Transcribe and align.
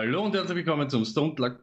Hallo 0.00 0.24
und 0.24 0.34
herzlich 0.34 0.56
willkommen 0.56 0.88
zum 0.88 1.04
Stone 1.04 1.34
Luck. 1.36 1.62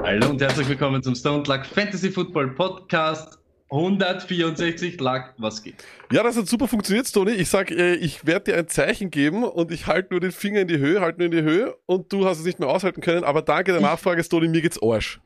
Hallo 0.00 0.30
und 0.30 0.40
herzlich 0.40 0.68
willkommen 0.68 1.02
zum 1.02 1.16
Stone 1.16 1.42
Luck 1.48 1.66
Fantasy 1.66 2.12
Football 2.12 2.54
Podcast 2.54 3.40
164 3.70 5.00
Luck. 5.00 5.34
Was 5.38 5.60
geht? 5.60 5.82
Ja, 6.12 6.22
das 6.22 6.36
hat 6.36 6.46
super 6.46 6.68
funktioniert, 6.68 7.12
Tony. 7.12 7.32
Ich 7.32 7.48
sag, 7.48 7.72
äh, 7.72 7.96
ich 7.96 8.24
werde 8.24 8.52
dir 8.52 8.56
ein 8.56 8.68
Zeichen 8.68 9.10
geben 9.10 9.42
und 9.42 9.72
ich 9.72 9.88
halte 9.88 10.12
nur 10.12 10.20
den 10.20 10.30
Finger 10.30 10.60
in 10.60 10.68
die 10.68 10.78
Höhe, 10.78 11.00
halte 11.00 11.18
nur 11.18 11.24
in 11.24 11.32
die 11.32 11.42
Höhe 11.42 11.74
und 11.86 12.12
du 12.12 12.24
hast 12.24 12.38
es 12.38 12.44
nicht 12.44 12.60
mehr 12.60 12.68
aushalten 12.68 13.00
können. 13.00 13.24
Aber 13.24 13.42
danke 13.42 13.72
der 13.72 13.80
Nachfrage, 13.80 14.22
Tony, 14.22 14.46
mir 14.46 14.62
geht's 14.62 14.80
Arsch. 14.80 15.20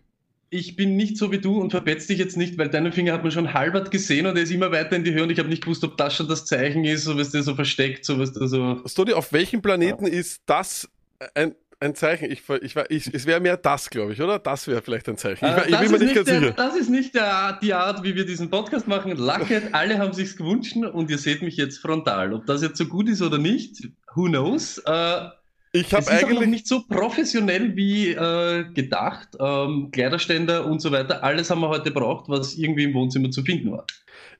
Ich 0.48 0.76
bin 0.76 0.96
nicht 0.96 1.18
so 1.18 1.30
wie 1.30 1.40
du 1.40 1.60
und 1.60 1.72
verpetzt 1.72 2.08
dich 2.08 2.16
jetzt 2.16 2.38
nicht, 2.38 2.56
weil 2.56 2.70
deinen 2.70 2.90
Finger 2.90 3.12
hat 3.12 3.22
man 3.22 3.32
schon 3.32 3.52
halbert 3.52 3.90
gesehen 3.90 4.24
und 4.24 4.36
er 4.36 4.44
ist 4.44 4.50
immer 4.50 4.72
weiter 4.72 4.96
in 4.96 5.04
die 5.04 5.12
Höhe 5.12 5.24
und 5.24 5.30
ich 5.30 5.38
habe 5.38 5.50
nicht 5.50 5.62
gewusst, 5.62 5.84
ob 5.84 5.98
das 5.98 6.16
schon 6.16 6.28
das 6.28 6.46
Zeichen 6.46 6.86
ist, 6.86 7.04
so 7.04 7.18
was 7.18 7.32
der 7.32 7.42
so 7.42 7.54
versteckt, 7.54 8.06
so 8.06 8.18
was 8.18 8.32
der 8.32 8.48
so. 8.48 8.76
Tony, 8.94 9.12
auf 9.12 9.34
welchem 9.34 9.60
Planeten 9.60 10.06
ja. 10.06 10.12
ist 10.14 10.40
das 10.46 10.88
ein 11.34 11.54
ein 11.82 11.94
Zeichen. 11.94 12.30
Ich, 12.30 12.42
ich, 12.62 12.76
ich, 12.88 13.14
es 13.14 13.26
wäre 13.26 13.40
mehr 13.40 13.56
das, 13.56 13.90
glaube 13.90 14.12
ich, 14.12 14.22
oder? 14.22 14.38
Das 14.38 14.66
wäre 14.66 14.80
vielleicht 14.82 15.08
ein 15.08 15.16
Zeichen. 15.16 15.44
Ich, 15.44 15.72
ich 15.72 15.78
bin 15.78 15.90
mir 15.90 15.98
nicht 15.98 16.14
ganz 16.14 16.28
der, 16.28 16.40
sicher. 16.40 16.52
Das 16.52 16.76
ist 16.76 16.88
nicht 16.88 17.14
der, 17.14 17.58
die 17.60 17.74
Art, 17.74 18.02
wie 18.02 18.14
wir 18.14 18.24
diesen 18.24 18.48
Podcast 18.48 18.86
machen. 18.88 19.16
Lacket, 19.16 19.74
alle 19.74 19.98
haben 19.98 20.12
sich's 20.12 20.36
gewünscht 20.36 20.76
und 20.76 21.10
ihr 21.10 21.18
seht 21.18 21.42
mich 21.42 21.56
jetzt 21.56 21.78
frontal. 21.78 22.32
Ob 22.32 22.46
das 22.46 22.62
jetzt 22.62 22.78
so 22.78 22.86
gut 22.86 23.08
ist 23.08 23.20
oder 23.20 23.38
nicht, 23.38 23.88
who 24.14 24.24
knows? 24.24 24.78
Äh, 24.86 25.28
ich 25.74 25.92
habe 25.94 26.06
eigentlich 26.08 26.38
noch 26.38 26.46
nicht 26.46 26.68
so 26.68 26.82
professionell 26.86 27.74
wie 27.74 28.10
äh, 28.10 28.64
gedacht. 28.72 29.28
Ähm, 29.40 29.88
Kleiderständer 29.90 30.66
und 30.66 30.80
so 30.80 30.92
weiter. 30.92 31.24
Alles 31.24 31.50
haben 31.50 31.62
wir 31.62 31.68
heute 31.68 31.90
braucht, 31.90 32.28
was 32.28 32.54
irgendwie 32.54 32.84
im 32.84 32.94
Wohnzimmer 32.94 33.30
zu 33.30 33.42
finden 33.42 33.72
war. 33.72 33.86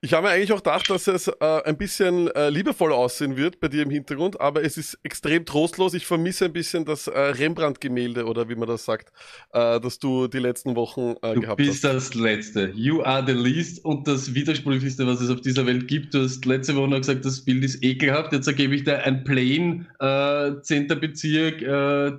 Ich 0.05 0.15
habe 0.15 0.27
mir 0.27 0.33
eigentlich 0.33 0.53
auch 0.53 0.57
gedacht, 0.57 0.91
dass 0.91 1.07
es 1.07 1.29
äh, 1.29 1.35
ein 1.65 1.77
bisschen 1.77 2.27
äh, 2.33 2.51
liebevoll 2.51 2.93
aussehen 2.93 3.37
wird 3.37 3.61
bei 3.61 3.69
dir 3.69 3.85
im 3.85 3.91
Hintergrund, 3.91 4.41
aber 4.41 4.65
es 4.65 4.77
ist 4.77 4.99
extrem 5.05 5.47
trostlos. 5.47 5.95
Ich 5.95 6.07
vermisse 6.07 6.47
ein 6.47 6.53
bisschen 6.53 6.85
das 6.85 7.07
äh, 7.07 7.17
Rembrandt-Gemälde 7.17 8.27
oder 8.27 8.49
wie 8.49 8.57
man 8.57 8.67
das 8.67 8.85
sagt, 8.85 9.13
äh, 9.53 9.79
das 9.79 10.01
du 10.01 10.27
die 10.27 10.41
letzten 10.41 10.75
Wochen 10.75 11.15
äh, 11.23 11.35
gehabt 11.35 11.61
hast. 11.61 11.67
Du 11.67 11.71
bist 11.71 11.85
das 11.85 12.15
Letzte. 12.15 12.73
You 12.75 13.03
are 13.03 13.25
the 13.25 13.33
least 13.33 13.85
und 13.85 14.09
das 14.09 14.35
Widersprüchlichste, 14.35 15.07
was 15.07 15.21
es 15.21 15.31
auf 15.31 15.41
dieser 15.41 15.67
Welt 15.67 15.87
gibt. 15.87 16.15
Du 16.15 16.25
hast 16.25 16.45
letzte 16.47 16.75
Woche 16.75 16.89
noch 16.89 16.99
gesagt, 16.99 17.25
das 17.25 17.45
Bild 17.45 17.63
ist 17.63 17.85
ekelhaft. 17.85 18.33
Jetzt 18.33 18.49
ergebe 18.49 18.75
ich 18.75 18.83
dir 18.83 19.05
ein 19.05 19.23
Plain, 19.23 19.87
äh, 20.01 20.61
10. 20.63 20.89
Bezirk, 20.89 21.63
äh, 21.63 22.19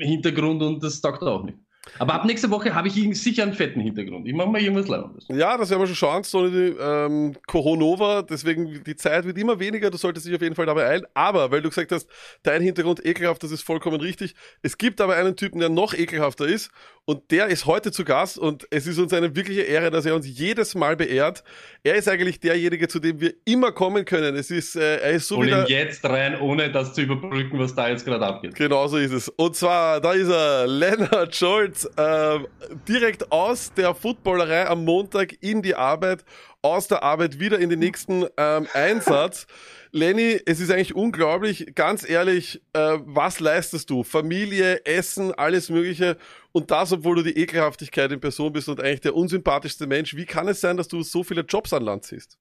Hintergrund 0.00 0.62
und 0.62 0.82
das 0.82 1.00
taugt 1.00 1.22
auch 1.22 1.44
nicht. 1.44 1.58
Aber 1.98 2.14
ab 2.14 2.24
nächster 2.26 2.50
Woche 2.50 2.74
habe 2.74 2.88
ich 2.88 3.18
sicher 3.18 3.42
einen 3.42 3.54
fetten 3.54 3.80
Hintergrund. 3.80 4.28
Ich 4.28 4.34
mache 4.34 4.48
mal 4.48 4.60
irgendwas 4.60 4.88
Launes. 4.88 5.26
Ja, 5.28 5.56
das 5.56 5.70
werden 5.70 5.80
wir 5.80 5.86
schon 5.86 5.96
schauen. 5.96 6.22
So 6.24 6.40
eine 6.40 6.74
ähm, 6.78 7.36
Coronova, 7.46 8.22
deswegen 8.22 8.84
die 8.84 8.96
Zeit 8.96 9.24
wird 9.24 9.38
immer 9.38 9.58
weniger. 9.58 9.90
Du 9.90 9.96
solltest 9.96 10.26
dich 10.26 10.34
auf 10.34 10.42
jeden 10.42 10.54
Fall 10.54 10.66
dabei 10.66 10.86
eilen. 10.86 11.06
Aber, 11.14 11.50
weil 11.50 11.62
du 11.62 11.70
gesagt 11.70 11.90
hast, 11.92 12.06
dein 12.42 12.60
Hintergrund 12.60 13.04
ekelhaft, 13.04 13.42
das 13.42 13.50
ist 13.50 13.62
vollkommen 13.62 14.00
richtig. 14.00 14.34
Es 14.60 14.76
gibt 14.76 15.00
aber 15.00 15.16
einen 15.16 15.36
Typen, 15.36 15.60
der 15.60 15.70
noch 15.70 15.94
ekelhafter 15.94 16.46
ist. 16.46 16.70
Und 17.06 17.30
der 17.30 17.46
ist 17.46 17.64
heute 17.64 17.92
zu 17.92 18.04
Gast. 18.04 18.38
Und 18.38 18.66
es 18.70 18.86
ist 18.86 18.98
uns 18.98 19.14
eine 19.14 19.34
wirkliche 19.34 19.62
Ehre, 19.62 19.90
dass 19.90 20.04
er 20.04 20.14
uns 20.14 20.26
jedes 20.28 20.74
Mal 20.74 20.96
beehrt. 20.96 21.44
Er 21.82 21.94
ist 21.94 22.08
eigentlich 22.08 22.40
derjenige, 22.40 22.88
zu 22.88 22.98
dem 22.98 23.20
wir 23.20 23.32
immer 23.46 23.72
kommen 23.72 24.04
können. 24.04 24.36
Es 24.36 24.50
ist, 24.50 24.76
äh, 24.76 24.98
er 24.98 25.12
ist 25.12 25.28
so 25.28 25.38
Und 25.38 25.48
ihn 25.48 25.64
jetzt 25.66 26.04
rein, 26.04 26.38
ohne 26.40 26.70
das 26.70 26.92
zu 26.92 27.00
überbrücken, 27.00 27.58
was 27.58 27.74
da 27.74 27.88
jetzt 27.88 28.04
gerade 28.04 28.26
abgeht. 28.26 28.54
Genau 28.54 28.86
so 28.86 28.98
ist 28.98 29.12
es. 29.12 29.28
Und 29.30 29.56
zwar, 29.56 30.00
da 30.02 30.12
ist 30.12 30.28
er, 30.28 30.66
Lennart 30.66 31.34
Scholz 31.70 31.88
äh, 31.96 32.38
direkt 32.88 33.30
aus 33.32 33.72
der 33.74 33.94
Footballerei 33.94 34.66
am 34.66 34.84
Montag 34.84 35.42
in 35.42 35.62
die 35.62 35.74
Arbeit, 35.74 36.24
aus 36.62 36.88
der 36.88 37.02
Arbeit 37.02 37.38
wieder 37.38 37.58
in 37.58 37.70
den 37.70 37.78
nächsten 37.78 38.24
ähm, 38.36 38.66
Einsatz. 38.72 39.46
Lenny, 39.92 40.40
es 40.46 40.60
ist 40.60 40.70
eigentlich 40.70 40.94
unglaublich, 40.94 41.74
ganz 41.74 42.08
ehrlich, 42.08 42.62
äh, 42.72 42.98
was 43.04 43.40
leistest 43.40 43.90
du? 43.90 44.04
Familie, 44.04 44.84
Essen, 44.84 45.32
alles 45.34 45.68
Mögliche 45.68 46.16
und 46.52 46.70
das, 46.70 46.92
obwohl 46.92 47.16
du 47.16 47.22
die 47.22 47.36
Ekelhaftigkeit 47.36 48.12
in 48.12 48.20
Person 48.20 48.52
bist 48.52 48.68
und 48.68 48.80
eigentlich 48.80 49.00
der 49.00 49.16
unsympathischste 49.16 49.86
Mensch. 49.86 50.14
Wie 50.14 50.26
kann 50.26 50.46
es 50.48 50.60
sein, 50.60 50.76
dass 50.76 50.88
du 50.88 51.02
so 51.02 51.24
viele 51.24 51.42
Jobs 51.42 51.72
an 51.72 51.82
Land 51.82 52.04
ziehst? 52.04 52.38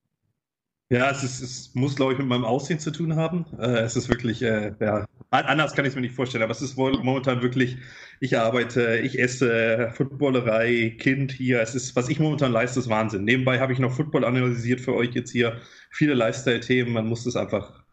Ja, 0.91 1.09
es, 1.11 1.23
ist, 1.23 1.41
es 1.41 1.75
muss, 1.75 1.95
glaube 1.95 2.13
ich, 2.13 2.19
mit 2.19 2.27
meinem 2.27 2.45
Aussehen 2.45 2.79
zu 2.79 2.91
tun 2.91 3.15
haben. 3.15 3.45
Äh, 3.59 3.81
es 3.81 3.95
ist 3.95 4.09
wirklich, 4.09 4.41
äh, 4.41 4.73
ja, 4.79 5.05
anders 5.31 5.75
kann 5.75 5.85
ich 5.85 5.89
es 5.89 5.95
mir 5.95 6.01
nicht 6.01 6.15
vorstellen, 6.15 6.43
aber 6.43 6.51
es 6.51 6.61
ist 6.61 6.77
momentan 6.77 7.41
wirklich, 7.41 7.77
ich 8.19 8.37
arbeite, 8.37 8.97
ich 8.97 9.19
esse, 9.19 9.91
Footballerei, 9.95 10.95
Kind 10.99 11.31
hier. 11.31 11.61
Es 11.61 11.75
ist, 11.75 11.95
was 11.95 12.09
ich 12.09 12.19
momentan 12.19 12.51
leiste, 12.51 12.79
ist 12.79 12.89
Wahnsinn. 12.89 13.23
Nebenbei 13.25 13.59
habe 13.59 13.73
ich 13.73 13.79
noch 13.79 13.93
Football 13.93 14.25
analysiert 14.25 14.81
für 14.81 14.95
euch 14.95 15.13
jetzt 15.13 15.31
hier. 15.31 15.61
Viele 15.91 16.13
Lifestyle-Themen, 16.15 16.93
man 16.93 17.07
muss 17.07 17.25
es 17.25 17.35
einfach, 17.35 17.83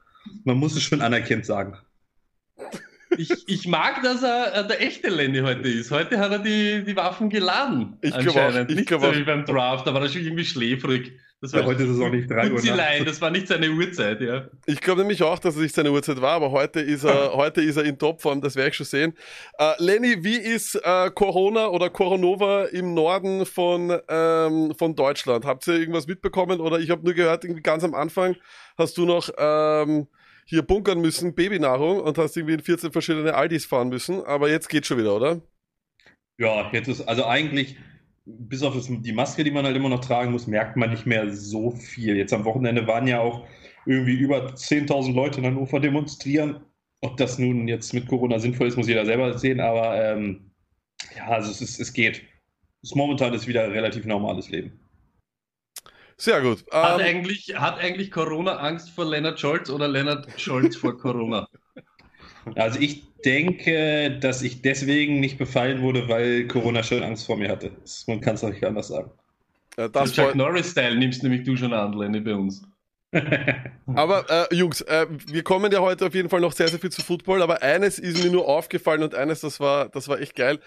man 0.44 0.56
muss 0.56 0.76
es 0.76 0.82
schon 0.82 1.02
anerkennt 1.02 1.44
sagen. 1.44 1.76
Ich, 3.18 3.30
ich 3.48 3.68
mag, 3.68 4.02
dass 4.02 4.22
er 4.22 4.54
äh, 4.54 4.66
der 4.66 4.82
echte 4.82 5.08
Lenny 5.08 5.40
heute 5.40 5.68
ist. 5.68 5.90
Heute 5.90 6.18
hat 6.18 6.32
er 6.32 6.38
die, 6.38 6.84
die 6.84 6.96
Waffen 6.96 7.30
geladen. 7.30 7.96
Ich 8.02 8.16
glaube 8.18 8.66
Nicht 8.68 8.88
so 8.88 9.00
wie 9.00 9.22
beim 9.22 9.44
Draft, 9.44 9.86
da 9.86 9.94
war 9.94 10.02
er 10.02 10.08
schon 10.08 10.22
irgendwie 10.22 10.44
schläfrig. 10.44 11.12
Das 11.42 11.52
war 11.52 11.60
ja, 11.60 11.66
heute 11.66 11.82
ist 11.82 11.90
es 11.90 12.00
auch 12.00 12.10
nicht 12.10 12.30
drei 12.30 12.50
Uhr 12.50 13.04
Das 13.04 13.20
war 13.20 13.30
nicht 13.30 13.46
seine 13.48 13.68
Uhrzeit, 13.70 14.22
ja. 14.22 14.48
Ich 14.64 14.80
glaube 14.80 15.02
nämlich 15.02 15.22
auch, 15.22 15.38
dass 15.38 15.54
es 15.54 15.60
nicht 15.60 15.74
seine 15.74 15.92
Uhrzeit 15.92 16.22
war, 16.22 16.32
aber 16.32 16.50
heute 16.50 16.80
ist 16.80 17.04
er, 17.04 17.32
heute 17.34 17.60
ist 17.60 17.76
er 17.76 17.84
in 17.84 17.98
Topform, 17.98 18.40
das 18.40 18.56
werde 18.56 18.70
ich 18.70 18.76
schon 18.76 18.86
sehen. 18.86 19.12
Äh, 19.58 19.72
Lenny, 19.78 20.24
wie 20.24 20.38
ist 20.38 20.76
äh, 20.76 21.10
Corona 21.10 21.68
oder 21.68 21.90
Coronova 21.90 22.64
im 22.66 22.94
Norden 22.94 23.44
von, 23.44 23.98
ähm, 24.08 24.74
von 24.78 24.94
Deutschland? 24.94 25.44
Habt 25.44 25.66
ihr 25.68 25.74
irgendwas 25.74 26.06
mitbekommen? 26.06 26.60
Oder 26.60 26.78
ich 26.78 26.88
habe 26.88 27.04
nur 27.04 27.12
gehört, 27.12 27.44
irgendwie 27.44 27.62
ganz 27.62 27.84
am 27.84 27.94
Anfang 27.94 28.36
hast 28.78 28.96
du 28.96 29.04
noch 29.04 29.28
ähm, 29.36 30.08
hier 30.46 30.62
bunkern 30.62 31.00
müssen, 31.00 31.34
Babynahrung, 31.34 32.00
und 32.00 32.16
hast 32.16 32.36
irgendwie 32.36 32.54
in 32.54 32.60
14 32.62 32.92
verschiedene 32.92 33.34
Aldis 33.34 33.66
fahren 33.66 33.88
müssen, 33.88 34.24
aber 34.24 34.48
jetzt 34.48 34.68
geht 34.68 34.86
schon 34.86 34.98
wieder, 34.98 35.14
oder? 35.14 35.42
Ja, 36.38 36.70
jetzt 36.72 36.88
ist, 36.88 37.06
also 37.06 37.26
eigentlich 37.26 37.76
bis 38.26 38.62
auf 38.62 38.74
das, 38.74 38.88
die 38.88 39.12
Maske, 39.12 39.44
die 39.44 39.50
man 39.50 39.64
halt 39.64 39.76
immer 39.76 39.88
noch 39.88 40.00
tragen 40.00 40.32
muss, 40.32 40.46
merkt 40.46 40.76
man 40.76 40.90
nicht 40.90 41.06
mehr 41.06 41.32
so 41.32 41.70
viel. 41.70 42.16
Jetzt 42.16 42.32
am 42.32 42.44
Wochenende 42.44 42.86
waren 42.86 43.06
ja 43.06 43.20
auch 43.20 43.46
irgendwie 43.86 44.14
über 44.14 44.48
10.000 44.48 45.14
Leute 45.14 45.38
in 45.38 45.46
Hannover 45.46 45.78
demonstrieren. 45.78 46.60
Ob 47.02 47.16
das 47.16 47.38
nun 47.38 47.68
jetzt 47.68 47.94
mit 47.94 48.08
Corona 48.08 48.38
sinnvoll 48.38 48.66
ist, 48.66 48.76
muss 48.76 48.88
jeder 48.88 49.06
selber 49.06 49.38
sehen, 49.38 49.60
aber 49.60 50.02
ähm, 50.02 50.50
ja, 51.16 51.28
also 51.28 51.50
es, 51.50 51.60
ist, 51.60 51.78
es 51.78 51.92
geht. 51.92 52.22
Es 52.82 52.94
momentan 52.94 53.32
ist 53.32 53.46
wieder 53.46 53.64
ein 53.64 53.70
relativ 53.70 54.04
normales 54.04 54.50
Leben. 54.50 54.80
Sehr 56.16 56.40
gut. 56.40 56.64
Hat, 56.72 57.00
ähm, 57.00 57.06
eigentlich, 57.06 57.54
hat 57.56 57.78
eigentlich 57.78 58.10
Corona 58.10 58.56
Angst 58.56 58.90
vor 58.90 59.04
Lennart 59.04 59.38
Scholz 59.38 59.70
oder 59.70 59.86
Lennart 59.86 60.28
Scholz 60.40 60.76
vor 60.76 60.98
Corona? 60.98 61.48
Also 62.54 62.78
ich 62.78 63.02
denke, 63.26 64.18
dass 64.20 64.42
ich 64.42 64.62
deswegen 64.62 65.20
nicht 65.20 65.36
befallen 65.36 65.82
wurde, 65.82 66.08
weil 66.08 66.46
Corona 66.46 66.82
schon 66.82 67.02
Angst 67.02 67.26
vor 67.26 67.36
mir 67.36 67.50
hatte. 67.50 67.72
Man 68.06 68.20
kann 68.20 68.36
es 68.36 68.44
auch 68.44 68.50
nicht 68.50 68.64
anders 68.64 68.88
sagen. 68.88 69.10
Ja, 69.76 69.88
das 69.88 70.12
Chuck 70.12 70.34
Norris-Style 70.34 70.96
nimmst 70.96 71.22
nämlich 71.22 71.42
du 71.42 71.56
schon 71.56 71.74
an, 71.74 71.92
Lenny, 71.92 72.20
bei 72.20 72.34
uns. 72.34 72.62
aber 73.94 74.48
äh, 74.50 74.54
Jungs, 74.54 74.80
äh, 74.82 75.06
wir 75.26 75.42
kommen 75.42 75.70
ja 75.72 75.80
heute 75.80 76.06
auf 76.06 76.14
jeden 76.14 76.28
Fall 76.28 76.40
noch 76.40 76.52
sehr, 76.52 76.68
sehr 76.68 76.78
viel 76.78 76.90
zu 76.90 77.02
Football, 77.02 77.42
aber 77.42 77.62
eines 77.62 77.98
ist 77.98 78.22
mir 78.22 78.30
nur 78.30 78.48
aufgefallen 78.48 79.02
und 79.02 79.14
eines, 79.14 79.40
das 79.40 79.60
war, 79.60 79.88
das 79.88 80.08
war 80.08 80.20
echt 80.20 80.34
geil 80.34 80.58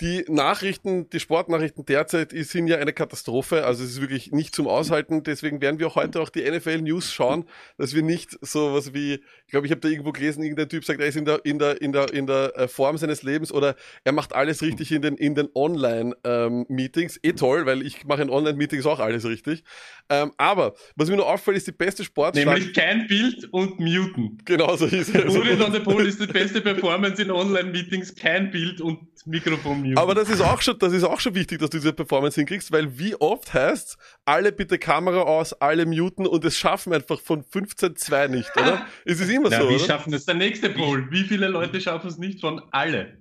die 0.00 0.24
Nachrichten, 0.28 1.08
die 1.10 1.20
Sportnachrichten 1.20 1.86
derzeit 1.86 2.32
sind 2.32 2.66
ja 2.66 2.78
eine 2.78 2.92
Katastrophe. 2.92 3.64
Also 3.64 3.84
es 3.84 3.90
ist 3.90 4.00
wirklich 4.00 4.32
nicht 4.32 4.54
zum 4.54 4.66
Aushalten. 4.66 5.22
Deswegen 5.22 5.60
werden 5.60 5.78
wir 5.78 5.94
heute 5.94 6.20
auch 6.20 6.30
die 6.30 6.42
NFL 6.50 6.82
News 6.82 7.12
schauen, 7.12 7.44
dass 7.78 7.94
wir 7.94 8.02
nicht 8.02 8.36
so 8.40 8.74
was 8.74 8.92
wie, 8.92 9.14
ich 9.14 9.50
glaube, 9.50 9.66
ich 9.66 9.70
habe 9.70 9.80
da 9.80 9.88
irgendwo 9.88 10.10
gelesen, 10.10 10.42
irgendein 10.42 10.68
Typ 10.68 10.84
sagt, 10.84 11.00
er 11.00 11.06
ist 11.06 11.16
in 11.16 11.24
der, 11.24 11.44
in 11.44 11.58
der, 11.58 11.80
in 11.80 11.92
der, 11.92 12.12
in 12.12 12.26
der 12.26 12.56
äh, 12.56 12.68
Form 12.68 12.98
seines 12.98 13.22
Lebens 13.22 13.52
oder 13.52 13.76
er 14.02 14.12
macht 14.12 14.34
alles 14.34 14.62
richtig 14.62 14.90
in 14.90 15.02
den, 15.02 15.16
in 15.16 15.36
den 15.36 15.48
Online-Meetings. 15.54 17.16
Ähm, 17.22 17.30
eh 17.30 17.32
toll, 17.34 17.66
weil 17.66 17.82
ich 17.82 18.04
mache 18.04 18.22
in 18.22 18.30
Online-Meetings 18.30 18.86
auch 18.86 18.98
alles 18.98 19.24
richtig. 19.24 19.62
Ähm, 20.10 20.32
aber 20.38 20.74
was 20.96 21.08
mir 21.08 21.16
nur 21.16 21.28
auffällt, 21.28 21.56
ist 21.56 21.68
die 21.68 21.72
beste 21.72 22.02
Sportschlag. 22.02 22.46
Nämlich 22.46 22.74
kein 22.74 23.06
Bild 23.06 23.48
und 23.52 23.78
muten. 23.78 24.38
Genau 24.44 24.76
so 24.76 24.86
ist 24.86 25.14
es. 25.14 25.34
Uri 25.34 25.62
on 25.62 25.72
the 25.72 25.80
Pole 25.80 26.04
ist 26.04 26.20
die 26.20 26.26
beste 26.26 26.60
Performance 26.60 27.22
in 27.22 27.30
Online-Meetings, 27.30 28.16
kein 28.16 28.50
Bild 28.50 28.80
und 28.80 29.13
Mikrofon 29.24 29.80
muten. 29.80 29.98
Aber 29.98 30.14
das 30.14 30.28
ist 30.28 30.40
auch 30.40 30.60
schon, 30.60 30.78
das 30.78 30.92
ist 30.92 31.04
auch 31.04 31.20
schon 31.20 31.34
wichtig, 31.34 31.58
dass 31.58 31.70
du 31.70 31.78
diese 31.78 31.92
Performance 31.92 32.38
hinkriegst, 32.40 32.70
weil 32.72 32.98
wie 32.98 33.14
oft 33.16 33.54
heißt 33.54 33.96
alle 34.24 34.52
bitte 34.52 34.78
Kamera 34.78 35.22
aus, 35.22 35.52
alle 35.54 35.86
muten 35.86 36.26
und 36.26 36.44
es 36.44 36.56
schaffen 36.56 36.92
einfach 36.92 37.20
von 37.20 37.42
15 37.42 37.96
zwei 37.96 38.28
nicht, 38.28 38.50
oder? 38.56 38.86
es 39.04 39.20
ist 39.20 39.30
immer 39.30 39.48
Na, 39.50 39.60
so. 39.60 39.70
Wie 39.70 39.74
oder? 39.76 39.84
schaffen 39.84 40.12
es 40.12 40.26
der 40.26 40.34
nächste 40.34 40.70
Pol? 40.70 41.10
Wie 41.10 41.24
viele 41.24 41.48
Leute 41.48 41.80
schaffen 41.80 42.08
es 42.08 42.18
nicht 42.18 42.40
von 42.40 42.62
alle? 42.70 43.18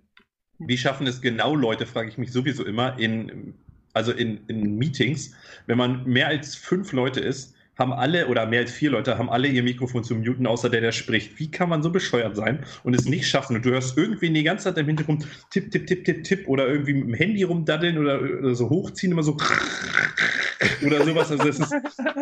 Wie 0.59 0.77
schaffen 0.77 1.07
es 1.07 1.21
genau 1.21 1.55
Leute, 1.55 1.85
frage 1.85 2.09
ich 2.09 2.17
mich 2.17 2.31
sowieso 2.31 2.65
immer, 2.65 2.97
in, 2.99 3.53
also 3.93 4.11
in, 4.11 4.45
in 4.47 4.77
Meetings, 4.77 5.33
wenn 5.67 5.77
man 5.77 6.03
mehr 6.05 6.27
als 6.27 6.55
fünf 6.55 6.91
Leute 6.91 7.19
ist, 7.19 7.55
haben 7.77 7.91
alle, 7.91 8.27
oder 8.27 8.45
mehr 8.45 8.61
als 8.61 8.71
vier 8.71 8.91
Leute, 8.91 9.17
haben 9.17 9.29
alle 9.29 9.47
ihr 9.47 9.63
Mikrofon 9.63 10.03
zu 10.03 10.15
muten, 10.15 10.45
außer 10.45 10.69
der, 10.69 10.81
der 10.81 10.91
spricht. 10.91 11.39
Wie 11.39 11.49
kann 11.49 11.69
man 11.69 11.81
so 11.81 11.89
bescheuert 11.89 12.35
sein 12.35 12.65
und 12.83 12.93
es 12.93 13.05
nicht 13.05 13.27
schaffen? 13.27 13.55
Und 13.55 13.65
du 13.65 13.71
hörst 13.71 13.97
irgendwie 13.97 14.29
die 14.29 14.43
ganze 14.43 14.65
Zeit 14.65 14.77
im 14.77 14.87
Hintergrund 14.87 15.27
tipp, 15.49 15.71
tipp, 15.71 15.87
tipp, 15.87 16.05
tipp, 16.05 16.23
tipp 16.23 16.47
oder 16.47 16.67
irgendwie 16.67 16.93
mit 16.93 17.07
dem 17.07 17.13
Handy 17.13 17.43
rumdaddeln 17.43 17.97
oder, 17.97 18.21
oder 18.21 18.55
so 18.55 18.69
hochziehen, 18.69 19.11
immer 19.11 19.23
so 19.23 19.37
oder 20.85 21.03
sowas. 21.03 21.31
Also 21.31 21.47
es 21.47 21.59
ist, 21.59 21.73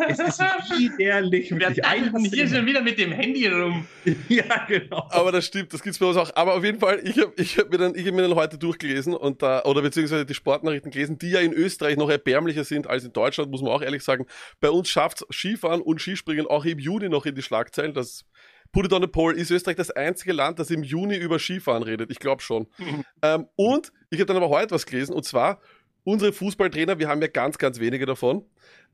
es 0.08 0.18
ist 0.18 0.40
widerlich. 0.98 1.50
Wir 1.50 1.70
daddeln 1.70 2.24
hier 2.24 2.48
schon 2.48 2.66
wieder 2.66 2.82
mit 2.82 2.98
dem 2.98 3.12
Handy 3.12 3.46
rum. 3.46 3.86
ja, 4.28 4.64
genau. 4.66 5.06
Aber 5.10 5.32
das 5.32 5.46
stimmt, 5.46 5.72
das 5.72 5.82
gibt 5.82 5.94
es 5.94 5.98
bei 5.98 6.06
uns 6.06 6.16
auch. 6.16 6.34
Aber 6.34 6.54
auf 6.54 6.64
jeden 6.64 6.80
Fall, 6.80 7.00
ich 7.04 7.18
habe 7.18 7.32
ich 7.36 7.58
hab 7.58 7.70
mir, 7.70 7.78
dann, 7.78 7.94
ich 7.94 8.06
hab 8.06 8.14
mir 8.14 8.22
dann 8.22 8.34
heute 8.34 8.58
durchgelesen 8.58 9.14
und 9.14 9.42
da, 9.42 9.62
oder 9.64 9.82
beziehungsweise 9.82 10.24
die 10.24 10.34
Sportnachrichten 10.34 10.90
gelesen, 10.90 11.18
die 11.18 11.30
ja 11.30 11.40
in 11.40 11.52
Österreich 11.52 11.96
noch 11.96 12.10
erbärmlicher 12.10 12.64
sind 12.64 12.86
als 12.86 13.04
in 13.04 13.12
Deutschland, 13.12 13.50
muss 13.50 13.62
man 13.62 13.70
auch 13.72 13.82
ehrlich 13.82 14.02
sagen. 14.02 14.26
Bei 14.60 14.70
uns 14.70 14.88
schafft 14.88 15.24
Skifahren 15.42 15.80
und 15.80 16.00
Skispringen 16.00 16.46
auch 16.46 16.64
im 16.64 16.78
Juni 16.78 17.08
noch 17.08 17.26
in 17.26 17.34
die 17.34 17.42
Schlagzeilen. 17.42 17.94
Das 17.94 18.24
Put 18.72 18.86
it 18.86 18.92
on 18.94 19.04
a 19.04 19.06
poll, 19.06 19.36
ist 19.36 19.50
Österreich 19.50 19.76
das 19.76 19.90
einzige 19.90 20.32
Land, 20.32 20.58
das 20.58 20.70
im 20.70 20.82
Juni 20.82 21.16
über 21.16 21.38
Skifahren 21.38 21.82
redet? 21.82 22.10
Ich 22.10 22.18
glaube 22.18 22.40
schon. 22.40 22.66
ähm, 23.22 23.46
und 23.54 23.92
ich 24.08 24.18
habe 24.18 24.26
dann 24.26 24.38
aber 24.38 24.48
heute 24.48 24.74
was 24.74 24.86
gelesen, 24.86 25.14
und 25.14 25.24
zwar 25.24 25.60
unsere 26.04 26.32
Fußballtrainer, 26.32 26.98
wir 26.98 27.08
haben 27.08 27.20
ja 27.20 27.28
ganz, 27.28 27.58
ganz 27.58 27.80
wenige 27.80 28.06
davon. 28.06 28.46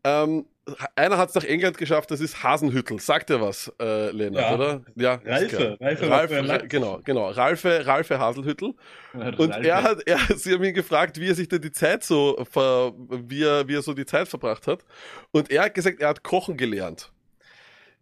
Ähm, 0.05 0.47
einer 0.95 1.17
hat 1.17 1.31
es 1.31 1.35
nach 1.35 1.45
England 1.45 1.79
geschafft, 1.79 2.11
das 2.11 2.21
ist 2.21 2.43
Hasenhüttel. 2.43 3.01
Sagt 3.01 3.31
er 3.31 3.41
was, 3.41 3.73
äh, 3.81 4.11
Lennart, 4.11 4.43
ja. 4.43 4.55
oder? 4.55 4.85
Ja, 4.97 5.15
Ralfe. 5.25 5.77
Ralfe, 5.81 6.11
Ralfe 6.11 6.69
genau, 6.69 7.01
genau. 7.05 7.31
Ralfe, 7.31 7.87
Ralfe 7.87 8.19
Haselhüttel. 8.19 8.75
Und 9.13 9.51
er 9.51 9.83
hat, 9.83 10.07
er, 10.07 10.19
sie 10.37 10.53
haben 10.53 10.65
ihn 10.65 10.75
gefragt, 10.75 11.21
wie 11.21 11.29
er 11.29 11.35
sich 11.35 11.49
denn 11.49 11.63
die 11.63 11.73
Zeit 11.73 12.05
so, 12.05 12.45
ver, 12.51 12.93
wie 12.97 13.43
er, 13.43 13.69
wie 13.69 13.75
er 13.75 13.83
so 13.83 13.95
die 13.95 14.07
Zeit 14.07 14.29
verbracht 14.29 14.67
hat. 14.67 14.85
Und 15.31 15.51
er 15.51 15.65
hat 15.65 15.75
gesagt, 15.75 16.01
er 16.01 16.09
hat 16.09 16.23
kochen 16.23 16.57
gelernt. 16.57 17.13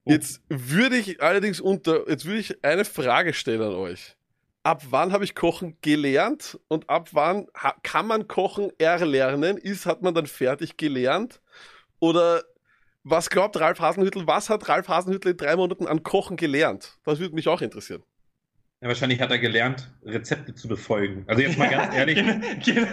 Oh. 0.04 0.10
Jetzt 0.12 0.42
würde 0.48 0.96
ich 0.96 1.22
allerdings 1.22 1.60
unter, 1.60 2.08
jetzt 2.08 2.24
würde 2.24 2.38
ich 2.38 2.64
eine 2.64 2.84
Frage 2.84 3.32
stellen 3.32 3.62
an 3.62 3.74
euch. 3.74 4.16
Ab 4.62 4.82
wann 4.90 5.12
habe 5.12 5.22
ich 5.22 5.36
Kochen 5.36 5.76
gelernt 5.80 6.58
und 6.66 6.90
ab 6.90 7.10
wann 7.12 7.46
kann 7.84 8.08
man 8.08 8.26
Kochen 8.26 8.72
erlernen? 8.78 9.58
Ist, 9.58 9.86
hat 9.86 10.02
man 10.02 10.12
dann 10.12 10.26
fertig 10.26 10.76
gelernt? 10.76 11.40
Oder 12.00 12.42
was 13.04 13.30
glaubt 13.30 13.58
Ralf 13.60 13.78
Hasenhüttel, 13.80 14.26
was 14.26 14.50
hat 14.50 14.68
Ralf 14.68 14.88
Hasenhüttel 14.88 15.32
in 15.32 15.36
drei 15.36 15.56
Monaten 15.56 15.86
an 15.86 16.02
Kochen 16.02 16.36
gelernt? 16.36 16.98
Das 17.04 17.20
würde 17.20 17.34
mich 17.34 17.48
auch 17.48 17.60
interessieren. 17.60 18.02
Ja, 18.80 18.88
wahrscheinlich 18.88 19.20
hat 19.20 19.30
er 19.30 19.38
gelernt, 19.38 19.90
Rezepte 20.04 20.54
zu 20.54 20.68
befolgen. 20.68 21.24
Also 21.26 21.40
jetzt 21.40 21.56
mal 21.56 21.70
ganz 21.70 21.94
ehrlich, 21.94 22.16
genau. 22.64 22.88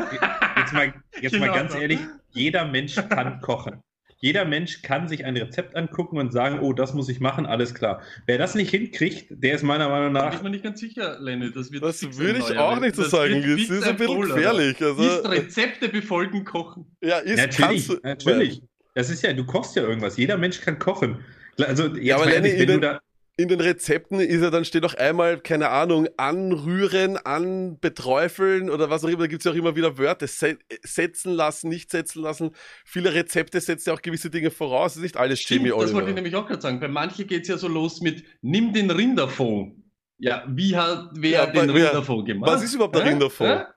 jetzt 0.58 0.74
mal, 0.74 0.94
jetzt 1.20 1.34
genau. 1.34 1.48
mal 1.48 1.54
ganz 1.54 1.76
ehrlich, 1.76 2.00
jeder 2.32 2.66
Mensch 2.66 2.96
kann 2.96 3.42
kochen. 3.42 3.82
Jeder 4.24 4.46
Mensch 4.46 4.82
kann 4.82 5.10
sich 5.10 5.26
ein 5.26 5.36
Rezept 5.36 5.76
angucken 5.76 6.18
und 6.18 6.32
sagen, 6.32 6.60
oh, 6.62 6.72
das 6.72 6.94
muss 6.94 7.10
ich 7.10 7.20
machen, 7.20 7.46
alles 7.46 7.74
klar. 7.74 8.02
Wer 8.26 8.38
das 8.38 8.56
nicht 8.56 8.70
hinkriegt, 8.70 9.26
der 9.32 9.56
ist 9.56 9.64
meiner 9.64 9.90
Meinung 9.90 10.14
nach. 10.14 10.30
Da 10.30 10.38
bin 10.38 10.44
mir 10.44 10.50
nicht 10.52 10.64
ganz 10.64 10.80
sicher, 10.80 11.20
Lenny. 11.20 11.52
Das, 11.52 11.70
das 11.70 12.18
würde 12.18 12.40
ich 12.40 12.58
auch 12.58 12.80
nicht 12.80 12.96
so 12.96 13.04
sagen. 13.04 13.42
Das 13.42 13.60
ist 13.60 13.84
ein 13.84 13.98
bisschen 13.98 14.22
gefährlich. 14.22 14.82
Also, 14.82 15.04
ist 15.04 15.30
Rezepte 15.30 15.90
befolgen, 15.90 16.46
kochen. 16.46 16.86
Ja, 17.02 17.18
ist 17.18 17.36
natürlich. 17.36 17.88
Du, 17.88 17.98
natürlich. 18.02 18.62
Das 18.94 19.10
ist 19.10 19.24
ja, 19.24 19.34
du 19.34 19.46
kochst 19.46 19.76
ja 19.76 19.84
irgendwas. 19.84 20.18
Jeder 20.18 20.38
Mensch 20.38 20.62
kann 20.62 20.80
kochen. 20.80 21.24
Also, 21.60 21.88
jetzt 21.88 22.04
ja, 22.04 22.16
aber 22.16 22.26
Lenny, 22.26 22.60
wenn 22.60 22.68
du 22.68 22.80
da 22.80 23.00
in 23.36 23.48
den 23.48 23.60
Rezepten 23.60 24.20
ist 24.20 24.42
er 24.42 24.52
dann 24.52 24.64
steht 24.64 24.86
auch 24.86 24.94
einmal, 24.94 25.40
keine 25.40 25.70
Ahnung, 25.70 26.08
anrühren, 26.18 27.18
anbeträufeln 27.18 28.70
oder 28.70 28.92
was 28.92 29.04
auch 29.04 29.10
immer. 29.10 29.22
Da 29.22 29.28
gibt 29.28 29.42
es 29.42 29.46
ja 29.46 29.52
auch 29.52 29.56
immer 29.56 29.76
wieder 29.76 29.98
Wörter. 29.98 30.28
setzen 30.28 31.32
lassen, 31.32 31.70
nicht 31.70 31.90
setzen 31.90 32.22
lassen. 32.22 32.52
Viele 32.86 33.14
Rezepte 33.14 33.60
setzen 33.60 33.90
ja 33.90 33.96
auch 33.96 34.04
gewisse 34.04 34.30
Dinge 34.30 34.52
voraus. 34.52 34.94
Das 34.94 34.98
ist 34.98 35.04
nicht 35.04 35.18
alles 35.18 35.40
Stimmt, 35.40 35.62
Chemie, 35.62 35.82
Das 35.82 35.94
wollte 35.94 36.10
ich 36.10 36.16
nämlich 36.16 36.36
auch 36.36 36.46
gerade 36.46 36.62
sagen. 36.62 36.80
Bei 36.80 36.88
manchen 36.88 37.26
geht 37.26 37.44
es 37.44 37.48
ja 37.48 37.58
so 37.58 37.68
los 37.68 38.02
mit, 38.02 38.24
nimm 38.42 38.72
den 38.72 38.92
Rinderfond. 38.92 39.78
Ja, 40.20 40.46
wie 40.48 40.76
hat 40.78 41.10
wer 41.16 41.32
ja, 41.32 41.46
den 41.48 41.72
Rinderfond 41.72 42.28
gemacht? 42.28 42.52
Was 42.52 42.64
ist 42.64 42.76
überhaupt 42.76 42.96
der 42.96 43.06
Rinderfond? 43.06 43.50
Ja? 43.50 43.62
Äh, 43.62 43.73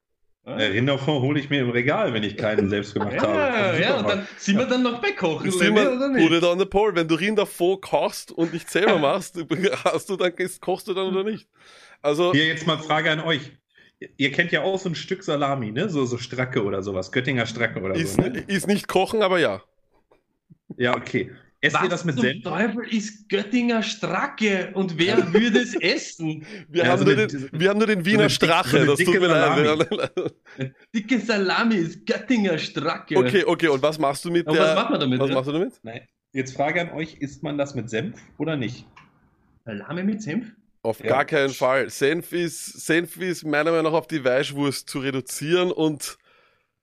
Rinderfond 0.46 1.22
hole 1.22 1.40
ich 1.40 1.50
mir 1.50 1.60
im 1.60 1.70
Regal, 1.70 2.14
wenn 2.14 2.22
ich 2.22 2.36
keinen 2.36 2.68
selbst 2.70 2.94
gemacht 2.94 3.14
ja, 3.14 3.22
habe. 3.22 3.80
Ja, 3.80 3.96
und 3.98 4.08
dann 4.08 4.26
sind 4.36 4.58
wir 4.58 4.66
dann 4.66 4.82
noch 4.82 5.02
bei 5.02 5.12
Kochen, 5.12 5.50
sind 5.50 5.74
wir, 5.74 6.24
oder 6.24 6.52
on 6.52 6.58
the 6.58 6.64
pole. 6.64 6.94
Wenn 6.94 7.08
du 7.08 7.16
Rinderfond 7.16 7.82
kochst 7.82 8.30
und 8.30 8.52
nicht 8.52 8.70
selber 8.70 8.98
machst, 8.98 9.36
hast 9.84 10.08
du 10.08 10.16
dann, 10.16 10.32
kochst 10.60 10.86
du 10.86 10.94
dann 10.94 11.08
oder 11.08 11.24
nicht? 11.24 11.48
Also. 12.00 12.32
Hier 12.32 12.46
jetzt 12.46 12.66
mal 12.66 12.78
Frage 12.78 13.10
an 13.10 13.20
euch. 13.20 13.52
Ihr 14.18 14.30
kennt 14.30 14.52
ja 14.52 14.62
auch 14.62 14.78
so 14.78 14.90
ein 14.90 14.94
Stück 14.94 15.24
Salami, 15.24 15.72
ne? 15.72 15.88
So, 15.88 16.04
so 16.04 16.18
Stracke 16.18 16.62
oder 16.62 16.82
sowas. 16.82 17.10
Göttinger 17.12 17.46
Stracke 17.46 17.80
oder 17.80 17.94
ist, 17.94 18.14
so. 18.14 18.22
Ne? 18.22 18.44
Ist 18.46 18.66
nicht 18.66 18.88
kochen, 18.88 19.22
aber 19.22 19.38
ja. 19.38 19.62
Ja, 20.76 20.94
okay. 20.94 21.32
Esst 21.60 21.74
Was 21.74 21.82
ihr 21.82 21.88
das 21.88 22.04
mit 22.04 22.20
Senf? 22.20 22.44
Teufel 22.44 22.84
ist 22.90 23.28
Göttinger 23.28 23.82
Stracke 23.82 24.70
und 24.74 24.98
wer 24.98 25.32
würde 25.32 25.60
es 25.60 25.74
essen? 25.74 26.46
Wir, 26.68 26.84
ja, 26.84 26.90
haben 26.90 26.98
so 26.98 27.04
den, 27.04 27.28
den, 27.28 27.48
wir, 27.52 27.70
haben 27.70 27.78
nur 27.78 27.86
den, 27.86 28.04
Wiener 28.04 28.24
so 28.24 28.28
Strache, 28.28 28.84
so 28.84 28.94
das 28.94 29.04
tut 29.04 29.20
mir 29.20 29.26
leid. 29.26 29.90
Dicke 30.94 31.18
Salami 31.18 31.76
ist 31.76 32.06
Göttinger 32.06 32.58
Stracke. 32.58 33.16
Okay, 33.16 33.44
okay, 33.44 33.68
und 33.68 33.82
was 33.82 33.98
machst 33.98 34.24
du 34.26 34.30
mit 34.30 34.46
Aber 34.46 34.56
der... 34.56 34.66
Was 34.66 34.74
macht 34.74 34.90
man 34.90 35.00
damit? 35.00 35.18
Was 35.18 35.30
machst 35.30 35.48
du 35.48 35.52
damit? 35.52 35.80
Nein. 35.82 36.02
Jetzt 36.32 36.54
Frage 36.54 36.82
an 36.82 36.90
euch, 36.90 37.16
isst 37.20 37.42
man 37.42 37.56
das 37.56 37.74
mit 37.74 37.88
Senf 37.88 38.20
oder 38.36 38.56
nicht? 38.56 38.86
Salami 39.64 40.02
mit 40.02 40.22
Senf? 40.22 40.52
Auf 40.82 41.00
ja. 41.00 41.06
gar 41.06 41.24
keinen 41.24 41.50
Fall. 41.50 41.88
Senf 41.88 42.32
ist, 42.32 42.86
Senf 42.86 43.16
ist 43.16 43.44
meiner 43.44 43.70
Meinung 43.70 43.92
nach 43.92 43.98
auf 43.98 44.06
die 44.06 44.22
Weichwurst 44.22 44.90
zu 44.90 44.98
reduzieren 44.98 45.72
und... 45.72 46.18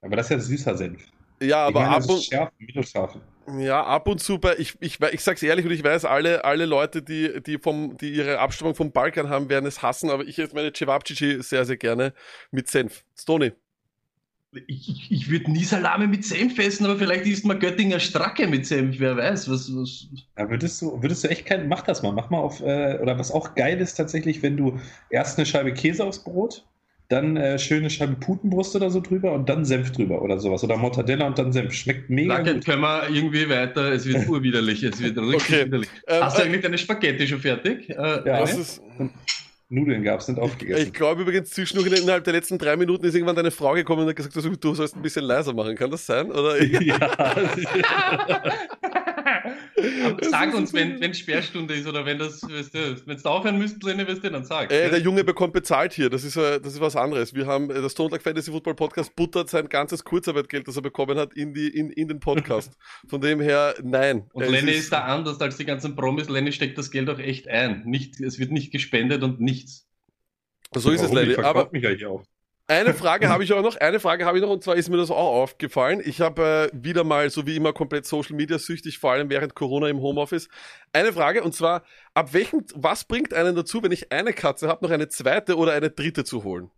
Aber 0.02 0.16
das 0.16 0.26
ist 0.26 0.32
ja 0.32 0.40
süßer 0.40 0.78
Senf. 0.78 1.04
Ja, 1.40 1.68
aber 1.68 1.88
ab 1.88 2.10
und... 2.10 2.24
Scharf, 2.24 2.50
mittelscharf. 2.58 3.16
Ja, 3.46 3.84
ab 3.84 4.08
und 4.08 4.20
zu 4.20 4.40
bei, 4.40 4.56
ich, 4.58 4.76
ich, 4.80 5.02
ich 5.02 5.22
sag's 5.22 5.44
ehrlich 5.44 5.66
und 5.66 5.72
ich 5.72 5.84
weiß, 5.84 6.06
alle, 6.06 6.46
alle 6.46 6.66
Leute, 6.66 7.02
die, 7.02 7.42
die 7.42 7.58
vom, 7.58 7.98
die 7.98 8.14
ihre 8.14 8.40
Abstammung 8.40 8.74
vom 8.74 8.92
Balkan 8.92 9.30
haben, 9.30 9.50
werden 9.50 9.66
es 9.66 9.82
hassen, 9.82 10.10
aber 10.10 10.24
ich 10.24 10.40
esse 10.40 10.56
meine 10.56 10.72
Cevapcici 10.72 11.42
sehr, 11.42 11.66
sehr 11.66 11.76
gerne 11.76 12.14
mit 12.52 12.70
Senf. 12.70 13.04
Stony. 13.18 13.52
Ich, 14.68 14.88
ich, 14.88 15.12
ich 15.12 15.30
würde 15.30 15.52
nie 15.52 15.64
Salami 15.64 16.08
mit 16.08 16.24
Senf 16.24 16.58
essen, 16.60 16.86
aber 16.86 16.98
vielleicht 16.98 17.26
isst 17.26 17.44
man 17.44 17.60
Göttinger 17.60 18.00
Stracke 18.00 18.48
mit 18.48 18.66
Senf, 18.66 19.00
wer 19.00 19.18
weiß. 19.18 19.50
Was, 19.50 19.76
was. 19.76 20.08
Ja, 20.38 20.50
würdest, 20.50 20.82
du, 20.82 21.02
würdest 21.02 21.24
du 21.24 21.28
echt 21.28 21.46
kein, 21.46 21.68
mach 21.68 21.82
das 21.82 22.02
mal, 22.02 22.14
mach 22.14 22.30
mal 22.30 22.40
auf, 22.40 22.62
äh, 22.62 22.98
oder 23.02 23.20
was 23.20 23.32
auch 23.32 23.56
geil 23.56 23.82
ist 23.82 23.96
tatsächlich, 23.96 24.42
wenn 24.42 24.56
du 24.56 24.80
erst 25.10 25.38
eine 25.38 25.46
Scheibe 25.46 25.74
Käse 25.74 26.06
aufs 26.06 26.24
Brot, 26.24 26.66
dann 27.10 27.38
äh, 27.38 27.60
schöne 27.60 27.90
Scheibe 27.90 28.16
Putenbrust 28.16 28.76
oder 28.76 28.90
so 28.90 29.00
drüber 29.00 29.34
und 29.34 29.50
dann 29.50 29.66
Senf 29.66 29.92
drüber 29.92 30.22
oder 30.22 30.40
sowas. 30.40 30.64
Oder 30.64 30.78
Mortadella 30.78 31.28
und 31.28 31.38
dann 31.38 31.52
Senf. 31.52 31.74
Schmeckt 31.74 32.10
mega 32.10 32.36
Danke, 32.36 32.56
gut. 32.56 32.66
können 32.66 32.82
wir 32.82 33.10
irgendwie 33.10 33.50
weiter. 33.50 33.92
Es 33.92 34.06
wird 34.06 34.28
urwiderlich. 34.28 34.84
Es 34.84 35.02
wird 35.02 35.18
richtig 35.18 35.36
okay. 35.36 35.66
widerlich. 35.66 35.90
Ähm, 36.08 36.24
Hast 36.24 36.38
du 36.38 36.42
äh, 36.42 36.46
eigentlich 36.46 36.62
deine 36.62 36.78
Spaghetti 36.78 37.28
schon 37.28 37.40
fertig? 37.40 37.90
Äh, 37.90 37.96
ja, 37.96 38.40
das 38.40 38.58
ist... 38.58 38.82
Nudeln 39.70 40.04
gab 40.04 40.20
es, 40.20 40.28
sind 40.28 40.40
aufgegessen. 40.40 40.86
Ich 40.86 40.94
glaube 40.94 41.24
übrigens, 41.24 41.50
zwischendurch 41.50 41.92
innerhalb 42.00 42.24
der 42.24 42.34
letzten 42.34 42.60
drei 42.60 42.76
Minuten 42.76 43.06
ist 43.06 43.16
irgendwann 43.16 43.36
deine 43.36 43.50
Frau 43.50 43.74
gekommen 43.74 44.04
und 44.04 44.10
hat 44.10 44.16
gesagt, 44.16 44.36
du 44.36 44.76
sollst 44.76 44.96
ein 44.96 45.02
bisschen 45.02 45.26
leiser 45.26 45.54
machen. 45.54 45.76
Kann 45.76 45.90
das 45.90 46.06
sein? 46.06 46.32
Oder? 46.32 46.62
Ja. 46.84 47.00
sag 50.22 50.54
uns, 50.54 50.74
wenn, 50.74 51.00
wenn 51.00 51.14
Sperrstunde 51.14 51.74
ist 51.74 51.88
oder 51.88 52.06
wenn 52.06 52.20
das, 52.20 52.42
weißt 52.42 52.74
du, 52.74 53.08
wenn 53.08 53.18
du 53.18 53.30
aufhören 53.30 53.58
müsst, 53.58 53.84
Lene, 53.84 54.08
wirst 54.08 54.24
du 54.24 54.32
dann 54.32 54.46
sagen. 54.46 54.72
Äh, 54.72 54.90
der 54.90 55.00
Junge 55.00 55.24
bekommt 55.24 55.54
bezahlt 55.54 55.94
hier, 55.94 56.10
das 56.10 56.24
ist, 56.24 56.36
äh, 56.36 56.60
das 56.60 56.74
ist 56.74 56.82
was 56.82 56.96
anderes. 56.96 57.34
Wir 57.34 57.46
haben, 57.46 57.70
äh, 57.70 57.82
das 57.82 57.94
Stone 57.94 58.20
Fantasy 58.20 58.52
Football 58.52 58.76
Podcast 58.76 59.16
buttert 59.16 59.50
sein 59.50 59.70
ganzes 59.70 60.04
Kurzarbeitgeld, 60.04 60.68
das 60.68 60.76
er 60.76 60.82
bekommen 60.82 61.18
hat, 61.18 61.34
in, 61.34 61.54
die, 61.54 61.68
in, 61.68 61.90
in 61.90 62.08
den 62.08 62.20
Podcast. 62.20 62.74
Von 63.08 63.22
dem 63.22 63.40
her, 63.40 63.76
nein. 63.84 64.30
Und 64.34 64.50
Lenny 64.50 64.72
ist, 64.72 64.80
ist 64.86 64.94
da 64.94 65.06
anders 65.06 65.40
als 65.42 65.58
die 65.58 65.66
ganzen 65.66 65.96
Promis. 65.96 66.30
Lenny 66.30 66.52
steckt 66.52 66.78
das 66.78 66.92
Geld 66.92 67.10
auch 67.10 67.20
echt 67.20 67.48
ein. 67.48 67.84
Nicht, 67.86 68.20
es 68.20 68.40
wird 68.40 68.52
nicht 68.52 68.72
gespendet 68.72 69.24
und 69.24 69.40
nichts. 69.40 69.88
So 70.76 70.92
ist 70.92 71.02
es, 71.02 71.12
Lenny. 71.12 71.36
Aber, 71.36 71.70
mich 71.72 71.84
ja 71.84 72.08
auch. 72.08 72.24
Eine 72.68 72.94
Frage 72.94 73.30
habe 73.30 73.44
ich 73.44 73.52
auch 73.54 73.62
noch, 73.62 73.76
eine 73.78 74.00
Frage 74.00 74.26
habe 74.26 74.38
ich 74.38 74.44
noch, 74.44 74.50
und 74.50 74.64
zwar 74.64 74.76
ist 74.76 74.90
mir 74.90 74.98
das 74.98 75.12
auch 75.12 75.18
aufgefallen. 75.18 76.02
Ich 76.04 76.22
habe 76.22 76.72
äh, 76.74 76.84
wieder 76.84 77.04
mal, 77.04 77.30
so 77.30 77.46
wie 77.46 77.56
immer, 77.56 77.74
komplett 77.74 78.06
Social 78.06 78.36
Media 78.36 78.58
süchtig, 78.58 79.00
vor 79.00 79.12
allem 79.12 79.30
während 79.30 79.56
Corona 79.56 79.88
im 79.90 80.00
Homeoffice. 80.00 80.48
Eine 80.94 81.12
Frage, 81.14 81.44
und 81.44 81.54
zwar, 81.54 81.84
ab 82.14 82.34
welchem, 82.34 82.64
was 82.76 83.04
bringt 83.04 83.34
einen 83.34 83.56
dazu, 83.56 83.84
wenn 83.84 83.92
ich 83.92 84.12
eine 84.12 84.34
Katze 84.34 84.68
habe, 84.68 84.86
noch 84.86 84.92
eine 84.92 85.10
zweite 85.10 85.58
oder 85.58 85.74
eine 85.74 85.90
dritte 85.90 86.24
zu 86.24 86.44
holen? 86.44 86.72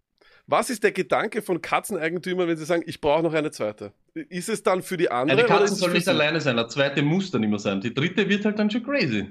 Was 0.48 0.70
ist 0.70 0.84
der 0.84 0.92
Gedanke 0.92 1.42
von 1.42 1.62
Katzeneigentümern, 1.62 2.48
wenn 2.48 2.58
sie 2.58 2.66
sagen, 2.66 2.84
ich 2.86 3.02
brauche 3.02 3.24
noch 3.24 3.34
eine 3.34 3.50
zweite? 3.50 3.94
Ist 4.14 4.48
es 4.48 4.62
dann 4.62 4.84
für 4.84 4.96
die 4.96 5.10
andere? 5.10 5.40
Ja, 5.40 5.44
die 5.44 5.52
Katzen 5.52 5.76
sollen 5.76 5.94
nicht 5.94 6.08
alleine 6.08 6.40
sein, 6.40 6.58
eine 6.60 6.68
zweite 6.68 7.02
muss 7.02 7.32
dann 7.32 7.42
immer 7.42 7.58
sein. 7.58 7.82
Die 7.82 7.94
dritte 7.94 8.30
wird 8.30 8.46
halt 8.46 8.60
dann 8.60 8.70
schon 8.70 8.84
crazy. 8.84 9.28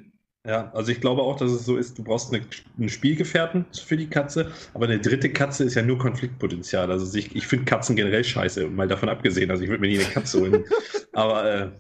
Ja, 0.47 0.71
also 0.75 0.93
ich 0.93 1.01
glaube 1.01 1.23
auch, 1.23 1.37
dass 1.39 1.51
es 1.53 1.65
so 1.65 1.79
ist, 1.79 1.97
du 1.99 2.05
brauchst 2.05 2.33
eine, 2.35 2.45
einen 2.79 2.91
Spielgefährten 2.91 3.65
für 3.73 3.97
die 3.97 4.11
Katze, 4.11 4.53
aber 4.75 4.85
eine 4.85 5.01
dritte 5.01 5.33
Katze 5.33 5.65
ist 5.65 5.75
ja 5.75 5.81
nur 5.83 5.97
Konfliktpotenzial. 5.99 6.91
Also 6.91 7.17
ich, 7.17 7.35
ich 7.35 7.47
finde 7.47 7.65
Katzen 7.65 7.97
generell 7.97 8.23
scheiße, 8.25 8.67
mal 8.69 8.87
davon 8.87 9.09
abgesehen. 9.09 9.51
Also 9.51 9.63
ich 9.63 9.71
würde 9.71 9.81
mir 9.81 9.89
nie 9.89 9.99
eine 10.01 10.09
Katze 10.13 10.41
holen. 10.41 10.65
aber 11.13 11.51
äh, 11.51 11.71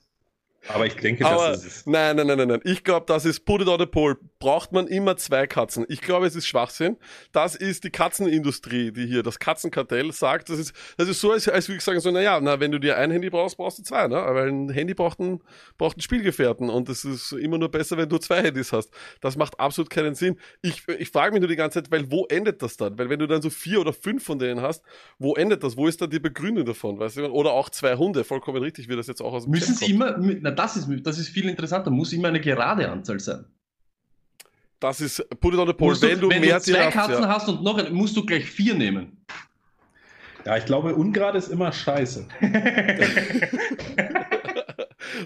Aber 0.68 0.86
ich 0.86 0.96
denke, 0.96 1.26
Aber, 1.26 1.50
das 1.50 1.64
ist 1.64 1.76
es. 1.76 1.86
Nein, 1.86 2.16
nein, 2.16 2.26
nein, 2.26 2.38
nein, 2.38 2.48
nein. 2.48 2.60
Ich 2.64 2.84
glaube, 2.84 3.04
das 3.06 3.24
ist 3.24 3.44
put 3.44 3.60
it 3.60 3.68
on 3.68 3.78
the 3.78 3.86
pole. 3.86 4.16
Braucht 4.38 4.72
man 4.72 4.86
immer 4.86 5.16
zwei 5.16 5.46
Katzen. 5.46 5.84
Ich 5.88 6.00
glaube, 6.00 6.26
es 6.26 6.34
ist 6.34 6.46
Schwachsinn. 6.46 6.96
Das 7.32 7.54
ist 7.54 7.84
die 7.84 7.90
Katzenindustrie, 7.90 8.90
die 8.90 9.06
hier, 9.06 9.22
das 9.22 9.38
Katzenkartell 9.38 10.12
sagt, 10.12 10.48
das 10.48 10.58
ist, 10.58 10.74
das 10.96 11.08
ist 11.08 11.20
so, 11.20 11.32
als, 11.32 11.48
als 11.48 11.68
würde 11.68 11.78
ich 11.78 11.84
sagen, 11.84 12.00
so, 12.00 12.10
naja, 12.10 12.40
na, 12.40 12.60
wenn 12.60 12.72
du 12.72 12.78
dir 12.78 12.96
ein 12.96 13.10
Handy 13.10 13.30
brauchst, 13.30 13.56
brauchst 13.56 13.78
du 13.78 13.82
zwei, 13.82 14.08
ne? 14.08 14.16
Weil 14.16 14.48
ein 14.48 14.70
Handy 14.70 14.94
braucht 14.94 15.20
einen, 15.20 15.42
braucht 15.76 15.96
einen 15.96 16.02
Spielgefährten 16.02 16.70
und 16.70 16.88
es 16.88 17.04
ist 17.04 17.32
immer 17.32 17.58
nur 17.58 17.70
besser, 17.70 17.96
wenn 17.96 18.08
du 18.08 18.18
zwei 18.18 18.42
Handys 18.42 18.72
hast. 18.72 18.90
Das 19.20 19.36
macht 19.36 19.60
absolut 19.60 19.90
keinen 19.90 20.14
Sinn. 20.14 20.38
Ich, 20.62 20.82
ich 20.88 21.10
frage 21.10 21.32
mich 21.32 21.40
nur 21.40 21.48
die 21.48 21.56
ganze 21.56 21.82
Zeit, 21.82 21.90
weil 21.90 22.10
wo 22.10 22.24
endet 22.26 22.62
das 22.62 22.76
dann? 22.76 22.98
Weil 22.98 23.10
wenn 23.10 23.18
du 23.18 23.26
dann 23.26 23.42
so 23.42 23.50
vier 23.50 23.80
oder 23.80 23.92
fünf 23.92 24.24
von 24.24 24.38
denen 24.38 24.62
hast, 24.62 24.82
wo 25.18 25.34
endet 25.34 25.62
das? 25.62 25.76
Wo 25.76 25.86
ist 25.86 26.00
dann 26.00 26.10
die 26.10 26.20
Begründung 26.20 26.64
davon? 26.64 26.98
Weißt 26.98 27.18
du? 27.18 27.26
Oder 27.26 27.52
auch 27.52 27.70
zwei 27.70 27.96
Hunde, 27.96 28.24
vollkommen 28.24 28.62
richtig, 28.62 28.88
wie 28.88 28.96
das 28.96 29.06
jetzt 29.06 29.20
auch 29.20 29.32
aus 29.32 29.44
dem 29.44 29.50
Müssen 29.50 29.74
sie 29.74 29.92
immer, 29.92 30.16
na, 30.18 30.53
das 30.54 30.76
ist, 30.76 30.88
das 31.02 31.18
ist 31.18 31.28
viel 31.28 31.48
interessanter, 31.48 31.90
muss 31.90 32.12
immer 32.12 32.28
eine 32.28 32.40
gerade 32.40 32.88
Anzahl 32.90 33.20
sein. 33.20 33.44
Das 34.80 35.00
ist, 35.00 35.24
put 35.40 35.54
it 35.54 35.60
on 35.60 35.66
the 35.66 35.72
pole, 35.72 35.96
wenn 36.02 36.20
du, 36.20 36.28
wenn 36.28 36.40
mehr 36.40 36.58
du 36.58 36.64
zwei 36.64 36.90
Katzen 36.90 37.22
ja. 37.22 37.28
hast 37.28 37.48
und 37.48 37.62
noch 37.62 37.78
eine, 37.78 37.90
musst 37.90 38.16
du 38.16 38.26
gleich 38.26 38.44
vier 38.44 38.74
nehmen. 38.74 39.24
Ja, 40.44 40.58
ich 40.58 40.66
glaube, 40.66 40.94
ungerade 40.94 41.38
ist 41.38 41.48
immer 41.48 41.72
scheiße. 41.72 42.26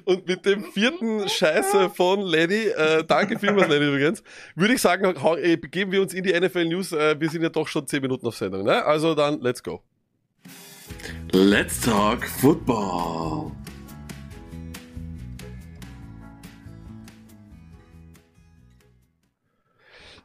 Und 0.04 0.26
mit 0.26 0.44
dem 0.44 0.64
vierten 0.64 1.28
Scheiße 1.28 1.90
von 1.90 2.20
Lenny, 2.20 2.68
äh, 2.68 3.04
danke 3.04 3.38
vielmals 3.38 3.68
Lenny 3.68 3.86
übrigens, 3.86 4.22
würde 4.54 4.74
ich 4.74 4.80
sagen, 4.80 5.14
äh, 5.38 5.56
begeben 5.56 5.92
wir 5.92 6.02
uns 6.02 6.14
in 6.14 6.24
die 6.24 6.38
NFL 6.38 6.66
News. 6.66 6.92
Äh, 6.92 7.18
wir 7.18 7.28
sind 7.30 7.42
ja 7.42 7.48
doch 7.48 7.66
schon 7.68 7.86
zehn 7.86 8.02
Minuten 8.02 8.26
auf 8.26 8.36
Sendung. 8.36 8.64
Ne? 8.64 8.84
Also 8.84 9.14
dann, 9.14 9.40
let's 9.40 9.62
go. 9.62 9.82
Let's 11.32 11.80
talk 11.80 12.24
football. 12.24 13.52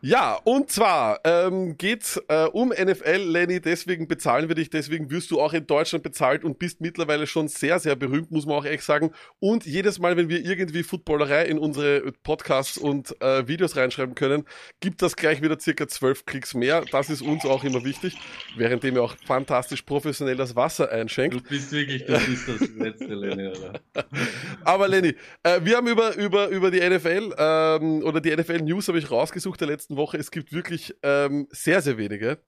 Ja, 0.05 0.37
und 0.43 0.69
zwar 0.69 1.21
ähm, 1.23 1.77
geht's 1.77 2.21
äh, 2.27 2.43
um 2.51 2.73
NFL, 2.77 3.21
Lenny, 3.25 3.61
deswegen 3.61 4.09
bezahlen 4.09 4.49
wir 4.49 4.55
dich, 4.55 4.69
deswegen 4.69 5.09
wirst 5.09 5.31
du 5.31 5.39
auch 5.39 5.53
in 5.53 5.65
Deutschland 5.65 6.03
bezahlt 6.03 6.43
und 6.43 6.59
bist 6.59 6.81
mittlerweile 6.81 7.25
schon 7.25 7.47
sehr, 7.47 7.79
sehr 7.79 7.95
berühmt, 7.95 8.29
muss 8.29 8.45
man 8.45 8.57
auch 8.57 8.65
echt 8.65 8.83
sagen. 8.83 9.11
Und 9.39 9.65
jedes 9.65 9.99
Mal, 9.99 10.17
wenn 10.17 10.27
wir 10.27 10.43
irgendwie 10.43 10.83
Footballerei 10.83 11.45
in 11.45 11.57
unsere 11.57 12.11
Podcasts 12.21 12.77
und 12.77 13.15
äh, 13.21 13.47
Videos 13.47 13.77
reinschreiben 13.77 14.13
können, 14.13 14.43
gibt 14.81 15.01
das 15.01 15.15
gleich 15.15 15.41
wieder 15.41 15.57
circa 15.57 15.87
zwölf 15.87 16.25
Klicks 16.25 16.53
mehr. 16.53 16.83
Das 16.91 17.09
ist 17.09 17.21
uns 17.21 17.45
auch 17.45 17.63
immer 17.63 17.85
wichtig, 17.85 18.17
währenddem 18.57 18.97
ihr 18.97 19.03
auch 19.03 19.15
fantastisch 19.25 19.83
professionell 19.83 20.35
das 20.35 20.53
Wasser 20.57 20.91
einschenkt. 20.91 21.37
Du 21.37 21.41
bist 21.49 21.71
wirklich, 21.71 22.05
du 22.05 22.19
bist 22.19 22.49
das 22.49 22.69
letzte, 22.75 23.05
Lenny, 23.05 23.47
oder? 23.47 23.79
Aber 24.65 24.89
Lenny, 24.89 25.15
äh, 25.43 25.61
wir 25.63 25.77
haben 25.77 25.87
über, 25.87 26.13
über, 26.17 26.49
über 26.49 26.71
die 26.71 26.81
NFL 26.81 27.35
ähm, 27.37 28.03
oder 28.03 28.19
die 28.19 28.35
NFL 28.35 28.63
News 28.63 28.89
habe 28.89 28.99
ich 28.99 29.09
rausgesucht 29.09 29.61
der 29.61 29.69
letzten 29.69 29.92
letzten 29.93 29.97
Woche. 29.97 30.17
Es 30.17 30.31
gibt 30.31 30.53
wirklich 30.53 30.95
ähm, 31.03 31.47
sehr, 31.51 31.81
sehr 31.81 31.97
wenige. 31.97 32.39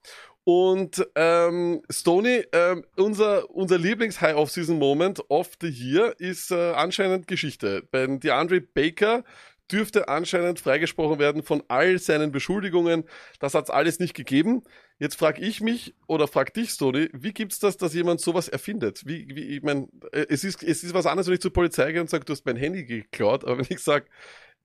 Und 0.44 1.06
ähm, 1.16 1.82
Stony, 1.90 2.44
ähm, 2.52 2.86
unser, 2.98 3.50
unser 3.50 3.80
Lieblings-High-Off-Season-Moment 3.80 5.30
of 5.30 5.54
the 5.60 5.70
Year 5.70 6.14
ist 6.20 6.52
äh, 6.52 6.74
anscheinend 6.74 7.28
Geschichte. 7.28 7.88
Denn 7.94 8.20
DeAndre 8.20 8.62
Baker 8.62 9.24
dürfte 9.72 10.08
anscheinend 10.08 10.60
freigesprochen 10.60 11.18
werden 11.18 11.42
von 11.42 11.64
all 11.68 11.98
seinen 11.98 12.32
Beschuldigungen. 12.32 13.06
Das 13.40 13.56
hat 13.56 13.64
es 13.64 13.70
alles 13.72 13.98
nicht 13.98 14.14
gegeben. 14.14 14.62
Jetzt 15.00 15.16
frage 15.16 15.42
ich 15.42 15.62
mich 15.62 15.96
oder 16.06 16.28
frag 16.28 16.54
dich, 16.54 16.70
Stony, 16.70 17.10
wie 17.14 17.34
gibt's 17.34 17.58
das, 17.58 17.75
dass 17.78 17.96
jemand 17.96 18.22
sowas 18.22 18.48
erfindet? 18.48 19.02
Wie, 19.08 19.28
wie 19.34 19.58
ich 19.58 19.64
meine, 19.64 19.88
äh, 20.12 20.28
es 20.30 20.44
ist, 20.44 20.62
es 20.62 20.84
ist 20.84 20.94
was 20.94 21.08
anderes, 21.08 21.25
wenn 21.25 21.34
ich 21.34 21.42
zur 21.42 21.54
Polizei 21.54 21.92
gehe 21.92 22.02
und 22.02 22.10
sage, 22.12 22.24
du 22.24 22.34
hast 22.34 22.46
mein 22.46 22.56
Handy 22.56 22.86
geklaut, 22.86 23.44
aber 23.46 23.58
wenn 23.58 23.68
ich 23.68 23.80
sage, 23.80 24.06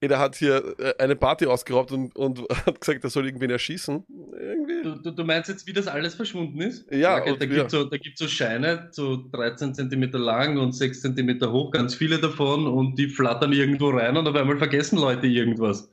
er 0.08 0.18
hat 0.18 0.36
hier 0.36 0.74
äh, 0.78 0.94
eine 0.98 1.14
Party 1.14 1.46
ausgeraubt 1.46 1.92
und, 1.92 2.16
und 2.16 2.40
hat 2.66 2.80
gesagt, 2.80 3.04
er 3.04 3.10
soll 3.10 3.26
irgendwen 3.26 3.50
erschießen. 3.50 4.04
Irgendwie. 4.38 4.82
Du, 4.82 4.94
du, 4.96 5.10
du, 5.10 5.24
meinst 5.24 5.48
jetzt, 5.50 5.66
wie 5.66 5.72
das 5.72 5.86
alles 5.86 6.14
verschwunden 6.14 6.60
ist? 6.60 6.90
Ja. 6.90 7.20
Okay, 7.20 7.36
da 7.38 7.46
gibt 7.46 7.66
es 7.66 7.72
so, 7.72 7.90
so 8.14 8.28
Scheine, 8.28 8.88
so 8.92 9.28
13 9.32 9.74
cm 9.74 10.10
lang 10.12 10.56
und 10.56 10.72
6 10.72 11.02
cm 11.02 11.40
hoch, 11.52 11.70
ganz 11.70 11.94
viele 11.94 12.18
davon 12.18 12.66
und 12.66 12.98
die 12.98 13.08
flattern 13.08 13.52
irgendwo 13.52 13.90
rein 13.90 14.16
und 14.16 14.26
auf 14.26 14.34
einmal 14.34 14.56
vergessen 14.56 14.98
Leute 14.98 15.26
irgendwas. 15.26 15.92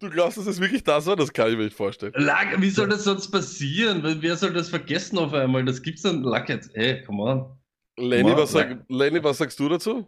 Du 0.00 0.10
glaubst, 0.10 0.38
dass 0.38 0.46
es 0.46 0.60
wirklich 0.60 0.84
das 0.84 1.06
war? 1.06 1.16
Das 1.16 1.32
kann 1.32 1.50
ich 1.50 1.56
mir 1.56 1.64
nicht 1.64 1.76
vorstellen. 1.76 2.12
Lack, 2.16 2.60
wie 2.60 2.70
soll 2.70 2.88
das 2.88 3.04
sonst 3.04 3.30
passieren? 3.30 4.02
Wer 4.20 4.36
soll 4.36 4.52
das 4.52 4.68
vergessen 4.68 5.18
auf 5.18 5.32
einmal? 5.32 5.64
Das 5.64 5.82
gibt's 5.82 6.02
dann. 6.02 6.22
Lack 6.22 6.48
jetzt. 6.48 6.74
Ey, 6.74 7.02
come 7.02 7.22
on. 7.22 7.58
Lenny, 7.98 8.36
was, 8.36 8.52
sag, 8.52 8.84
Lenny 8.88 9.22
was 9.24 9.38
sagst 9.38 9.58
du 9.58 9.68
dazu? 9.68 10.06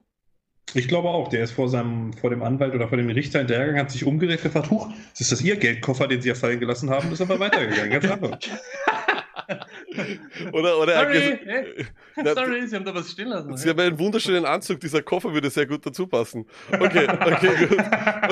Ich 0.74 0.86
glaube 0.88 1.08
auch, 1.08 1.28
der 1.28 1.44
ist 1.44 1.52
vor 1.52 1.68
seinem, 1.68 2.12
vor 2.12 2.30
dem 2.30 2.42
Anwalt 2.42 2.74
oder 2.74 2.88
vor 2.88 2.98
dem 2.98 3.08
Richter 3.08 3.38
hinterhergegangen, 3.38 3.82
hat 3.82 3.90
sich 3.90 4.04
umgedreht 4.04 4.38
und 4.38 4.44
gefragt, 4.44 4.70
huch, 4.70 4.88
ist 5.18 5.32
das 5.32 5.40
Ihr 5.40 5.56
Geldkoffer, 5.56 6.06
den 6.06 6.20
Sie 6.20 6.28
ja 6.28 6.34
fallen 6.34 6.60
gelassen 6.60 6.90
haben? 6.90 7.10
Ist 7.10 7.20
aber 7.20 7.40
weitergegangen, 7.40 7.90
ganz 7.90 8.10
einfach. 8.10 8.38
oder, 10.52 10.78
oder 10.78 10.94
Sorry, 10.94 11.40
hey. 11.44 11.86
Sorry, 12.34 12.66
Sie 12.66 12.76
haben 12.76 12.84
da 12.84 12.94
was 12.94 13.10
stehen 13.10 13.28
lassen. 13.28 13.56
Sie 13.56 13.68
haben 13.68 13.80
einen 13.80 13.98
wunderschönen 13.98 14.44
Anzug, 14.44 14.80
dieser 14.80 15.02
Koffer 15.02 15.32
würde 15.32 15.48
sehr 15.48 15.66
gut 15.66 15.84
dazu 15.86 16.06
passen. 16.06 16.46
Okay, 16.72 17.08
okay, 17.08 17.66
gut. 17.66 17.78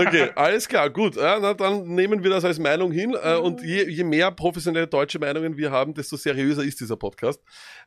Okay, 0.06 0.30
alles 0.34 0.68
klar, 0.68 0.90
gut. 0.90 1.16
Ja, 1.16 1.38
na, 1.40 1.54
dann 1.54 1.86
nehmen 1.94 2.22
wir 2.22 2.30
das 2.30 2.44
als 2.44 2.58
Meinung 2.58 2.92
hin. 2.92 3.16
Äh, 3.20 3.36
und 3.36 3.62
je, 3.62 3.88
je 3.88 4.04
mehr 4.04 4.30
professionelle 4.30 4.86
deutsche 4.86 5.18
Meinungen 5.18 5.56
wir 5.56 5.70
haben, 5.70 5.94
desto 5.94 6.16
seriöser 6.16 6.62
ist 6.62 6.80
dieser 6.80 6.96
Podcast. 6.96 7.42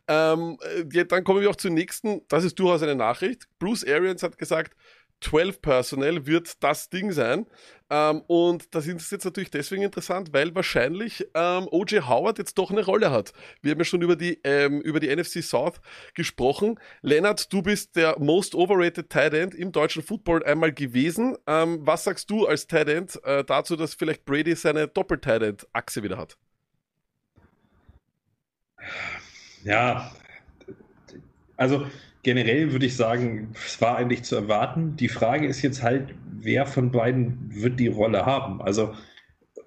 Ähm, 0.08 0.58
ja, 0.92 1.04
dann 1.04 1.24
kommen 1.24 1.42
wir 1.42 1.50
auch 1.50 1.56
zur 1.56 1.72
nächsten. 1.72 2.22
Das 2.30 2.44
ist 2.44 2.58
durchaus 2.58 2.82
eine 2.82 2.96
Nachricht. 2.96 3.48
Bruce 3.60 3.86
Arians 3.86 4.24
hat 4.24 4.38
gesagt, 4.38 4.76
12 5.22 5.62
Personnel 5.62 6.26
wird 6.26 6.64
das 6.64 6.90
Ding 6.90 7.12
sein. 7.12 7.46
Ähm, 7.90 8.22
und 8.28 8.74
das 8.76 8.86
ist 8.88 9.12
jetzt 9.12 9.26
natürlich 9.26 9.50
deswegen 9.50 9.84
interessant, 9.84 10.32
weil 10.32 10.54
wahrscheinlich 10.54 11.28
ähm, 11.34 11.68
OJ 11.72 12.02
Howard 12.02 12.38
jetzt 12.38 12.58
doch 12.58 12.72
eine 12.72 12.86
Rolle 12.86 13.12
hat. 13.12 13.34
Wir 13.62 13.72
haben 13.72 13.80
ja 13.80 13.86
schon 13.86 14.02
über 14.02 14.16
die, 14.16 14.40
ähm, 14.44 14.82
über 14.82 15.00
die 15.00 15.14
NFC 15.14 15.44
South 15.44 15.82
gesprochen. 16.14 16.80
Lennart, 17.02 17.52
du 17.52 17.62
bist 17.62 17.96
der 17.96 18.20
most 18.20 18.54
overrated 18.54 19.10
Tight 19.10 19.34
End 19.34 19.56
im 19.56 19.72
deutschen 19.72 20.04
Football 20.04 20.44
einmal 20.44 20.72
gewesen. 20.72 21.36
Ähm, 21.48 21.80
was 21.82 22.04
sagst 22.04 22.30
du 22.30 22.46
als 22.46 22.68
Tight 22.68 22.90
End 22.90 23.20
äh, 23.24 23.44
dazu, 23.44 23.76
dass 23.76 23.96
vielleicht 23.96 24.26
Brady 24.26 24.56
seine 24.56 24.88
Doppel-Tight 24.88 25.42
End-Achse 25.42 26.04
wieder 26.04 26.18
hat? 26.18 26.38
Ja, 29.64 30.12
also 31.58 31.86
generell 32.24 32.72
würde 32.72 32.86
ich 32.86 32.96
sagen, 32.96 33.54
es 33.66 33.80
war 33.82 33.98
eigentlich 33.98 34.24
zu 34.24 34.36
erwarten. 34.36 34.96
Die 34.98 35.10
Frage 35.10 35.48
ist 35.48 35.62
jetzt 35.62 35.84
halt, 35.84 36.14
wer 36.40 36.66
von 36.66 36.92
beiden 36.92 37.38
wird 37.50 37.80
die 37.80 37.88
Rolle 37.88 38.26
haben? 38.26 38.62
Also 38.62 38.94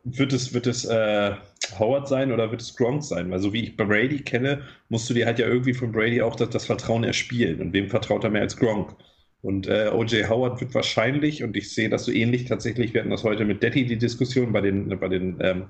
wird 0.04 0.32
es, 0.32 0.52
wird 0.52 0.66
es 0.66 0.84
äh, 0.84 1.32
Howard 1.78 2.08
sein 2.08 2.32
oder 2.32 2.50
wird 2.50 2.60
es 2.60 2.76
Gronk 2.76 3.04
sein? 3.04 3.30
Weil 3.30 3.38
so 3.38 3.52
wie 3.52 3.62
ich 3.62 3.76
Brady 3.76 4.20
kenne, 4.20 4.62
musst 4.88 5.08
du 5.08 5.14
dir 5.14 5.26
halt 5.26 5.38
ja 5.38 5.46
irgendwie 5.46 5.74
von 5.74 5.92
Brady 5.92 6.22
auch 6.22 6.36
das, 6.36 6.50
das 6.50 6.66
Vertrauen 6.66 7.04
erspielen. 7.04 7.60
Und 7.60 7.72
wem 7.72 7.88
vertraut 7.88 8.24
er 8.24 8.30
mehr 8.30 8.42
als 8.42 8.56
Gronk? 8.56 8.94
Und 9.42 9.66
äh, 9.66 9.90
OJ 9.92 10.24
Howard 10.28 10.60
wird 10.60 10.74
wahrscheinlich, 10.74 11.42
und 11.42 11.56
ich 11.56 11.74
sehe 11.74 11.88
das 11.88 12.04
so 12.04 12.12
ähnlich 12.12 12.44
tatsächlich, 12.44 12.94
wir 12.94 13.00
hatten 13.00 13.10
das 13.10 13.24
heute 13.24 13.44
mit 13.44 13.62
Detti 13.62 13.84
die 13.84 13.98
Diskussion 13.98 14.52
bei 14.52 14.60
den, 14.60 14.88
bei 15.00 15.08
den 15.08 15.36
ähm, 15.40 15.64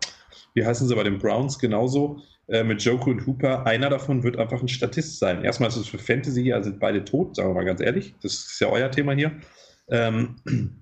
wie 0.54 0.64
heißen 0.64 0.88
sie, 0.88 0.94
bei 0.94 1.02
den 1.02 1.18
Browns 1.18 1.59
genauso, 1.59 2.21
äh, 2.49 2.64
mit 2.64 2.82
Joku 2.82 3.11
und 3.11 3.26
Hooper. 3.26 3.66
Einer 3.66 3.90
davon 3.90 4.23
wird 4.23 4.37
einfach 4.37 4.61
ein 4.61 4.68
Statist 4.68 5.18
sein. 5.18 5.44
Erstmal 5.44 5.68
ist 5.68 5.76
es 5.76 5.88
für 5.88 5.99
Fantasy, 5.99 6.52
also 6.52 6.71
sind 6.71 6.80
beide 6.80 7.04
tot, 7.04 7.37
sagen 7.37 7.50
wir 7.50 7.54
mal 7.54 7.64
ganz 7.64 7.80
ehrlich. 7.80 8.14
Das 8.23 8.32
ist 8.32 8.61
ja 8.61 8.68
euer 8.68 8.90
Thema 8.90 9.12
hier. 9.12 9.32
Ähm, 9.88 10.37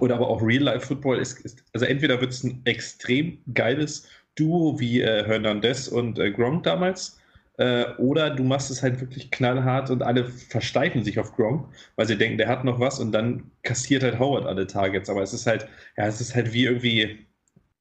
oder 0.00 0.14
aber 0.14 0.28
auch 0.28 0.42
Real-Life-Football 0.42 1.18
ist, 1.18 1.40
ist, 1.40 1.64
also 1.72 1.86
entweder 1.86 2.20
wird 2.20 2.32
es 2.32 2.44
ein 2.44 2.62
extrem 2.64 3.38
geiles 3.52 4.08
Duo 4.36 4.78
wie 4.80 5.02
äh, 5.02 5.24
Hernandez 5.24 5.88
und 5.88 6.18
äh, 6.18 6.30
Gronk 6.30 6.62
damals, 6.62 7.18
äh, 7.58 7.84
oder 7.98 8.30
du 8.30 8.44
machst 8.44 8.70
es 8.70 8.82
halt 8.82 9.00
wirklich 9.00 9.30
knallhart 9.30 9.90
und 9.90 10.02
alle 10.02 10.24
versteifen 10.24 11.04
sich 11.04 11.18
auf 11.18 11.34
Gronk, 11.36 11.68
weil 11.96 12.06
sie 12.06 12.16
denken, 12.16 12.38
der 12.38 12.48
hat 12.48 12.64
noch 12.64 12.80
was 12.80 12.98
und 12.98 13.12
dann 13.12 13.50
kassiert 13.62 14.02
halt 14.02 14.18
Howard 14.18 14.46
alle 14.46 14.66
Targets. 14.66 15.10
Aber 15.10 15.22
es 15.22 15.34
ist 15.34 15.46
halt, 15.46 15.68
ja, 15.96 16.06
es 16.06 16.20
ist 16.20 16.34
halt 16.34 16.52
wie 16.52 16.64
irgendwie, 16.64 17.26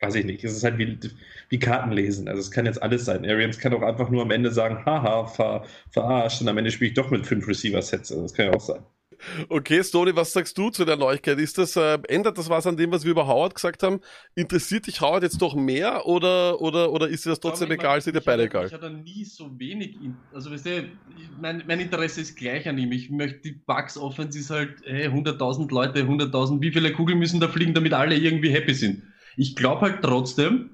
weiß 0.01 0.15
ich 0.15 0.25
nicht, 0.25 0.43
es 0.43 0.53
ist 0.53 0.63
halt 0.63 0.77
wie, 0.79 0.97
wie 1.49 1.59
Karten 1.59 1.91
lesen. 1.91 2.27
Also 2.27 2.41
es 2.41 2.51
kann 2.51 2.65
jetzt 2.65 2.81
alles 2.81 3.05
sein. 3.05 3.23
Arians 3.23 3.59
kann 3.59 3.73
auch 3.73 3.83
einfach 3.83 4.09
nur 4.09 4.23
am 4.23 4.31
Ende 4.31 4.51
sagen, 4.51 4.83
haha, 4.85 5.27
ver, 5.27 5.63
verarscht 5.91 6.41
und 6.41 6.49
am 6.49 6.57
Ende 6.57 6.71
spiele 6.71 6.89
ich 6.89 6.95
doch 6.95 7.11
mit 7.11 7.25
fünf 7.27 7.47
Receiver-Sets. 7.47 8.11
Also 8.11 8.23
das 8.23 8.33
kann 8.33 8.47
ja 8.47 8.53
auch 8.53 8.61
sein. 8.61 8.83
Okay, 9.49 9.83
Stony, 9.83 10.15
was 10.15 10.33
sagst 10.33 10.57
du 10.57 10.71
zu 10.71 10.83
der 10.83 10.97
Neuigkeit? 10.97 11.37
Ist 11.37 11.59
das, 11.59 11.75
äh, 11.75 11.99
ändert 12.07 12.39
das 12.39 12.49
was 12.49 12.65
an 12.65 12.75
dem, 12.75 12.91
was 12.91 13.03
wir 13.03 13.11
über 13.11 13.27
Howard 13.27 13.53
gesagt 13.53 13.83
haben? 13.83 13.99
Interessiert 14.33 14.87
dich 14.87 15.01
Howard 15.01 15.21
jetzt 15.21 15.39
doch 15.39 15.53
mehr 15.53 16.07
oder, 16.07 16.59
oder, 16.59 16.91
oder 16.91 17.07
ist 17.07 17.25
dir 17.25 17.29
das 17.29 17.39
trotzdem 17.39 17.67
glaube, 17.67 17.83
egal? 17.83 18.01
Sind 18.01 18.15
dir 18.15 18.21
beide 18.21 18.43
egal? 18.45 18.65
Ich 18.65 18.73
hatte 18.73 18.89
nie 18.89 19.23
so 19.23 19.51
wenig, 19.59 19.97
also 20.33 20.51
weißt 20.51 20.65
du, 20.65 20.89
mein, 21.39 21.63
mein 21.67 21.79
Interesse 21.79 22.21
ist 22.21 22.35
gleich 22.35 22.67
an 22.67 22.79
ihm. 22.79 22.91
Ich 22.91 23.11
möchte 23.11 23.39
die 23.41 23.51
Bugs 23.51 23.95
Offense 23.95 24.39
ist 24.39 24.49
halt, 24.49 24.81
hey, 24.85 25.07
100.000 25.07 25.71
Leute, 25.71 26.01
100.000, 26.01 26.59
wie 26.61 26.71
viele 26.71 26.91
Kugeln 26.91 27.19
müssen 27.19 27.39
da 27.39 27.47
fliegen, 27.47 27.75
damit 27.75 27.93
alle 27.93 28.15
irgendwie 28.15 28.49
happy 28.49 28.73
sind? 28.73 29.03
Ich 29.37 29.55
glaube 29.55 29.81
halt 29.81 30.01
trotzdem, 30.01 30.71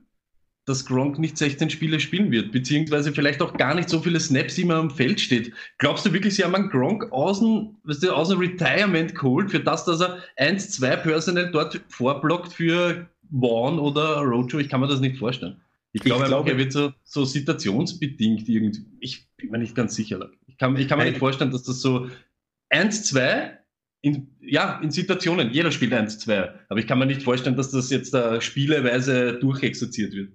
dass 0.67 0.85
Gronk 0.85 1.17
nicht 1.17 1.37
16 1.37 1.69
Spiele 1.69 1.99
spielen 1.99 2.29
wird, 2.29 2.51
beziehungsweise 2.51 3.13
vielleicht 3.13 3.41
auch 3.41 3.53
gar 3.53 3.73
nicht 3.73 3.87
so 3.89 4.01
viele 4.01 4.19
Snaps 4.19 4.57
immer 4.57 4.75
am 4.75 4.91
Feld 4.91 5.21
steht. 5.21 5.53
Glaubst 5.77 6.05
du 6.05 6.11
wirklich, 6.11 6.35
sie 6.35 6.43
haben 6.43 6.55
einen 6.55 6.69
Gronk 6.69 7.09
aus 7.13 7.39
dem, 7.39 7.77
weißt 7.85 8.03
du, 8.03 8.11
aus 8.11 8.29
dem 8.29 8.39
Retirement 8.39 9.15
geholt, 9.15 9.49
für 9.49 9.61
das, 9.61 9.85
dass 9.85 10.01
er 10.01 10.21
1-2 10.37 10.97
Personal 10.97 11.51
dort 11.51 11.79
vorblockt 11.87 12.51
für 12.51 13.07
Vaughn 13.31 13.79
oder 13.79 14.17
Rojo? 14.17 14.59
Ich 14.59 14.67
kann 14.67 14.81
mir 14.81 14.87
das 14.87 14.99
nicht 14.99 15.17
vorstellen. 15.17 15.61
Ich, 15.93 16.01
glaube, 16.01 16.23
ich 16.23 16.27
glaube, 16.27 16.51
er 16.51 16.57
wird 16.57 16.73
so, 16.73 16.91
so 17.05 17.23
situationsbedingt 17.23 18.49
irgendwie. 18.49 18.85
Ich 18.99 19.25
bin 19.37 19.51
mir 19.51 19.59
nicht 19.59 19.73
ganz 19.73 19.95
sicher. 19.95 20.29
Ich 20.47 20.57
kann, 20.57 20.75
ich 20.75 20.89
kann 20.89 20.99
mir 20.99 21.05
nicht 21.05 21.17
vorstellen, 21.17 21.51
dass 21.51 21.63
das 21.63 21.79
so 21.79 22.09
1-2 22.71 23.51
in, 24.01 24.35
ja, 24.41 24.79
in 24.81 24.91
Situationen, 24.91 25.51
jeder 25.51 25.71
spielt 25.71 25.93
1-2, 25.93 26.49
aber 26.69 26.79
ich 26.79 26.87
kann 26.87 26.99
mir 26.99 27.05
nicht 27.05 27.23
vorstellen, 27.23 27.55
dass 27.55 27.71
das 27.71 27.89
jetzt 27.89 28.13
da 28.13 28.39
spieleweise 28.41 29.33
durchexerziert 29.39 30.13
wird. 30.13 30.31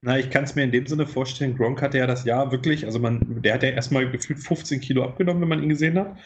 Na, 0.00 0.18
ich 0.18 0.30
kann 0.30 0.44
es 0.44 0.54
mir 0.54 0.62
in 0.62 0.70
dem 0.70 0.86
Sinne 0.86 1.06
vorstellen, 1.06 1.56
Gronk 1.56 1.82
hatte 1.82 1.98
ja 1.98 2.06
das 2.06 2.24
Jahr 2.24 2.52
wirklich, 2.52 2.84
also 2.84 3.00
man, 3.00 3.42
der 3.42 3.54
hat 3.54 3.62
ja 3.62 3.70
erstmal 3.70 4.08
gefühlt 4.10 4.38
15 4.38 4.80
Kilo 4.80 5.04
abgenommen, 5.04 5.42
wenn 5.42 5.48
man 5.48 5.62
ihn 5.62 5.70
gesehen 5.70 5.98
hat. 5.98 6.16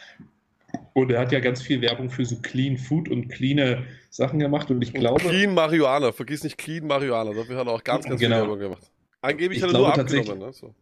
Und 0.94 1.10
er 1.10 1.20
hat 1.20 1.32
ja 1.32 1.40
ganz 1.40 1.62
viel 1.62 1.80
Werbung 1.80 2.10
für 2.10 2.24
so 2.24 2.36
Clean 2.42 2.76
Food 2.76 3.08
und 3.08 3.28
cleane 3.28 3.84
Sachen 4.10 4.38
gemacht. 4.38 4.70
Und 4.70 4.82
ich 4.82 4.94
und 4.94 5.00
glaube. 5.00 5.20
Clean 5.20 5.52
Marihuana, 5.54 6.12
vergiss 6.12 6.44
nicht 6.44 6.58
Clean 6.58 6.86
Marihuana, 6.86 7.32
dafür 7.32 7.56
hat 7.56 7.66
er 7.66 7.72
auch 7.72 7.84
ganz, 7.84 8.04
ganz 8.06 8.20
genau. 8.20 8.36
viel 8.36 8.42
Werbung 8.42 8.58
gemacht. 8.58 8.90
Angeblich 9.22 9.58
ich 9.58 9.64
hat 9.64 9.72
er 9.72 9.78
nur 9.78 9.98
abgenommen. 9.98 10.38
Ne? 10.38 10.52
So. 10.52 10.74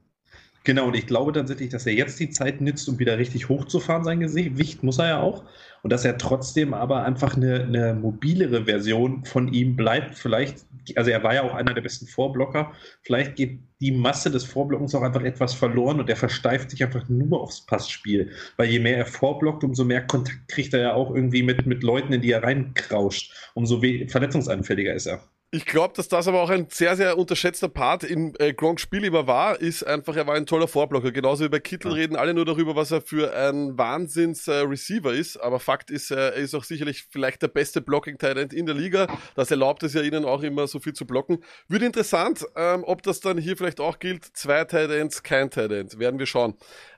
Genau, 0.64 0.88
und 0.88 0.94
ich 0.94 1.06
glaube 1.06 1.32
tatsächlich, 1.32 1.70
dass 1.70 1.86
er 1.86 1.94
jetzt 1.94 2.20
die 2.20 2.28
Zeit 2.28 2.60
nützt, 2.60 2.86
um 2.88 2.98
wieder 2.98 3.16
richtig 3.16 3.48
hochzufahren, 3.48 4.04
sein 4.04 4.20
Gewicht 4.20 4.82
muss 4.82 4.98
er 4.98 5.08
ja 5.08 5.20
auch. 5.20 5.44
Und 5.82 5.90
dass 5.90 6.04
er 6.04 6.18
trotzdem 6.18 6.74
aber 6.74 7.04
einfach 7.04 7.34
eine, 7.34 7.62
eine 7.62 7.94
mobilere 7.94 8.66
Version 8.66 9.24
von 9.24 9.50
ihm 9.54 9.74
bleibt. 9.76 10.14
Vielleicht, 10.14 10.66
also 10.96 11.10
er 11.10 11.22
war 11.22 11.34
ja 11.34 11.42
auch 11.42 11.54
einer 11.54 11.72
der 11.72 11.80
besten 11.80 12.06
Vorblocker. 12.06 12.72
Vielleicht 13.02 13.36
geht 13.36 13.60
die 13.80 13.92
Masse 13.92 14.30
des 14.30 14.44
Vorblockens 14.44 14.94
auch 14.94 15.00
einfach 15.00 15.22
etwas 15.22 15.54
verloren 15.54 15.98
und 16.00 16.10
er 16.10 16.16
versteift 16.16 16.70
sich 16.70 16.84
einfach 16.84 17.08
nur 17.08 17.40
aufs 17.40 17.64
Passspiel. 17.64 18.30
Weil 18.58 18.68
je 18.68 18.80
mehr 18.80 18.98
er 18.98 19.06
vorblockt, 19.06 19.64
umso 19.64 19.84
mehr 19.84 20.06
Kontakt 20.06 20.48
kriegt 20.48 20.74
er 20.74 20.80
ja 20.80 20.92
auch 20.92 21.14
irgendwie 21.14 21.42
mit, 21.42 21.64
mit 21.64 21.82
Leuten, 21.82 22.12
in 22.12 22.20
die 22.20 22.32
er 22.32 22.42
reinkrauscht. 22.42 23.32
Umso 23.54 23.80
verletzungsanfälliger 23.80 24.92
ist 24.92 25.06
er. 25.06 25.22
Ich 25.52 25.66
glaube, 25.66 25.94
dass 25.96 26.06
das 26.06 26.28
aber 26.28 26.42
auch 26.42 26.50
ein 26.50 26.68
sehr, 26.70 26.94
sehr 26.94 27.18
unterschätzter 27.18 27.68
Part 27.68 28.04
im 28.04 28.34
äh, 28.38 28.52
Gronks 28.52 28.82
Spiel 28.82 29.02
immer 29.02 29.26
war, 29.26 29.60
ist 29.60 29.82
einfach, 29.82 30.14
er 30.14 30.28
war 30.28 30.36
ein 30.36 30.46
toller 30.46 30.68
Vorblocker. 30.68 31.10
Genauso 31.10 31.42
wie 31.42 31.48
bei 31.48 31.58
Kittel 31.58 31.90
ja. 31.90 31.96
reden 31.96 32.14
alle 32.14 32.34
nur 32.34 32.44
darüber, 32.44 32.76
was 32.76 32.92
er 32.92 33.00
für 33.00 33.34
ein 33.34 33.76
Wahnsinns-Receiver 33.76 35.12
äh, 35.12 35.18
ist. 35.18 35.38
Aber 35.38 35.58
Fakt 35.58 35.90
ist, 35.90 36.12
äh, 36.12 36.14
er 36.14 36.34
ist 36.34 36.54
auch 36.54 36.62
sicherlich 36.62 37.08
vielleicht 37.10 37.42
der 37.42 37.48
beste 37.48 37.80
Blocking-Talent 37.80 38.52
in 38.52 38.64
der 38.64 38.76
Liga. 38.76 39.08
Das 39.34 39.50
erlaubt 39.50 39.82
es 39.82 39.92
ja 39.92 40.02
ihnen 40.02 40.24
auch 40.24 40.44
immer 40.44 40.68
so 40.68 40.78
viel 40.78 40.92
zu 40.92 41.04
blocken. 41.04 41.42
Würde 41.66 41.84
interessant, 41.84 42.46
ähm, 42.54 42.84
ob 42.86 43.02
das 43.02 43.18
dann 43.18 43.36
hier 43.36 43.56
vielleicht 43.56 43.80
auch 43.80 43.98
gilt. 43.98 44.24
Zwei 44.24 44.62
Titans, 44.62 45.24
kein 45.24 45.50
Tight 45.50 45.98
Werden 45.98 46.20
wir 46.20 46.26
schauen. 46.26 46.54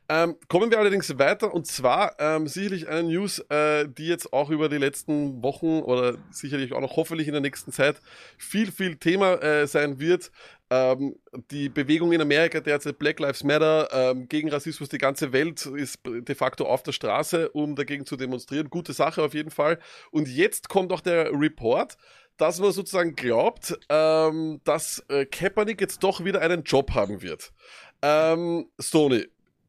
Ähm, 0.08 0.36
kommen 0.48 0.70
wir 0.70 0.78
allerdings 0.78 1.18
weiter 1.18 1.54
und 1.54 1.66
zwar 1.66 2.16
ähm, 2.18 2.46
sicherlich 2.46 2.88
eine 2.88 3.04
News, 3.04 3.38
äh, 3.48 3.88
die 3.88 4.06
jetzt 4.06 4.32
auch 4.32 4.50
über 4.50 4.68
die 4.68 4.76
letzten 4.76 5.42
Wochen 5.42 5.80
oder 5.80 6.18
sicherlich 6.30 6.72
auch 6.72 6.80
noch 6.80 6.96
hoffentlich 6.96 7.28
in 7.28 7.32
der 7.32 7.40
nächsten 7.40 7.72
Zeit 7.72 8.00
viel, 8.36 8.72
viel 8.72 8.96
Thema 8.96 9.34
äh, 9.42 9.66
sein 9.66 10.00
wird. 10.00 10.30
Ähm, 10.70 11.16
die 11.50 11.68
Bewegung 11.68 12.12
in 12.12 12.20
Amerika 12.20 12.60
derzeit 12.60 12.98
Black 12.98 13.20
Lives 13.20 13.44
Matter 13.44 13.88
ähm, 13.92 14.28
gegen 14.28 14.50
Rassismus, 14.50 14.88
die 14.88 14.98
ganze 14.98 15.32
Welt 15.32 15.66
ist 15.66 16.00
de 16.04 16.34
facto 16.34 16.66
auf 16.66 16.82
der 16.82 16.92
Straße, 16.92 17.50
um 17.50 17.76
dagegen 17.76 18.04
zu 18.04 18.16
demonstrieren. 18.16 18.70
Gute 18.70 18.92
Sache 18.92 19.22
auf 19.22 19.34
jeden 19.34 19.50
Fall. 19.50 19.78
Und 20.10 20.28
jetzt 20.28 20.68
kommt 20.68 20.92
auch 20.92 21.00
der 21.00 21.30
Report, 21.32 21.96
dass 22.38 22.58
man 22.58 22.72
sozusagen 22.72 23.14
glaubt, 23.14 23.78
ähm, 23.88 24.60
dass 24.64 25.04
äh, 25.08 25.26
Kaepernick 25.26 25.80
jetzt 25.80 26.02
doch 26.02 26.24
wieder 26.24 26.40
einen 26.40 26.64
Job 26.64 26.92
haben 26.92 27.22
wird. 27.22 27.52
Ähm, 28.02 28.66
Stoney, 28.80 29.26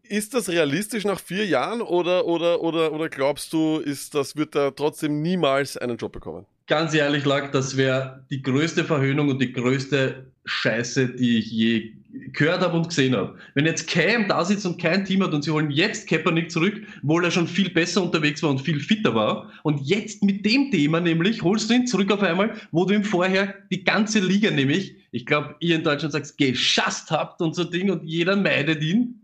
ist 0.08 0.34
das 0.34 0.50
realistisch 0.50 1.06
nach 1.06 1.20
vier 1.20 1.46
Jahren 1.46 1.82
oder, 1.82 2.26
oder, 2.26 2.62
oder, 2.62 2.92
oder 2.92 3.10
glaubst 3.10 3.54
du, 3.54 3.78
ist 3.78 4.16
das, 4.16 4.36
wird 4.36 4.56
er 4.56 4.76
trotzdem 4.76 5.22
niemals 5.22 5.78
einen 5.78 5.98
Job 5.98 6.12
bekommen? 6.12 6.46
Ganz 6.68 6.94
ehrlich, 6.94 7.26
Lack, 7.26 7.52
das 7.52 7.76
wäre 7.76 8.24
die 8.30 8.42
größte 8.42 8.86
Verhöhnung 8.86 9.30
und 9.30 9.40
die 9.42 9.52
größte 9.52 10.26
Scheiße, 10.46 11.10
die 11.10 11.40
ich 11.40 11.52
je 11.52 11.94
gehört 12.32 12.62
habe 12.62 12.78
und 12.78 12.90
gesehen 12.90 13.16
habe. 13.16 13.36
Wenn 13.56 13.66
jetzt 13.66 13.90
Cam 13.90 14.28
da 14.28 14.46
sitzt 14.46 14.66
und 14.66 14.80
kein 14.80 15.04
Team 15.04 15.24
hat 15.24 15.34
und 15.34 15.44
sie 15.44 15.52
holen 15.52 15.72
jetzt 15.72 16.08
Kaepernick 16.08 16.52
zurück, 16.52 16.82
obwohl 17.02 17.26
er 17.26 17.32
schon 17.32 17.48
viel 17.48 17.70
besser 17.70 18.04
unterwegs 18.04 18.44
war 18.44 18.52
und 18.52 18.62
viel 18.62 18.80
fitter 18.80 19.16
war, 19.16 19.52
und 19.64 19.82
jetzt 19.82 20.24
mit 20.24 20.46
dem 20.46 20.70
Thema 20.70 21.00
nämlich 21.00 21.42
holst 21.42 21.70
du 21.70 21.74
ihn 21.74 21.88
zurück 21.88 22.12
auf 22.12 22.22
einmal, 22.22 22.54
wo 22.72 22.86
du 22.86 22.94
ihm 22.94 23.04
vorher 23.04 23.56
die 23.72 23.84
ganze 23.84 24.20
Liga 24.20 24.52
nämlich, 24.52 24.96
ich 25.12 25.26
glaube, 25.26 25.56
ihr 25.60 25.76
in 25.76 25.84
Deutschland 25.84 26.14
sagt, 26.14 26.38
geschasst 26.38 27.10
habt 27.10 27.42
und 27.42 27.56
so 27.56 27.64
Ding 27.64 27.90
und 27.90 28.04
jeder 28.04 28.36
meidet 28.36 28.84
ihn 28.84 29.23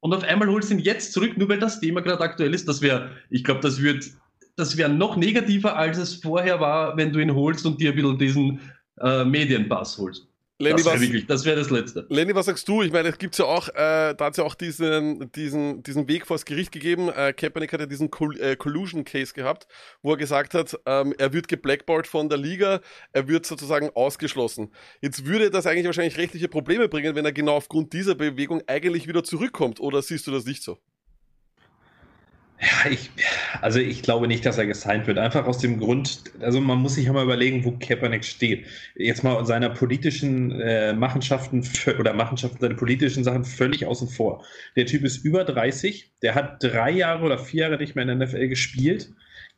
und 0.00 0.14
auf 0.14 0.22
einmal 0.24 0.48
holst 0.48 0.70
du 0.70 0.74
ihn 0.74 0.80
jetzt 0.80 1.12
zurück, 1.12 1.36
nur 1.36 1.48
weil 1.48 1.58
das 1.58 1.80
Thema 1.80 2.00
gerade 2.00 2.22
aktuell 2.22 2.54
ist. 2.54 2.66
Das 2.68 2.80
wäre, 2.80 3.10
ich 3.28 3.44
glaube, 3.44 3.60
das 3.60 3.80
wird, 3.82 4.10
das 4.56 4.76
wäre 4.76 4.90
noch 4.90 5.16
negativer, 5.16 5.76
als 5.76 5.98
es 5.98 6.14
vorher 6.14 6.60
war, 6.60 6.96
wenn 6.96 7.12
du 7.12 7.20
ihn 7.20 7.34
holst 7.34 7.66
und 7.66 7.80
dir 7.80 7.90
ein 7.90 7.96
bisschen 7.96 8.18
diesen 8.18 8.60
äh, 9.00 9.24
Medienpass 9.24 9.98
holst. 9.98 10.29
Lenny, 10.60 10.76
das 10.76 10.84
wäre 10.84 11.00
wirklich, 11.00 11.26
das 11.26 11.44
wäre 11.46 11.56
das 11.56 11.70
Letzte. 11.70 12.06
Lenny, 12.10 12.34
was 12.34 12.44
sagst 12.44 12.68
du? 12.68 12.82
Ich 12.82 12.92
meine, 12.92 13.08
es 13.08 13.16
gibt 13.16 13.36
ja 13.38 13.46
auch, 13.46 13.68
äh, 13.68 14.14
da 14.14 14.26
hat 14.26 14.32
es 14.32 14.36
ja 14.36 14.44
auch 14.44 14.54
diesen, 14.54 15.32
diesen, 15.32 15.82
diesen 15.82 16.06
Weg 16.06 16.26
vors 16.26 16.44
Gericht 16.44 16.70
gegeben. 16.70 17.08
Äh, 17.08 17.32
Kaepernick 17.32 17.72
hat 17.72 17.80
ja 17.80 17.86
diesen 17.86 18.10
Col 18.10 18.38
äh, 18.38 18.56
Collusion 18.56 19.04
Case 19.04 19.32
gehabt, 19.32 19.66
wo 20.02 20.12
er 20.12 20.18
gesagt 20.18 20.52
hat, 20.52 20.78
ähm, 20.84 21.14
er 21.16 21.32
wird 21.32 21.48
geblackballt 21.48 22.06
von 22.06 22.28
der 22.28 22.36
Liga, 22.36 22.80
er 23.12 23.26
wird 23.26 23.46
sozusagen 23.46 23.88
ausgeschlossen. 23.94 24.70
Jetzt 25.00 25.24
würde 25.24 25.50
das 25.50 25.66
eigentlich 25.66 25.86
wahrscheinlich 25.86 26.18
rechtliche 26.18 26.48
Probleme 26.48 26.88
bringen, 26.88 27.14
wenn 27.14 27.24
er 27.24 27.32
genau 27.32 27.56
aufgrund 27.56 27.94
dieser 27.94 28.14
Bewegung 28.14 28.62
eigentlich 28.66 29.08
wieder 29.08 29.24
zurückkommt. 29.24 29.80
Oder 29.80 30.02
siehst 30.02 30.26
du 30.26 30.30
das 30.30 30.44
nicht 30.44 30.62
so? 30.62 30.78
Ja, 32.60 32.90
ich, 32.90 33.10
also 33.62 33.78
ich 33.78 34.02
glaube 34.02 34.28
nicht, 34.28 34.44
dass 34.44 34.58
er 34.58 34.66
gesigned 34.66 35.06
wird. 35.06 35.16
Einfach 35.16 35.46
aus 35.46 35.58
dem 35.58 35.78
Grund, 35.78 36.24
also 36.40 36.60
man 36.60 36.78
muss 36.78 36.96
sich 36.96 37.06
ja 37.06 37.12
mal 37.12 37.24
überlegen, 37.24 37.64
wo 37.64 37.72
Kaepernick 37.72 38.22
steht. 38.22 38.66
Jetzt 38.94 39.24
mal 39.24 39.46
seiner 39.46 39.70
politischen 39.70 40.60
äh, 40.60 40.92
Machenschaften 40.92 41.66
oder 41.98 42.12
Machenschaften, 42.12 42.58
seine 42.60 42.74
politischen 42.74 43.24
Sachen 43.24 43.44
völlig 43.44 43.86
außen 43.86 44.08
vor. 44.08 44.44
Der 44.76 44.84
Typ 44.84 45.04
ist 45.04 45.24
über 45.24 45.44
30, 45.44 46.10
der 46.20 46.34
hat 46.34 46.62
drei 46.62 46.90
Jahre 46.90 47.24
oder 47.24 47.38
vier 47.38 47.62
Jahre 47.62 47.78
nicht 47.78 47.94
mehr 47.94 48.06
in 48.06 48.18
der 48.18 48.28
NFL 48.28 48.48
gespielt 48.48 49.10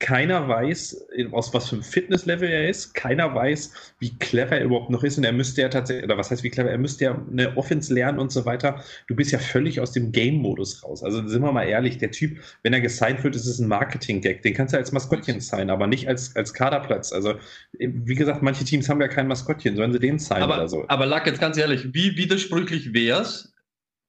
keiner 0.02 0.48
weiß, 0.48 1.06
aus 1.30 1.54
was 1.54 1.68
für 1.68 1.76
einem 1.76 1.84
Fitnesslevel 1.84 2.50
er 2.50 2.68
ist. 2.68 2.92
Keiner 2.92 3.32
weiß, 3.36 3.72
wie 4.00 4.18
clever 4.18 4.58
er 4.58 4.64
überhaupt 4.64 4.90
noch 4.90 5.04
ist. 5.04 5.16
Und 5.16 5.22
er 5.22 5.32
müsste 5.32 5.62
ja 5.62 5.68
tatsächlich, 5.68 6.04
oder 6.04 6.18
was 6.18 6.28
heißt 6.28 6.42
wie 6.42 6.50
clever, 6.50 6.70
er 6.70 6.78
müsste 6.78 7.04
ja 7.04 7.24
eine 7.30 7.56
Offense 7.56 7.94
lernen 7.94 8.18
und 8.18 8.32
so 8.32 8.44
weiter. 8.44 8.82
Du 9.06 9.14
bist 9.14 9.30
ja 9.30 9.38
völlig 9.38 9.80
aus 9.80 9.92
dem 9.92 10.10
Game-Modus 10.10 10.82
raus. 10.82 11.04
Also 11.04 11.24
sind 11.28 11.40
wir 11.40 11.52
mal 11.52 11.68
ehrlich, 11.68 11.98
der 11.98 12.10
Typ, 12.10 12.36
wenn 12.64 12.72
er 12.72 12.80
gesigned 12.80 13.22
wird, 13.22 13.36
ist 13.36 13.46
es 13.46 13.60
ein 13.60 13.68
Marketing-Gag. 13.68 14.42
Den 14.42 14.54
kannst 14.54 14.74
du 14.74 14.78
als 14.78 14.90
Maskottchen 14.90 15.40
sein, 15.40 15.70
aber 15.70 15.86
nicht 15.86 16.08
als, 16.08 16.34
als 16.34 16.52
Kaderplatz. 16.52 17.12
Also, 17.12 17.34
wie 17.78 18.16
gesagt, 18.16 18.42
manche 18.42 18.64
Teams 18.64 18.88
haben 18.88 19.00
ja 19.00 19.06
kein 19.06 19.28
Maskottchen. 19.28 19.76
Sollen 19.76 19.92
sie 19.92 20.00
den 20.00 20.18
sein 20.18 20.42
aber, 20.42 20.56
oder 20.56 20.68
so? 20.68 20.84
Aber 20.88 21.06
Lack, 21.06 21.28
jetzt 21.28 21.40
ganz 21.40 21.56
ehrlich, 21.56 21.94
wie 21.94 22.16
widersprüchlich 22.16 22.92
wäre 22.92 23.22
es, 23.22 23.51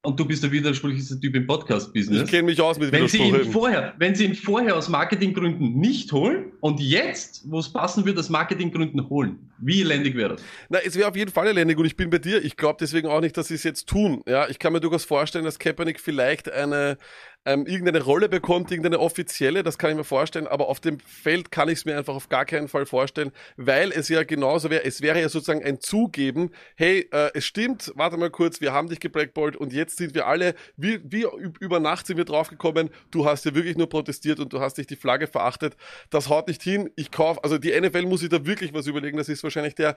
und 0.06 0.20
du 0.20 0.26
bist 0.26 0.44
der 0.44 0.52
widersprüchlichste 0.52 1.18
Typ 1.20 1.34
im 1.36 1.48
Podcast-Business. 1.48 2.24
Ich 2.24 2.30
kenne 2.30 2.44
mich 2.44 2.60
aus 2.60 2.78
mit 2.78 2.92
wenn 2.92 3.08
sie, 3.08 3.20
ihn 3.20 3.46
vorher, 3.46 3.94
wenn 3.98 4.14
sie 4.16 4.26
ihn 4.26 4.36
vorher 4.36 4.76
aus 4.76 4.90
Marketinggründen 4.90 5.80
nicht 5.80 6.12
holen 6.12 6.52
und 6.60 6.82
jetzt, 6.82 7.50
wo 7.50 7.60
es 7.60 7.72
passen 7.72 8.04
wird, 8.04 8.20
aus 8.20 8.30
Marketinggründen 8.30 9.10
holen, 9.10 9.40
wie 9.60 9.80
elendig 9.80 10.16
wäre 10.18 10.36
das? 10.36 10.44
Na, 10.68 10.80
es 10.80 10.98
wäre 10.98 11.08
auf 11.08 11.16
jeden 11.16 11.32
Fall 11.32 11.48
elendig 11.48 11.78
und 11.78 11.86
ich 11.86 11.96
bin 11.96 12.10
bei 12.10 12.18
dir. 12.18 12.44
Ich 12.44 12.58
glaube 12.58 12.78
deswegen 12.82 13.08
auch 13.08 13.22
nicht, 13.22 13.38
dass 13.38 13.48
sie 13.48 13.56
es 13.56 13.64
jetzt 13.64 13.88
tun. 13.88 14.22
Ja, 14.28 14.50
ich 14.50 14.60
kann 14.60 14.74
mir 14.74 14.82
durchaus 14.82 15.06
vorstellen, 15.06 15.46
dass 15.46 15.58
Kaepernick 15.58 16.02
vielleicht 16.02 16.52
eine, 16.52 16.98
ähm, 17.46 17.66
irgendeine 17.66 18.04
Rolle 18.04 18.30
bekommt, 18.30 18.72
irgendeine 18.72 19.00
offizielle, 19.00 19.64
das 19.64 19.78
kann 19.78 19.92
ich 19.92 19.98
mir 19.98 20.04
vorstellen, 20.04 20.48
aber 20.48 20.68
auf 20.70 20.80
dem 20.80 21.00
Feld 21.00 21.52
kann 21.52 21.70
ich 21.70 21.80
es 21.80 21.86
mir 21.86 21.98
einfach 21.98 22.16
auf 22.16 22.30
gar 22.30 22.46
keinen 22.46 22.68
Fall 22.68 22.86
vorstellen, 22.86 23.32
weil 23.58 23.92
es 23.92 24.10
ja 24.10 24.24
genauso 24.24 24.70
wäre, 24.70 24.84
es 24.86 25.02
wäre 25.02 25.20
ja 25.20 25.30
sozusagen 25.30 25.64
ein 25.64 25.80
Zugeben, 25.80 26.52
hey, 26.76 27.08
äh, 27.12 27.32
es 27.34 27.46
stimmt, 27.46 27.92
warte 27.96 28.18
mal 28.18 28.30
kurz, 28.30 28.62
wir 28.62 28.72
haben 28.72 28.88
dich 28.88 29.00
geblackballt 29.00 29.56
und 29.58 29.74
jetzt 29.74 29.98
sind 29.98 30.16
wir 30.16 30.28
alle, 30.28 30.56
wie, 30.78 31.00
wie 31.04 31.26
über 31.60 31.80
Nacht 31.80 32.08
sind 32.08 32.18
wir 32.18 32.26
draufgekommen, 32.26 32.90
du 33.12 33.26
hast 33.26 33.46
ja 33.46 33.54
wirklich 33.54 33.78
nur 33.78 33.90
protestiert 33.90 34.40
und 34.40 34.54
du 34.54 34.60
hast 34.60 34.78
dich 34.78 34.88
die 34.88 34.96
Flagge 34.96 35.28
verachtet, 35.28 35.76
das 36.10 36.30
haut 36.30 36.48
nicht 36.48 36.64
hin, 36.64 36.90
ich 36.96 37.12
kaufe, 37.12 37.44
also 37.44 37.58
die 37.58 37.80
NFL 37.80 38.04
muss 38.04 38.22
sich 38.22 38.30
da 38.30 38.46
wirklich 38.46 38.74
was 38.74 38.88
überlegen, 38.88 39.18
das 39.18 39.30
ist 39.30 39.44
wahrscheinlich 39.44 39.76
der 39.76 39.96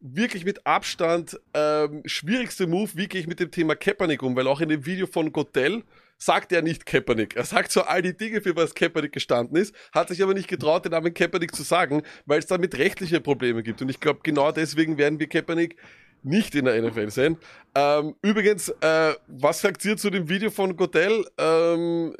wirklich 0.00 0.44
mit 0.44 0.64
Abstand 0.66 1.38
ähm, 1.54 2.02
schwierigste 2.06 2.66
Move, 2.66 2.90
wie 2.94 3.08
gehe 3.08 3.20
ich 3.20 3.26
mit 3.26 3.40
dem 3.40 3.50
Thema 3.50 3.74
Kaepernick 3.74 4.22
um, 4.22 4.36
weil 4.36 4.46
auch 4.46 4.60
in 4.60 4.68
dem 4.68 4.86
Video 4.86 5.06
von 5.06 5.32
Godell 5.32 5.82
sagt 6.18 6.52
er 6.52 6.62
nicht 6.62 6.84
Kaepernick. 6.84 7.36
Er 7.36 7.44
sagt 7.44 7.72
so 7.72 7.82
all 7.82 8.02
die 8.02 8.16
Dinge, 8.16 8.40
für 8.40 8.54
was 8.56 8.74
Kaepernick 8.74 9.12
gestanden 9.12 9.56
ist, 9.56 9.74
hat 9.92 10.08
sich 10.08 10.22
aber 10.22 10.34
nicht 10.34 10.48
getraut, 10.48 10.84
den 10.84 10.92
Namen 10.92 11.14
Kaepernick 11.14 11.54
zu 11.54 11.62
sagen, 11.62 12.02
weil 12.26 12.40
es 12.40 12.46
damit 12.46 12.76
rechtliche 12.76 13.20
Probleme 13.20 13.62
gibt. 13.62 13.80
Und 13.80 13.88
ich 13.88 14.00
glaube, 14.00 14.20
genau 14.22 14.52
deswegen 14.52 14.98
werden 14.98 15.18
wir 15.20 15.28
Kaepernick 15.28 15.76
nicht 16.22 16.54
in 16.54 16.64
der 16.64 16.82
NFL 16.82 17.10
sehen. 17.10 17.38
Ähm, 17.74 18.16
übrigens, 18.22 18.68
äh, 18.80 19.14
was 19.28 19.60
sagt 19.60 19.84
ihr 19.84 19.96
zu 19.96 20.10
dem 20.10 20.28
Video 20.28 20.50
von 20.50 20.76
Godell? 20.76 21.24
Ähm, 21.38 22.14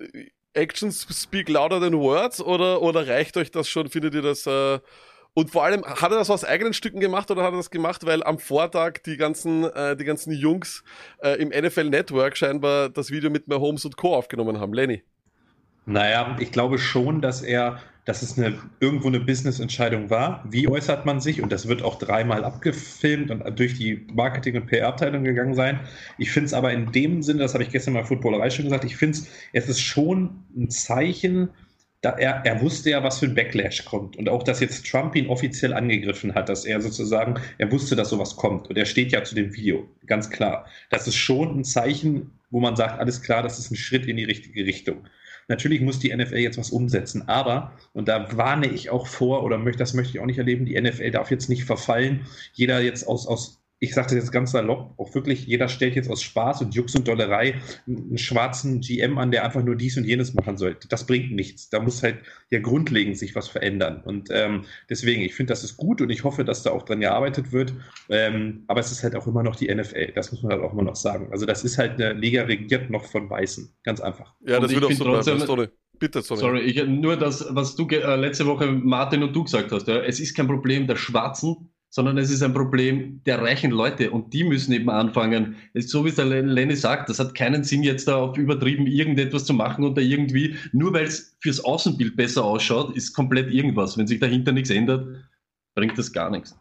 Actions 0.54 1.06
speak 1.10 1.48
louder 1.48 1.80
than 1.80 1.98
words 1.98 2.40
oder, 2.40 2.82
oder 2.82 3.06
reicht 3.06 3.36
euch 3.36 3.50
das 3.50 3.68
schon? 3.68 3.88
Findet 3.88 4.14
ihr 4.14 4.22
das 4.22 4.46
äh, 4.46 4.78
Und 5.38 5.50
vor 5.50 5.62
allem, 5.62 5.84
hat 5.84 6.10
er 6.10 6.18
das 6.18 6.30
aus 6.30 6.42
eigenen 6.44 6.72
Stücken 6.72 6.98
gemacht 6.98 7.30
oder 7.30 7.44
hat 7.44 7.52
er 7.52 7.58
das 7.58 7.70
gemacht, 7.70 8.04
weil 8.04 8.24
am 8.24 8.40
Vortag 8.40 9.04
die 9.06 9.16
ganzen, 9.16 9.62
äh, 9.62 9.96
die 9.96 10.02
ganzen 10.02 10.32
Jungs 10.32 10.82
äh, 11.22 11.40
im 11.40 11.50
NFL 11.50 11.90
Network 11.90 12.36
scheinbar 12.36 12.88
das 12.88 13.12
Video 13.12 13.30
mit 13.30 13.46
Mahomes 13.46 13.84
und 13.84 13.96
Co. 13.96 14.16
aufgenommen 14.16 14.58
haben? 14.58 14.72
Lenny? 14.72 15.04
Naja, 15.86 16.36
ich 16.40 16.50
glaube 16.50 16.80
schon, 16.80 17.20
dass 17.20 17.40
er, 17.40 17.78
dass 18.04 18.22
es 18.22 18.36
eine, 18.36 18.58
irgendwo 18.80 19.06
eine 19.06 19.20
Business-Entscheidung 19.20 20.10
war. 20.10 20.44
Wie 20.50 20.66
äußert 20.66 21.06
man 21.06 21.20
sich? 21.20 21.40
Und 21.40 21.52
das 21.52 21.68
wird 21.68 21.84
auch 21.84 22.00
dreimal 22.00 22.44
abgefilmt 22.44 23.30
und 23.30 23.60
durch 23.60 23.74
die 23.74 24.08
Marketing- 24.12 24.56
und 24.56 24.66
PR-Abteilung 24.66 25.22
gegangen 25.22 25.54
sein. 25.54 25.78
Ich 26.18 26.32
finde 26.32 26.46
es 26.46 26.52
aber 26.52 26.72
in 26.72 26.90
dem 26.90 27.22
Sinne, 27.22 27.38
das 27.38 27.54
habe 27.54 27.62
ich 27.62 27.70
gestern 27.70 27.94
mal 27.94 28.04
Footballerei 28.04 28.50
schon 28.50 28.64
gesagt, 28.64 28.82
ich 28.82 28.96
finde 28.96 29.18
es, 29.18 29.28
es 29.52 29.68
ist 29.68 29.82
schon 29.82 30.42
ein 30.56 30.68
Zeichen, 30.68 31.50
da 32.00 32.10
er, 32.10 32.42
er 32.44 32.60
wusste 32.60 32.90
ja, 32.90 33.02
was 33.02 33.18
für 33.18 33.26
ein 33.26 33.34
Backlash 33.34 33.84
kommt. 33.84 34.16
Und 34.16 34.28
auch, 34.28 34.42
dass 34.42 34.60
jetzt 34.60 34.86
Trump 34.86 35.16
ihn 35.16 35.26
offiziell 35.26 35.72
angegriffen 35.72 36.34
hat, 36.34 36.48
dass 36.48 36.64
er 36.64 36.80
sozusagen, 36.80 37.40
er 37.58 37.72
wusste, 37.72 37.96
dass 37.96 38.10
sowas 38.10 38.36
kommt. 38.36 38.68
Und 38.68 38.78
er 38.78 38.86
steht 38.86 39.12
ja 39.12 39.24
zu 39.24 39.34
dem 39.34 39.54
Video, 39.54 39.88
ganz 40.06 40.30
klar. 40.30 40.66
Das 40.90 41.08
ist 41.08 41.16
schon 41.16 41.58
ein 41.58 41.64
Zeichen, 41.64 42.30
wo 42.50 42.60
man 42.60 42.76
sagt, 42.76 43.00
alles 43.00 43.22
klar, 43.22 43.42
das 43.42 43.58
ist 43.58 43.70
ein 43.70 43.76
Schritt 43.76 44.06
in 44.06 44.16
die 44.16 44.24
richtige 44.24 44.64
Richtung. 44.64 45.08
Natürlich 45.48 45.80
muss 45.80 45.98
die 45.98 46.14
NFL 46.14 46.36
jetzt 46.36 46.58
was 46.58 46.70
umsetzen, 46.70 47.26
aber, 47.26 47.72
und 47.94 48.06
da 48.06 48.36
warne 48.36 48.66
ich 48.66 48.90
auch 48.90 49.06
vor, 49.06 49.42
oder 49.42 49.56
möchte, 49.56 49.78
das 49.78 49.94
möchte 49.94 50.12
ich 50.12 50.20
auch 50.20 50.26
nicht 50.26 50.36
erleben, 50.36 50.66
die 50.66 50.78
NFL 50.78 51.10
darf 51.10 51.30
jetzt 51.30 51.48
nicht 51.48 51.64
verfallen, 51.64 52.26
jeder 52.52 52.80
jetzt 52.80 53.08
aus, 53.08 53.26
aus 53.26 53.57
ich 53.80 53.94
sage 53.94 54.08
das 54.08 54.14
jetzt 54.16 54.32
ganz 54.32 54.50
salopp, 54.52 54.94
auch 54.98 55.14
wirklich, 55.14 55.46
jeder 55.46 55.68
stellt 55.68 55.94
jetzt 55.94 56.10
aus 56.10 56.22
Spaß 56.22 56.62
und 56.62 56.74
Jux 56.74 56.94
und 56.96 57.06
Dollerei 57.06 57.54
einen 57.86 58.18
schwarzen 58.18 58.80
GM 58.80 59.18
an, 59.18 59.30
der 59.30 59.44
einfach 59.44 59.62
nur 59.62 59.76
dies 59.76 59.96
und 59.96 60.04
jenes 60.04 60.34
machen 60.34 60.56
sollte. 60.56 60.88
Das 60.88 61.06
bringt 61.06 61.32
nichts. 61.32 61.70
Da 61.70 61.80
muss 61.80 62.02
halt 62.02 62.18
ja 62.50 62.58
grundlegend 62.58 63.16
sich 63.16 63.34
was 63.34 63.46
verändern. 63.48 64.02
Und 64.04 64.30
ähm, 64.32 64.64
deswegen, 64.90 65.22
ich 65.22 65.34
finde, 65.34 65.52
das 65.52 65.62
ist 65.62 65.76
gut 65.76 66.00
und 66.00 66.10
ich 66.10 66.24
hoffe, 66.24 66.44
dass 66.44 66.62
da 66.62 66.70
auch 66.70 66.82
dran 66.84 67.00
gearbeitet 67.00 67.52
wird. 67.52 67.72
Ähm, 68.08 68.64
aber 68.66 68.80
es 68.80 68.90
ist 68.90 69.02
halt 69.04 69.14
auch 69.14 69.26
immer 69.26 69.42
noch 69.42 69.54
die 69.56 69.72
NFL. 69.72 70.12
Das 70.14 70.32
muss 70.32 70.42
man 70.42 70.52
halt 70.52 70.62
auch 70.62 70.72
immer 70.72 70.82
noch 70.82 70.96
sagen. 70.96 71.28
Also 71.30 71.46
das 71.46 71.64
ist 71.64 71.78
halt 71.78 72.00
eine 72.00 72.14
Liga 72.14 72.42
regiert 72.42 72.90
noch 72.90 73.04
von 73.04 73.30
Weißen. 73.30 73.72
Ganz 73.84 74.00
einfach. 74.00 74.34
Ja, 74.46 74.58
das 74.60 74.70
Und 74.72 74.80
wird 74.80 74.84
auch 74.86 74.92
so 74.92 75.04
bleiben. 75.04 75.16
trotzdem- 75.24 75.38
Sorry. 75.46 75.68
Bitte, 76.00 76.22
sorry. 76.22 76.40
Sorry, 76.40 76.60
ich, 76.60 76.86
nur 76.86 77.16
das, 77.16 77.44
was 77.50 77.74
du 77.74 77.86
äh, 77.88 78.14
letzte 78.16 78.46
Woche 78.46 78.66
Martin 78.70 79.22
und 79.24 79.34
du 79.34 79.42
gesagt 79.44 79.72
hast. 79.72 79.88
Ja, 79.88 79.96
es 79.98 80.20
ist 80.20 80.36
kein 80.36 80.46
Problem 80.46 80.86
der 80.86 80.94
Schwarzen, 80.94 81.70
sondern 81.90 82.18
es 82.18 82.30
ist 82.30 82.42
ein 82.42 82.52
Problem 82.52 83.22
der 83.24 83.40
reichen 83.40 83.70
Leute 83.70 84.10
und 84.10 84.32
die 84.34 84.44
müssen 84.44 84.72
eben 84.72 84.90
anfangen. 84.90 85.56
So 85.74 86.04
wie 86.04 86.10
es 86.10 86.16
der 86.16 86.26
Len- 86.26 86.48
Lenny 86.48 86.76
sagt, 86.76 87.08
das 87.08 87.18
hat 87.18 87.34
keinen 87.34 87.64
Sinn 87.64 87.82
jetzt 87.82 88.08
da 88.08 88.16
auf 88.16 88.36
übertrieben 88.36 88.86
irgendetwas 88.86 89.44
zu 89.46 89.54
machen 89.54 89.84
und 89.84 89.96
da 89.96 90.02
irgendwie, 90.02 90.56
nur 90.72 90.92
weil 90.92 91.04
es 91.04 91.36
fürs 91.40 91.60
Außenbild 91.60 92.16
besser 92.16 92.44
ausschaut, 92.44 92.94
ist 92.96 93.14
komplett 93.14 93.52
irgendwas. 93.52 93.96
Wenn 93.96 94.06
sich 94.06 94.20
dahinter 94.20 94.52
nichts 94.52 94.70
ändert, 94.70 95.06
bringt 95.74 95.96
das 95.98 96.12
gar 96.12 96.30
nichts. 96.30 96.54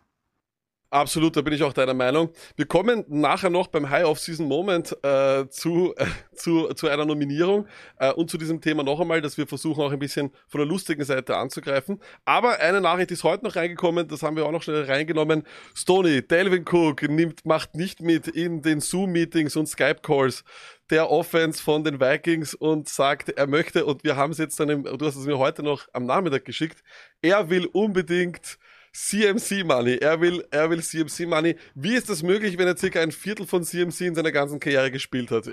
Absolut, 0.89 1.35
da 1.35 1.41
bin 1.41 1.51
ich 1.53 1.63
auch 1.63 1.73
deiner 1.73 1.93
Meinung. 1.93 2.29
Wir 2.55 2.65
kommen 2.65 3.03
nachher 3.09 3.49
noch 3.49 3.67
beim 3.67 3.89
High 3.89 4.05
Off-Season 4.05 4.47
Moment 4.47 4.95
äh, 5.03 5.45
zu, 5.49 5.93
äh, 5.97 6.05
zu, 6.33 6.73
zu 6.75 6.87
einer 6.87 7.03
Nominierung 7.03 7.67
äh, 7.99 8.13
und 8.13 8.31
zu 8.31 8.37
diesem 8.37 8.61
Thema 8.61 8.83
noch 8.83 9.01
einmal, 9.01 9.19
dass 9.19 9.37
wir 9.37 9.47
versuchen 9.47 9.83
auch 9.83 9.91
ein 9.91 9.99
bisschen 9.99 10.31
von 10.47 10.59
der 10.59 10.65
lustigen 10.65 11.03
Seite 11.03 11.35
anzugreifen. 11.35 11.99
Aber 12.23 12.61
eine 12.61 12.79
Nachricht 12.79 13.11
ist 13.11 13.25
heute 13.25 13.43
noch 13.43 13.57
reingekommen, 13.57 14.07
das 14.07 14.23
haben 14.23 14.37
wir 14.37 14.45
auch 14.45 14.51
noch 14.53 14.63
schnell 14.63 14.85
reingenommen. 14.85 15.43
Stony, 15.75 16.25
Delvin 16.25 16.63
Cook 16.65 17.01
nimmt, 17.01 17.45
macht 17.45 17.75
nicht 17.75 18.01
mit 18.01 18.29
in 18.29 18.61
den 18.61 18.79
Zoom-Meetings 18.79 19.57
und 19.57 19.67
Skype-Calls 19.67 20.45
der 20.89 21.11
Offense 21.11 21.61
von 21.61 21.83
den 21.83 21.99
Vikings 21.99 22.53
und 22.53 22.87
sagt, 22.87 23.27
er 23.29 23.47
möchte, 23.47 23.85
und 23.85 24.05
wir 24.05 24.15
haben 24.15 24.31
es 24.31 24.37
jetzt 24.37 24.57
dann, 24.57 24.69
im, 24.69 24.83
du 24.85 25.05
hast 25.05 25.17
es 25.17 25.25
mir 25.25 25.37
heute 25.37 25.63
noch 25.63 25.85
am 25.91 26.05
Nachmittag 26.05 26.45
geschickt, 26.45 26.81
er 27.21 27.49
will 27.49 27.65
unbedingt 27.65 28.57
CMC 28.97 29.63
Money. 29.63 29.97
Er 29.97 30.19
will, 30.19 30.43
er 30.49 30.69
will 30.71 30.81
CMC 30.81 31.27
Money. 31.27 31.55
Wie 31.75 31.93
ist 31.93 32.09
das 32.09 32.23
möglich, 32.23 32.57
wenn 32.57 32.67
er 32.67 32.75
circa 32.75 32.99
ein 32.99 33.11
Viertel 33.11 33.45
von 33.45 33.63
CMC 33.63 34.01
in 34.01 34.15
seiner 34.15 34.31
ganzen 34.31 34.59
Karriere 34.59 34.89
gespielt 34.89 35.29
hat? 35.29 35.45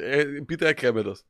Bitte 0.46 0.64
erklär 0.64 0.94
mir 0.94 1.04
das. 1.04 1.26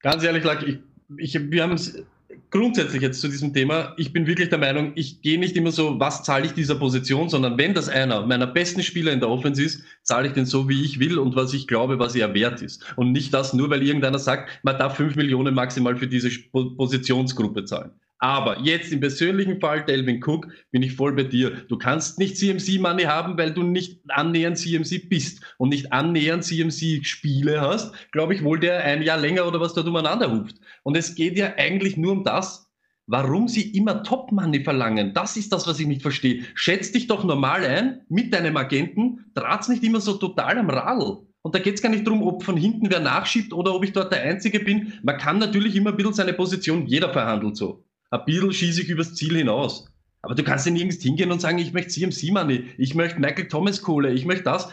Ganz 0.00 0.24
ehrlich, 0.24 0.42
Lack, 0.42 0.66
ich, 0.66 0.80
ich, 1.16 1.38
wir 1.50 1.62
haben 1.62 1.74
es 1.74 2.02
grundsätzlich 2.50 3.02
jetzt 3.02 3.20
zu 3.20 3.28
diesem 3.28 3.54
Thema. 3.54 3.94
Ich 3.98 4.12
bin 4.12 4.26
wirklich 4.26 4.48
der 4.48 4.58
Meinung, 4.58 4.92
ich 4.96 5.22
gehe 5.22 5.38
nicht 5.38 5.56
immer 5.56 5.70
so, 5.70 6.00
was 6.00 6.24
zahle 6.24 6.44
ich 6.44 6.54
dieser 6.54 6.74
Position, 6.74 7.28
sondern 7.28 7.56
wenn 7.56 7.72
das 7.72 7.88
einer 7.88 8.26
meiner 8.26 8.48
besten 8.48 8.82
Spieler 8.82 9.12
in 9.12 9.20
der 9.20 9.28
Offense 9.28 9.62
ist, 9.62 9.84
zahle 10.02 10.26
ich 10.26 10.34
den 10.34 10.44
so, 10.44 10.68
wie 10.68 10.82
ich 10.82 10.98
will 10.98 11.18
und 11.20 11.36
was 11.36 11.54
ich 11.54 11.68
glaube, 11.68 12.00
was 12.00 12.16
er 12.16 12.34
wert 12.34 12.62
ist. 12.62 12.84
Und 12.96 13.12
nicht 13.12 13.32
das 13.32 13.52
nur, 13.52 13.70
weil 13.70 13.84
irgendeiner 13.84 14.18
sagt, 14.18 14.50
man 14.64 14.76
darf 14.76 14.96
fünf 14.96 15.14
Millionen 15.14 15.54
maximal 15.54 15.96
für 15.96 16.08
diese 16.08 16.30
Positionsgruppe 16.50 17.64
zahlen. 17.64 17.92
Aber 18.22 18.60
jetzt 18.60 18.92
im 18.92 19.00
persönlichen 19.00 19.58
Fall, 19.58 19.84
Delvin 19.84 20.22
Cook, 20.22 20.46
bin 20.70 20.84
ich 20.84 20.94
voll 20.94 21.12
bei 21.12 21.24
dir. 21.24 21.50
Du 21.68 21.76
kannst 21.76 22.20
nicht 22.20 22.36
CMC-Money 22.36 23.02
haben, 23.02 23.36
weil 23.36 23.52
du 23.52 23.64
nicht 23.64 24.00
annähernd 24.10 24.56
CMC 24.56 25.08
bist 25.08 25.42
und 25.58 25.70
nicht 25.70 25.92
annähernd 25.92 26.44
CMC-Spiele 26.44 27.60
hast. 27.60 27.92
Glaube 28.12 28.34
ich 28.34 28.44
wohl, 28.44 28.60
der 28.60 28.84
ein 28.84 29.02
Jahr 29.02 29.18
länger 29.18 29.48
oder 29.48 29.58
was 29.58 29.74
dort 29.74 29.88
umeinander 29.88 30.30
hupt. 30.30 30.54
Und 30.84 30.96
es 30.96 31.16
geht 31.16 31.36
ja 31.36 31.54
eigentlich 31.56 31.96
nur 31.96 32.12
um 32.12 32.22
das, 32.22 32.70
warum 33.08 33.48
sie 33.48 33.72
immer 33.72 34.04
Top-Money 34.04 34.62
verlangen. 34.62 35.14
Das 35.14 35.36
ist 35.36 35.52
das, 35.52 35.66
was 35.66 35.80
ich 35.80 35.88
nicht 35.88 36.02
verstehe. 36.02 36.44
Schätz 36.54 36.92
dich 36.92 37.08
doch 37.08 37.24
normal 37.24 37.64
ein 37.64 38.02
mit 38.08 38.32
deinem 38.32 38.56
Agenten, 38.56 39.32
draht's 39.34 39.68
nicht 39.68 39.82
immer 39.82 40.00
so 40.00 40.12
total 40.12 40.58
am 40.58 40.70
Radl. 40.70 41.26
Und 41.42 41.56
da 41.56 41.58
geht's 41.58 41.82
gar 41.82 41.88
nicht 41.88 42.06
drum, 42.06 42.22
ob 42.22 42.44
von 42.44 42.56
hinten 42.56 42.88
wer 42.88 43.00
nachschiebt 43.00 43.52
oder 43.52 43.74
ob 43.74 43.82
ich 43.82 43.92
dort 43.92 44.12
der 44.12 44.22
Einzige 44.22 44.60
bin. 44.60 44.92
Man 45.02 45.18
kann 45.18 45.38
natürlich 45.38 45.74
immer 45.74 45.90
ein 45.90 45.96
bisschen 45.96 46.14
seine 46.14 46.34
Position, 46.34 46.86
jeder 46.86 47.12
verhandelt 47.12 47.56
so. 47.56 47.84
Ein 48.12 48.24
bisschen 48.26 48.52
schieße 48.52 48.82
ich 48.82 48.88
übers 48.90 49.14
Ziel 49.14 49.36
hinaus. 49.36 49.88
Aber 50.24 50.36
du 50.36 50.44
kannst 50.44 50.66
ja 50.66 50.72
nirgends 50.72 51.02
hingehen 51.02 51.32
und 51.32 51.40
sagen, 51.40 51.58
ich 51.58 51.72
möchte 51.72 51.90
CMC 51.90 52.30
Money, 52.30 52.66
ich 52.78 52.94
möchte 52.94 53.18
Michael 53.18 53.48
Thomas 53.48 53.82
Kohle, 53.82 54.12
ich 54.12 54.24
möchte 54.24 54.44
das. 54.44 54.68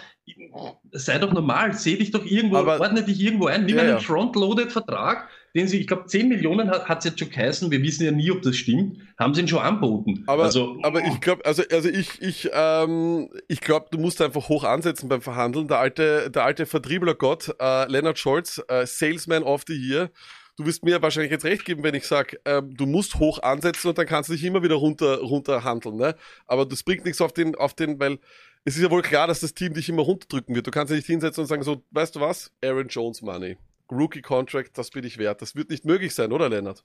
Sei 0.92 1.18
doch 1.18 1.34
normal, 1.34 1.74
seh 1.74 1.98
dich 1.98 2.12
doch 2.12 2.24
irgendwo, 2.24 2.58
Aber- 2.58 2.80
ordne 2.80 3.02
dich 3.04 3.20
irgendwo 3.20 3.48
ein, 3.48 3.66
nimm 3.66 3.78
Ja, 3.78 3.82
einen 3.82 3.92
ja. 3.94 4.00
Front-Loaded-Vertrag, 4.00 5.28
den 5.56 5.68
sie, 5.68 5.80
ich 5.80 5.88
glaube, 5.88 6.06
10 6.06 6.28
Millionen 6.30 6.70
hat 6.70 7.00
es 7.00 7.06
jetzt 7.06 7.20
schon 7.20 7.30
geheißen, 7.32 7.72
wir 7.72 7.82
wissen 7.82 8.04
ja 8.06 8.12
nie, 8.12 8.30
ob 8.30 8.44
das 8.44 8.58
stimmt, 8.58 8.98
haben 9.18 9.34
sie 9.34 9.42
ihn 9.42 9.48
schon 9.48 9.58
anboten. 9.60 10.24
Aber, 10.28 10.44
also, 10.44 10.78
aber 10.84 11.04
ich 11.08 11.20
glaube, 11.20 11.44
also, 11.46 11.64
also 11.72 11.90
ich, 11.90 12.22
ich, 12.22 12.50
ähm, 12.54 13.30
ich 13.48 13.62
glaube, 13.62 13.88
du 13.90 13.98
musst 13.98 14.22
einfach 14.22 14.50
hoch 14.50 14.64
ansetzen 14.66 15.10
beim 15.10 15.22
Verhandeln. 15.22 15.68
Der 15.68 15.80
alte, 15.80 16.30
der 16.30 16.44
alte 16.44 16.68
Vertrieblergott, 16.68 17.56
äh, 17.60 17.90
Leonard 17.90 18.20
Scholz, 18.20 18.62
äh, 18.68 18.86
Salesman 18.86 19.42
of 19.42 19.64
the 19.68 19.74
Year. 19.76 20.12
Du 20.60 20.66
wirst 20.66 20.84
mir 20.84 21.02
wahrscheinlich 21.02 21.32
jetzt 21.32 21.46
recht 21.46 21.64
geben, 21.64 21.84
wenn 21.84 21.96
ich 21.96 22.06
sage, 22.06 22.38
ähm, 22.44 22.76
du 22.76 22.86
musst 22.86 23.16
hoch 23.16 23.42
ansetzen 23.42 23.88
und 23.88 23.98
dann 23.98 24.06
kannst 24.06 24.28
du 24.30 24.34
dich 24.34 24.44
immer 24.44 24.62
wieder 24.62 24.76
runter, 24.76 25.20
runter 25.22 25.64
handeln, 25.64 25.96
ne? 25.96 26.18
Aber 26.48 26.66
das 26.66 26.84
bringt 26.84 27.06
nichts 27.06 27.22
auf 27.22 27.32
den, 27.32 27.56
auf 27.56 27.74
den, 27.76 27.98
weil 27.98 28.20
es 28.66 28.76
ist 28.76 28.84
ja 28.84 28.92
wohl 28.92 29.02
klar, 29.02 29.26
dass 29.26 29.40
das 29.40 29.54
Team 29.54 29.74
dich 29.74 29.88
immer 29.88 30.02
runterdrücken 30.02 30.54
wird. 30.54 30.68
Du 30.68 30.72
kannst 30.72 30.92
ja 30.92 30.98
nicht 30.98 31.06
hinsetzen 31.06 31.44
und 31.44 31.48
sagen 31.48 31.64
so, 31.64 31.86
weißt 31.92 32.18
du 32.18 32.20
was? 32.20 32.52
Aaron 32.62 32.90
Jones 32.90 33.22
Money. 33.22 33.56
Rookie 33.90 34.22
Contract, 34.22 34.78
das 34.78 34.90
bin 34.90 35.06
ich 35.06 35.18
wert. 35.18 35.42
Das 35.42 35.56
wird 35.56 35.70
nicht 35.70 35.86
möglich 35.86 36.14
sein, 36.14 36.34
oder 36.34 36.50
Leonard? 36.50 36.84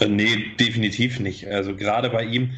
Äh, 0.00 0.08
Nee, 0.08 0.50
definitiv 0.58 1.20
nicht. 1.20 1.46
Also 1.46 1.76
gerade 1.76 2.10
bei 2.10 2.24
ihm, 2.24 2.54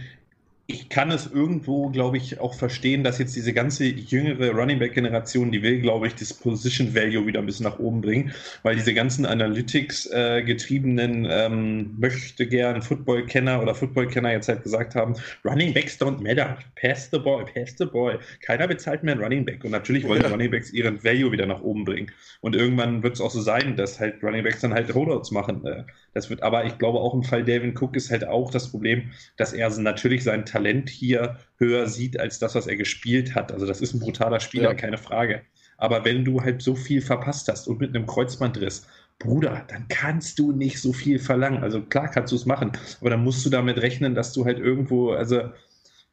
ich 0.72 0.88
kann 0.88 1.10
es 1.10 1.30
irgendwo, 1.30 1.90
glaube 1.90 2.16
ich, 2.16 2.40
auch 2.40 2.54
verstehen, 2.54 3.04
dass 3.04 3.18
jetzt 3.18 3.36
diese 3.36 3.52
ganze 3.52 3.84
jüngere 3.84 4.50
Running 4.50 4.78
Back 4.78 4.94
Generation, 4.94 5.52
die 5.52 5.62
will, 5.62 5.80
glaube 5.80 6.06
ich, 6.06 6.14
das 6.14 6.32
Position 6.34 6.94
Value 6.94 7.26
wieder 7.26 7.40
ein 7.40 7.46
bisschen 7.46 7.64
nach 7.64 7.78
oben 7.78 8.00
bringen, 8.00 8.32
weil 8.62 8.76
diese 8.76 8.94
ganzen 8.94 9.26
Analytics 9.26 10.06
äh, 10.06 10.42
getriebenen 10.42 11.26
ähm, 11.30 11.94
möchte 11.98 12.46
gern 12.46 12.82
Football-Kenner 12.82 13.62
oder 13.62 13.74
Football-Kenner 13.74 14.32
jetzt 14.32 14.48
halt 14.48 14.62
gesagt 14.62 14.94
haben, 14.94 15.14
Running 15.44 15.74
Backs 15.74 16.00
don't 16.00 16.20
matter, 16.22 16.58
pass 16.80 17.08
the 17.10 17.18
ball, 17.18 17.44
pass 17.44 17.74
the 17.78 17.84
ball. 17.86 18.18
Keiner 18.40 18.66
bezahlt 18.68 19.02
mehr 19.02 19.14
einen 19.14 19.22
Running 19.22 19.44
Back 19.44 19.64
und 19.64 19.70
natürlich 19.70 20.06
wollen 20.06 20.22
Ja. 20.22 20.28
Running 20.28 20.50
Backs 20.50 20.72
ihren 20.72 21.02
Value 21.04 21.32
wieder 21.32 21.46
nach 21.46 21.60
oben 21.62 21.84
bringen. 21.84 22.10
Und 22.40 22.56
irgendwann 22.56 23.02
wird 23.02 23.14
es 23.14 23.20
auch 23.20 23.30
so 23.30 23.40
sein, 23.40 23.76
dass 23.76 24.00
halt 24.00 24.22
Running 24.22 24.42
Backs 24.44 24.60
dann 24.60 24.74
halt 24.74 24.92
Holdouts 24.94 25.30
machen. 25.30 25.64
Äh, 25.66 25.84
Das 26.14 26.28
wird, 26.28 26.42
aber 26.42 26.64
ich 26.66 26.76
glaube 26.78 26.98
auch 27.00 27.14
im 27.14 27.22
Fall 27.22 27.42
Devin 27.44 27.74
Cook 27.76 27.96
ist 27.96 28.10
halt 28.10 28.26
auch 28.26 28.50
das 28.50 28.70
Problem, 28.70 29.12
dass 29.36 29.52
er 29.54 29.70
natürlich 29.78 30.22
sein 30.24 30.44
Talent 30.44 30.61
hier 30.88 31.38
höher 31.56 31.86
sieht 31.88 32.18
als 32.18 32.38
das, 32.38 32.54
was 32.54 32.66
er 32.66 32.76
gespielt 32.76 33.34
hat. 33.34 33.52
Also 33.52 33.66
das 33.66 33.80
ist 33.80 33.94
ein 33.94 34.00
brutaler 34.00 34.40
Spieler, 34.40 34.70
Ja. 34.70 34.74
keine 34.74 34.98
Frage. 34.98 35.42
Aber 35.78 36.04
wenn 36.04 36.24
du 36.24 36.42
halt 36.42 36.62
so 36.62 36.74
viel 36.74 37.00
verpasst 37.00 37.48
hast 37.48 37.66
und 37.68 37.80
mit 37.80 37.94
einem 37.94 38.06
Kreuzbandriss, 38.06 38.86
Bruder, 39.18 39.64
dann 39.68 39.86
kannst 39.88 40.38
du 40.38 40.52
nicht 40.52 40.80
so 40.80 40.92
viel 40.92 41.18
verlangen. 41.18 41.62
Also 41.62 41.80
klar 41.82 42.08
kannst 42.08 42.32
du 42.32 42.36
es 42.36 42.46
machen, 42.46 42.72
aber 43.00 43.10
dann 43.10 43.22
musst 43.22 43.44
du 43.46 43.50
damit 43.50 43.78
rechnen, 43.78 44.14
dass 44.14 44.32
du 44.32 44.44
halt 44.44 44.58
irgendwo, 44.58 45.10
also 45.12 45.52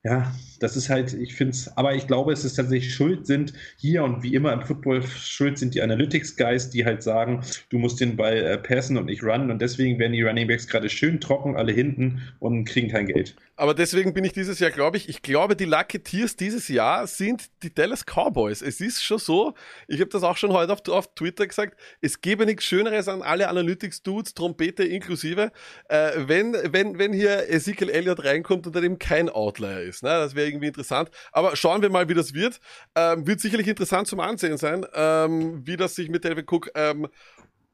ja, 0.03 0.31
Das 0.59 0.75
ist 0.75 0.89
halt, 0.89 1.13
ich 1.13 1.35
finde 1.35 1.51
es, 1.51 1.75
aber 1.77 1.95
ich 1.95 2.07
glaube, 2.07 2.33
es 2.33 2.45
ist 2.45 2.55
tatsächlich 2.55 2.93
schuld 2.93 3.25
sind 3.25 3.53
hier 3.77 4.03
und 4.03 4.23
wie 4.23 4.33
immer 4.33 4.53
im 4.53 4.61
Football 4.61 5.03
schuld 5.03 5.57
sind 5.57 5.73
die 5.75 5.81
Analytics-Guys, 5.81 6.69
die 6.69 6.85
halt 6.85 7.03
sagen, 7.03 7.43
du 7.69 7.77
musst 7.77 7.99
den 7.99 8.15
Ball 8.15 8.37
äh, 8.37 8.57
passen 8.57 8.97
und 8.97 9.05
nicht 9.05 9.23
runnen 9.23 9.51
und 9.51 9.61
deswegen 9.61 9.99
werden 9.99 10.13
die 10.13 10.21
Running 10.21 10.47
Backs 10.47 10.67
gerade 10.67 10.89
schön 10.89 11.19
trocken, 11.19 11.55
alle 11.55 11.71
hinten 11.71 12.21
und 12.39 12.65
kriegen 12.65 12.89
kein 12.89 13.07
Geld. 13.07 13.35
Aber 13.59 13.73
deswegen 13.73 14.13
bin 14.13 14.23
ich 14.23 14.31
dieses 14.31 14.59
Jahr, 14.59 14.71
glaube 14.71 14.95
ich, 14.95 15.09
ich 15.09 15.21
glaube, 15.21 15.53
die 15.53 15.65
Lucky 15.65 15.99
Tears 15.99 16.37
dieses 16.37 16.69
Jahr 16.69 17.07
sind 17.07 17.49
die 17.61 17.73
Dallas 17.73 18.05
Cowboys. 18.05 18.61
Es 18.61 18.79
ist 18.79 19.03
schon 19.03 19.17
so, 19.17 19.53
ich 19.89 19.99
habe 19.99 20.09
das 20.09 20.23
auch 20.23 20.37
schon 20.37 20.53
heute 20.53 20.71
auf, 20.71 20.87
auf 20.87 21.13
Twitter 21.13 21.45
gesagt, 21.45 21.77
es 21.99 22.21
gäbe 22.21 22.45
nichts 22.45 22.63
Schöneres 22.63 23.09
an 23.09 23.21
alle 23.21 23.49
Analytics-Dudes, 23.49 24.33
Trompete 24.33 24.85
inklusive, 24.85 25.51
äh, 25.89 26.11
wenn, 26.15 26.55
wenn, 26.71 26.99
wenn 26.99 27.11
hier 27.11 27.49
Ezekiel 27.49 27.89
Elliott 27.89 28.23
reinkommt 28.23 28.65
und 28.65 28.73
dann 28.73 28.85
eben 28.85 28.97
kein 28.97 29.27
Outlier 29.27 29.81
ist. 29.81 30.03
Ne? 30.03 30.09
Das 30.09 30.35
wäre 30.35 30.48
irgendwie 30.49 30.67
interessant. 30.67 31.09
Aber 31.31 31.55
schauen 31.55 31.81
wir 31.81 31.89
mal, 31.89 32.09
wie 32.09 32.13
das 32.13 32.33
wird. 32.33 32.59
Ähm, 32.95 33.25
wird 33.25 33.39
sicherlich 33.39 33.67
interessant 33.67 34.07
zum 34.07 34.19
Ansehen 34.19 34.57
sein, 34.57 34.85
ähm, 34.93 35.61
wie 35.65 35.77
das 35.77 35.95
sich 35.95 36.09
mit 36.09 36.23
Delvin 36.23 36.45
Cook 36.49 36.69
ähm, 36.75 37.07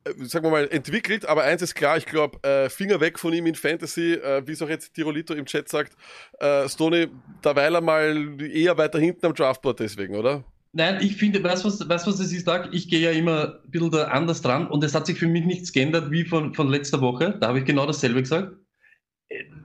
äh, 0.06 0.26
sagen 0.26 0.46
wir 0.46 0.52
mal, 0.52 0.68
entwickelt, 0.70 1.26
aber 1.26 1.44
eins 1.44 1.62
ist 1.62 1.74
klar, 1.74 1.98
ich 1.98 2.06
glaube, 2.06 2.42
äh, 2.48 2.70
Finger 2.70 3.00
weg 3.00 3.18
von 3.18 3.34
ihm 3.34 3.48
in 3.48 3.56
Fantasy, 3.56 4.14
äh, 4.14 4.44
wie 4.46 4.52
es 4.52 4.62
auch 4.62 4.70
jetzt 4.70 4.94
Tirolito 4.94 5.34
im 5.34 5.46
Chat 5.46 5.68
sagt, 5.68 5.94
äh, 6.40 6.70
Stoney, 6.70 7.08
derweil 7.44 7.74
er 7.74 7.82
mal 7.82 8.40
eher 8.42 8.78
weiter 8.78 9.00
hinten 9.00 9.26
am 9.26 9.34
Draftboard 9.34 9.80
deswegen, 9.80 10.16
oder? 10.16 10.44
Nein, 10.78 11.00
ich 11.02 11.16
finde, 11.16 11.42
weißt 11.42 11.64
du, 11.64 11.70
was, 11.70 12.06
was 12.08 12.20
es 12.20 12.34
ist, 12.34 12.48
Doug? 12.48 12.68
Ich 12.74 12.90
gehe 12.90 13.00
ja 13.00 13.12
immer 13.12 13.62
ein 13.64 13.72
bisschen 13.72 13.92
da 13.92 14.10
anders 14.10 14.42
dran 14.42 14.68
und 14.68 14.84
es 14.84 14.94
hat 14.94 15.06
sich 15.06 15.18
für 15.18 15.28
mich 15.28 15.46
nichts 15.46 15.72
geändert 15.72 16.12
wie 16.12 16.26
von, 16.26 16.54
von 16.54 16.68
letzter 16.68 17.00
Woche. 17.00 17.38
Da 17.40 17.48
habe 17.48 17.60
ich 17.60 17.66
genau 17.66 17.86
dasselbe 17.86 18.22
gesagt. 18.22 18.58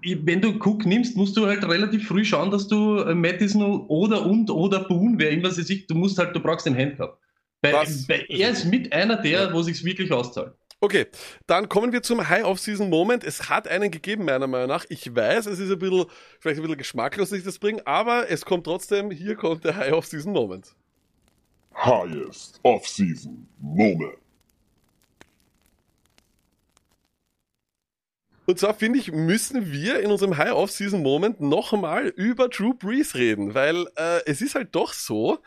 Wenn 0.03 0.41
du 0.41 0.53
Cook 0.59 0.87
nimmst, 0.87 1.17
musst 1.17 1.37
du 1.37 1.47
halt 1.47 1.63
relativ 1.65 2.09
früh 2.09 2.25
schauen, 2.25 2.51
dass 2.51 2.67
du 2.67 2.99
äh, 2.99 3.15
Madison 3.15 3.87
oder 3.89 4.25
und 4.25 4.51
oder 4.51 4.81
Boone, 4.81 5.19
wer 5.19 5.31
immer 5.31 5.51
sie 5.51 5.63
sich, 5.63 5.87
du 5.87 5.95
musst 5.95 6.19
halt, 6.19 6.35
du 6.35 6.41
brauchst 6.41 6.67
den 6.67 6.77
Handcuff. 6.77 7.11
Bei, 7.61 7.73
bei, 8.09 8.25
er 8.29 8.51
ist 8.51 8.65
mit 8.65 8.93
einer 8.93 9.17
der, 9.17 9.43
ja. 9.43 9.53
wo 9.53 9.61
sich 9.61 9.85
wirklich 9.85 10.11
auszahlt. 10.13 10.55
Okay, 10.83 11.07
dann 11.47 11.69
kommen 11.69 11.93
wir 11.93 12.03
zum 12.03 12.27
High-Off-Season-Moment. 12.27 13.23
Es 13.23 13.51
hat 13.51 13.69
einen 13.69 13.91
gegeben, 13.91 14.25
meiner 14.25 14.47
Meinung 14.47 14.69
nach. 14.69 14.87
Ich 14.89 15.15
weiß, 15.15 15.45
es 15.45 15.59
ist 15.59 15.71
ein 15.71 15.79
bisschen, 15.79 16.07
vielleicht 16.39 16.59
ein 16.59 16.63
bisschen 16.63 16.79
geschmacklos, 16.79 17.29
dass 17.29 17.39
ich 17.39 17.45
das 17.45 17.59
bringe, 17.59 17.87
aber 17.87 18.31
es 18.31 18.47
kommt 18.47 18.65
trotzdem, 18.65 19.11
hier 19.11 19.35
kommt 19.35 19.63
der 19.65 19.77
High-Off-Season-Moment. 19.77 20.75
Highest 21.75 22.61
Off-Season 22.63 23.47
Moment. 23.61 24.17
Und 28.51 28.59
zwar 28.59 28.75
finde 28.75 28.99
ich, 28.99 29.13
müssen 29.13 29.71
wir 29.71 30.01
in 30.01 30.11
unserem 30.11 30.37
High-Off-Season-Moment 30.37 31.41
nochmal 31.41 32.09
über 32.09 32.49
Drew 32.49 32.75
Brees 32.75 33.15
reden, 33.15 33.55
weil 33.55 33.87
äh, 33.95 34.25
es 34.27 34.43
ist 34.43 34.57
halt 34.57 34.75
doch 34.75 34.93
so, 34.93 35.39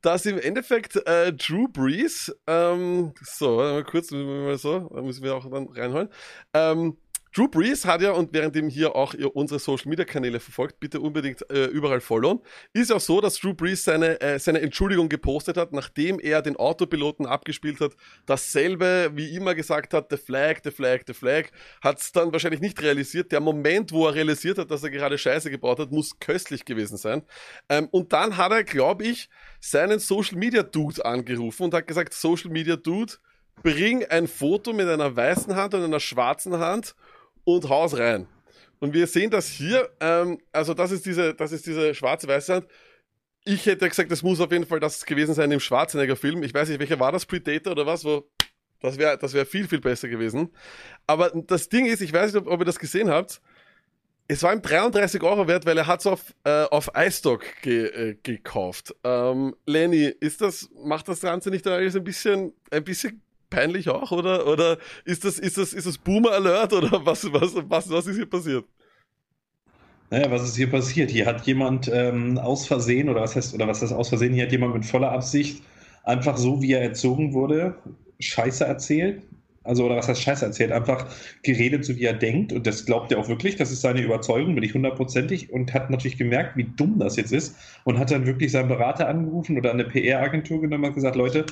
dass 0.00 0.26
im 0.26 0.38
Endeffekt 0.38 0.94
äh, 1.08 1.32
Drew 1.32 1.66
Brees, 1.66 2.32
ähm, 2.46 3.14
so, 3.20 3.56
mal 3.56 3.82
kurz, 3.82 4.12
mal 4.12 4.56
so, 4.58 4.88
da 4.94 5.02
müssen 5.02 5.24
wir 5.24 5.34
auch 5.34 5.50
dann 5.50 5.66
reinholen, 5.70 6.08
ähm, 6.54 6.98
Drew 7.34 7.48
Brees 7.48 7.86
hat 7.86 8.02
ja, 8.02 8.12
und 8.12 8.34
währenddem 8.34 8.68
hier 8.68 8.94
auch 8.94 9.14
ihr 9.14 9.34
unsere 9.34 9.58
Social 9.58 9.88
Media 9.88 10.04
Kanäle 10.04 10.38
verfolgt, 10.38 10.78
bitte 10.80 11.00
unbedingt 11.00 11.48
äh, 11.50 11.64
überall 11.64 12.02
followen, 12.02 12.40
ist 12.74 12.92
auch 12.92 13.00
so, 13.00 13.22
dass 13.22 13.38
Drew 13.38 13.54
Brees 13.54 13.84
seine, 13.84 14.20
äh, 14.20 14.38
seine 14.38 14.60
Entschuldigung 14.60 15.08
gepostet 15.08 15.56
hat, 15.56 15.72
nachdem 15.72 16.20
er 16.20 16.42
den 16.42 16.56
Autopiloten 16.56 17.24
abgespielt 17.24 17.80
hat, 17.80 17.92
dasselbe 18.26 19.12
wie 19.14 19.34
immer 19.34 19.54
gesagt 19.54 19.94
hat, 19.94 20.08
the 20.10 20.18
flag, 20.18 20.58
the 20.62 20.70
flag, 20.70 21.00
the 21.06 21.14
flag, 21.14 21.46
hat 21.80 22.00
es 22.00 22.12
dann 22.12 22.32
wahrscheinlich 22.32 22.60
nicht 22.60 22.82
realisiert. 22.82 23.32
Der 23.32 23.40
Moment, 23.40 23.92
wo 23.92 24.06
er 24.06 24.14
realisiert 24.14 24.58
hat, 24.58 24.70
dass 24.70 24.82
er 24.82 24.90
gerade 24.90 25.16
Scheiße 25.16 25.50
gebaut 25.50 25.78
hat, 25.78 25.90
muss 25.90 26.18
köstlich 26.18 26.66
gewesen 26.66 26.98
sein. 26.98 27.22
Ähm, 27.70 27.88
und 27.92 28.12
dann 28.12 28.36
hat 28.36 28.52
er, 28.52 28.62
glaube 28.62 29.04
ich, 29.04 29.30
seinen 29.58 30.00
Social 30.00 30.36
Media 30.36 30.62
Dude 30.62 31.02
angerufen 31.02 31.62
und 31.62 31.74
hat 31.74 31.86
gesagt, 31.86 32.12
Social 32.12 32.50
Media 32.50 32.76
Dude, 32.76 33.14
bring 33.62 34.04
ein 34.04 34.26
Foto 34.26 34.72
mit 34.72 34.88
einer 34.88 35.14
weißen 35.14 35.54
Hand 35.54 35.74
und 35.74 35.82
einer 35.82 36.00
schwarzen 36.00 36.58
Hand 36.58 36.94
und 37.44 37.68
Haus 37.68 37.96
rein. 37.96 38.26
Und 38.80 38.94
wir 38.94 39.06
sehen 39.06 39.30
das 39.30 39.48
hier, 39.48 39.88
ähm, 40.00 40.38
also 40.50 40.74
das 40.74 40.90
ist 40.90 41.06
diese, 41.06 41.34
das 41.34 41.52
ist 41.52 41.66
diese 41.66 41.94
schwarze-weiße 41.94 42.54
Hand. 42.54 42.66
Ich 43.44 43.66
hätte 43.66 43.88
gesagt, 43.88 44.10
das 44.10 44.22
muss 44.22 44.40
auf 44.40 44.52
jeden 44.52 44.66
Fall 44.66 44.80
das 44.80 45.04
gewesen 45.04 45.34
sein 45.34 45.50
im 45.50 45.60
Schwarzenegger-Film. 45.60 46.42
Ich 46.42 46.54
weiß 46.54 46.68
nicht, 46.68 46.80
welcher 46.80 46.98
war 46.98 47.12
das, 47.12 47.26
Predator 47.26 47.72
oder 47.72 47.86
was, 47.86 48.04
wo, 48.04 48.28
das 48.80 48.98
wäre 48.98 49.16
das 49.18 49.34
wäre 49.34 49.46
viel, 49.46 49.68
viel 49.68 49.80
besser 49.80 50.08
gewesen. 50.08 50.50
Aber 51.06 51.30
das 51.30 51.68
Ding 51.68 51.86
ist, 51.86 52.00
ich 52.00 52.12
weiß 52.12 52.32
nicht, 52.32 52.42
ob, 52.42 52.52
ob 52.52 52.60
ihr 52.60 52.64
das 52.64 52.78
gesehen 52.78 53.10
habt, 53.10 53.40
es 54.28 54.42
war 54.42 54.52
ihm 54.52 54.62
33 54.62 55.22
Euro 55.22 55.46
wert, 55.46 55.66
weil 55.66 55.76
er 55.76 55.86
hat 55.86 56.00
es 56.00 56.06
auf, 56.06 56.34
äh, 56.44 56.64
auf 56.64 56.90
iStock 56.96 57.44
ge, 57.62 57.86
äh, 57.86 58.16
gekauft. 58.22 58.94
Ähm, 59.04 59.54
Lenny, 59.66 60.06
ist 60.06 60.40
das, 60.40 60.70
macht 60.82 61.08
das 61.08 61.20
Ganze 61.20 61.50
nicht 61.50 61.66
alles 61.66 61.96
ein 61.96 62.04
bisschen, 62.04 62.52
ein 62.70 62.84
bisschen 62.84 63.22
peinlich 63.52 63.88
auch, 63.88 64.10
oder? 64.10 64.46
Oder 64.46 64.78
ist 65.04 65.24
das, 65.24 65.38
ist 65.38 65.58
das, 65.58 65.72
ist 65.72 65.86
das 65.86 65.98
Boomer 65.98 66.32
Alert 66.32 66.72
oder 66.72 67.04
was, 67.04 67.30
was, 67.32 67.54
was, 67.54 67.90
was 67.90 68.06
ist 68.06 68.16
hier 68.16 68.28
passiert? 68.28 68.64
Naja, 70.10 70.30
was 70.30 70.42
ist 70.42 70.56
hier 70.56 70.70
passiert? 70.70 71.10
Hier 71.10 71.26
hat 71.26 71.46
jemand 71.46 71.90
ähm, 71.92 72.36
aus 72.38 72.66
Versehen, 72.66 73.08
oder 73.08 73.22
was 73.22 73.36
heißt, 73.36 73.54
oder 73.54 73.66
was 73.68 73.80
heißt 73.80 73.92
aus 73.92 74.08
Versehen, 74.08 74.34
hier 74.34 74.44
hat 74.44 74.52
jemand 74.52 74.74
mit 74.74 74.84
voller 74.84 75.12
Absicht 75.12 75.62
einfach 76.04 76.36
so, 76.36 76.60
wie 76.60 76.72
er 76.72 76.82
erzogen 76.82 77.32
wurde, 77.32 77.76
Scheiße 78.20 78.64
erzählt. 78.64 79.22
Also, 79.64 79.86
oder 79.86 79.96
was 79.96 80.08
heißt 80.08 80.20
Scheiße 80.20 80.44
erzählt? 80.44 80.72
Einfach 80.72 81.06
geredet, 81.44 81.84
so 81.84 81.96
wie 81.96 82.04
er 82.04 82.14
denkt. 82.14 82.52
Und 82.52 82.66
das 82.66 82.84
glaubt 82.84 83.12
er 83.12 83.18
auch 83.18 83.28
wirklich. 83.28 83.56
Das 83.56 83.70
ist 83.70 83.80
seine 83.80 84.02
Überzeugung, 84.02 84.54
bin 84.54 84.64
ich 84.64 84.74
hundertprozentig. 84.74 85.52
Und 85.52 85.72
hat 85.72 85.88
natürlich 85.88 86.18
gemerkt, 86.18 86.56
wie 86.56 86.64
dumm 86.64 86.98
das 86.98 87.16
jetzt 87.16 87.32
ist. 87.32 87.56
Und 87.84 87.98
hat 87.98 88.10
dann 88.10 88.26
wirklich 88.26 88.50
seinen 88.50 88.68
Berater 88.68 89.08
angerufen 89.08 89.56
oder 89.56 89.70
eine 89.70 89.84
PR-Agentur 89.84 90.60
genommen 90.60 90.84
und 90.84 90.94
gesagt: 90.94 91.14
Leute, 91.14 91.46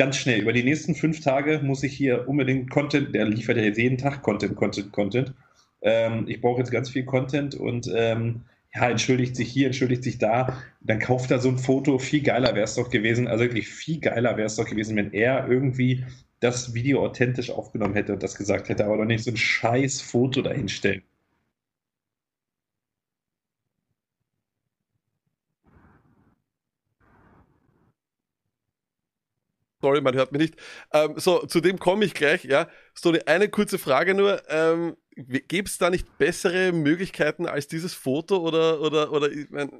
ganz 0.00 0.16
schnell. 0.16 0.40
Über 0.40 0.54
die 0.54 0.62
nächsten 0.62 0.94
fünf 0.94 1.20
Tage 1.20 1.60
muss 1.62 1.82
ich 1.82 1.94
hier 1.94 2.26
unbedingt 2.26 2.70
Content, 2.70 3.14
der 3.14 3.26
liefert 3.26 3.58
ja 3.58 3.64
jeden 3.64 3.98
Tag 3.98 4.22
Content, 4.22 4.56
Content, 4.56 4.92
Content. 4.92 5.34
Ähm, 5.82 6.24
ich 6.26 6.40
brauche 6.40 6.60
jetzt 6.60 6.70
ganz 6.70 6.88
viel 6.88 7.04
Content 7.04 7.54
und 7.54 7.86
ähm, 7.94 8.40
ja, 8.74 8.88
entschuldigt 8.88 9.36
sich 9.36 9.50
hier, 9.50 9.66
entschuldigt 9.66 10.02
sich 10.02 10.16
da. 10.16 10.62
Dann 10.80 11.00
kauft 11.00 11.30
er 11.30 11.38
so 11.38 11.50
ein 11.50 11.58
Foto. 11.58 11.98
Viel 11.98 12.22
geiler 12.22 12.54
wäre 12.54 12.64
es 12.64 12.76
doch 12.76 12.88
gewesen, 12.88 13.28
also 13.28 13.44
wirklich 13.44 13.68
viel 13.68 14.00
geiler 14.00 14.38
wäre 14.38 14.46
es 14.46 14.56
doch 14.56 14.64
gewesen, 14.64 14.96
wenn 14.96 15.12
er 15.12 15.46
irgendwie 15.50 16.06
das 16.40 16.72
Video 16.72 17.04
authentisch 17.04 17.50
aufgenommen 17.50 17.92
hätte 17.92 18.14
und 18.14 18.22
das 18.22 18.36
gesagt 18.36 18.70
hätte, 18.70 18.86
aber 18.86 18.96
doch 18.96 19.04
nicht 19.04 19.22
so 19.22 19.30
ein 19.30 19.36
scheiß 19.36 20.00
Foto 20.00 20.40
dahinstellen. 20.40 21.02
Sorry, 29.80 30.00
man 30.00 30.14
hört 30.14 30.32
mich 30.32 30.42
nicht. 30.42 30.54
Ähm, 30.92 31.14
so, 31.16 31.46
zu 31.46 31.60
dem 31.60 31.78
komme 31.78 32.04
ich 32.04 32.14
gleich, 32.14 32.44
ja. 32.44 32.68
So, 32.94 33.14
eine 33.26 33.48
kurze 33.48 33.78
Frage 33.78 34.14
nur. 34.14 34.42
Ähm, 34.48 34.96
Gäbe 35.16 35.66
es 35.66 35.78
da 35.78 35.90
nicht 35.90 36.18
bessere 36.18 36.72
Möglichkeiten 36.72 37.46
als 37.46 37.66
dieses 37.66 37.94
Foto 37.94 38.38
oder, 38.38 38.80
oder, 38.80 39.12
oder, 39.12 39.30
ich 39.30 39.50
mein, 39.50 39.70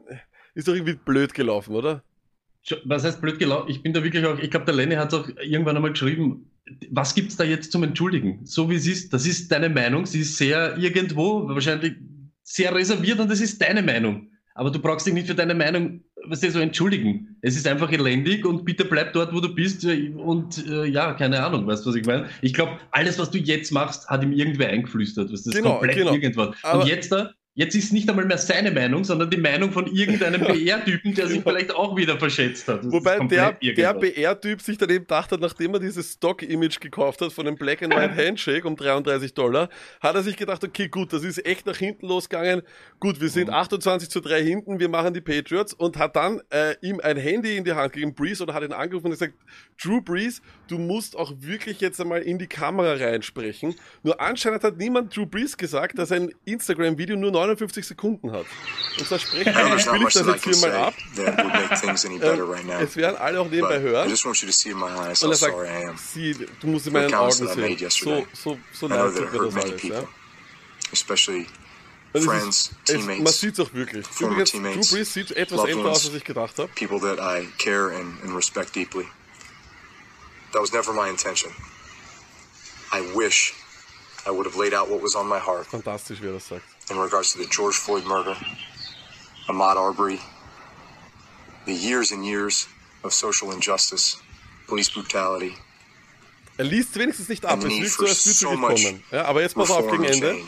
ist 0.55 0.69
doch 0.69 0.75
irgendwie 0.75 0.95
blöd 0.95 1.35
gelaufen, 1.35 1.75
oder? 1.75 2.03
Was 2.85 3.05
heißt 3.05 3.21
blöd 3.21 3.39
gelaufen? 3.39 3.71
Ich 3.71 3.83
bin 3.83 3.93
da 3.93 4.05
wirklich 4.05 4.25
auch, 4.27 4.39
ich 4.39 4.51
glaube, 4.51 4.67
der 4.67 4.75
Lenny 4.75 4.97
hat 4.97 5.13
es 5.13 5.19
auch 5.19 5.29
irgendwann 5.41 5.77
einmal 5.77 5.93
geschrieben, 5.93 6.51
was 6.91 7.15
gibt 7.15 7.31
es 7.31 7.37
da 7.37 7.45
jetzt 7.45 7.73
zum 7.73 7.83
Entschuldigen? 7.83 8.45
So 8.45 8.69
wie 8.69 8.77
es 8.77 8.87
ist, 8.87 9.13
das 9.13 9.27
ist 9.27 9.51
deine 9.51 9.71
Meinung, 9.71 10.07
sie 10.07 10.21
ist 10.21 10.37
sehr 10.37 10.77
irgendwo, 10.77 11.49
wahrscheinlich 11.49 11.95
sehr 12.43 12.75
reserviert 12.75 13.19
und 13.19 13.31
das 13.31 13.41
ist 13.41 13.61
deine 13.63 13.83
Meinung. 13.83 14.31
Aber 14.55 14.71
du 14.71 14.79
brauchst 14.79 15.07
dich 15.07 15.15
nicht 15.15 15.27
für 15.27 15.35
deine 15.35 15.55
Meinung 15.55 16.05
was 16.27 16.41
so 16.41 16.59
entschuldigen. 16.59 17.37
Es 17.43 17.57
ist 17.57 17.67
einfach 17.67 17.91
elendig 17.93 18.45
und 18.45 18.65
bitte 18.65 18.85
bleib 18.85 19.13
dort, 19.13 19.35
wo 19.35 19.41
du 19.41 19.55
bist. 19.55 19.85
Äh, 19.85 20.11
und 20.11 20.67
äh, 20.67 20.87
ja, 20.87 21.15
keine 21.15 21.43
Ahnung, 21.45 21.67
weißt 21.67 21.85
du, 21.85 21.91
was 21.91 21.97
ich 21.97 22.07
meine? 22.07 22.29
Ich 22.43 22.55
glaube, 22.55 22.79
alles, 22.91 23.19
was 23.19 23.31
du 23.31 23.39
jetzt 23.39 23.71
machst, 23.73 24.09
hat 24.09 24.23
ihm 24.23 24.33
irgendwer 24.33 24.69
eingeflüstert. 24.69 25.33
Das 25.33 25.45
genau, 25.45 25.79
komplett 25.79 25.97
genau. 25.97 26.13
irgendwas. 26.13 26.57
Aber 26.63 26.83
und 26.83 26.89
jetzt 26.89 27.13
da 27.13 27.33
Jetzt 27.55 27.75
ist 27.75 27.93
nicht 27.93 28.09
einmal 28.09 28.27
mehr 28.27 28.39
seine 28.39 28.71
Meinung, 28.71 29.03
sondern 29.03 29.29
die 29.29 29.37
Meinung 29.37 29.73
von 29.73 29.89
irgendeinem 29.89 30.41
PR-Typen, 30.47 31.15
der 31.15 31.27
sich 31.27 31.43
vielleicht 31.43 31.75
auch 31.75 31.97
wieder 31.97 32.17
verschätzt 32.17 32.69
hat. 32.69 32.85
Das 32.85 32.93
Wobei 32.93 33.19
der, 33.27 33.53
der 33.53 33.95
PR-Typ 33.95 34.63
sich 34.63 34.79
dann 34.79 34.89
eben 34.89 35.05
dachte, 35.09 35.37
nachdem 35.37 35.75
er 35.75 35.81
dieses 35.81 36.13
Stock-Image 36.13 36.79
gekauft 36.79 37.21
hat 37.21 37.33
von 37.33 37.47
dem 37.47 37.57
Black 37.57 37.83
and 37.83 37.93
White 37.93 38.15
Handshake 38.25 38.65
um 38.65 38.77
33 38.77 39.35
Dollar, 39.35 39.69
hat 40.01 40.15
er 40.15 40.23
sich 40.23 40.37
gedacht, 40.37 40.63
okay, 40.63 40.87
gut, 40.87 41.13
das 41.13 41.25
ist 41.25 41.45
echt 41.45 41.67
nach 41.67 41.77
hinten 41.77 42.07
losgegangen. 42.07 42.63
Gut, 43.01 43.21
wir 43.21 43.29
sind 43.29 43.51
28 43.51 44.09
mhm. 44.09 44.13
zu 44.13 44.21
3 44.21 44.45
hinten, 44.45 44.79
wir 44.79 44.89
machen 44.89 45.13
die 45.13 45.21
Patriots 45.21 45.75
und 45.75 45.99
hat 45.99 46.15
dann 46.15 46.41
äh, 46.51 46.77
ihm 46.83 47.01
ein 47.01 47.17
Handy 47.17 47.57
in 47.57 47.65
die 47.65 47.73
Hand 47.73 47.95
gegeben, 47.95 48.15
Breeze, 48.15 48.45
oder 48.45 48.55
hat 48.55 48.63
ihn 48.63 48.73
angerufen 48.73 49.07
und 49.07 49.13
gesagt, 49.13 49.35
Drew 49.83 50.01
Breeze, 50.01 50.41
du 50.69 50.79
musst 50.79 51.17
auch 51.17 51.33
wirklich 51.41 51.81
jetzt 51.81 52.01
einmal 52.01 52.23
in 52.23 52.39
die 52.39 52.47
Kamera 52.47 52.93
reinsprechen. 52.93 53.75
Nur 54.05 54.21
anscheinend 54.21 54.63
hat 54.63 54.77
niemand 54.77 55.17
Drew 55.17 55.27
Breeze 55.27 55.57
gesagt, 55.57 55.99
dass 55.99 56.13
ein 56.13 56.31
Instagram-Video 56.45 57.17
nur 57.17 57.33
59 57.47 57.87
Sekunden 57.87 58.33
hat. 58.33 58.47
Und 58.99 59.07
zwar 59.07 59.19
sprechen 59.19 59.55
wir, 59.55 59.77
ich 59.77 59.83
spiele 59.83 60.05
das 60.05 60.15
jetzt 60.15 60.45
hier 60.45 60.57
mal 60.57 60.73
ab. 60.77 60.95
ähm, 61.17 62.81
es 62.81 62.97
werden 62.97 63.17
alle 63.17 63.41
auch 63.41 63.49
nebenbei 63.49 63.81
hören. 63.81 64.09
Und 64.09 64.13
er 65.23 65.35
sagt, 65.37 65.57
sieh, 66.13 66.47
du 66.61 66.67
musst 66.67 66.87
in 66.87 66.93
meinen 66.93 67.15
Augen 67.15 67.33
sehen. 67.33 67.91
So, 67.91 68.27
so, 68.33 68.59
so 68.73 68.87
leid 68.89 69.15
tut 69.17 69.33
mir 69.33 69.51
das 69.51 69.57
alles. 69.57 69.83
Ja? 69.83 70.05
Und 72.13 72.23
es 72.23 72.25
friends, 72.25 72.71
ist, 72.89 72.97
es, 72.97 73.07
man 73.07 73.27
sieht 73.27 73.55
es 73.55 73.61
auch 73.61 73.73
wirklich. 73.73 74.05
Übrigens, 74.19 74.51
Drew 74.51 74.97
Brees 74.97 75.15
sieht 75.15 75.31
etwas 75.31 75.65
älter 75.65 75.85
aus, 75.85 76.07
als 76.07 76.15
ich 76.15 76.25
gedacht 76.25 76.59
habe. 76.59 76.69
people 76.75 76.99
that 76.99 77.21
I 77.21 77.47
care 77.59 77.95
and, 77.95 78.21
and 78.25 78.35
respect 78.35 78.75
deeply. 78.75 79.05
That 80.53 80.61
was 80.61 80.73
never 80.73 80.93
my 80.93 81.09
intention. 81.09 81.53
I 82.93 83.01
wish 83.15 83.55
I 84.27 84.31
would 84.31 84.45
have 84.47 84.57
laid 84.57 84.75
out 84.75 84.91
what 84.91 85.01
was 85.01 85.15
on 85.15 85.29
my 85.29 85.39
heart 85.39 85.67
Fantastisch, 85.69 86.21
wie 86.21 86.27
er 86.27 86.33
das 86.33 86.49
sagt. 86.49 86.65
In 86.91 86.99
regards 86.99 87.33
to 87.33 87.39
the 87.39 87.47
George 87.47 87.77
Floyd 87.77 88.05
murder, 88.05 88.35
Ahmaud 89.49 89.77
Arbery, 89.77 90.21
the 91.67 91.75
years 91.75 92.11
and 92.13 92.25
years 92.25 92.67
of 93.05 93.13
social 93.13 93.53
injustice, 93.53 94.17
police 94.67 94.89
brutality, 94.89 95.55
Er 96.59 96.65
liest 96.65 96.95
wenigstens 96.99 97.29
nicht 97.31 97.47
ab, 97.47 97.65
es 97.65 97.73
wirkt 97.73 97.93
so, 97.97 98.03
würde 98.03 98.15
so 98.15 98.49
kommen. 98.51 99.03
Ja, 99.11 99.25
aber 99.25 99.41
jetzt 99.41 99.55
pass 99.55 99.71
auf 99.71 99.91
gegen 99.91 100.05
Ende. 100.05 100.45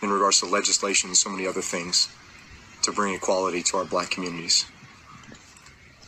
in 0.00 0.10
regards 0.10 0.40
to 0.40 0.46
legislation 0.46 1.10
and 1.10 1.16
so 1.16 1.28
many 1.28 1.46
other 1.46 1.60
things 1.60 2.08
to 2.82 2.92
bring 2.92 3.12
equality 3.14 3.62
to 3.62 3.76
our 3.76 3.84
black 3.84 4.10
communities. 4.10 4.64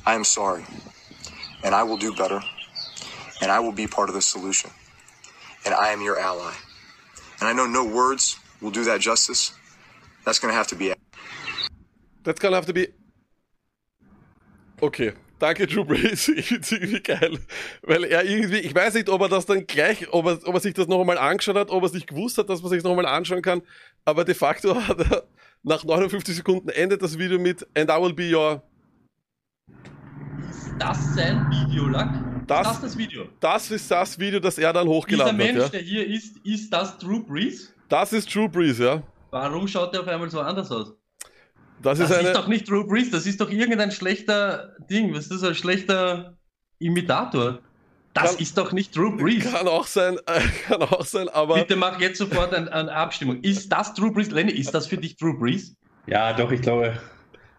I 0.06 0.14
am 0.14 0.24
sorry, 0.24 0.64
and 1.62 1.74
I 1.74 1.82
will 1.82 1.98
do 1.98 2.14
better, 2.14 2.40
and 3.42 3.50
I 3.50 3.60
will 3.60 3.72
be 3.72 3.86
part 3.86 4.08
of 4.08 4.14
the 4.14 4.22
solution, 4.22 4.70
and 5.66 5.74
I 5.74 5.88
am 5.92 6.00
your 6.00 6.18
ally. 6.18 6.54
And 7.40 7.48
I 7.48 7.52
know 7.52 7.66
no 7.66 7.84
words 7.84 8.39
will 8.60 8.70
do 8.72 8.84
that 8.84 9.00
justice. 9.00 9.52
That's 10.24 10.40
to 10.40 10.48
have 10.52 10.66
to 10.68 10.76
be 10.76 10.94
That's 12.24 12.40
gonna 12.40 12.56
have 12.56 12.66
to 12.66 12.72
be. 12.72 12.88
Okay. 14.80 15.12
Danke, 15.38 15.66
Drew 15.66 15.84
Brees. 15.84 16.28
Ich 16.36 16.48
find's 16.48 16.70
irgendwie 16.70 17.00
geil. 17.00 17.38
Weil 17.82 18.04
er 18.04 18.24
irgendwie, 18.24 18.58
ich 18.58 18.74
weiß 18.74 18.94
nicht, 18.94 19.08
ob 19.08 19.22
er 19.22 19.28
das 19.30 19.46
dann 19.46 19.66
gleich, 19.66 20.12
ob 20.12 20.26
er, 20.26 20.38
ob 20.46 20.54
er 20.54 20.60
sich 20.60 20.74
das 20.74 20.86
noch 20.86 21.00
einmal 21.00 21.16
angeschaut 21.16 21.56
hat, 21.56 21.70
ob 21.70 21.82
er 21.82 21.86
es 21.86 21.94
nicht 21.94 22.06
gewusst 22.08 22.36
hat, 22.36 22.50
dass 22.50 22.60
man 22.60 22.70
sich 22.70 22.82
noch 22.82 22.90
einmal 22.90 23.06
anschauen 23.06 23.40
kann. 23.40 23.62
Aber 24.04 24.24
de 24.24 24.34
facto 24.34 24.74
hat 24.88 25.00
er 25.00 25.24
nach 25.62 25.82
59 25.84 26.36
Sekunden 26.36 26.68
endet 26.68 27.00
das 27.02 27.18
Video 27.18 27.38
mit 27.38 27.66
And 27.74 27.90
I 27.90 27.94
will 27.94 28.12
be 28.12 28.30
your. 28.36 28.62
Ist 30.50 30.74
das 30.78 31.14
sein 31.14 31.46
Video, 31.50 31.86
Lack? 31.86 32.46
Das- 32.46 32.66
ist 32.66 32.72
das 32.74 32.80
das 32.82 32.98
Video? 32.98 33.28
Das 33.40 33.70
ist 33.70 33.90
das 33.90 34.18
Video, 34.18 34.40
das 34.40 34.58
er 34.58 34.72
dann 34.74 34.86
Dieser 34.86 34.94
hochgeladen 34.96 35.36
Mensch, 35.38 35.56
hat. 35.58 35.72
Ja? 35.72 35.78
der 35.78 35.80
hier 35.82 36.06
ist, 36.06 36.36
ist 36.44 36.70
das 36.70 36.98
Drew 36.98 37.20
Brees? 37.22 37.72
Das 37.90 38.12
ist 38.14 38.34
Drew 38.34 38.48
Brees, 38.48 38.78
ja. 38.78 39.02
Warum 39.30 39.68
schaut 39.68 39.92
der 39.92 40.00
auf 40.00 40.08
einmal 40.08 40.30
so 40.30 40.40
anders 40.40 40.70
aus? 40.70 40.94
Das, 41.82 41.98
Das 41.98 42.10
ist 42.10 42.16
ist, 42.16 42.24
eine. 42.26 42.32
doch 42.32 42.46
nicht 42.48 42.68
Drew 42.68 42.86
Brees, 42.86 43.10
das 43.10 43.26
ist 43.26 43.40
doch 43.40 43.50
irgendein 43.50 43.90
schlechter 43.90 44.74
Ding. 44.90 45.12
Was 45.14 45.24
ist 45.26 45.30
das, 45.42 45.42
ein 45.44 45.54
schlechter 45.54 46.36
Imitator? 46.78 47.58
Das 48.12 48.32
Kann- 48.32 48.42
ist 48.42 48.58
doch 48.58 48.72
nicht 48.72 48.96
Drew 48.96 49.16
Brees. 49.16 49.50
Kann 49.50 49.68
auch 49.68 49.86
sein, 49.86 50.16
äh, 50.26 50.40
kann 50.66 50.82
auch 50.82 51.04
sein, 51.04 51.28
aber. 51.28 51.54
Bitte 51.56 51.76
mach 51.76 52.00
jetzt 52.00 52.18
sofort 52.18 52.52
ein- 52.54 52.68
eine 52.68 52.92
Abstimmung. 52.92 53.40
Ist 53.42 53.70
das 53.70 53.94
Drew 53.94 54.12
Brees? 54.12 54.30
Lenny, 54.30 54.52
ist 54.52 54.72
das 54.74 54.86
für 54.88 54.96
dich 54.96 55.16
Drew 55.16 55.38
Brees? 55.38 55.74
Ja, 56.06 56.32
doch, 56.32 56.50
ich 56.50 56.60
glaube, 56.60 56.98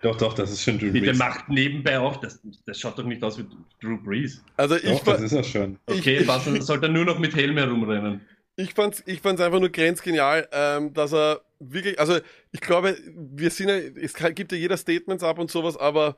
doch, 0.02 0.17
doch, 0.17 0.34
das 0.34 0.52
ist 0.52 0.63
schon 0.63 0.78
Drew 0.78 0.91
Bitte 0.91 1.08
Brees. 1.08 1.17
macht 1.17 1.48
nebenbei 1.50 2.00
auch, 2.00 2.17
das, 2.17 2.41
das 2.65 2.80
schaut 2.80 3.00
doch 3.00 3.06
nicht 3.06 3.24
aus 3.24 3.38
wie 3.38 3.46
Drew 3.82 3.98
Brees. 4.04 4.44
Also 4.58 4.76
ich, 4.76 4.84
Doch, 4.84 5.04
das 5.04 5.22
ist 5.22 5.32
er 5.32 5.44
schon. 5.44 5.80
Okay, 5.88 6.17
Ich- 6.20 6.28
dann 6.28 6.62
sollte 6.62 6.88
er 6.88 6.91
nur 6.91 7.06
noch 7.06 7.17
mit 7.17 7.34
Helm 7.36 7.58
herumrennen. 7.58 8.22
Ich 8.62 8.74
fand's, 8.74 9.04
ich 9.06 9.21
fand's 9.21 9.41
einfach 9.41 9.60
nur 9.60 9.69
grenzgenial, 9.69 10.47
ähm, 10.52 10.93
dass 10.93 11.13
er 11.13 11.41
wirklich, 11.60 12.00
also 12.00 12.19
ich 12.52 12.62
glaube, 12.62 12.97
wir 13.15 13.50
sind 13.50 13.69
ja, 13.69 13.76
es 13.76 14.13
gibt 14.36 14.52
ja 14.52 14.58
jeder 14.58 14.78
Statements 14.78 15.24
ab 15.24 15.39
und 15.39 15.52
sowas, 15.52 15.78
aber 15.78 16.15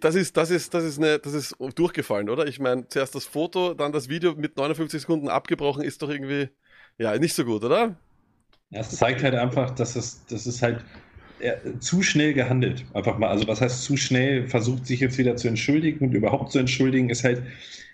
das 0.00 0.14
ist, 0.14 0.36
das 0.36 0.50
ist, 0.50 0.74
das 0.74 0.84
ist 0.84 0.98
eine, 0.98 1.18
das 1.18 1.32
ist 1.32 1.56
durchgefallen, 1.74 2.28
oder? 2.28 2.46
Ich 2.46 2.58
meine, 2.58 2.86
zuerst 2.88 3.14
das 3.14 3.24
Foto, 3.24 3.74
dann 3.74 3.92
das 3.92 4.08
Video 4.08 4.34
mit 4.34 4.56
59 4.56 5.00
Sekunden 5.00 5.28
abgebrochen, 5.28 5.82
ist 5.82 6.02
doch 6.02 6.10
irgendwie, 6.10 6.50
ja, 6.98 7.16
nicht 7.18 7.34
so 7.34 7.44
gut, 7.44 7.64
oder? 7.64 7.96
Ja, 8.70 8.80
es 8.80 8.90
zeigt 8.90 9.22
halt 9.22 9.34
einfach, 9.34 9.70
dass 9.70 9.96
es, 9.96 10.26
das 10.26 10.46
ist 10.46 10.60
halt 10.60 10.84
er, 11.40 11.80
zu 11.80 12.02
schnell 12.02 12.34
gehandelt. 12.34 12.84
Einfach 12.92 13.16
mal. 13.18 13.28
Also, 13.28 13.46
was 13.48 13.60
heißt 13.60 13.82
zu 13.84 13.96
schnell? 13.96 14.46
Versucht 14.48 14.86
sich 14.86 15.00
jetzt 15.00 15.16
wieder 15.16 15.36
zu 15.36 15.48
entschuldigen 15.48 16.04
und 16.06 16.14
überhaupt 16.14 16.52
zu 16.52 16.58
entschuldigen, 16.58 17.08
ist 17.08 17.24
halt. 17.24 17.42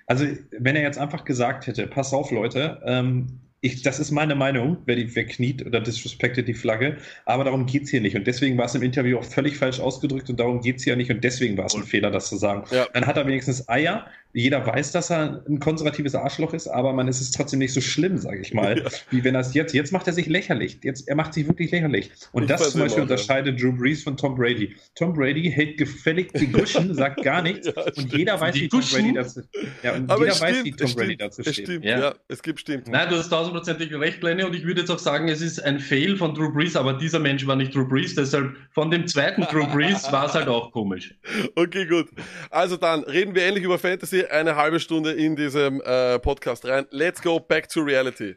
Also, 0.06 0.26
wenn 0.50 0.76
er 0.76 0.82
jetzt 0.82 0.98
einfach 0.98 1.24
gesagt 1.24 1.66
hätte, 1.66 1.86
pass 1.86 2.12
auf, 2.12 2.30
Leute, 2.30 2.82
ähm, 2.84 3.40
ich, 3.64 3.82
das 3.82 3.98
ist 3.98 4.10
meine 4.10 4.34
Meinung, 4.34 4.78
wer, 4.84 4.96
die, 4.96 5.14
wer 5.16 5.24
kniet 5.24 5.64
oder 5.64 5.80
disrespektet 5.80 6.46
die 6.48 6.54
Flagge, 6.54 6.98
aber 7.24 7.44
darum 7.44 7.66
geht 7.66 7.84
es 7.84 7.90
hier 7.90 8.00
nicht. 8.00 8.14
Und 8.14 8.26
deswegen 8.26 8.58
war 8.58 8.66
es 8.66 8.74
im 8.74 8.82
Interview 8.82 9.18
auch 9.18 9.24
völlig 9.24 9.56
falsch 9.56 9.80
ausgedrückt 9.80 10.28
und 10.30 10.38
darum 10.38 10.60
geht 10.60 10.76
es 10.76 10.84
hier 10.84 10.96
nicht 10.96 11.10
und 11.10 11.24
deswegen 11.24 11.56
war 11.56 11.66
es 11.66 11.74
ein 11.74 11.84
Fehler, 11.84 12.10
das 12.10 12.28
zu 12.28 12.36
sagen. 12.36 12.64
Ja. 12.70 12.86
Dann 12.92 13.06
hat 13.06 13.16
er 13.16 13.26
wenigstens 13.26 13.68
Eier. 13.68 14.06
Jeder 14.36 14.66
weiß, 14.66 14.90
dass 14.90 15.10
er 15.12 15.44
ein 15.48 15.60
konservatives 15.60 16.16
Arschloch 16.16 16.54
ist, 16.54 16.66
aber 16.66 16.92
man 16.92 17.06
ist 17.06 17.20
es 17.20 17.30
trotzdem 17.30 17.60
nicht 17.60 17.72
so 17.72 17.80
schlimm, 17.80 18.18
sage 18.18 18.40
ich 18.40 18.52
mal, 18.52 18.78
Ja. 18.84 18.90
wie 19.10 19.22
wenn 19.22 19.34
er 19.36 19.42
es 19.42 19.54
jetzt. 19.54 19.72
Jetzt 19.72 19.92
macht 19.92 20.08
er 20.08 20.12
sich 20.12 20.26
lächerlich. 20.26 20.78
Jetzt, 20.82 21.06
er 21.08 21.14
macht 21.14 21.32
sich 21.34 21.46
wirklich 21.46 21.70
lächerlich. 21.70 22.10
Und 22.32 22.42
Ich 22.42 22.48
das 22.48 22.72
zum 22.72 22.80
Beispiel 22.80 22.98
ja. 22.98 23.02
unterscheidet 23.04 23.62
Drew 23.62 23.70
Brees 23.72 24.02
von 24.02 24.16
Tom 24.16 24.34
Brady. 24.34 24.74
Tom 24.96 25.12
Brady 25.12 25.50
hält 25.52 25.78
gefällig 25.78 26.32
die 26.32 26.48
Guschen, 26.48 26.92
sagt 26.96 27.22
gar 27.22 27.42
nichts. 27.42 27.68
Ja, 27.68 27.82
und 27.96 28.12
jeder 28.12 28.40
weiß, 28.40 28.54
Die 28.56 28.62
wie 28.62 28.68
Tom? 28.68 28.80
Brady 28.80 29.12
dazu, 29.14 29.42
ja, 29.84 29.94
und 29.94 30.10
Aber 30.10 30.24
jeder 30.26 30.40
weiß, 30.40 30.50
stimmt, 30.58 30.64
wie 30.64 30.70
Tom 30.72 30.92
Brady 30.94 31.04
stimmt, 31.14 31.20
dazu 31.20 31.42
es 31.42 31.52
steht. 31.52 31.66
stimmt, 31.66 31.84
Ja. 31.84 31.98
ja. 32.00 32.14
es 32.26 32.42
gibt 32.42 32.58
stimmt. 32.58 32.88
Nein, 32.88 33.08
du 33.08 33.16
hast 33.16 33.30
tausendprozentig 33.54 33.94
recht, 33.98 34.22
Lenny, 34.22 34.42
und 34.44 34.54
ich 34.54 34.66
würde 34.66 34.80
jetzt 34.80 34.90
auch 34.90 34.98
sagen, 34.98 35.28
es 35.28 35.40
ist 35.40 35.64
ein 35.64 35.78
Fail 35.78 36.16
von 36.16 36.34
Drew 36.34 36.52
Brees, 36.52 36.76
aber 36.76 36.94
dieser 36.94 37.18
Mensch 37.18 37.46
war 37.46 37.56
nicht 37.56 37.74
Drew 37.74 37.86
Brees, 37.86 38.14
deshalb 38.14 38.56
von 38.70 38.90
dem 38.90 39.06
zweiten 39.06 39.42
Drew 39.42 39.66
Brees 39.66 40.10
war 40.12 40.26
es 40.26 40.34
halt 40.34 40.48
auch 40.48 40.72
komisch. 40.72 41.14
Okay, 41.54 41.86
gut. 41.86 42.08
Also 42.50 42.76
dann 42.76 43.04
reden 43.04 43.34
wir 43.34 43.46
endlich 43.46 43.64
über 43.64 43.78
Fantasy, 43.78 44.24
eine 44.24 44.56
halbe 44.56 44.80
Stunde 44.80 45.12
in 45.12 45.36
diesem 45.36 45.80
äh, 45.82 46.18
Podcast 46.18 46.66
rein. 46.66 46.86
Let's 46.90 47.22
go 47.22 47.38
back 47.38 47.68
to 47.68 47.80
reality. 47.80 48.36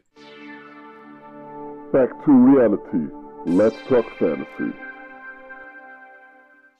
Back 1.92 2.10
to 2.24 2.30
reality. 2.30 3.08
Let's 3.46 3.76
talk 3.88 4.04
fantasy. 4.18 4.72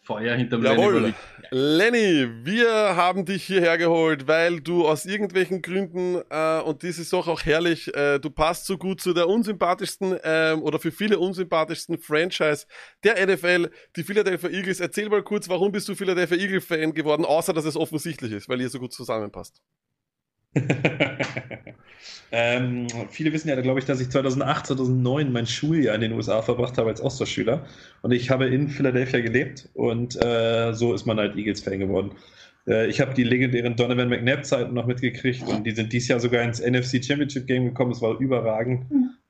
Feuer 0.08 0.36
hinterm 0.36 0.64
Jawohl. 0.64 0.94
Lenny. 0.94 1.14
Lenny, 1.50 2.30
wir 2.42 2.96
haben 2.96 3.26
dich 3.26 3.44
hierher 3.44 3.76
geholt, 3.76 4.26
weil 4.26 4.62
du 4.62 4.88
aus 4.88 5.04
irgendwelchen 5.04 5.60
Gründen, 5.60 6.22
äh, 6.30 6.60
und 6.62 6.82
das 6.82 6.98
ist 6.98 7.12
doch 7.12 7.28
auch 7.28 7.44
herrlich, 7.44 7.94
äh, 7.94 8.18
du 8.18 8.30
passt 8.30 8.64
so 8.64 8.78
gut 8.78 9.02
zu 9.02 9.12
der 9.12 9.28
unsympathischsten 9.28 10.18
ähm, 10.24 10.62
oder 10.62 10.78
für 10.78 10.92
viele 10.92 11.18
unsympathischsten 11.18 11.98
Franchise 11.98 12.64
der 13.04 13.26
NFL, 13.26 13.70
die 13.96 14.02
Philadelphia 14.02 14.48
Eagles. 14.48 14.80
Erzähl 14.80 15.10
mal 15.10 15.22
kurz, 15.22 15.46
warum 15.50 15.72
bist 15.72 15.86
du 15.90 15.94
Philadelphia 15.94 16.38
Eagle-Fan 16.38 16.94
geworden, 16.94 17.26
außer 17.26 17.52
dass 17.52 17.66
es 17.66 17.76
offensichtlich 17.76 18.32
ist, 18.32 18.48
weil 18.48 18.62
ihr 18.62 18.70
so 18.70 18.78
gut 18.78 18.94
zusammenpasst. 18.94 19.60
ähm, 22.32 22.86
viele 23.10 23.32
wissen 23.32 23.48
ja, 23.48 23.60
glaube 23.60 23.80
ich, 23.80 23.86
dass 23.86 24.00
ich 24.00 24.10
2008, 24.10 24.66
2009 24.68 25.32
mein 25.32 25.46
Schuljahr 25.46 25.94
in 25.94 26.00
den 26.00 26.12
USA 26.12 26.42
verbracht 26.42 26.78
habe 26.78 26.90
als 26.90 27.00
Austauschschüler. 27.00 27.66
Und 28.02 28.12
ich 28.12 28.30
habe 28.30 28.46
in 28.46 28.68
Philadelphia 28.68 29.20
gelebt 29.20 29.68
und 29.74 30.16
äh, 30.24 30.72
so 30.72 30.94
ist 30.94 31.06
man 31.06 31.18
halt 31.18 31.36
Eagles-Fan 31.36 31.78
geworden. 31.78 32.12
Äh, 32.66 32.88
ich 32.88 33.00
habe 33.00 33.14
die 33.14 33.24
legendären 33.24 33.76
Donovan 33.76 34.08
McNabb-Zeiten 34.08 34.74
noch 34.74 34.86
mitgekriegt 34.86 35.46
und 35.48 35.64
die 35.64 35.72
sind 35.72 35.92
dieses 35.92 36.08
Jahr 36.08 36.20
sogar 36.20 36.42
ins 36.42 36.60
NFC 36.60 37.04
Championship 37.04 37.46
Game 37.46 37.64
gekommen. 37.64 37.92
Es 37.92 38.02
war 38.02 38.18
überragend. 38.18 38.86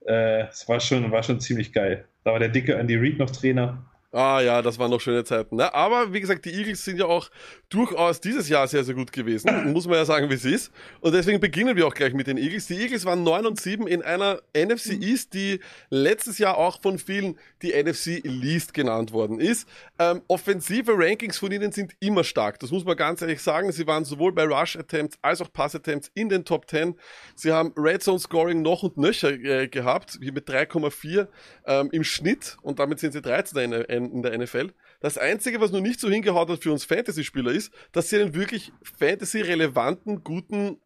Äh, 0.07 0.48
es 0.48 0.68
war 0.68 0.81
schon, 0.81 1.11
war 1.11 1.22
schon 1.22 1.40
ziemlich 1.40 1.72
geil. 1.72 2.04
Da 2.24 2.33
war 2.33 2.38
der 2.38 2.48
dicke 2.48 2.74
Andy 2.74 2.96
Reid 2.96 3.18
noch 3.18 3.31
Trainer. 3.31 3.85
Ah 4.11 4.40
ja, 4.40 4.62
das 4.62 4.79
waren 4.79 4.90
noch 4.90 5.03
schöne 5.03 5.23
Zeiten. 5.23 5.57
Ne? 5.57 5.75
Aber 5.75 6.14
wie 6.14 6.21
gesagt, 6.21 6.47
die 6.47 6.55
Eagles 6.55 6.83
sind 6.83 6.99
ja 6.99 7.05
auch 7.05 7.29
durchaus 7.68 8.23
dieses 8.23 8.49
Jahr 8.49 8.66
sehr, 8.66 8.83
sehr 8.83 8.94
gut 8.94 9.12
gewesen. 9.12 9.51
Muss 9.75 9.87
man 9.87 9.97
ja 9.97 10.07
sagen, 10.07 10.31
wie 10.31 10.35
es 10.35 10.47
ist. 10.47 10.73
Und 11.01 11.12
deswegen 11.12 11.40
beginnen 11.40 11.77
wir 11.77 11.87
auch 11.87 11.92
gleich 11.92 12.14
mit 12.14 12.27
den 12.27 12.38
Eagles. 12.38 12.68
Die 12.68 12.81
Eagles 12.81 13.05
waren 13.05 13.23
9 13.23 13.44
und 13.44 13.61
7 13.61 13.87
in 13.87 14.01
einer 14.01 14.40
NFC 14.57 14.92
East, 15.03 15.35
die 15.35 15.61
letztes 15.90 16.38
Jahr 16.38 16.57
auch 16.57 16.81
von 16.81 16.99
vielen 16.99 17.38
die 17.61 17.73
NFC 17.73 18.23
Least 18.25 18.73
genannt 18.73 19.12
worden 19.12 19.40
ist. 19.40 19.68
Ähm, 19.99 20.23
offensive 20.29 20.92
Rankings 20.97 21.37
von 21.37 21.53
ihnen 21.53 21.73
sind 21.73 21.92
immer 22.01 22.25
stark. 22.25 22.61
Das 22.61 22.71
muss 22.71 22.87
man 22.87 22.97
ganz 22.97 23.21
ehrlich 23.21 23.42
sagen. 23.42 23.73
Sie 23.73 23.87
waren 23.87 24.07
sowohl 24.07 24.33
bei 24.33 24.44
Rush 24.44 24.77
Attempts 24.77 25.18
als 25.21 25.42
auch 25.42 25.53
Pass 25.53 25.75
Attempts 25.75 26.11
in 26.14 26.31
den 26.31 26.47
Top 26.47 26.66
10. 26.71 26.94
Sie 27.35 27.53
haben 27.53 27.75
Red 27.77 28.03
Zone 28.03 28.18
Scoring 28.18 28.62
noch 28.62 28.83
und 28.83 28.97
nöcher 28.97 29.33
äh, 29.33 29.68
gehabt, 29.68 30.18
hier 30.23 30.33
mit 30.33 30.49
3,4 30.49 31.27
ähm, 31.66 31.90
im 31.92 32.05
Schnitt. 32.05 32.57
Und 32.62 32.79
damit 32.79 33.01
sind 33.01 33.12
sie 33.12 33.21
13 33.21 33.73
in, 33.73 33.97
in 34.04 34.22
der 34.22 34.37
NFL. 34.37 34.72
Das 35.00 35.18
Einzige, 35.18 35.61
was 35.61 35.70
noch 35.70 35.80
nicht 35.80 36.00
so 36.00 36.08
hingehaut 36.08 36.48
hat 36.48 36.62
für 36.62 36.72
uns 36.72 36.84
Fantasy-Spieler 36.84 37.52
ist, 37.52 37.72
dass 37.92 38.08
sie 38.08 38.20
einen 38.20 38.34
wirklich 38.34 38.72
Fantasy-relevanten, 38.82 40.24
guten, 40.24 40.80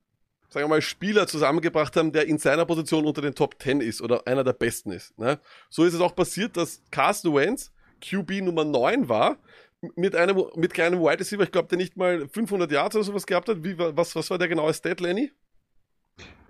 sagen 0.49 0.65
wir 0.65 0.69
mal, 0.69 0.83
Spieler 0.83 1.27
zusammengebracht 1.27 1.97
haben, 1.97 2.13
der 2.13 2.27
in 2.27 2.39
seiner 2.39 2.67
Position 2.67 3.07
unter 3.07 3.23
den 3.23 3.35
Top 3.35 3.57
10 3.63 3.81
ist 3.81 4.03
oder 4.03 4.27
einer 4.27 4.45
der 4.45 4.53
besten 4.53 4.93
ist. 4.93 5.19
Ne? 5.19 5.39
So 5.71 5.85
ist 5.85 5.95
es 5.95 6.01
auch 6.01 6.15
passiert, 6.15 6.57
dass 6.57 6.83
Carson 6.91 7.35
Wentz 7.35 7.73
QB 8.01 8.43
Nummer 8.43 8.65
9 8.65 9.09
war, 9.09 9.39
mit 9.97 10.15
einem, 10.15 10.45
mit 10.57 10.75
kleinem 10.75 11.01
Wide 11.01 11.21
Receiver, 11.21 11.43
ich 11.43 11.51
glaube, 11.51 11.69
der 11.69 11.79
nicht 11.79 11.97
mal 11.97 12.29
500 12.29 12.71
Yards 12.71 12.95
oder 12.97 13.05
sowas 13.05 13.27
gehabt 13.27 13.49
hat. 13.49 13.65
Wie, 13.65 13.77
was, 13.79 14.15
was 14.15 14.31
war 14.31 14.39
der 14.39 14.49
genaue 14.49 14.73
Stat, 14.73 15.01
Lenny? 15.01 15.33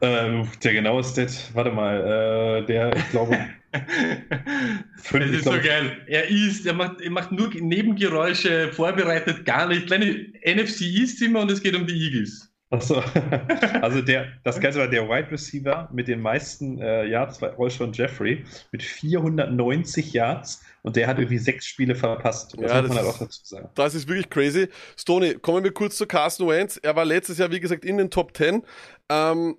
Ähm, 0.01 0.49
der 0.65 0.73
genaue 0.73 1.05
Stat, 1.05 1.51
warte 1.55 1.71
mal, 1.71 2.63
äh, 2.63 2.67
der, 2.67 2.97
ich 2.97 3.11
glaube, 3.11 3.39
Das 5.13 5.31
ist 5.31 5.45
so 5.45 5.51
geil. 5.53 6.03
Er 6.07 6.29
ist, 6.29 6.67
er 6.67 6.75
macht, 6.75 7.01
er 7.01 7.11
macht 7.11 7.33
nur 7.33 7.49
Nebengeräusche, 7.55 8.73
vorbereitet 8.73 9.45
gar 9.45 9.69
nicht. 9.69 9.87
Kleine 9.87 10.27
NFC 10.45 10.83
East 10.83 11.23
immer 11.23 11.41
und 11.41 11.51
es 11.51 11.63
geht 11.63 11.75
um 11.75 11.87
die 11.87 11.95
Eagles. 11.95 12.52
Achso, 12.73 13.03
also 13.83 14.01
der, 14.01 14.29
das 14.45 14.59
Ganze 14.59 14.79
war 14.79 14.89
der 14.89 15.07
Wide 15.07 15.31
Receiver 15.31 15.91
mit 15.93 16.09
den 16.09 16.23
meisten 16.23 16.81
äh, 16.81 17.05
Yards 17.05 17.43
war 17.43 17.51
Rolshon 17.51 17.93
Jeffrey 17.93 18.47
mit 18.71 18.83
490 18.83 20.15
Yards 20.15 20.65
und 20.81 20.97
der 20.97 21.07
hat 21.07 21.19
irgendwie 21.19 21.37
sechs 21.37 21.67
Spiele 21.67 21.95
verpasst. 21.95 22.55
Das 22.59 22.71
ja, 22.71 22.81
muss 22.81 22.89
man 22.89 22.99
halt 22.99 23.09
auch 23.09 23.19
dazu 23.19 23.41
sagen. 23.45 23.69
Das 23.75 23.95
ist 23.95 24.09
wirklich 24.09 24.31
crazy. 24.31 24.69
Stoney, 24.97 25.35
kommen 25.35 25.63
wir 25.65 25.75
kurz 25.75 25.97
zu 25.99 26.07
Carson 26.07 26.49
Wentz. 26.49 26.81
Er 26.83 26.97
war 26.97 27.05
letztes 27.05 27.37
Jahr, 27.37 27.51
wie 27.51 27.61
gesagt, 27.61 27.85
in 27.85 27.99
den 27.99 28.09
Top 28.09 28.35
10. 28.35 28.62
Ähm, 29.11 29.57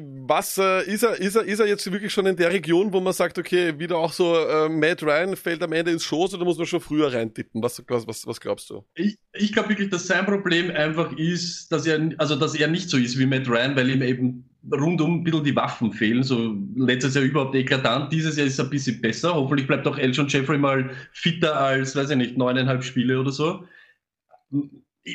was 0.00 0.58
äh, 0.58 0.82
ist, 0.90 1.04
er, 1.04 1.14
ist, 1.20 1.36
er, 1.36 1.44
ist 1.44 1.60
er 1.60 1.66
jetzt 1.66 1.90
wirklich 1.90 2.12
schon 2.12 2.26
in 2.26 2.34
der 2.34 2.50
Region, 2.50 2.92
wo 2.92 3.00
man 3.00 3.12
sagt, 3.12 3.38
okay, 3.38 3.78
wieder 3.78 3.96
auch 3.96 4.12
so 4.12 4.34
äh, 4.36 4.68
Matt 4.68 5.02
Ryan 5.04 5.36
fällt 5.36 5.62
am 5.62 5.72
Ende 5.72 5.92
ins 5.92 6.04
Schoß 6.04 6.34
oder 6.34 6.44
muss 6.44 6.58
man 6.58 6.66
schon 6.66 6.80
früher 6.80 7.12
reintippen? 7.12 7.62
Was, 7.62 7.82
was, 7.88 8.26
was 8.26 8.40
glaubst 8.40 8.70
du? 8.70 8.84
Ich, 8.94 9.18
ich 9.32 9.52
glaube 9.52 9.68
wirklich, 9.68 9.90
dass 9.90 10.08
sein 10.08 10.26
Problem 10.26 10.72
einfach 10.72 11.16
ist, 11.16 11.70
dass 11.70 11.86
er, 11.86 12.10
also 12.18 12.34
dass 12.34 12.56
er 12.56 12.66
nicht 12.66 12.90
so 12.90 12.96
ist 12.96 13.18
wie 13.18 13.26
Matt 13.26 13.48
Ryan, 13.48 13.76
weil 13.76 13.90
ihm 13.90 14.02
eben 14.02 14.50
rundum 14.72 15.20
ein 15.20 15.24
bisschen 15.24 15.44
die 15.44 15.54
Waffen 15.54 15.92
fehlen. 15.92 16.24
So 16.24 16.56
letztes 16.74 17.14
Jahr 17.14 17.24
überhaupt 17.24 17.54
eklatant, 17.54 18.12
dieses 18.12 18.36
Jahr 18.36 18.48
ist 18.48 18.58
er 18.58 18.64
ein 18.64 18.70
bisschen 18.70 19.00
besser. 19.00 19.34
Hoffentlich 19.34 19.68
bleibt 19.68 19.86
auch 19.86 19.98
Elshon 19.98 20.26
Jeffrey 20.26 20.58
mal 20.58 20.90
fitter 21.12 21.56
als, 21.56 21.94
weiß 21.94 22.10
ich 22.10 22.16
nicht, 22.16 22.36
neuneinhalb 22.36 22.82
Spiele 22.82 23.20
oder 23.20 23.30
so 23.30 23.64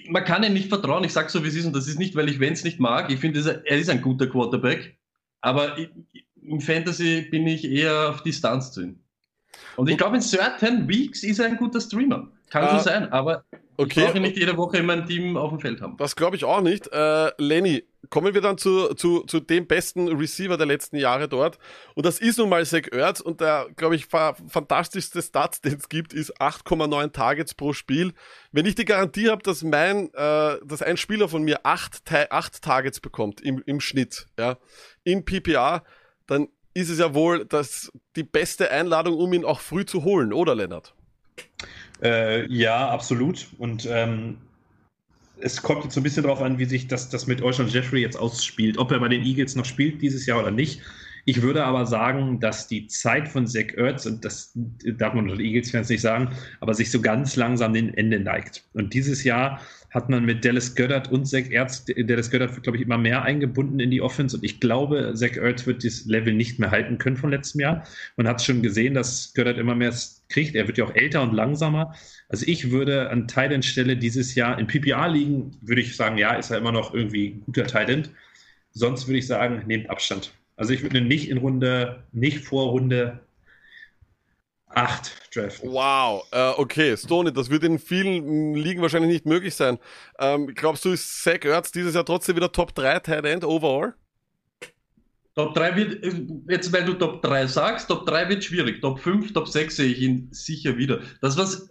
man 0.09 0.23
kann 0.23 0.43
ihm 0.43 0.53
nicht 0.53 0.69
vertrauen. 0.69 1.03
Ich 1.03 1.13
sage 1.13 1.29
so, 1.29 1.43
wie 1.43 1.47
es 1.47 1.55
ist, 1.55 1.65
und 1.65 1.75
das 1.75 1.87
ist 1.87 1.99
nicht, 1.99 2.15
weil 2.15 2.29
ich 2.29 2.39
Wenz 2.39 2.63
nicht 2.63 2.79
mag. 2.79 3.09
Ich 3.09 3.19
finde, 3.19 3.63
er 3.65 3.77
ist 3.77 3.89
ein 3.89 4.01
guter 4.01 4.27
Quarterback, 4.27 4.97
aber 5.41 5.77
im 6.41 6.61
Fantasy 6.61 7.27
bin 7.29 7.47
ich 7.47 7.65
eher 7.65 8.09
auf 8.09 8.23
Distanz 8.23 8.71
zu 8.71 8.83
ihm. 8.83 8.99
Und 9.75 9.89
ich 9.89 9.97
glaube, 9.97 10.17
in 10.17 10.21
certain 10.21 10.87
weeks 10.87 11.23
ist 11.23 11.39
er 11.39 11.47
ein 11.47 11.57
guter 11.57 11.81
Streamer. 11.81 12.27
Kann 12.49 12.65
uh, 12.65 12.77
so 12.77 12.83
sein, 12.83 13.11
aber 13.11 13.43
okay. 13.79 14.01
ich 14.01 14.05
brauche 14.05 14.19
nicht 14.19 14.37
jede 14.37 14.57
Woche 14.57 14.77
in 14.77 14.85
meinem 14.85 15.05
Team 15.05 15.37
auf 15.37 15.49
dem 15.49 15.59
Feld 15.59 15.81
haben. 15.81 15.97
Das 15.97 16.15
glaube 16.15 16.35
ich 16.35 16.43
auch 16.43 16.61
nicht. 16.61 16.87
Äh, 16.91 17.31
Lenny, 17.37 17.83
kommen 18.09 18.33
wir 18.33 18.41
dann 18.41 18.57
zu, 18.57 18.93
zu, 18.95 19.21
zu 19.21 19.39
dem 19.39 19.67
besten 19.67 20.07
Receiver 20.07 20.57
der 20.57 20.65
letzten 20.65 20.97
Jahre 20.97 21.27
dort. 21.27 21.59
Und 21.95 22.05
das 22.05 22.19
ist 22.19 22.37
nun 22.37 22.49
mal 22.49 22.65
Zach 22.65 22.87
Ertz 22.91 23.19
und 23.19 23.41
der, 23.41 23.67
glaube 23.75 23.95
ich, 23.95 24.05
fa 24.05 24.35
fantastischste 24.47 25.21
Stats, 25.21 25.61
den 25.61 25.75
es 25.75 25.89
gibt, 25.89 26.13
ist 26.13 26.39
8,9 26.41 27.11
Targets 27.11 27.53
pro 27.53 27.73
Spiel. 27.73 28.13
Wenn 28.51 28.65
ich 28.65 28.75
die 28.75 28.85
Garantie 28.85 29.29
habe, 29.29 29.43
dass 29.43 29.63
mein, 29.63 30.13
äh, 30.13 30.57
dass 30.65 30.81
ein 30.81 30.97
Spieler 30.97 31.27
von 31.27 31.43
mir 31.43 31.65
8, 31.65 32.11
8 32.29 32.61
Targets 32.61 32.99
bekommt 32.99 33.41
im, 33.41 33.61
im 33.65 33.79
Schnitt, 33.79 34.27
ja, 34.37 34.57
in 35.03 35.25
PPA, 35.25 35.83
dann 36.27 36.47
ist 36.73 36.89
es 36.89 36.99
ja 36.99 37.13
wohl 37.13 37.45
das, 37.45 37.91
die 38.15 38.23
beste 38.23 38.71
Einladung, 38.71 39.17
um 39.17 39.33
ihn 39.33 39.45
auch 39.45 39.59
früh 39.59 39.85
zu 39.85 40.03
holen, 40.03 40.33
oder 40.33 40.55
Lennart? 40.55 40.93
Äh, 42.01 42.51
ja, 42.51 42.89
absolut. 42.89 43.47
Und 43.57 43.87
ähm, 43.91 44.37
es 45.41 45.61
kommt 45.61 45.83
jetzt 45.83 45.93
so 45.93 45.99
ein 45.99 46.03
bisschen 46.03 46.23
darauf 46.23 46.41
an, 46.41 46.59
wie 46.59 46.65
sich 46.65 46.87
das, 46.87 47.09
das 47.09 47.27
mit 47.27 47.41
Ocean 47.41 47.67
Jeffrey 47.67 48.01
jetzt 48.01 48.17
ausspielt, 48.17 48.77
ob 48.77 48.91
er 48.91 48.99
bei 48.99 49.07
den 49.07 49.23
Eagles 49.23 49.55
noch 49.55 49.65
spielt 49.65 50.01
dieses 50.01 50.25
Jahr 50.25 50.39
oder 50.39 50.51
nicht. 50.51 50.81
Ich 51.29 51.43
würde 51.43 51.63
aber 51.63 51.85
sagen, 51.85 52.39
dass 52.39 52.65
die 52.65 52.87
Zeit 52.87 53.27
von 53.29 53.45
Zach 53.45 53.75
Ertz, 53.77 54.07
und 54.07 54.25
das 54.25 54.51
darf 54.97 55.13
man 55.13 55.29
unter 55.29 55.39
Eagles-Fans 55.39 55.87
nicht 55.87 56.01
sagen, 56.01 56.29
aber 56.59 56.73
sich 56.73 56.89
so 56.89 57.01
ganz 57.01 57.35
langsam 57.35 57.71
dem 57.75 57.93
Ende 57.93 58.19
neigt. 58.19 58.63
Und 58.73 58.95
dieses 58.95 59.23
Jahr 59.23 59.61
hat 59.91 60.09
man 60.09 60.25
mit 60.25 60.43
Dallas 60.43 60.73
Goddard 60.75 61.11
und 61.11 61.27
Zach 61.27 61.51
Ertz, 61.51 61.85
Dallas 61.85 62.31
Goddard 62.31 62.55
wird, 62.55 62.63
glaube 62.63 62.79
ich, 62.79 62.83
immer 62.83 62.97
mehr 62.97 63.21
eingebunden 63.21 63.79
in 63.79 63.91
die 63.91 64.01
Offense 64.01 64.37
und 64.37 64.43
ich 64.43 64.59
glaube, 64.59 65.13
Zach 65.13 65.35
Ertz 65.35 65.67
wird 65.67 65.83
das 65.83 66.05
Level 66.05 66.33
nicht 66.33 66.57
mehr 66.57 66.71
halten 66.71 66.97
können 66.97 67.15
von 67.15 67.29
letztem 67.29 67.61
Jahr. 67.61 67.83
Man 68.17 68.27
hat 68.27 68.41
schon 68.41 68.63
gesehen, 68.63 68.95
dass 68.95 69.31
Goddard 69.35 69.59
immer 69.59 69.75
mehr 69.75 69.93
kriegt. 70.29 70.55
Er 70.55 70.65
wird 70.65 70.79
ja 70.79 70.85
auch 70.85 70.95
älter 70.95 71.21
und 71.21 71.35
langsamer. 71.35 71.93
Also 72.29 72.47
ich 72.47 72.71
würde 72.71 73.11
an 73.11 73.27
Thailand 73.27 73.63
Stelle 73.65 73.97
dieses 73.97 74.33
Jahr 74.33 74.57
in 74.57 74.65
PPA 74.65 75.05
liegen, 75.05 75.51
würde 75.61 75.81
ich 75.81 75.95
sagen, 75.95 76.17
ja, 76.17 76.33
ist 76.33 76.49
er 76.49 76.57
immer 76.57 76.71
noch 76.71 76.95
irgendwie 76.95 77.39
guter 77.45 77.67
Thailand. 77.67 78.09
Sonst 78.71 79.07
würde 79.07 79.19
ich 79.19 79.27
sagen, 79.27 79.61
nehmt 79.67 79.91
Abstand. 79.91 80.33
Also 80.59 80.73
ich 80.73 80.83
würde 80.83 80.99
nicht 80.99 81.29
in 81.29 81.37
Runde, 81.37 82.03
nicht 82.11 82.43
vor 82.43 82.71
Runde 82.71 83.21
8 84.67 85.33
draften. 85.33 85.71
Wow, 85.71 86.27
äh, 86.31 86.51
okay, 86.57 86.97
Stoney, 86.97 87.31
das 87.31 87.49
wird 87.49 87.63
in 87.63 87.79
vielen 87.79 88.55
Ligen 88.55 88.81
wahrscheinlich 88.81 89.09
nicht 89.09 89.25
möglich 89.25 89.55
sein. 89.55 89.79
Ähm, 90.19 90.47
glaubst 90.53 90.83
du, 90.83 90.89
ist 90.89 91.23
Zach 91.23 91.45
Ertz 91.45 91.71
dieses 91.71 91.95
Jahr 91.95 92.03
trotzdem 92.03 92.35
wieder 92.35 92.51
Top 92.51 92.75
3 92.75 92.99
Tight 92.99 93.23
End 93.23 93.45
overall? 93.45 93.93
Top 95.33 95.55
3 95.55 95.75
wird, 95.77 96.15
jetzt 96.49 96.73
weil 96.73 96.83
du 96.83 96.93
Top 96.95 97.21
3 97.21 97.47
sagst, 97.47 97.87
Top 97.87 98.05
3 98.05 98.27
wird 98.27 98.43
schwierig. 98.43 98.81
Top 98.81 98.99
5, 98.99 99.31
Top 99.31 99.47
6 99.47 99.77
sehe 99.77 99.87
ich 99.87 100.01
ihn 100.01 100.27
sicher 100.31 100.75
wieder. 100.75 100.99
Das, 101.21 101.37
was, 101.37 101.69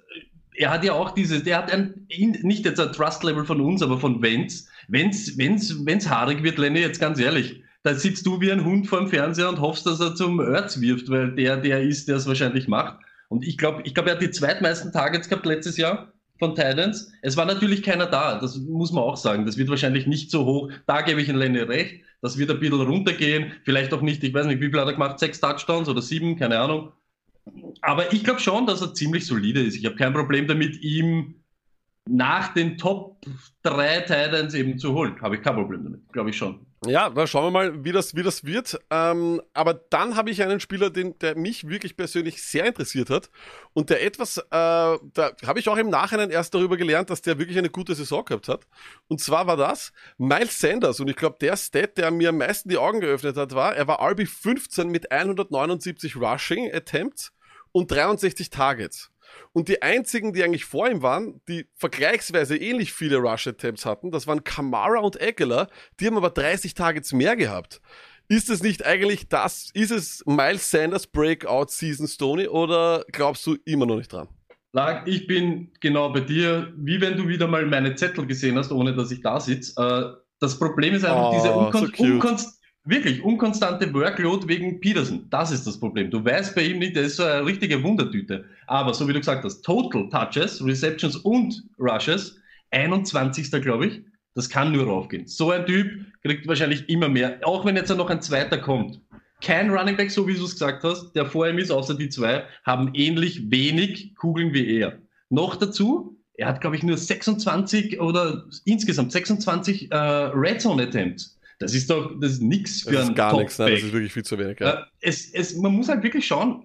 er 0.57 0.71
hat 0.71 0.83
ja 0.83 0.95
auch 0.95 1.11
dieses, 1.11 1.43
der 1.45 1.59
hat 1.59 1.71
ein, 1.71 2.07
nicht 2.09 2.65
jetzt 2.65 2.81
ein 2.81 2.93
Trust-Level 2.93 3.45
von 3.45 3.61
uns, 3.61 3.83
aber 3.83 3.99
von 3.99 4.23
Wenz. 4.23 4.67
Wenn's, 4.89 5.37
wenn's, 5.37 5.85
wenn's 5.85 6.09
haarig 6.09 6.43
wird, 6.43 6.57
Lenny, 6.57 6.81
jetzt 6.81 7.01
ganz 7.01 7.21
ehrlich, 7.21 7.63
da 7.83 7.95
sitzt 7.95 8.27
du 8.27 8.41
wie 8.41 8.51
ein 8.51 8.65
Hund 8.65 8.87
vor 8.87 8.99
dem 8.99 9.09
Fernseher 9.09 9.49
und 9.49 9.61
hoffst, 9.61 9.87
dass 9.87 10.01
er 10.01 10.15
zum 10.15 10.41
Erz 10.41 10.81
wirft, 10.81 11.09
weil 11.11 11.35
der 11.35 11.57
der 11.57 11.83
ist, 11.83 12.09
der 12.09 12.17
es 12.17 12.27
wahrscheinlich 12.27 12.69
macht. 12.69 12.99
Und 13.29 13.47
ich 13.47 13.57
glaube, 13.59 13.83
ich 13.85 13.95
glaube, 13.95 14.11
er 14.11 14.17
hat 14.17 14.23
die 14.23 14.31
zweitmeisten 14.31 14.93
Targets 14.93 15.29
gehabt 15.29 15.47
letztes 15.47 15.77
Jahr 15.77 16.13
von 16.39 16.55
Titans. 16.55 17.13
Es 17.23 17.37
war 17.37 17.45
natürlich 17.45 17.83
keiner 17.83 18.07
da, 18.07 18.39
das 18.39 18.57
muss 18.57 18.93
man 18.93 19.05
auch 19.05 19.17
sagen. 19.17 19.45
Das 19.47 19.59
wird 19.59 19.69
wahrscheinlich 19.69 20.07
nicht 20.07 20.31
so 20.31 20.45
hoch. 20.45 20.71
Da 20.87 21.03
gebe 21.03 21.21
ich 21.21 21.29
in 21.29 21.37
Lenny 21.37 21.61
recht. 21.61 22.03
Das 22.21 22.39
wird 22.39 22.51
ein 22.51 22.59
bisschen 22.59 22.81
runtergehen. 22.81 23.53
Vielleicht 23.65 23.93
auch 23.93 24.03
nicht, 24.03 24.25
ich 24.25 24.35
weiß 24.35 24.47
nicht, 24.47 24.61
wie 24.61 24.71
viel 24.71 24.81
hat 24.81 24.89
er 24.89 24.95
gemacht? 24.95 25.19
Sechs 25.19 25.41
Touchdowns 25.41 25.89
oder 25.89 26.03
sieben, 26.03 26.37
keine 26.37 26.59
Ahnung. 26.59 26.93
Aber 27.81 28.13
ich 28.13 28.25
glaube 28.25 28.41
schon, 28.41 28.67
dass 28.67 28.83
er 28.83 28.95
ziemlich 28.95 29.27
solide 29.27 29.63
ist. 29.63 29.77
Ich 29.77 29.85
habe 29.85 29.97
kein 29.97 30.13
Problem 30.13 30.47
damit, 30.47 30.83
ihm 30.83 31.37
nach 32.09 32.55
den 32.55 32.79
Top 32.79 33.25
3 33.63 34.01
Titans 34.01 34.55
eben 34.55 34.79
zu 34.79 34.95
holen. 34.95 35.21
Habe 35.21 35.37
ich 35.37 35.43
kein 35.43 35.55
Problem 35.55 35.85
damit, 35.85 36.13
glaube 36.13 36.31
ich 36.31 36.37
schon. 36.37 36.67
Ja, 36.87 37.11
dann 37.11 37.27
schauen 37.27 37.47
wir 37.47 37.51
mal, 37.51 37.85
wie 37.85 37.91
das, 37.91 38.15
wie 38.15 38.23
das 38.23 38.45
wird. 38.45 38.79
Ähm, 38.91 39.43
aber 39.53 39.75
dann 39.75 40.15
habe 40.15 40.31
ich 40.31 40.43
einen 40.43 40.61
Spieler, 40.61 40.91
den, 40.91 41.19
der 41.19 41.37
mich 41.37 41.69
wirklich 41.69 41.97
persönlich 41.97 42.41
sehr 42.43 42.67
interessiert 42.67 43.11
hat 43.11 43.31
und 43.73 43.91
der 43.91 44.05
etwas, 44.05 44.39
äh, 44.39 44.43
da 44.51 45.01
habe 45.45 45.59
ich 45.59 45.69
auch 45.69 45.77
im 45.77 45.91
Nachhinein 45.91 46.31
erst 46.31 46.55
darüber 46.55 46.77
gelernt, 46.77 47.11
dass 47.11 47.21
der 47.21 47.39
wirklich 47.39 47.59
eine 47.59 47.71
gute 47.71 47.97
Saison 47.97 48.25
gehabt 48.25 48.47
hat. 48.47 48.67
Und 49.09 49.21
zwar 49.21 49.49
war 49.49 49.57
das 49.57 49.93
Miles 50.19 50.61
Sanders 50.61 51.01
und 51.01 51.09
ich 51.09 51.17
glaube, 51.17 51.37
der 51.41 51.57
Stat, 51.57 51.99
der 51.99 52.13
mir 52.13 52.29
am 52.29 52.39
meisten 52.39 52.69
die 52.69 52.79
Augen 52.79 53.01
geöffnet 53.01 53.37
hat, 53.37 53.55
war, 53.55 53.75
er 53.75 53.89
war 53.89 54.01
RB 54.01 54.29
15 54.29 54.89
mit 54.89 55.11
179 55.11 56.15
Rushing 56.15 56.73
Attempts 56.73 57.33
und 57.73 57.91
63 57.91 58.51
Targets. 58.51 59.11
Und 59.53 59.69
die 59.69 59.83
einzigen, 59.83 60.33
die 60.33 60.45
eigentlich 60.45 60.65
vor 60.65 60.89
ihm 60.89 61.03
waren, 61.03 61.41
die 61.49 61.67
vergleichsweise 61.75 62.57
ähnlich 62.57 62.93
viele 62.93 63.17
Rush-Attempts 63.17 63.87
hatten, 63.87 64.11
das 64.11 64.27
waren 64.27 64.45
Kamara 64.45 65.01
und 65.01 65.21
Eckler, 65.21 65.69
die 66.01 66.07
haben 66.07 66.17
aber 66.17 66.31
30 66.31 66.75
Targets 66.75 67.13
mehr 67.13 67.37
gehabt. 67.37 67.81
Ist 68.29 68.51
es 68.51 68.63
nicht 68.63 68.85
eigentlich 68.85 69.29
das, 69.29 69.71
ist 69.73 69.91
es 69.91 70.23
Miles 70.27 70.71
Sanders 70.71 71.07
Breakout 71.07 71.69
Season 71.69 72.07
Stoney 72.07 72.47
oder 72.47 73.05
glaubst 73.11 73.47
du 73.47 73.57
immer 73.65 73.87
noch 73.87 73.97
nicht 73.97 74.13
dran? 74.13 74.29
Ich 75.07 75.27
bin 75.27 75.73
genau 75.81 76.13
bei 76.13 76.21
dir, 76.21 76.73
wie 76.77 77.01
wenn 77.01 77.17
du 77.17 77.27
wieder 77.27 77.49
mal 77.49 77.65
meine 77.67 77.95
Zettel 77.95 78.27
gesehen 78.27 78.57
hast, 78.59 78.71
ohne 78.71 78.95
dass 78.95 79.11
ich 79.11 79.23
da 79.23 79.41
sitze. 79.41 79.73
Äh, 79.81 80.23
das 80.41 80.59
Problem 80.59 80.95
ist 80.95 81.05
einfach 81.05 81.33
oh, 81.33 81.35
diese 81.35 81.53
Unkon 81.53 81.93
so 81.97 82.05
Unkon 82.05 82.39
wirklich 82.85 83.23
unkonstante 83.23 83.93
Workload 83.93 84.49
wegen 84.49 84.81
Peterson. 84.81 85.27
Das 85.31 85.51
ist 85.51 85.67
das 85.67 85.79
Problem. 85.79 86.11
Du 86.11 86.25
weißt 86.25 86.55
bei 86.55 86.63
ihm 86.63 86.79
nicht, 86.79 86.97
der 86.97 87.05
ist 87.05 87.17
so 87.17 87.25
eine 87.25 87.45
richtige 87.45 87.83
Wundertüte. 87.83 88.45
Aber 88.67 88.95
so 88.95 89.07
wie 89.09 89.13
du 89.13 89.19
gesagt 89.19 89.45
hast, 89.45 89.63
Total 89.63 90.09
Touches, 90.09 90.65
Receptions 90.65 91.17
und 91.17 91.65
Rushes, 91.79 92.39
21. 92.71 93.51
glaube 93.63 93.87
ich, 93.87 94.03
das 94.35 94.49
kann 94.49 94.73
nur 94.73 94.87
raufgehen. 94.87 95.27
So 95.27 95.51
ein 95.51 95.67
Typ 95.67 95.91
kriegt 96.23 96.47
wahrscheinlich 96.47 96.89
immer 96.89 97.09
mehr, 97.09 97.39
auch 97.43 97.65
wenn 97.65 97.77
jetzt 97.77 97.95
noch 97.95 98.11
ein 98.11 98.23
zweiter 98.23 98.59
kommt. 98.59 99.01
Kein 99.41 99.71
Running 99.71 99.97
Back, 99.97 100.11
so 100.11 100.27
wie 100.27 100.35
du 100.35 100.45
es 100.45 100.53
gesagt 100.53 100.83
hast, 100.83 101.13
der 101.13 101.27
vor 101.27 101.49
ihm 101.49 101.59
ist, 101.59 101.71
außer 101.71 101.95
die 101.95 102.09
zwei, 102.09 102.45
haben 102.65 102.91
ähnlich 102.95 103.51
wenig 103.51 104.15
Kugeln 104.17 104.53
wie 104.53 104.79
er. 104.79 104.99
Noch 105.31 105.57
dazu, 105.57 106.17
er 106.35 106.49
hat, 106.49 106.61
glaube 106.61 106.77
ich, 106.77 106.83
nur 106.83 106.97
26 106.97 108.01
oder 108.01 108.47
insgesamt 108.65 109.13
26 109.13 109.91
äh, 109.91 109.97
Red 109.97 110.61
Zone 110.61 110.85
Attempts. 110.85 111.38
Das 111.59 111.75
ist 111.75 111.91
doch, 111.91 112.13
das 112.21 112.33
ist 112.33 112.43
nichts 112.43 112.83
für 112.83 112.93
das 112.93 113.03
einen 113.03 113.11
ist 113.11 113.17
gar 113.17 113.37
nichts, 113.37 113.59
nein, 113.59 113.73
das 113.73 113.83
ist 113.83 113.93
wirklich 113.93 114.13
viel 114.13 114.25
zu 114.25 114.39
wenig. 114.39 114.61
Ja. 114.61 114.75
Äh, 114.75 114.85
es, 115.01 115.33
es, 115.33 115.57
man 115.57 115.73
muss 115.73 115.89
halt 115.89 116.03
wirklich 116.03 116.27
schauen, 116.27 116.65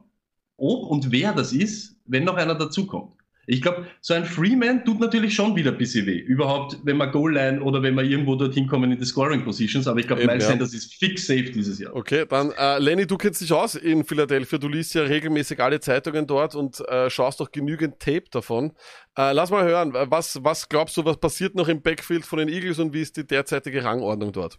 ob 0.58 0.90
und 0.90 1.12
wer 1.12 1.34
das 1.34 1.52
ist, 1.52 1.96
wenn 2.06 2.24
noch 2.24 2.36
einer 2.36 2.56
dazukommt. 2.56 3.16
Ich 3.46 3.62
glaube, 3.62 3.88
so 4.00 4.14
ein 4.14 4.24
Freeman 4.24 4.86
tut 4.86 5.02
natürlich 5.02 5.36
schon 5.36 5.56
wieder 5.56 5.72
ein 5.72 5.78
bisschen 5.78 6.06
weh. 6.06 6.18
Überhaupt, 6.18 6.78
wenn 6.84 6.96
man 6.96 7.12
Goal-Line 7.12 7.62
oder 7.62 7.84
wenn 7.84 7.94
wir 7.94 8.04
irgendwo 8.04 8.36
dorthin 8.36 8.68
kommen 8.68 8.90
in 8.90 8.98
die 8.98 9.06
Scoring-Positions. 9.06 9.86
Aber 9.88 10.00
ich 10.00 10.08
glaube, 10.08 10.26
Miles 10.26 10.44
ja. 10.44 10.52
Sanders 10.52 10.74
ist 10.74 10.94
fix 10.94 11.28
safe 11.28 11.52
dieses 11.52 11.78
Jahr. 11.80 11.94
Okay, 11.94 12.26
dann 12.28 12.54
äh, 12.58 12.80
Lenny, 12.80 13.06
du 13.06 13.18
kennst 13.18 13.42
dich 13.42 13.52
aus 13.52 13.76
in 13.76 14.06
Philadelphia. 14.06 14.58
Du 14.58 14.70
liest 14.70 14.94
ja 14.94 15.04
regelmäßig 15.04 15.60
alle 15.60 15.82
Zeitungen 15.82 16.26
dort 16.26 16.56
und 16.56 16.80
äh, 16.88 17.10
schaust 17.10 17.42
doch 17.42 17.52
genügend 17.52 18.00
Tape 18.00 18.26
davon. 18.32 18.72
Äh, 19.18 19.34
lass 19.34 19.52
mal 19.52 19.66
hören, 19.66 19.94
was, 19.94 20.42
was 20.42 20.70
glaubst 20.70 20.96
du, 20.96 21.04
was 21.04 21.18
passiert 21.18 21.54
noch 21.54 21.68
im 21.68 21.82
Backfield 21.82 22.26
von 22.26 22.40
den 22.40 22.48
Eagles 22.48 22.80
und 22.80 22.94
wie 22.94 23.02
ist 23.02 23.18
die 23.18 23.28
derzeitige 23.28 23.84
Rangordnung 23.84 24.32
dort? 24.32 24.58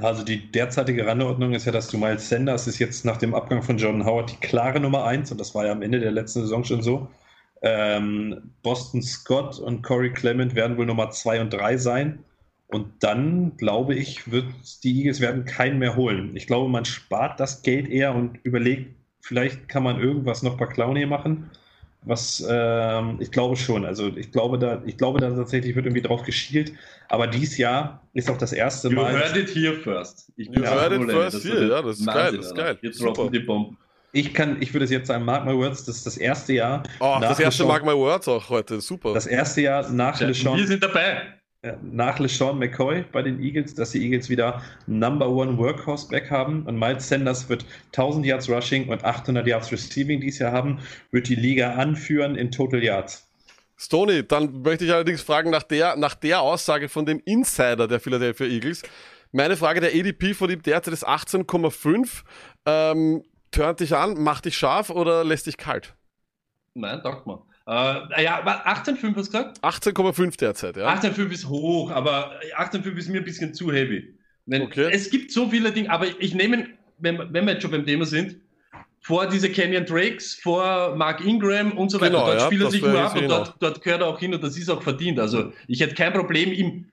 Also 0.00 0.24
die 0.24 0.50
derzeitige 0.50 1.06
Randordnung 1.06 1.54
ist 1.54 1.66
ja, 1.66 1.72
dass 1.72 1.88
du 1.88 1.98
Miles 1.98 2.28
Sanders 2.28 2.66
ist 2.66 2.78
jetzt 2.78 3.04
nach 3.04 3.16
dem 3.16 3.34
Abgang 3.34 3.62
von 3.62 3.78
Jordan 3.78 4.04
Howard 4.04 4.32
die 4.32 4.46
klare 4.46 4.80
Nummer 4.80 5.04
1 5.04 5.30
und 5.30 5.40
das 5.40 5.54
war 5.54 5.66
ja 5.66 5.72
am 5.72 5.82
Ende 5.82 6.00
der 6.00 6.10
letzten 6.10 6.40
Saison 6.40 6.64
schon 6.64 6.82
so. 6.82 7.08
Ähm, 7.62 8.50
Boston 8.62 9.02
Scott 9.02 9.58
und 9.58 9.82
Corey 9.82 10.12
Clement 10.12 10.54
werden 10.54 10.76
wohl 10.76 10.86
Nummer 10.86 11.10
2 11.10 11.40
und 11.40 11.50
3 11.50 11.76
sein. 11.78 12.24
Und 12.66 13.04
dann, 13.04 13.56
glaube 13.56 13.94
ich, 13.94 14.30
wird 14.30 14.46
die 14.82 14.98
Eagles 14.98 15.20
werden 15.20 15.44
keinen 15.44 15.78
mehr 15.78 15.96
holen. 15.96 16.36
Ich 16.36 16.46
glaube, 16.46 16.68
man 16.68 16.84
spart 16.84 17.38
das 17.38 17.62
Geld 17.62 17.88
eher 17.88 18.14
und 18.14 18.38
überlegt, 18.42 18.96
vielleicht 19.20 19.68
kann 19.68 19.82
man 19.82 20.00
irgendwas 20.00 20.42
noch 20.42 20.56
bei 20.56 20.66
Clowney 20.66 21.06
machen. 21.06 21.50
Was 22.06 22.44
ähm, 22.48 23.16
ich 23.20 23.30
glaube 23.30 23.56
schon. 23.56 23.84
Also 23.84 24.08
ich 24.14 24.30
glaube 24.30 24.58
da, 24.58 24.82
ich 24.84 24.96
glaube 24.98 25.20
da 25.20 25.30
tatsächlich 25.30 25.74
wird 25.74 25.86
irgendwie 25.86 26.02
drauf 26.02 26.22
geschielt. 26.22 26.72
Aber 27.08 27.26
dieses 27.26 27.56
Jahr 27.56 28.02
ist 28.12 28.30
auch 28.30 28.38
das 28.38 28.52
erste 28.52 28.88
You 28.88 28.96
Mal. 28.96 29.12
heard 29.12 29.36
it 29.36 29.54
here 29.54 29.74
first. 29.74 30.30
Ich 30.36 30.48
You 30.48 30.62
heard 30.64 30.92
it 30.92 31.10
first 31.10 31.36
das 31.36 31.44
here, 31.44 31.68
ja, 31.68 31.82
das 31.82 32.00
ist 32.00 32.06
Wahnsinn, 32.06 32.22
geil, 32.22 32.36
das 32.36 32.46
ist 32.46 32.54
geil. 32.54 32.78
Jetzt 32.82 33.02
droppen 33.02 33.32
die 33.32 33.38
Bomben. 33.40 33.78
Ich 34.12 34.32
kann, 34.32 34.58
ich 34.60 34.72
würde 34.72 34.84
es 34.84 34.92
jetzt 34.92 35.08
sagen, 35.08 35.24
mark 35.24 35.44
my 35.44 35.54
words, 35.56 35.84
das 35.84 35.96
ist 35.96 36.06
das 36.06 36.16
erste 36.16 36.52
Jahr. 36.52 36.84
Oh, 37.00 37.16
das 37.20 37.40
erste 37.40 37.64
Mark 37.64 37.84
My 37.84 37.94
Words 37.94 38.28
auch 38.28 38.48
heute, 38.48 38.80
super. 38.80 39.12
Das 39.12 39.26
erste 39.26 39.62
Jahr 39.62 39.90
nach 39.90 40.20
Wir 40.20 40.28
LeSean, 40.28 40.64
sind 40.68 40.84
dabei. 40.84 41.34
Äh, 41.64 41.76
nach 41.82 42.18
LeSean 42.18 42.58
McCoy 42.58 43.04
bei 43.10 43.22
den 43.22 43.42
Eagles, 43.42 43.74
dass 43.74 43.92
die 43.92 44.02
Eagles 44.02 44.28
wieder 44.28 44.62
Number 44.86 45.28
One 45.28 45.56
Workhorse 45.56 46.06
Back 46.08 46.30
haben 46.30 46.64
und 46.66 46.78
Miles 46.78 47.08
Sanders 47.08 47.48
wird 47.48 47.64
1000 47.86 48.26
Yards 48.26 48.50
Rushing 48.50 48.88
und 48.88 49.02
800 49.02 49.46
Yards 49.46 49.72
Receiving 49.72 50.20
dieses 50.20 50.40
Jahr 50.40 50.52
haben, 50.52 50.80
wird 51.10 51.28
die 51.28 51.34
Liga 51.34 51.74
anführen 51.74 52.36
in 52.36 52.50
Total 52.50 52.82
Yards. 52.82 53.26
Stoney, 53.78 54.26
dann 54.26 54.60
möchte 54.60 54.84
ich 54.84 54.92
allerdings 54.92 55.22
fragen 55.22 55.50
nach 55.50 55.62
der, 55.62 55.96
nach 55.96 56.14
der 56.14 56.42
Aussage 56.42 56.90
von 56.90 57.06
dem 57.06 57.20
Insider 57.24 57.88
der 57.88 57.98
Philadelphia 57.98 58.46
Eagles. 58.46 58.82
Meine 59.32 59.56
Frage, 59.56 59.80
der 59.80 59.90
ADP 59.90 60.34
von 60.34 60.50
ihm 60.50 60.62
derzeit 60.62 60.92
ist 60.92 61.08
18,5. 61.08 62.22
Ähm, 62.66 63.24
turnt 63.50 63.80
dich 63.80 63.96
an, 63.96 64.22
macht 64.22 64.44
dich 64.44 64.56
scharf 64.56 64.90
oder 64.90 65.24
lässt 65.24 65.46
dich 65.46 65.56
kalt? 65.56 65.94
Nein, 66.74 67.00
sagt 67.02 67.26
man. 67.26 67.38
Äh, 67.66 68.22
ja, 68.24 68.38
aber 68.38 68.66
18,5 68.66 69.16
hast 69.16 69.32
du 69.34 69.38
gesagt? 69.38 69.60
18,5 69.62 70.38
derzeit, 70.38 70.76
ja. 70.76 70.92
18,5 70.94 71.30
ist 71.30 71.48
hoch, 71.48 71.90
aber 71.90 72.32
18,5 72.58 72.96
ist 72.96 73.08
mir 73.08 73.18
ein 73.18 73.24
bisschen 73.24 73.54
zu 73.54 73.72
heavy. 73.72 74.18
Wenn, 74.46 74.62
Okay. 74.62 74.90
Es 74.92 75.10
gibt 75.10 75.32
so 75.32 75.48
viele 75.48 75.72
Dinge, 75.72 75.90
aber 75.90 76.06
ich 76.20 76.34
nehme, 76.34 76.68
wenn, 76.98 77.18
wenn 77.32 77.46
wir 77.46 77.54
jetzt 77.54 77.62
schon 77.62 77.70
beim 77.70 77.86
Thema 77.86 78.04
sind, 78.04 78.36
vor 79.00 79.26
diese 79.26 79.50
Canyon 79.50 79.84
Drakes, 79.84 80.34
vor 80.34 80.96
Mark 80.96 81.24
Ingram 81.24 81.72
und 81.72 81.90
so 81.90 82.00
weiter. 82.00 82.12
Genau, 82.12 82.26
dort 82.26 82.40
ja, 82.40 82.46
spielt 82.46 82.62
er 82.62 82.70
sich 82.70 82.82
nur 82.82 82.98
ab 82.98 83.14
und 83.14 83.20
genau. 83.20 83.36
dort, 83.36 83.54
dort 83.60 83.82
gehört 83.82 84.00
er 84.00 84.06
auch 84.08 84.18
hin 84.18 84.34
und 84.34 84.42
das 84.42 84.56
ist 84.56 84.70
auch 84.70 84.82
verdient. 84.82 85.20
Also 85.20 85.52
ich 85.68 85.80
hätte 85.80 85.94
kein 85.94 86.12
Problem, 86.14 86.52
ihm 86.52 86.86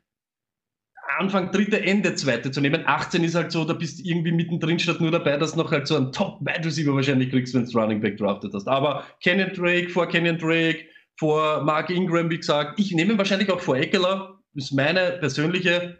Anfang 1.20 1.51
dritte, 1.51 1.82
Ende 1.82 2.16
zweite 2.16 2.51
zu 2.51 2.62
nehmen. 2.62 2.84
18 2.86 3.24
ist 3.24 3.36
halt 3.36 3.51
so, 3.51 3.66
da 3.66 3.74
bist 3.74 3.99
du 3.99 4.03
irgendwie 4.03 4.32
mittendrin, 4.32 4.80
statt 4.80 5.01
nur 5.01 5.12
dabei, 5.12 5.38
dass 5.38 5.53
du 5.53 5.57
noch 5.59 5.72
halt 5.72 5.88
so 5.88 5.95
einen 5.95 6.12
Top-Wide 6.12 6.66
Receiver 6.66 6.93
wahrscheinlich 6.93 7.30
kriegst, 7.30 7.53
wenn 7.53 7.66
du 7.66 7.78
Running 7.78 7.99
Back 8.01 8.18
drafted 8.18 8.53
hast. 8.53 8.68
Aber 8.68 9.05
Canyon 9.24 9.51
Drake, 9.53 9.89
vor 9.89 10.07
Canyon 10.07 10.38
Drake, 10.38 10.80
vor 11.18 11.64
Mark 11.64 11.89
Ingram, 11.89 12.30
wie 12.30 12.38
gesagt. 12.38 12.80
Ich 12.80 12.91
nehme 12.93 13.18
wahrscheinlich 13.18 13.49
auch 13.51 13.59
vor 13.62 13.78
Eckler. 13.78 14.39
Das 14.53 14.66
ist 14.66 14.72
meine 14.72 15.18
persönliche. 15.20 15.97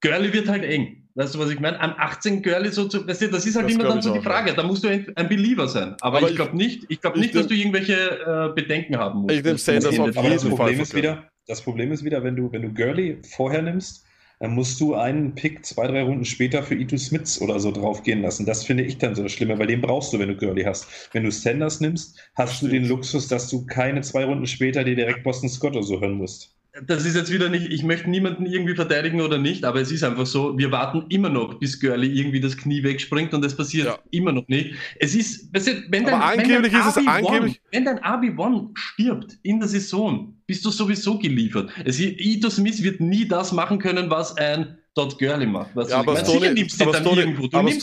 Gurley 0.00 0.32
wird 0.32 0.48
halt 0.48 0.64
eng. 0.64 1.00
Weißt 1.16 1.34
du, 1.34 1.38
was 1.38 1.50
ich 1.50 1.60
meine? 1.60 1.80
Am 1.80 1.94
18 1.96 2.42
Gurley 2.42 2.70
so 2.70 2.88
zu, 2.88 3.06
weißt 3.06 3.22
du, 3.22 3.28
das 3.28 3.46
ist 3.46 3.54
halt 3.54 3.66
Das 3.66 3.74
immer 3.74 3.84
dann 3.84 4.02
so 4.02 4.12
die 4.12 4.18
auch, 4.18 4.24
Frage. 4.24 4.52
Da 4.52 4.64
musst 4.64 4.82
du 4.84 4.88
ein, 4.88 5.28
Believer 5.28 5.68
sein. 5.68 5.94
Aber, 6.00 6.18
Aber 6.18 6.28
ich 6.28 6.34
glaube 6.36 6.56
nicht, 6.56 6.84
ich 6.88 7.00
glaube 7.00 7.18
ich 7.18 7.22
nicht, 7.22 7.34
dass 7.36 7.46
du 7.46 7.54
irgendwelche 7.54 7.94
äh, 7.94 8.52
Bedenken 8.54 8.96
haben 8.98 9.20
musst. 9.20 9.34
Ich 9.36 9.44
nehm 9.44 9.52
Das- 9.52 9.64
das 9.64 9.82
Sanders 9.82 9.86
auf 9.86 9.92
jeden. 9.92 10.12
Fall 10.12 10.48
Problem 10.50 10.80
ist 10.80 10.90
von 10.90 10.98
wieder, 10.98 11.28
das 11.46 11.62
Problem 11.62 11.92
ist 11.92 12.04
wieder, 12.04 12.24
wenn 12.24 12.34
du, 12.36 12.50
wenn 12.52 12.62
du 12.62 12.74
Gurley 12.74 13.18
vorher 13.36 13.62
nimmst, 13.62 14.04
dann 14.44 14.54
musst 14.54 14.78
du 14.78 14.94
einen 14.94 15.34
Pick 15.34 15.64
zwei, 15.64 15.86
drei 15.86 16.02
Runden 16.02 16.26
später 16.26 16.62
für 16.62 16.74
Ito 16.74 16.98
Smiths 16.98 17.40
oder 17.40 17.58
so 17.58 17.70
draufgehen 17.72 18.20
lassen. 18.20 18.44
Das 18.44 18.62
finde 18.62 18.84
ich 18.84 18.98
dann 18.98 19.14
so 19.14 19.22
das 19.22 19.32
Schlimme, 19.32 19.58
weil 19.58 19.68
den 19.68 19.80
brauchst 19.80 20.12
du, 20.12 20.18
wenn 20.18 20.28
du 20.28 20.36
Gurley 20.36 20.64
hast. 20.64 20.86
Wenn 21.14 21.24
du 21.24 21.32
Sanders 21.32 21.80
nimmst, 21.80 22.20
hast 22.34 22.60
du 22.60 22.68
den 22.68 22.84
Luxus, 22.84 23.26
dass 23.26 23.48
du 23.48 23.64
keine 23.64 24.02
zwei 24.02 24.26
Runden 24.26 24.46
später 24.46 24.84
dir 24.84 24.96
direkt 24.96 25.22
Boston 25.22 25.48
Scott 25.48 25.72
oder 25.72 25.82
so 25.82 25.98
hören 25.98 26.18
musst. 26.18 26.53
Das 26.86 27.04
ist 27.06 27.14
jetzt 27.14 27.30
wieder 27.32 27.48
nicht, 27.48 27.70
ich 27.70 27.84
möchte 27.84 28.10
niemanden 28.10 28.46
irgendwie 28.46 28.74
verteidigen 28.74 29.20
oder 29.20 29.38
nicht, 29.38 29.64
aber 29.64 29.80
es 29.80 29.92
ist 29.92 30.02
einfach 30.02 30.26
so, 30.26 30.58
wir 30.58 30.72
warten 30.72 31.04
immer 31.08 31.28
noch, 31.28 31.54
bis 31.60 31.78
Gurley 31.80 32.08
irgendwie 32.18 32.40
das 32.40 32.56
Knie 32.56 32.82
wegspringt 32.82 33.32
und 33.32 33.42
das 33.44 33.56
passiert 33.56 33.86
Ja. 33.86 33.98
immer 34.10 34.32
noch 34.32 34.48
nicht. 34.48 34.74
Es 34.98 35.14
ist, 35.14 35.48
wenn 35.52 36.04
dein, 36.04 36.14
Aber 36.14 36.24
angeblich 36.24 36.50
wenn 36.50 36.62
dein 36.72 36.80
ist 36.80 36.96
es 36.96 36.96
RB1 36.96 37.26
angeblich- 37.26 37.60
wenn 37.70 37.84
dein 37.84 37.98
RB1 38.00 38.70
stirbt 38.74 39.38
in 39.42 39.60
der 39.60 39.68
Saison, 39.68 40.34
bist 40.46 40.64
du 40.64 40.70
sowieso 40.70 41.16
geliefert. 41.18 41.70
Es, 41.84 42.00
Ito 42.00 42.50
Smith 42.50 42.82
wird 42.82 43.00
nie 43.00 43.26
das 43.28 43.52
machen 43.52 43.78
können, 43.78 44.10
was 44.10 44.36
ein 44.36 44.76
Todd 44.96 45.16
Gurley 45.18 45.46
macht. 45.46 45.74
Weißt 45.76 45.90
Ja, 45.90 45.98
aber 46.00 46.16
sicher 46.24 46.52
nimmst 46.52 46.82
aber 46.82 46.92
dann 46.92 47.02
Stoney- 47.04 47.20
irgendwo, 47.20 47.46
du 47.46 47.56
aber 47.56 47.68
nimmst. 47.68 47.82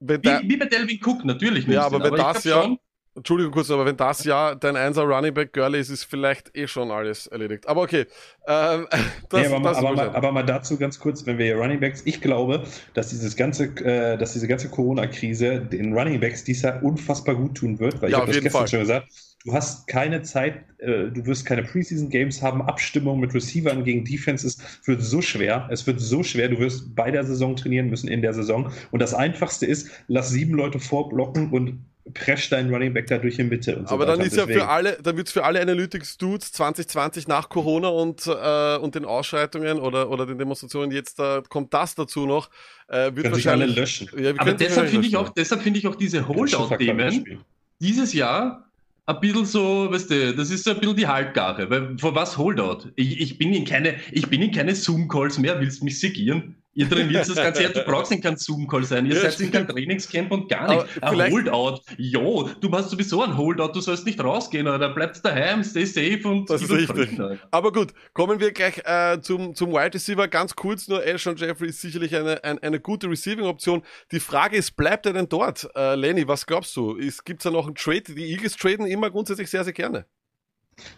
Wenn 0.00 0.20
der, 0.20 0.42
Wie, 0.42 0.48
wie 0.50 0.56
bei 0.56 0.66
Delvin 0.66 0.98
Cook, 1.04 1.24
natürlich 1.24 1.64
Ja, 1.68 1.88
nimmst 1.88 1.94
aber 2.04 2.16
ich 2.16 2.22
das 2.22 2.44
ja- 2.44 2.62
schon, 2.64 2.78
Entschuldigung 3.14 3.52
kurz, 3.52 3.70
aber 3.70 3.84
wenn 3.84 3.96
das 3.96 4.24
ja 4.24 4.54
dein 4.54 4.74
Einser 4.74 5.02
Running 5.02 5.34
Back 5.34 5.52
Girl 5.52 5.74
ist, 5.74 5.90
ist 5.90 6.04
vielleicht 6.04 6.56
eh 6.56 6.66
schon 6.66 6.90
alles 6.90 7.26
erledigt. 7.26 7.68
Aber 7.68 7.82
okay. 7.82 8.06
Ähm, 8.46 8.88
das, 9.28 9.42
Nee, 9.42 9.46
aber, 9.46 9.60
mal, 9.60 9.74
das 9.74 9.78
aber, 9.78 9.92
mal, 9.92 10.10
aber 10.14 10.32
mal 10.32 10.42
dazu 10.44 10.78
ganz 10.78 10.98
kurz, 10.98 11.26
wenn 11.26 11.36
wir 11.36 11.44
hier 11.46 11.56
Running 11.56 11.80
Backs, 11.80 12.02
ich 12.06 12.20
glaube, 12.22 12.64
dass 12.94 13.08
dieses 13.10 13.36
ganze, 13.36 13.64
äh, 13.84 14.16
dass 14.16 14.32
diese 14.32 14.48
ganze 14.48 14.70
Corona-Krise 14.70 15.60
den 15.60 15.92
Running 15.96 16.20
Backs 16.20 16.44
dies 16.44 16.62
Jahr 16.62 16.82
unfassbar 16.82 17.34
gut 17.34 17.56
tun 17.56 17.78
wird, 17.78 18.00
weil 18.00 18.10
Ja, 18.10 18.16
ich 18.16 18.20
habe 18.20 18.32
das 18.32 18.40
gestern 18.40 18.50
Fall. 18.50 18.68
schon 18.68 18.80
gesagt, 18.80 19.08
du 19.44 19.52
hast 19.52 19.86
keine 19.86 20.22
Zeit, 20.22 20.64
äh, 20.78 21.10
du 21.10 21.26
wirst 21.26 21.46
keine 21.46 21.62
Preseason-Games 21.62 22.42
haben, 22.42 22.62
Abstimmung 22.62 23.20
mit 23.20 23.34
Receivern 23.34 23.84
gegen 23.84 24.04
Defenses 24.04 24.58
wird 24.84 25.02
so 25.02 25.22
schwer, 25.22 25.68
es 25.70 25.86
wird 25.86 26.00
so 26.00 26.22
schwer, 26.22 26.48
du 26.48 26.58
wirst 26.58 26.94
bei 26.94 27.10
der 27.10 27.24
Saison 27.24 27.56
trainieren 27.56 27.88
müssen, 27.88 28.08
in 28.08 28.22
der 28.22 28.34
Saison. 28.34 28.72
Und 28.90 29.00
das 29.00 29.14
Einfachste 29.14 29.66
ist, 29.66 29.90
lass 30.08 30.30
sieben 30.30 30.54
Leute 30.54 30.78
vorblocken 30.78 31.50
und 31.50 31.84
presch 32.14 32.50
deinen 32.50 32.72
Running 32.72 32.92
Back 32.92 33.06
da 33.06 33.18
durch 33.18 33.38
in 33.38 33.48
Mitte 33.48 33.76
und 33.76 33.88
so 33.88 33.94
aber 33.94 34.06
dann 34.06 34.20
ist 34.20 34.36
ja 34.36 34.44
für 34.44 34.66
alle, 34.66 34.98
dann 35.00 35.16
wird's 35.16 35.30
für 35.30 35.44
alle 35.44 35.60
Analytics 35.60 36.18
Dudes 36.18 36.50
2020 36.50 37.28
nach 37.28 37.48
Corona 37.48 37.88
und, 37.88 38.26
äh, 38.26 38.76
und 38.78 38.96
den 38.96 39.04
Ausschreitungen 39.04 39.78
oder, 39.78 40.10
oder 40.10 40.26
den 40.26 40.36
Demonstrationen. 40.36 40.90
Jetzt, 40.90 41.20
da 41.20 41.42
kommt 41.48 41.72
das 41.72 41.94
dazu 41.94 42.26
noch, 42.26 42.50
äh, 42.88 43.14
wird 43.14 43.22
Können 43.22 43.34
sich 43.34 43.48
alle 43.48 43.60
wahrscheinlich. 43.60 43.76
löschen. 43.76 44.08
Ja, 44.18 44.32
aber 44.36 44.54
deshalb 44.54 44.88
finde 44.88 45.06
ich 45.06 45.16
auch, 45.16 45.28
deshalb 45.28 45.62
finde 45.62 45.78
ich 45.78 45.86
auch 45.86 45.94
diese 45.94 46.26
Holdout-Themen, 46.26 47.44
dieses 47.78 48.12
Jahr 48.12 48.71
ein 49.06 49.20
bisschen 49.20 49.46
so, 49.46 49.90
weißt 49.90 50.10
du, 50.10 50.34
das 50.34 50.50
ist 50.50 50.64
so 50.64 50.70
ein 50.70 50.80
bisschen 50.80 50.96
die 50.96 51.06
Halbgare, 51.06 51.68
weil 51.70 51.98
vor 51.98 52.14
was 52.14 52.38
Holdout? 52.38 52.90
Ich, 52.96 53.20
ich 53.20 53.38
bin 53.38 53.52
in 53.52 53.64
keine, 53.64 53.96
ich 54.12 54.28
bin 54.28 54.42
in 54.42 54.52
keine 54.52 54.74
Zoom-Calls 54.74 55.38
mehr, 55.38 55.60
willst 55.60 55.82
mich 55.82 55.98
segieren? 56.00 56.61
Ihr 56.74 56.88
trainiert 56.88 57.28
das 57.28 57.34
ganze 57.36 57.62
Jahr, 57.64 57.72
du 57.72 57.82
brauchst 57.82 58.12
in 58.12 58.22
kein 58.22 58.36
Zoom-Call 58.38 58.84
sein, 58.84 59.04
ihr 59.04 59.14
Ja, 59.14 59.20
seid 59.20 59.38
in 59.40 59.50
keinem 59.50 59.68
Trainingscamp 59.68 60.32
und 60.32 60.48
gar 60.48 60.68
nichts. 60.68 60.96
Aber 61.02 61.06
Ein 61.06 61.12
vielleicht- 61.12 61.32
Holdout, 61.50 61.80
jo, 61.98 62.48
du 62.60 62.72
hast 62.72 62.88
sowieso 62.88 63.22
ein 63.22 63.36
Holdout, 63.36 63.72
du 63.74 63.80
sollst 63.80 64.06
nicht 64.06 64.22
rausgehen, 64.24 64.66
oder 64.66 64.88
bleibst 64.94 65.22
daheim, 65.22 65.62
stay 65.64 65.84
safe 65.84 66.26
und 66.26 66.48
Das 66.48 66.62
ist 66.62 66.70
richtig. 66.70 66.88
Frieden, 67.10 67.20
Alter. 67.20 67.46
Aber 67.50 67.72
gut, 67.72 67.92
kommen 68.14 68.40
wir 68.40 68.52
gleich 68.52 68.78
äh, 68.86 69.20
zum, 69.20 69.54
zum 69.54 69.72
Wide 69.72 69.92
Receiver. 69.92 70.26
Ganz 70.28 70.56
kurz 70.56 70.88
nur, 70.88 71.04
Elshon 71.04 71.36
Jeffrey 71.36 71.68
ist 71.68 71.82
sicherlich 71.82 72.16
eine, 72.16 72.42
ein, 72.42 72.58
eine 72.60 72.80
gute 72.80 73.10
Receiving-Option. 73.10 73.82
Die 74.10 74.20
Frage 74.20 74.56
ist, 74.56 74.74
bleibt 74.74 75.04
er 75.04 75.12
denn 75.12 75.28
dort? 75.28 75.68
Äh, 75.76 75.94
Lenny, 75.94 76.26
was 76.26 76.46
glaubst 76.46 76.74
du? 76.76 76.96
Gibt 77.26 77.40
es 77.40 77.44
da 77.44 77.50
noch 77.50 77.66
einen 77.66 77.74
Trade? 77.74 78.14
Die 78.14 78.30
Eagles 78.32 78.56
traden 78.56 78.86
immer 78.86 79.10
grundsätzlich 79.10 79.50
sehr, 79.50 79.64
sehr 79.64 79.74
gerne. 79.74 80.06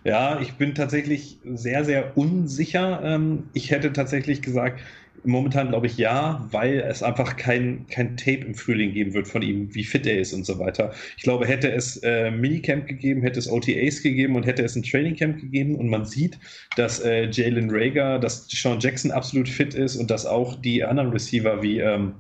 Ja, 0.05 0.41
ich 0.41 0.53
bin 0.55 0.75
tatsächlich 0.77 1.41
sehr, 1.45 1.85
sehr 1.85 2.16
unsicher. 2.16 3.01
Ähm, 3.03 3.49
Ich 3.55 3.72
hätte 3.72 3.93
tatsächlich 3.93 4.41
gesagt, 4.41 4.81
momentan 5.25 5.68
glaube 5.68 5.87
ich 5.87 5.97
ja, 5.97 6.47
weil 6.51 6.81
es 6.81 7.03
einfach 7.03 7.37
kein, 7.37 7.87
kein 7.89 8.16
Tape 8.16 8.45
im 8.47 8.55
Frühling 8.55 8.93
geben 8.93 9.14
wird 9.14 9.29
von 9.29 9.43
ihm, 9.43 9.75
wie 9.75 9.85
fit 9.85 10.07
er 10.07 10.18
ist 10.18 10.33
und 10.33 10.45
so 10.45 10.59
weiter. 10.59 10.93
Ich 11.16 11.22
glaube, 11.22 11.47
hätte 11.47 11.72
es 11.72 11.97
äh, 11.99 12.31
Minicamp 12.31 12.87
gegeben, 12.87 13.22
hätte 13.22 13.39
es 13.39 13.51
OTAs 13.51 14.03
gegeben 14.03 14.37
und 14.37 14.47
hätte 14.47 14.62
es 14.62 14.77
ein 14.77 14.83
Trainingcamp 14.83 15.41
gegeben 15.41 15.77
und 15.77 15.89
man 15.89 16.05
sieht, 16.05 16.39
dass 16.77 17.01
äh, 17.01 17.29
Jalen 17.31 17.70
Rager, 17.70 18.18
dass 18.18 18.47
Sean 18.49 18.81
Jackson 18.81 19.11
absolut 19.11 19.49
fit 19.49 19.75
ist 19.75 19.97
und 19.97 20.11
dass 20.11 20.27
auch 20.27 20.55
die 20.61 20.85
anderen 20.85 21.11
Receiver 21.11 21.62
wie 21.62 21.79
ähm, 21.79 22.14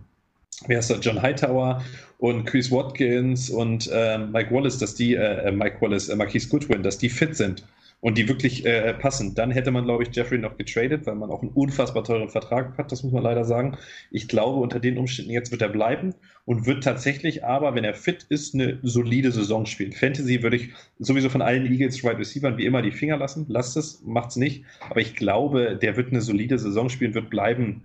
wer 0.66 0.78
ist 0.78 0.90
das, 0.90 0.98
John 1.02 1.20
Hightower 1.20 1.82
und 2.18 2.44
Chris 2.46 2.70
Watkins 2.70 3.50
und 3.50 3.90
ähm, 3.92 4.32
Mike 4.32 4.54
Wallace, 4.54 4.78
dass 4.78 4.94
die, 4.94 5.14
äh, 5.14 5.48
äh, 5.48 5.52
Mike 5.52 5.80
Wallace, 5.80 6.08
äh, 6.08 6.16
Marquise 6.16 6.48
Goodwin, 6.48 6.82
dass 6.82 6.98
die 6.98 7.08
fit 7.08 7.36
sind 7.36 7.64
und 8.00 8.18
die 8.18 8.28
wirklich 8.28 8.66
äh, 8.66 8.94
passen. 8.94 9.34
Dann 9.34 9.50
hätte 9.50 9.70
man, 9.70 9.84
glaube 9.84 10.02
ich, 10.02 10.14
Jeffrey 10.14 10.38
noch 10.38 10.56
getradet, 10.56 11.06
weil 11.06 11.14
man 11.14 11.30
auch 11.30 11.42
einen 11.42 11.52
unfassbar 11.52 12.04
teuren 12.04 12.28
Vertrag 12.28 12.76
hat, 12.76 12.92
das 12.92 13.02
muss 13.02 13.12
man 13.12 13.22
leider 13.22 13.44
sagen. 13.44 13.76
Ich 14.10 14.28
glaube, 14.28 14.60
unter 14.60 14.80
den 14.80 14.98
Umständen 14.98 15.30
jetzt 15.30 15.50
wird 15.50 15.62
er 15.62 15.70
bleiben 15.70 16.14
und 16.44 16.66
wird 16.66 16.84
tatsächlich 16.84 17.44
aber, 17.44 17.74
wenn 17.74 17.84
er 17.84 17.94
fit 17.94 18.24
ist, 18.28 18.54
eine 18.54 18.78
solide 18.82 19.32
Saison 19.32 19.66
spielen. 19.66 19.92
Fantasy 19.92 20.42
würde 20.42 20.56
ich 20.56 20.70
sowieso 20.98 21.28
von 21.28 21.42
allen 21.42 21.66
Eagles 21.66 22.04
Wide 22.04 22.18
Receivers 22.18 22.58
wie 22.58 22.66
immer 22.66 22.82
die 22.82 22.92
Finger 22.92 23.16
lassen. 23.16 23.46
Lasst 23.48 23.76
es, 23.76 24.02
macht's 24.04 24.36
nicht. 24.36 24.64
Aber 24.90 25.00
ich 25.00 25.16
glaube, 25.16 25.78
der 25.80 25.96
wird 25.96 26.10
eine 26.10 26.20
solide 26.20 26.58
Saison 26.58 26.88
spielen, 26.88 27.14
wird 27.14 27.30
bleiben. 27.30 27.82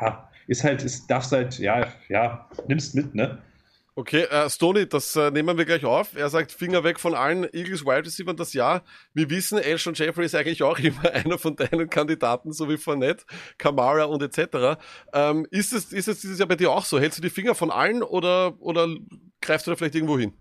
Ja, 0.00 0.30
ist 0.46 0.64
halt, 0.64 0.82
ist, 0.82 1.10
darfst 1.10 1.32
halt, 1.32 1.58
ja, 1.58 1.88
ja, 2.08 2.48
nimmst 2.68 2.94
mit, 2.94 3.14
ne? 3.14 3.38
Okay, 3.98 4.22
äh, 4.30 4.48
Stoney, 4.48 4.88
das 4.88 5.16
äh, 5.16 5.32
nehmen 5.32 5.58
wir 5.58 5.64
gleich 5.64 5.84
auf. 5.84 6.14
Er 6.14 6.28
sagt, 6.28 6.52
Finger 6.52 6.84
weg 6.84 7.00
von 7.00 7.16
allen 7.16 7.52
Eagles 7.52 7.84
Wide 7.84 8.06
Receivers 8.06 8.36
das 8.36 8.52
Jahr. 8.52 8.84
Wir 9.12 9.28
wissen, 9.28 9.58
Elshon 9.58 9.94
Jeffrey 9.94 10.24
ist 10.24 10.36
eigentlich 10.36 10.62
auch 10.62 10.78
immer 10.78 11.10
einer 11.10 11.36
von 11.36 11.56
deinen 11.56 11.90
Kandidaten, 11.90 12.52
so 12.52 12.68
wie 12.68 12.76
Fournette, 12.76 13.24
Kamara 13.58 14.04
und 14.04 14.22
etc. 14.22 14.80
Ähm, 15.12 15.48
ist, 15.50 15.72
es, 15.72 15.92
ist 15.92 16.06
es 16.06 16.20
dieses 16.20 16.38
Jahr 16.38 16.46
bei 16.46 16.54
dir 16.54 16.70
auch 16.70 16.84
so? 16.84 17.00
Hältst 17.00 17.18
du 17.18 17.22
die 17.22 17.28
Finger 17.28 17.56
von 17.56 17.72
allen 17.72 18.04
oder, 18.04 18.54
oder 18.60 18.86
greifst 19.40 19.66
du 19.66 19.72
da 19.72 19.76
vielleicht 19.76 19.96
irgendwo 19.96 20.16
hin? 20.16 20.32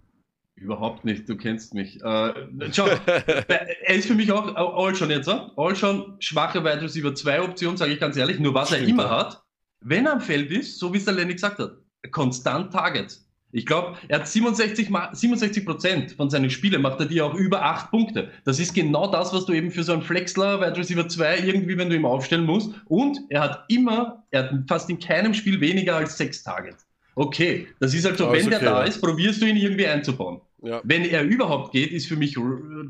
Überhaupt 0.53 1.03
nicht, 1.03 1.27
du 1.27 1.35
kennst 1.35 1.73
mich. 1.73 1.99
Äh, 2.03 2.33
schau, 2.71 2.85
er 3.07 3.95
ist 3.95 4.05
für 4.05 4.13
mich 4.13 4.31
auch 4.31 4.53
all 4.53 4.95
schon 4.95 5.09
jetzt, 5.09 5.29
all 5.29 5.75
schon 5.75 6.15
schwache 6.19 6.63
Wide 6.63 6.83
Receiver 6.83 7.15
2 7.15 7.41
Option, 7.41 7.75
sage 7.75 7.93
ich 7.93 7.99
ganz 7.99 8.17
ehrlich, 8.17 8.39
nur 8.39 8.53
was 8.53 8.67
Stimmt, 8.67 8.83
er 8.83 8.87
immer 8.87 9.05
ja. 9.05 9.17
hat, 9.17 9.41
wenn 9.79 10.05
er 10.05 10.11
am 10.11 10.21
Feld 10.21 10.51
ist, 10.51 10.77
so 10.77 10.93
wie 10.93 10.97
es 10.97 11.05
der 11.05 11.15
Lenny 11.15 11.33
gesagt 11.33 11.57
hat, 11.57 11.71
konstant 12.11 12.71
Targets. 12.71 13.26
Ich 13.57 13.65
glaube, 13.65 13.97
er 14.07 14.19
hat 14.19 14.27
67, 14.27 14.87
67 15.13 15.65
Prozent 15.65 16.11
von 16.11 16.29
seinen 16.29 16.51
Spielen, 16.51 16.79
macht 16.79 16.99
er 16.99 17.07
die 17.07 17.23
auch 17.23 17.33
über 17.33 17.65
8 17.65 17.89
Punkte. 17.89 18.29
Das 18.45 18.59
ist 18.59 18.75
genau 18.75 19.11
das, 19.11 19.33
was 19.33 19.47
du 19.47 19.53
eben 19.53 19.71
für 19.71 19.81
so 19.81 19.93
einen 19.93 20.03
Flexler, 20.03 20.61
Wide 20.61 20.77
Receiver 20.77 21.07
2 21.07 21.39
irgendwie, 21.39 21.75
wenn 21.75 21.89
du 21.89 21.95
ihm 21.95 22.05
aufstellen 22.05 22.45
musst. 22.45 22.71
Und 22.85 23.19
er 23.29 23.41
hat 23.41 23.65
immer, 23.67 24.23
er 24.29 24.43
hat 24.43 24.53
fast 24.67 24.91
in 24.91 24.99
keinem 24.99 25.33
Spiel 25.33 25.59
weniger 25.59 25.95
als 25.95 26.17
6 26.17 26.43
Targets. 26.43 26.85
Okay, 27.15 27.65
das 27.79 27.95
ist 27.95 28.05
halt 28.05 28.19
so, 28.19 28.31
wenn 28.31 28.45
okay, 28.45 28.49
der 28.51 28.59
da 28.59 28.83
ist, 28.83 29.01
probierst 29.01 29.41
du 29.41 29.47
ihn 29.47 29.57
irgendwie 29.57 29.87
einzubauen. 29.87 30.39
Ja. 30.61 30.81
Wenn 30.83 31.03
er 31.03 31.23
überhaupt 31.23 31.71
geht, 31.71 31.91
ist 31.91 32.05
für 32.05 32.15
mich 32.15 32.37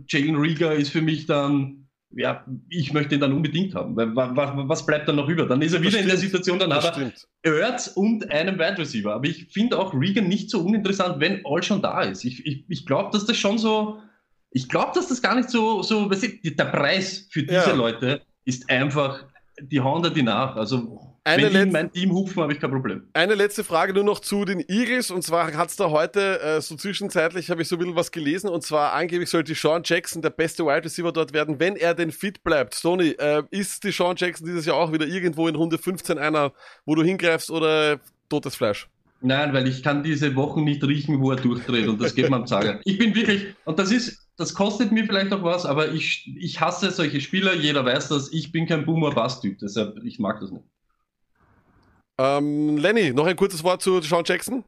Jalen 0.09 0.35
Rieger, 0.35 0.75
ist 0.75 0.89
für 0.89 1.01
mich 1.01 1.27
dann 1.27 1.86
ja, 2.11 2.45
ich 2.69 2.93
möchte 2.93 3.15
ihn 3.15 3.21
dann 3.21 3.33
unbedingt 3.33 3.75
haben. 3.75 3.95
Weil, 3.95 4.15
was 4.15 4.85
bleibt 4.85 5.07
dann 5.07 5.17
noch 5.17 5.27
über? 5.27 5.45
Dann 5.45 5.61
ist 5.61 5.73
er 5.73 5.81
wieder 5.81 5.99
in 5.99 6.07
der 6.07 6.17
Situation, 6.17 6.57
dann 6.59 6.73
hat 6.73 6.97
er 7.41 7.57
Ertz 7.57 7.87
und 7.87 8.31
einen 8.31 8.55
Wide 8.55 8.77
Receiver. 8.77 9.13
Aber 9.13 9.25
ich 9.25 9.47
finde 9.51 9.77
auch 9.77 9.93
Regan 9.93 10.27
nicht 10.27 10.49
so 10.49 10.61
uninteressant, 10.61 11.19
wenn 11.19 11.41
All 11.45 11.61
schon 11.63 11.81
da 11.81 12.01
ist. 12.01 12.23
Ich, 12.23 12.45
ich, 12.45 12.65
ich 12.67 12.85
glaube, 12.85 13.09
dass 13.11 13.25
das 13.25 13.37
schon 13.37 13.57
so, 13.57 13.99
ich 14.51 14.69
glaube, 14.69 14.91
dass 14.95 15.07
das 15.07 15.21
gar 15.21 15.35
nicht 15.35 15.49
so, 15.49 15.81
so 15.83 16.09
der 16.09 16.65
Preis 16.65 17.27
für 17.29 17.43
diese 17.43 17.53
ja. 17.53 17.73
Leute 17.73 18.21
ist 18.45 18.69
einfach, 18.69 19.25
die 19.61 19.81
hauen 19.81 20.01
da 20.01 20.09
die 20.09 20.23
nach. 20.23 20.55
Also 20.55 21.16
eine 21.27 21.43
Wenn 21.43 21.51
die 21.51 21.59
in 21.59 21.71
mein 21.71 21.91
Team 21.91 22.11
hupfen, 22.13 22.41
habe 22.41 22.53
ich 22.53 22.59
kein 22.59 22.71
Problem. 22.71 23.03
Eine 23.13 23.35
letzte 23.35 23.63
Frage 23.63 23.93
nur 23.93 24.03
noch 24.03 24.19
zu 24.19 24.45
den 24.45 24.63
Eagles. 24.67 25.11
Und 25.11 25.23
zwar 25.23 25.53
hat 25.53 25.69
es 25.69 25.75
da 25.75 25.89
heute, 25.89 26.39
äh, 26.41 26.61
so 26.61 26.75
zwischenzeitlich, 26.75 27.49
habe 27.49 27.61
ich 27.61 27.67
so 27.67 27.75
ein 27.75 27.79
bisschen 27.79 27.95
was 27.95 28.11
gelesen. 28.11 28.49
Und 28.49 28.63
zwar 28.63 28.93
angeblich 28.93 29.29
sollte 29.29 29.53
Sean 29.53 29.81
Jackson 29.83 30.21
der 30.21 30.29
beste 30.29 30.63
Wide 30.65 30.85
Receiver 30.85 31.11
dort 31.11 31.33
werden, 31.33 31.59
wenn 31.59 31.75
er 31.75 31.93
denn 31.93 32.11
fit 32.11 32.43
bleibt. 32.43 32.73
Sony, 32.73 33.09
äh, 33.19 33.43
ist 33.51 33.83
die 33.83 33.91
Sean 33.91 34.15
Jackson 34.17 34.47
dieses 34.47 34.65
Jahr 34.65 34.77
auch 34.77 34.93
wieder 34.93 35.05
irgendwo 35.05 35.47
in 35.47 35.55
Runde 35.55 35.77
15 35.77 36.17
einer, 36.17 36.53
wo 36.85 36.95
du 36.95 37.03
hingreifst 37.03 37.51
oder 37.51 37.99
totes 38.29 38.55
Fleisch? 38.55 38.87
Nein, 39.19 39.51
weil 39.51 39.67
ich 39.67 39.83
kann 39.83 40.03
diese 40.03 40.35
Wochen 40.35 40.63
nicht 40.63 40.83
riechen, 40.83 41.19
wo 41.19 41.31
er 41.31 41.37
durchdreht. 41.37 41.87
Und 41.87 41.99
das 41.99 42.15
geht 42.15 42.29
mir 42.29 42.35
am 42.35 42.47
Zager. 42.47 42.79
Ich 42.85 42.97
bin 42.97 43.15
wirklich, 43.15 43.47
und 43.65 43.79
das 43.79 43.91
ist, 43.91 44.29
das 44.37 44.53
kostet 44.53 44.91
mir 44.91 45.05
vielleicht 45.05 45.33
auch 45.33 45.43
was, 45.43 45.65
aber 45.65 45.91
ich, 45.91 46.31
ich 46.39 46.61
hasse 46.61 46.91
solche 46.91 47.19
Spieler. 47.19 47.55
Jeder 47.55 47.83
weiß 47.83 48.09
das. 48.09 48.31
Ich 48.31 48.51
bin 48.51 48.67
kein 48.67 48.85
Boomer-Bass-Typ. 48.85 49.57
Deshalb, 49.59 50.03
ich 50.03 50.19
mag 50.19 50.39
das 50.39 50.51
nicht. 50.51 50.63
Ähm, 52.17 52.77
Lenny, 52.77 53.11
noch 53.13 53.27
ein 53.27 53.35
kurzes 53.35 53.63
Wort 53.63 53.81
zu 53.81 54.01
Sean 54.01 54.23
Jackson? 54.25 54.63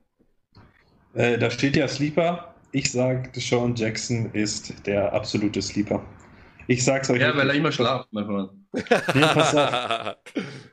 Äh, 1.14 1.38
da 1.38 1.50
steht 1.50 1.76
ja 1.76 1.88
Sleeper. 1.88 2.54
Ich 2.72 2.92
sage, 2.92 3.30
Sean 3.34 3.76
Jackson 3.76 4.32
ist 4.34 4.86
der 4.86 5.12
absolute 5.14 5.62
Sleeper. 5.62 6.02
Ich 6.68 6.86
sag's 6.86 7.10
euch. 7.10 7.20
Ja, 7.20 7.36
weil 7.36 7.50
er 7.50 7.56
immer 7.56 7.72
schlaft, 7.72 8.10
mein 8.12 8.26
Freund. 8.26 8.52
Nee, 8.74 8.82
pass 9.34 9.56
auf. 9.56 10.16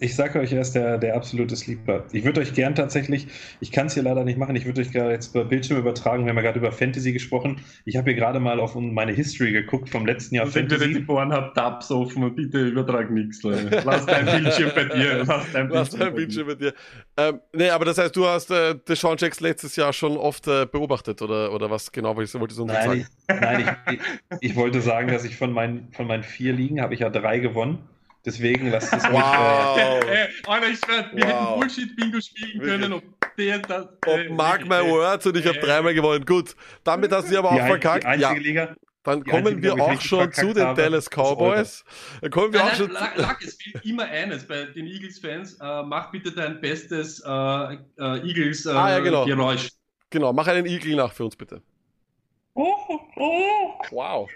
Ich 0.00 0.16
sage 0.16 0.40
euch, 0.40 0.52
er 0.52 0.60
ist 0.60 0.72
der, 0.72 0.98
der 0.98 1.14
absolute 1.14 1.54
Sleeper. 1.54 2.04
Ich 2.10 2.24
würde 2.24 2.40
euch 2.40 2.52
gern 2.52 2.74
tatsächlich, 2.74 3.28
ich 3.60 3.70
kann 3.70 3.86
es 3.86 3.94
hier 3.94 4.02
leider 4.02 4.24
nicht 4.24 4.36
machen, 4.36 4.56
ich 4.56 4.66
würde 4.66 4.80
euch 4.80 4.90
gerade 4.90 5.12
jetzt 5.12 5.32
über 5.32 5.44
Bildschirm 5.44 5.78
übertragen, 5.78 6.24
wir 6.24 6.30
haben 6.30 6.36
ja 6.36 6.42
gerade 6.42 6.58
über 6.58 6.72
Fantasy 6.72 7.12
gesprochen. 7.12 7.60
Ich 7.84 7.96
habe 7.96 8.10
hier 8.10 8.18
gerade 8.18 8.40
mal 8.40 8.58
auf 8.58 8.74
meine 8.74 9.12
History 9.12 9.52
geguckt 9.52 9.88
vom 9.88 10.04
letzten 10.04 10.34
Jahr. 10.34 10.52
Wenn 10.52 10.68
Fantasy. 10.68 10.94
die 10.94 11.00
Pornhub-Tabs 11.00 11.92
offen 11.92 12.24
und 12.24 12.34
bitte 12.34 12.66
übertrag 12.66 13.08
nichts, 13.12 13.40
Lass 13.44 14.04
dein 14.04 14.26
Bildschirm 14.26 14.72
bei 14.74 14.84
dir. 14.84 15.24
Lass 15.26 15.52
dein 15.52 15.68
Bildschirm, 15.68 15.70
Lass 15.70 15.90
dein 15.90 16.14
Bildschirm 16.14 16.46
bei 16.48 16.54
dir. 16.56 16.74
Ähm, 17.16 17.40
nee, 17.52 17.70
aber 17.70 17.84
das 17.84 17.96
heißt, 17.96 18.16
du 18.16 18.26
hast 18.26 18.50
äh, 18.50 18.74
Sean 18.88 19.16
Jackson 19.16 19.46
letztes 19.46 19.76
Jahr 19.76 19.92
schon 19.92 20.16
oft 20.16 20.48
äh, 20.48 20.66
beobachtet 20.66 21.22
oder, 21.22 21.52
oder 21.52 21.70
was 21.70 21.92
genau 21.92 22.16
wolltest 22.16 22.34
du 22.34 22.40
uns 22.40 22.72
nein, 22.72 22.88
sagen? 22.88 23.06
Ich, 23.28 23.40
nein, 23.40 23.76
ich, 23.86 23.92
ich, 23.94 24.00
ich 24.50 24.56
wollte 24.56 24.80
sagen, 24.80 25.06
dass 25.06 25.24
ich 25.24 25.36
von 25.36 25.52
meinen, 25.52 25.92
von 25.92 26.08
meinen 26.08 26.24
vier 26.24 26.52
Ligen 26.52 26.80
habe 26.80 26.94
ich 26.94 27.00
ja 27.00 27.10
drei 27.10 27.38
gewonnen. 27.38 27.78
Deswegen 28.24 28.70
lasst 28.70 28.92
es 28.92 29.02
mich. 29.02 29.12
Wow. 29.12 30.02
Äh, 30.08 30.28
Alter, 30.46 30.68
ich 30.68 30.78
schwör, 30.78 31.10
wir 31.12 31.24
wow. 31.24 31.30
hätten 31.30 31.60
Bullshit-Bingo 31.60 32.20
spielen 32.20 32.60
können, 32.62 32.92
ob 32.94 33.02
der 33.36 33.58
das. 33.58 33.86
Äh, 34.06 34.28
Mark 34.30 34.64
my 34.64 34.80
words 34.82 35.26
und 35.26 35.36
ich 35.36 35.46
habe 35.46 35.58
dreimal 35.58 35.92
gewonnen. 35.92 36.24
Gut, 36.24 36.56
damit 36.84 37.12
hast 37.12 37.30
du 37.30 37.38
aber 37.38 37.52
auch 37.52 37.66
verkackt. 37.66 38.04
Ja. 38.18 38.32
Liga. 38.32 38.74
Dann 39.04 39.22
kommen 39.22 39.62
wir 39.62 39.74
auch 39.74 40.00
schon 40.00 40.32
zu 40.32 40.54
den 40.54 40.74
Dallas 40.74 41.10
Cowboys. 41.10 41.84
Dann 42.22 42.30
kommen 42.30 42.54
wir 42.54 42.64
auch 42.64 42.74
schon 42.74 42.90
Lack, 42.90 43.42
es 43.42 43.56
fehlt 43.56 43.84
immer 43.84 44.04
eines 44.04 44.46
bei 44.46 44.64
den 44.64 44.86
Eagles-Fans. 44.86 45.58
Äh, 45.60 45.82
mach 45.82 46.10
bitte 46.10 46.32
dein 46.32 46.58
bestes 46.58 47.20
äh, 47.20 47.28
äh 47.28 47.76
Eagles-Geräusch. 47.98 48.66
Äh, 48.66 48.70
ah, 48.70 48.90
ja, 48.90 49.00
genau. 49.00 49.54
Genau, 50.08 50.32
mach 50.32 50.46
einen 50.46 50.64
Eagle 50.64 50.96
nach 50.96 51.12
für 51.12 51.26
uns 51.26 51.36
bitte. 51.36 51.60
Wow. 52.56 54.30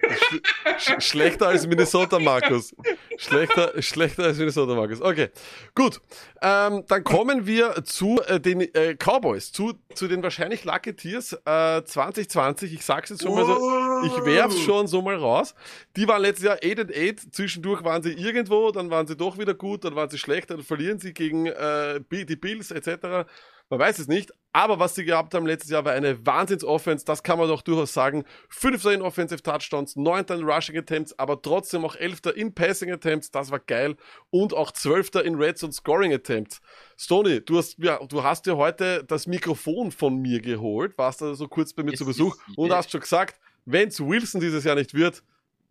Sch 0.79 1.01
schlechter 1.01 1.49
als 1.49 1.67
Minnesota, 1.69 2.19
Markus. 2.19 2.75
Schlechter, 3.17 3.81
schlechter 3.81 4.25
als 4.25 4.39
Minnesota, 4.39 4.75
Markus. 4.75 5.01
Okay, 5.01 5.29
gut. 5.75 6.01
Ähm, 6.43 6.85
dann 6.89 7.05
kommen 7.05 7.47
wir 7.47 7.85
zu 7.85 8.21
äh, 8.27 8.41
den 8.41 8.61
äh, 8.61 8.97
Cowboys, 8.97 9.53
zu, 9.53 9.75
zu 9.95 10.09
den 10.09 10.23
wahrscheinlich 10.23 10.65
Lucky 10.65 10.95
Tears 10.95 11.33
äh, 11.45 11.85
2020. 11.85 12.75
Ich 12.75 12.85
sag's 12.85 13.11
jetzt 13.11 13.23
schon 13.23 13.35
mal 13.35 13.47
so, 13.47 14.07
ich 14.07 14.25
werf's 14.25 14.59
schon 14.63 14.89
so 14.89 15.01
mal 15.01 15.17
raus. 15.17 15.55
Die 15.97 16.09
waren 16.09 16.23
letztes 16.23 16.45
Jahr 16.45 16.57
8 16.57 16.81
and 16.81 16.97
8. 16.97 17.35
Zwischendurch 17.35 17.85
waren 17.85 18.03
sie 18.03 18.15
irgendwo, 18.15 18.73
dann 18.73 18.91
waren 18.91 19.07
sie 19.07 19.17
doch 19.17 19.39
wieder 19.39 19.55
gut, 19.55 19.85
dann 19.85 19.95
waren 19.95 20.11
sie 20.11 20.19
schlechter, 20.19 20.57
dann 20.57 20.65
verlieren 20.65 20.99
sie 20.99 21.15
gegen 21.15 21.47
äh, 21.47 22.01
die 22.11 22.37
Bills 22.37 22.73
etc. 22.73 23.29
Man 23.71 23.79
weiß 23.79 24.01
es 24.01 24.09
nicht. 24.09 24.33
Aber 24.59 24.81
was 24.81 24.97
sie 24.97 25.05
gehabt 25.05 25.35
haben 25.35 25.47
letztes 25.47 25.71
Jahr 25.71 25.85
war 25.85 25.93
eine 25.93 26.27
Wahnsinns-Offense. 26.27 27.05
Das 27.05 27.23
kann 27.23 27.39
man 27.39 27.47
doch 27.47 27.63
durchaus 27.63 27.93
sagen. 27.93 28.25
Fünfter 28.49 28.93
in 28.93 29.03
Offensive 29.03 29.41
Touchdowns, 29.41 29.95
neunter 29.95 30.35
in 30.35 30.43
Rushing 30.43 30.77
Attempts, 30.77 31.17
aber 31.17 31.41
trotzdem 31.41 31.85
auch 31.85 31.95
elfter 31.95 32.37
in 32.37 32.53
Passing 32.53 32.91
Attempts. 32.91 33.31
Das 33.31 33.53
war 33.53 33.61
geil. 33.61 33.95
Und 34.31 34.55
auch 34.55 34.73
zwölfter 34.73 35.25
in 35.25 35.37
Reds 35.37 35.63
und 35.63 35.71
Scoring 35.71 36.13
Attempts. 36.13 36.61
Stoney, 36.97 37.41
du 37.41 37.59
hast, 37.59 37.79
ja, 37.79 38.05
du 38.05 38.25
hast 38.25 38.47
dir 38.47 38.57
heute 38.57 39.05
das 39.05 39.29
Mikrofon 39.29 39.93
von 39.93 40.17
mir 40.17 40.41
geholt, 40.41 40.99
warst 40.99 41.23
da 41.23 41.37
so 41.37 41.47
kurz 41.47 41.73
bei 41.73 41.85
mir 41.85 41.93
es 41.93 42.01
zu 42.01 42.05
Besuch 42.05 42.37
und 42.57 42.73
hast 42.73 42.91
schon 42.91 43.01
gesagt, 43.01 43.39
wenn 43.65 43.87
es 43.87 44.01
Wilson 44.01 44.41
dieses 44.41 44.65
Jahr 44.65 44.75
nicht 44.75 44.93
wird, 44.93 45.23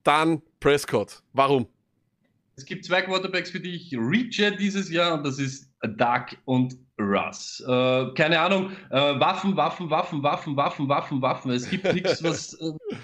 dann 0.04 0.42
Prescott. 0.62 1.24
Warum? 1.34 1.68
Es 2.58 2.66
gibt 2.66 2.86
zwei 2.86 3.04
Quarterbacks, 3.04 3.52
für 3.52 3.60
die 3.60 3.76
ich 3.76 3.96
reache 3.96 4.56
dieses 4.58 4.90
Jahr 4.90 5.14
und 5.14 5.24
das 5.24 5.38
ist 5.38 5.72
Doug 5.84 6.26
und 6.46 6.76
Russ. 7.00 7.64
Äh, 7.68 8.14
keine 8.16 8.40
Ahnung, 8.40 8.72
äh, 8.90 8.96
Waffen, 8.96 9.56
Waffen, 9.56 9.92
Waffen, 9.92 10.24
Waffen, 10.24 10.58
Waffen, 10.58 10.90
Waffen, 10.90 11.22
Waffen. 11.22 11.52
Es 11.52 11.70
gibt 11.70 11.94
nichts, 11.94 12.24
was. 12.24 12.58
Äh, 12.68 12.96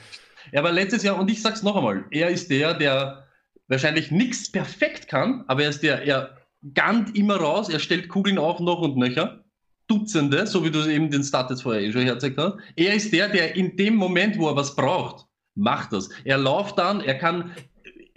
er 0.51 0.64
war 0.64 0.72
letztes 0.72 1.04
Jahr, 1.04 1.18
und 1.18 1.32
ich 1.32 1.41
sag's 1.41 1.64
noch 1.64 1.76
einmal, 1.76 2.06
er 2.12 2.30
ist 2.30 2.51
der, 2.51 2.74
der 2.74 3.28
wahrscheinlich 3.68 4.12
nichts 4.12 4.51
perfekt 4.51 5.08
kann, 5.08 5.43
aber 5.47 5.64
er 5.64 5.70
ist 5.70 5.82
der, 5.82 6.04
er 6.04 6.38
gannt 6.74 7.16
immer 7.16 7.38
raus, 7.38 7.70
er 7.70 7.80
stellt 7.80 8.10
Kugeln 8.10 8.38
auf, 8.38 8.60
noch 8.60 8.82
und 8.82 8.97
nöcher. 8.97 9.43
Dutzende, 9.88 10.45
so 10.45 10.64
wie 10.66 10.72
du 10.72 10.86
eben 10.86 11.10
den 11.10 11.24
Start 11.24 11.49
jetzt 11.49 11.64
vorher 11.64 11.82
eh 11.82 11.91
schon 11.91 12.01
hergezeigt 12.01 12.38
hast. 12.38 12.58
Er 12.76 12.93
ist 12.93 13.14
der, 13.14 13.30
der 13.30 13.56
in 13.56 13.76
dem 13.78 13.95
Moment, 13.95 14.38
wo 14.38 14.49
er 14.49 14.56
was 14.56 14.76
braucht, 14.76 15.28
macht 15.56 15.93
das. 15.93 16.10
Er 16.24 16.38
läuft 16.38 16.78
dann, 16.78 17.01
er 17.01 17.16
kann 17.18 17.51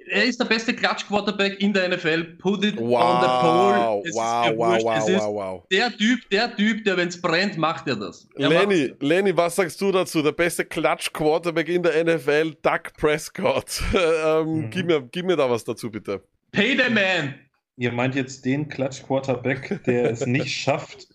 er 0.08 0.24
ist 0.24 0.40
der 0.40 0.44
beste 0.44 0.72
Klatsch-Quarterback 0.74 1.60
in 1.60 1.72
der 1.72 1.88
NFL. 1.88 2.24
Put 2.38 2.64
it 2.64 2.76
wow, 2.78 3.02
on 3.02 3.20
the 3.20 3.28
pole. 3.40 4.02
Es 4.04 4.14
wow, 4.14 4.56
wow, 4.56 4.82
wow, 4.82 4.98
es 4.98 5.08
ist 5.08 5.20
wow, 5.20 5.34
wow. 5.34 5.66
Der 5.70 5.96
Typ, 5.96 6.30
der 6.30 6.54
Typ, 6.56 6.84
der, 6.84 6.96
wenn 6.96 7.08
es 7.08 7.20
brennt, 7.20 7.56
macht 7.58 7.88
er 7.88 7.96
das. 7.96 8.28
Er 8.36 8.48
Lenny, 8.48 8.92
Lenny, 9.00 9.36
was 9.36 9.56
sagst 9.56 9.80
du 9.80 9.92
dazu? 9.92 10.22
Der 10.22 10.32
beste 10.32 10.64
Klatsch-Quarterback 10.64 11.68
in 11.68 11.82
der 11.82 12.04
NFL, 12.04 12.54
Doug 12.62 12.92
Prescott. 12.98 13.82
ähm, 13.94 14.46
mhm. 14.46 14.70
gib, 14.70 14.86
mir, 14.86 15.02
gib 15.10 15.26
mir 15.26 15.36
da 15.36 15.50
was 15.50 15.64
dazu, 15.64 15.90
bitte. 15.90 16.22
Pay 16.52 16.76
the 16.76 16.92
man! 16.92 17.34
Ihr 17.76 17.92
meint 17.92 18.14
jetzt 18.14 18.44
den 18.44 18.68
Klatsch-Quarterback, 18.68 19.84
der 19.84 20.10
es 20.10 20.24
nicht 20.26 20.50
schafft, 20.56 21.08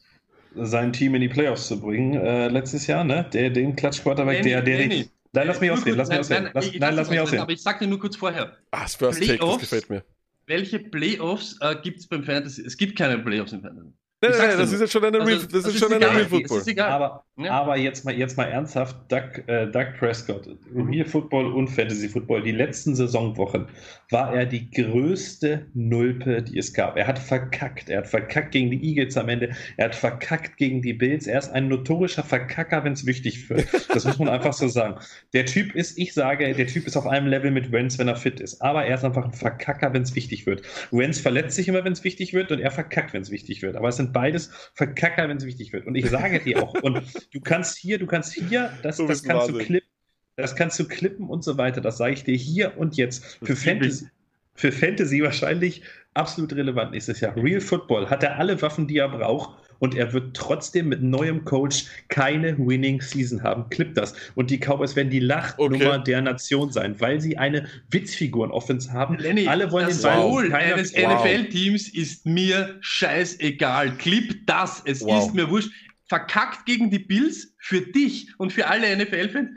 sein 0.56 0.94
Team 0.94 1.16
in 1.16 1.22
die 1.22 1.30
Playoffs 1.30 1.68
zu 1.68 1.80
bringen 1.80 2.14
äh, 2.14 2.50
letztes 2.50 2.86
Jahr, 2.88 3.04
ne? 3.04 3.26
Der, 3.34 3.50
den 3.50 3.76
Klatsch-Quarterback, 3.76 4.44
der, 4.44 4.62
der, 4.62 4.88
der, 4.88 5.06
Nein, 5.34 5.48
lass 5.48 5.62
mich 5.62 5.72
ausreden, 5.72 5.98
lass 5.98 6.10
mich 6.10 6.20
ausreden. 6.20 6.44
Nein, 6.44 6.52
lass, 6.54 6.72
nein, 6.74 6.96
lass 6.96 7.10
mich 7.10 7.20
ausreden. 7.20 7.42
Aber 7.42 7.52
ich 7.52 7.62
sag 7.62 7.80
dir 7.80 7.88
nur 7.88 8.00
kurz 8.00 8.18
vorher. 8.18 8.58
Ah, 8.72 8.84
das 8.84 8.96
First 8.96 9.20
Take, 9.22 9.38
das 9.38 9.60
gefällt 9.60 9.90
mir. 9.90 10.04
Welche 10.48 10.80
Playoffs 10.80 11.58
äh, 11.62 11.76
gibt 11.82 12.00
es 12.00 12.08
beim 12.08 12.24
Fantasy? 12.24 12.64
Es 12.64 12.76
gibt 12.76 12.98
keine 12.98 13.18
Playoffs 13.20 13.54
im 13.54 13.62
Fantasy. 13.62 13.94
Nein, 14.24 14.34
nein, 14.38 14.58
das 14.60 14.72
ist 14.72 14.82
jetzt 14.82 14.94
schon 14.94 15.04
eine 15.04 15.20
also, 15.20 15.28
Real, 15.28 15.40
das, 15.40 15.48
das 15.48 15.66
ist, 15.66 15.74
ist 15.74 15.80
schon 15.80 15.94
egal, 15.94 16.10
eine 16.12 16.20
Real 16.20 16.30
Football. 16.30 16.80
Aber, 16.80 17.26
ja. 17.38 17.52
aber 17.52 17.78
jetzt 17.78 18.06
mal, 18.06 18.14
jetzt 18.14 18.38
mal 18.38 18.44
ernsthaft, 18.44 18.96
Doug, 19.08 19.42
äh, 19.48 19.66
Doug 19.66 19.96
Prescott, 19.98 20.48
Real 20.76 21.06
Football 21.06 21.52
und 21.52 21.68
Fantasy 21.70 22.08
Football, 22.08 22.44
die 22.44 22.52
letzten 22.52 22.94
Saisonwochen 22.96 23.66
war 24.12 24.32
er 24.36 24.46
die 24.46 24.70
größte 24.70 25.66
Nulpe, 25.74 26.44
die 26.44 26.60
es 26.60 26.72
gab. 26.74 26.98
Er 26.98 27.08
hat 27.08 27.18
verkackt. 27.18 27.90
Er 27.90 28.00
hat 28.00 28.08
verkackt 28.08 28.52
gegen 28.52 28.70
die 28.70 28.84
Eagles 28.84 29.18
am 29.18 29.28
Ende. 29.28 29.56
Er 29.78 29.86
hat 29.86 29.96
verkackt 29.96 30.58
gegen 30.58 30.84
die 30.84 30.94
Bills. 30.94 31.26
Er 31.26 31.40
ist 31.40 31.50
ein 31.50 31.68
notorischer 31.68 32.24
Verkacker, 32.24 32.84
wenn 32.84 32.94
es 32.94 33.08
wichtig 33.08 33.50
wird. 33.50 33.68
Das 33.92 34.06
muss 34.06 34.20
man 34.20 34.30
einfach 34.30 34.54
so 34.54 34.68
sagen. 34.68 35.00
Der 35.34 35.48
Typ 35.48 35.74
ist, 35.74 35.98
ich 35.98 36.14
sage, 36.14 36.54
der 36.54 36.68
Typ 36.68 36.86
ist 36.86 36.96
auf 36.96 37.08
einem 37.08 37.26
Level 37.26 37.50
mit 37.50 37.72
Wenz, 37.72 37.98
wenn 37.98 38.08
er 38.08 38.16
fit 38.16 38.40
ist. 38.40 38.62
Aber 38.62 38.86
er 38.86 38.96
ist 38.96 39.04
einfach 39.04 39.26
ein 39.26 39.34
Verkacker, 39.34 39.94
wenn 39.94 40.04
es 40.04 40.14
wichtig 40.14 40.46
wird. 40.46 40.62
Wenz 40.92 41.20
verletzt 41.20 41.56
sich 41.56 41.68
immer, 41.68 41.84
wenn 41.84 41.94
es 41.94 42.04
wichtig 42.04 42.34
wird 42.34 42.52
und 42.52 42.60
er 42.60 42.72
verkackt, 42.72 43.14
wenn 43.14 43.24
es 43.24 43.32
wichtig 43.32 43.64
wird. 43.64 43.76
Aber 43.76 43.88
es 43.88 43.96
sind 43.96 44.11
sind 44.12 44.14
beides 44.14 44.52
Verkacker, 44.74 45.28
wenn 45.30 45.38
es 45.38 45.46
wichtig 45.46 45.74
wird. 45.74 45.88
Und 45.88 45.96
ich 45.96 46.10
sage 46.10 46.40
dir 46.40 46.64
auch, 46.64 46.74
und 46.74 47.02
du 47.34 47.40
kannst 47.42 47.78
hier, 47.78 47.98
du 48.00 48.06
kannst 48.08 48.34
hier, 48.34 48.72
das, 48.84 48.98
Du 48.98 49.08
das 49.08 49.24
kannst 49.24 49.48
du 49.50 49.54
Wahnsinn. 49.54 49.66
klippen, 49.66 49.90
das 50.36 50.56
kannst 50.56 50.80
du 50.80 50.88
klippen 50.88 51.30
und 51.30 51.44
so 51.44 51.58
weiter. 51.58 51.82
Das 51.82 51.98
sage 51.98 52.14
ich 52.14 52.24
dir 52.24 52.36
hier 52.36 52.78
und 52.78 52.98
jetzt. 52.98 53.24
Für. 53.44 53.56
Fantasy, 53.56 54.08
für 54.54 54.72
Fantasy 54.72 55.22
wahrscheinlich 55.24 55.82
absolut 56.14 56.54
relevant 56.54 56.92
nächstes 56.92 57.22
Jahr. 57.22 57.36
Real 57.36 57.62
Football 57.62 58.10
hat 58.10 58.24
er 58.24 58.38
alle 58.38 58.62
Waffen, 58.62 58.88
die 58.88 58.98
er 58.98 59.10
braucht. 59.10 59.58
Und 59.82 59.96
er 59.96 60.14
wird 60.14 60.38
trotzdem 60.38 60.90
mit 60.90 61.02
neuem 61.02 61.44
Coach 61.44 61.86
keine 62.08 62.56
Winning 62.60 63.02
Season 63.02 63.42
haben. 63.42 63.68
Klipp 63.72 63.96
das. 63.96 64.14
Und 64.36 64.52
die 64.52 64.60
Cowboys 64.60 64.96
werden 64.96 65.10
die 65.10 65.20
Lachnummer 65.20 65.96
Okay. 65.96 66.04
der 66.06 66.22
Nation 66.22 66.72
sein, 66.72 66.96
weil 67.02 67.20
sie 67.20 67.38
eine 67.40 67.66
Witzfiguren-Offense 67.90 68.94
haben. 68.94 69.18
Lenny, 69.18 69.48
Alle 69.48 69.72
wollen 69.72 69.88
das 69.88 70.02
den 70.02 70.12
Ball. 70.12 70.54
Eines 70.54 70.94
Wow. 70.94 71.26
NFL-Teams 71.26 71.90
ist 71.90 72.28
mir 72.28 72.78
scheißegal. 72.82 73.98
Clip 73.98 74.46
das, 74.46 74.84
es 74.86 75.02
Wow. 75.02 75.26
ist 75.28 75.34
mir 75.34 75.50
wurscht. 75.50 75.72
Verkackt 76.08 76.66
gegen 76.66 76.92
die 76.92 77.00
Bills 77.00 77.56
für 77.58 77.82
dich 77.82 78.28
und 78.38 78.52
für 78.54 78.68
alle 78.68 78.96
NFL-Fans. 78.96 79.50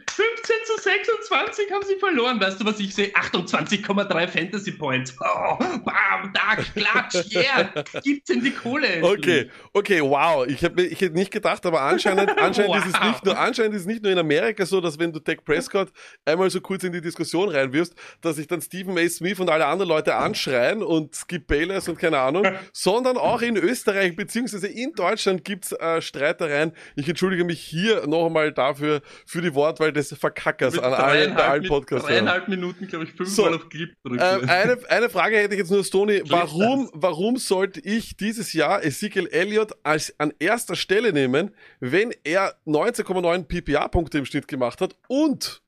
15 0.44 0.56
zu 0.66 0.82
26 0.82 1.70
haben 1.70 1.84
sie 1.86 1.96
verloren. 1.96 2.38
Weißt 2.38 2.60
du, 2.60 2.66
was 2.66 2.78
ich 2.78 2.94
sehe? 2.94 3.08
28,3 3.14 4.28
Fantasy 4.28 4.72
Points. 4.72 5.14
Oh, 5.20 5.56
bam, 5.58 6.32
da, 6.34 6.56
klatsch, 6.56 7.34
yeah. 7.34 7.70
Gibt's 8.02 8.28
in 8.28 8.42
die 8.42 8.50
Kohle. 8.50 9.02
Okay, 9.02 9.50
okay, 9.72 10.02
wow. 10.02 10.46
Ich 10.46 10.60
hätte 10.62 10.82
ich 10.82 11.00
hätte 11.00 11.14
nicht 11.14 11.30
gedacht, 11.30 11.64
aber 11.64 11.80
anscheinend, 11.80 12.36
anscheinend, 12.38 12.76
ist 12.76 12.86
es 12.86 12.94
Wow. 12.94 13.08
nicht 13.08 13.24
nur, 13.24 13.38
anscheinend 13.38 13.74
ist 13.74 13.82
es 13.82 13.86
nicht 13.86 14.02
nur 14.02 14.12
in 14.12 14.18
Amerika 14.18 14.66
so, 14.66 14.80
dass 14.80 14.98
wenn 14.98 15.12
du 15.12 15.20
Dak 15.20 15.44
Prescott 15.44 15.88
einmal 16.24 16.50
so 16.50 16.60
kurz 16.60 16.84
in 16.84 16.92
die 16.92 17.00
Diskussion 17.00 17.48
reinwirfst, 17.48 17.94
dass 18.20 18.36
sich 18.36 18.46
dann 18.46 18.60
Stephen 18.60 18.98
A. 18.98 19.08
Smith 19.08 19.40
und 19.40 19.48
alle 19.48 19.66
anderen 19.66 19.88
Leute 19.88 20.14
anschreien 20.14 20.82
und 20.82 21.14
Skip 21.14 21.46
Bayless 21.46 21.88
und 21.88 21.98
keine 21.98 22.18
Ahnung, 22.18 22.46
sondern 22.72 23.16
auch 23.16 23.40
in 23.40 23.56
Österreich 23.56 24.14
beziehungsweise 24.14 24.68
in 24.68 24.92
Deutschland 24.92 25.44
gibt's 25.44 25.72
äh, 25.72 26.02
Streitereien. 26.02 26.72
Ich 26.96 27.08
entschuldige 27.08 27.44
mich 27.44 27.60
hier 27.60 28.06
noch 28.06 28.26
einmal 28.26 28.52
dafür, 28.52 29.00
für 29.26 29.40
die 29.40 29.54
Wortwahl 29.54 29.92
des 29.92 30.14
Verkackers 30.34 30.78
an 30.78 30.92
allen, 30.92 31.32
allen 31.36 31.64
Podcasts. 31.64 32.06
dreieinhalb 32.08 32.48
Minuten, 32.48 32.86
glaube 32.86 33.04
ich, 33.04 33.10
fünfmal 33.12 33.50
So, 33.50 33.56
auf 33.56 33.68
Clip 33.68 33.90
drücken. 34.02 34.20
Ähm, 34.22 34.44
eine, 34.48 34.78
eine 34.88 35.08
Frage 35.08 35.36
hätte 35.36 35.54
ich 35.54 35.60
jetzt 35.60 35.70
nur, 35.70 35.84
Stony. 35.84 36.18
Clip 36.20 36.30
Warum, 36.30 36.90
warum 36.92 37.36
sollte 37.36 37.80
ich 37.80 38.16
dieses 38.16 38.52
Jahr 38.52 38.84
Ezekiel 38.84 39.28
Elliott 39.28 39.72
als 39.82 40.14
an 40.18 40.32
erster 40.38 40.76
Stelle 40.76 41.12
nehmen, 41.12 41.50
wenn 41.80 42.12
er 42.24 42.54
19,9 42.66 43.44
PPA-Punkte 43.44 44.18
im 44.18 44.24
Schnitt 44.26 44.48
gemacht 44.48 44.80
hat 44.80 44.96
und 45.08 45.62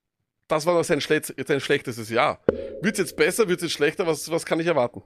das 0.47 0.65
war 0.65 0.73
noch 0.73 0.83
sein, 0.83 1.01
schlech 1.01 1.33
sein 1.45 1.59
schlechtestes 1.59 2.09
Jahr? 2.09 2.41
Wird's 2.81 2.99
jetzt 2.99 3.17
besser, 3.17 3.49
wird's 3.49 3.63
jetzt 3.63 3.73
schlechter? 3.73 4.07
Was, 4.07 4.31
was 4.31 4.45
kann 4.45 4.59
ich 4.59 4.67
erwarten? 4.67 5.03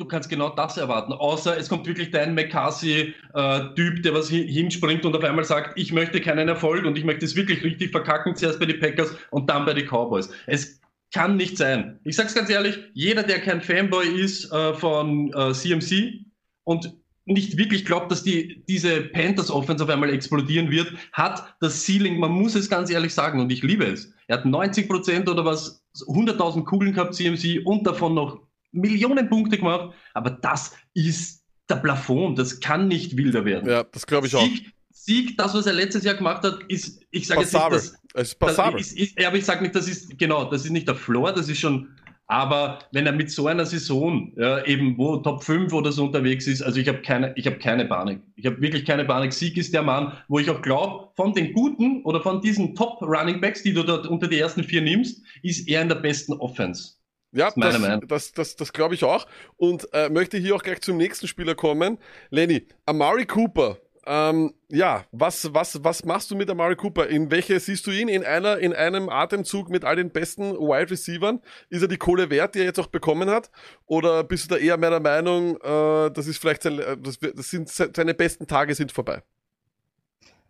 Du 0.00 0.06
kannst 0.06 0.28
genau 0.28 0.48
das 0.50 0.76
erwarten. 0.76 1.12
Außer 1.12 1.56
es 1.56 1.68
kommt 1.68 1.86
wirklich 1.86 2.10
dein 2.10 2.34
McCarthy-Typ, 2.34 4.02
der 4.02 4.14
was 4.14 4.30
hi- 4.30 4.46
hinspringt 4.50 5.04
und 5.04 5.14
auf 5.14 5.22
einmal 5.24 5.44
sagt, 5.44 5.78
ich 5.78 5.92
möchte 5.92 6.20
keinen 6.20 6.48
Erfolg 6.48 6.84
und 6.84 6.96
ich 6.96 7.04
möchte 7.04 7.24
es 7.24 7.36
wirklich 7.36 7.62
richtig 7.62 7.90
verkacken, 7.90 8.34
zuerst 8.34 8.58
bei 8.58 8.66
den 8.66 8.80
Packers 8.80 9.14
und 9.30 9.48
dann 9.50 9.64
bei 9.64 9.74
den 9.74 9.86
Cowboys. 9.86 10.30
Es 10.46 10.80
kann 11.12 11.36
nicht 11.36 11.56
sein. 11.56 11.98
Ich 12.04 12.16
sag's 12.16 12.34
ganz 12.34 12.50
ehrlich, 12.50 12.78
jeder, 12.94 13.22
der 13.22 13.40
kein 13.40 13.60
Fanboy 13.60 14.06
ist 14.06 14.50
äh, 14.52 14.74
von 14.74 15.32
äh, 15.34 15.52
CMC 15.52 16.20
und 16.64 16.94
nicht 17.26 17.56
wirklich 17.56 17.84
glaubt, 17.84 18.10
dass 18.10 18.22
die, 18.22 18.64
diese 18.68 19.02
Panthers 19.02 19.50
Offense 19.50 19.84
auf 19.84 19.90
einmal 19.90 20.10
explodieren 20.10 20.70
wird, 20.70 20.92
hat 21.12 21.54
das 21.60 21.84
Ceiling, 21.84 22.18
man 22.18 22.32
muss 22.32 22.54
es 22.54 22.68
ganz 22.68 22.90
ehrlich 22.90 23.14
sagen 23.14 23.40
und 23.40 23.52
ich 23.52 23.62
liebe 23.62 23.84
es. 23.84 24.12
Er 24.26 24.38
hat 24.38 24.46
90 24.46 24.88
Prozent 24.88 25.28
oder 25.28 25.44
was, 25.44 25.84
100.000 26.06 26.64
Kugeln 26.64 26.92
gehabt, 26.92 27.14
CMC, 27.14 27.62
und 27.64 27.86
davon 27.86 28.14
noch 28.14 28.40
Millionen 28.72 29.28
Punkte 29.28 29.58
gemacht, 29.58 29.94
aber 30.14 30.30
das 30.30 30.76
ist 30.94 31.44
der 31.68 31.76
Plafond, 31.76 32.38
das 32.38 32.60
kann 32.60 32.88
nicht 32.88 33.16
wilder 33.16 33.44
werden. 33.44 33.68
Ja, 33.68 33.84
das 33.84 34.06
glaube 34.06 34.26
ich 34.26 34.34
auch. 34.34 34.42
Sieg, 34.42 34.72
Sieg, 34.90 35.38
das, 35.38 35.54
was 35.54 35.66
er 35.66 35.72
letztes 35.72 36.04
Jahr 36.04 36.14
gemacht 36.14 36.42
hat, 36.44 36.62
ist, 36.68 37.00
ich 37.10 37.26
sage 37.26 37.40
jetzt 37.40 37.54
nicht, 37.54 37.72
dass, 37.72 37.84
Es 37.84 37.88
ist 37.88 37.94
das 38.14 38.34
passabel. 38.34 38.80
ist, 38.80 38.98
ist, 38.98 39.18
ja, 39.18 39.28
aber 39.28 39.36
ich 39.36 39.44
sage 39.44 39.62
nicht, 39.62 39.74
das 39.74 39.88
ist, 39.88 40.18
genau, 40.18 40.44
das 40.44 40.64
ist 40.64 40.70
nicht 40.70 40.88
der 40.88 40.94
Floor, 40.94 41.32
das 41.32 41.48
ist 41.48 41.58
schon, 41.58 41.88
aber 42.26 42.78
wenn 42.92 43.06
er 43.06 43.12
mit 43.12 43.30
so 43.30 43.48
einer 43.48 43.66
Saison, 43.66 44.32
ja, 44.36 44.64
eben 44.64 44.96
wo 44.96 45.16
Top 45.16 45.42
5 45.42 45.72
oder 45.72 45.90
so 45.90 46.04
unterwegs 46.04 46.46
ist, 46.46 46.62
also 46.62 46.78
ich 46.78 46.86
habe 46.86 47.02
keine, 47.02 47.32
ich 47.36 47.46
habe 47.46 47.58
keine 47.58 47.86
Panik. 47.86 48.20
Ich 48.36 48.46
habe 48.46 48.60
wirklich 48.60 48.84
keine 48.84 49.04
Panik. 49.04 49.32
Sieg 49.32 49.56
ist 49.56 49.74
der 49.74 49.82
Mann, 49.82 50.12
wo 50.28 50.38
ich 50.38 50.48
auch 50.48 50.62
glaube, 50.62 51.08
von 51.16 51.32
den 51.32 51.52
guten 51.52 52.04
oder 52.04 52.20
von 52.20 52.40
diesen 52.40 52.76
Top 52.76 53.02
Running 53.02 53.40
Backs, 53.40 53.64
die 53.64 53.72
du 53.72 53.82
dort 53.82 54.06
unter 54.06 54.28
die 54.28 54.38
ersten 54.38 54.62
vier 54.62 54.80
nimmst, 54.80 55.22
ist 55.42 55.66
er 55.66 55.82
in 55.82 55.88
der 55.88 55.96
besten 55.96 56.34
Offense. 56.34 56.99
Ja, 57.32 57.52
das, 57.54 57.78
Meinung. 57.78 58.08
das, 58.08 58.32
das, 58.32 58.56
das 58.56 58.72
glaube 58.72 58.94
ich 58.94 59.04
auch. 59.04 59.26
Und 59.56 59.88
äh, 59.92 60.08
möchte 60.08 60.36
hier 60.36 60.56
auch 60.56 60.62
gleich 60.62 60.80
zum 60.80 60.96
nächsten 60.96 61.28
Spieler 61.28 61.54
kommen. 61.54 61.98
Lenny, 62.30 62.66
Amari 62.86 63.26
Cooper. 63.26 63.78
Ähm, 64.06 64.54
ja, 64.68 65.04
was, 65.12 65.52
was, 65.52 65.84
was 65.84 66.04
machst 66.04 66.30
du 66.30 66.34
mit 66.34 66.50
Amari 66.50 66.74
Cooper? 66.74 67.06
In 67.06 67.30
welche 67.30 67.60
siehst 67.60 67.86
du 67.86 67.90
ihn? 67.90 68.08
In 68.08 68.24
einer, 68.24 68.58
in 68.58 68.72
einem 68.72 69.08
Atemzug 69.10 69.68
mit 69.68 69.84
all 69.84 69.94
den 69.94 70.10
besten 70.10 70.54
Wide 70.54 70.90
Receivern? 70.90 71.40
Ist 71.68 71.82
er 71.82 71.88
die 71.88 71.98
Kohle 71.98 72.30
wert, 72.30 72.54
die 72.54 72.60
er 72.60 72.64
jetzt 72.64 72.80
auch 72.80 72.88
bekommen 72.88 73.30
hat? 73.30 73.50
Oder 73.86 74.24
bist 74.24 74.50
du 74.50 74.54
da 74.54 74.60
eher 74.60 74.78
mehr 74.78 74.90
der 74.90 75.00
Meinung, 75.00 75.56
äh, 75.56 76.10
das 76.10 76.26
ist 76.26 76.38
vielleicht 76.38 76.62
sein, 76.62 76.78
äh, 76.78 76.96
das, 76.98 77.20
das 77.20 77.50
sind 77.50 77.68
se- 77.68 77.92
seine 77.94 78.14
besten 78.14 78.46
Tage 78.46 78.74
sind 78.74 78.90
vorbei? 78.90 79.22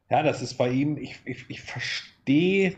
Ja, 0.09 0.23
das 0.23 0.43
ist 0.43 0.55
bei 0.55 0.71
ihm, 0.71 0.97
ich, 0.97 1.19
ich, 1.25 1.45
ich 1.49 1.61
verstehe 1.61 2.09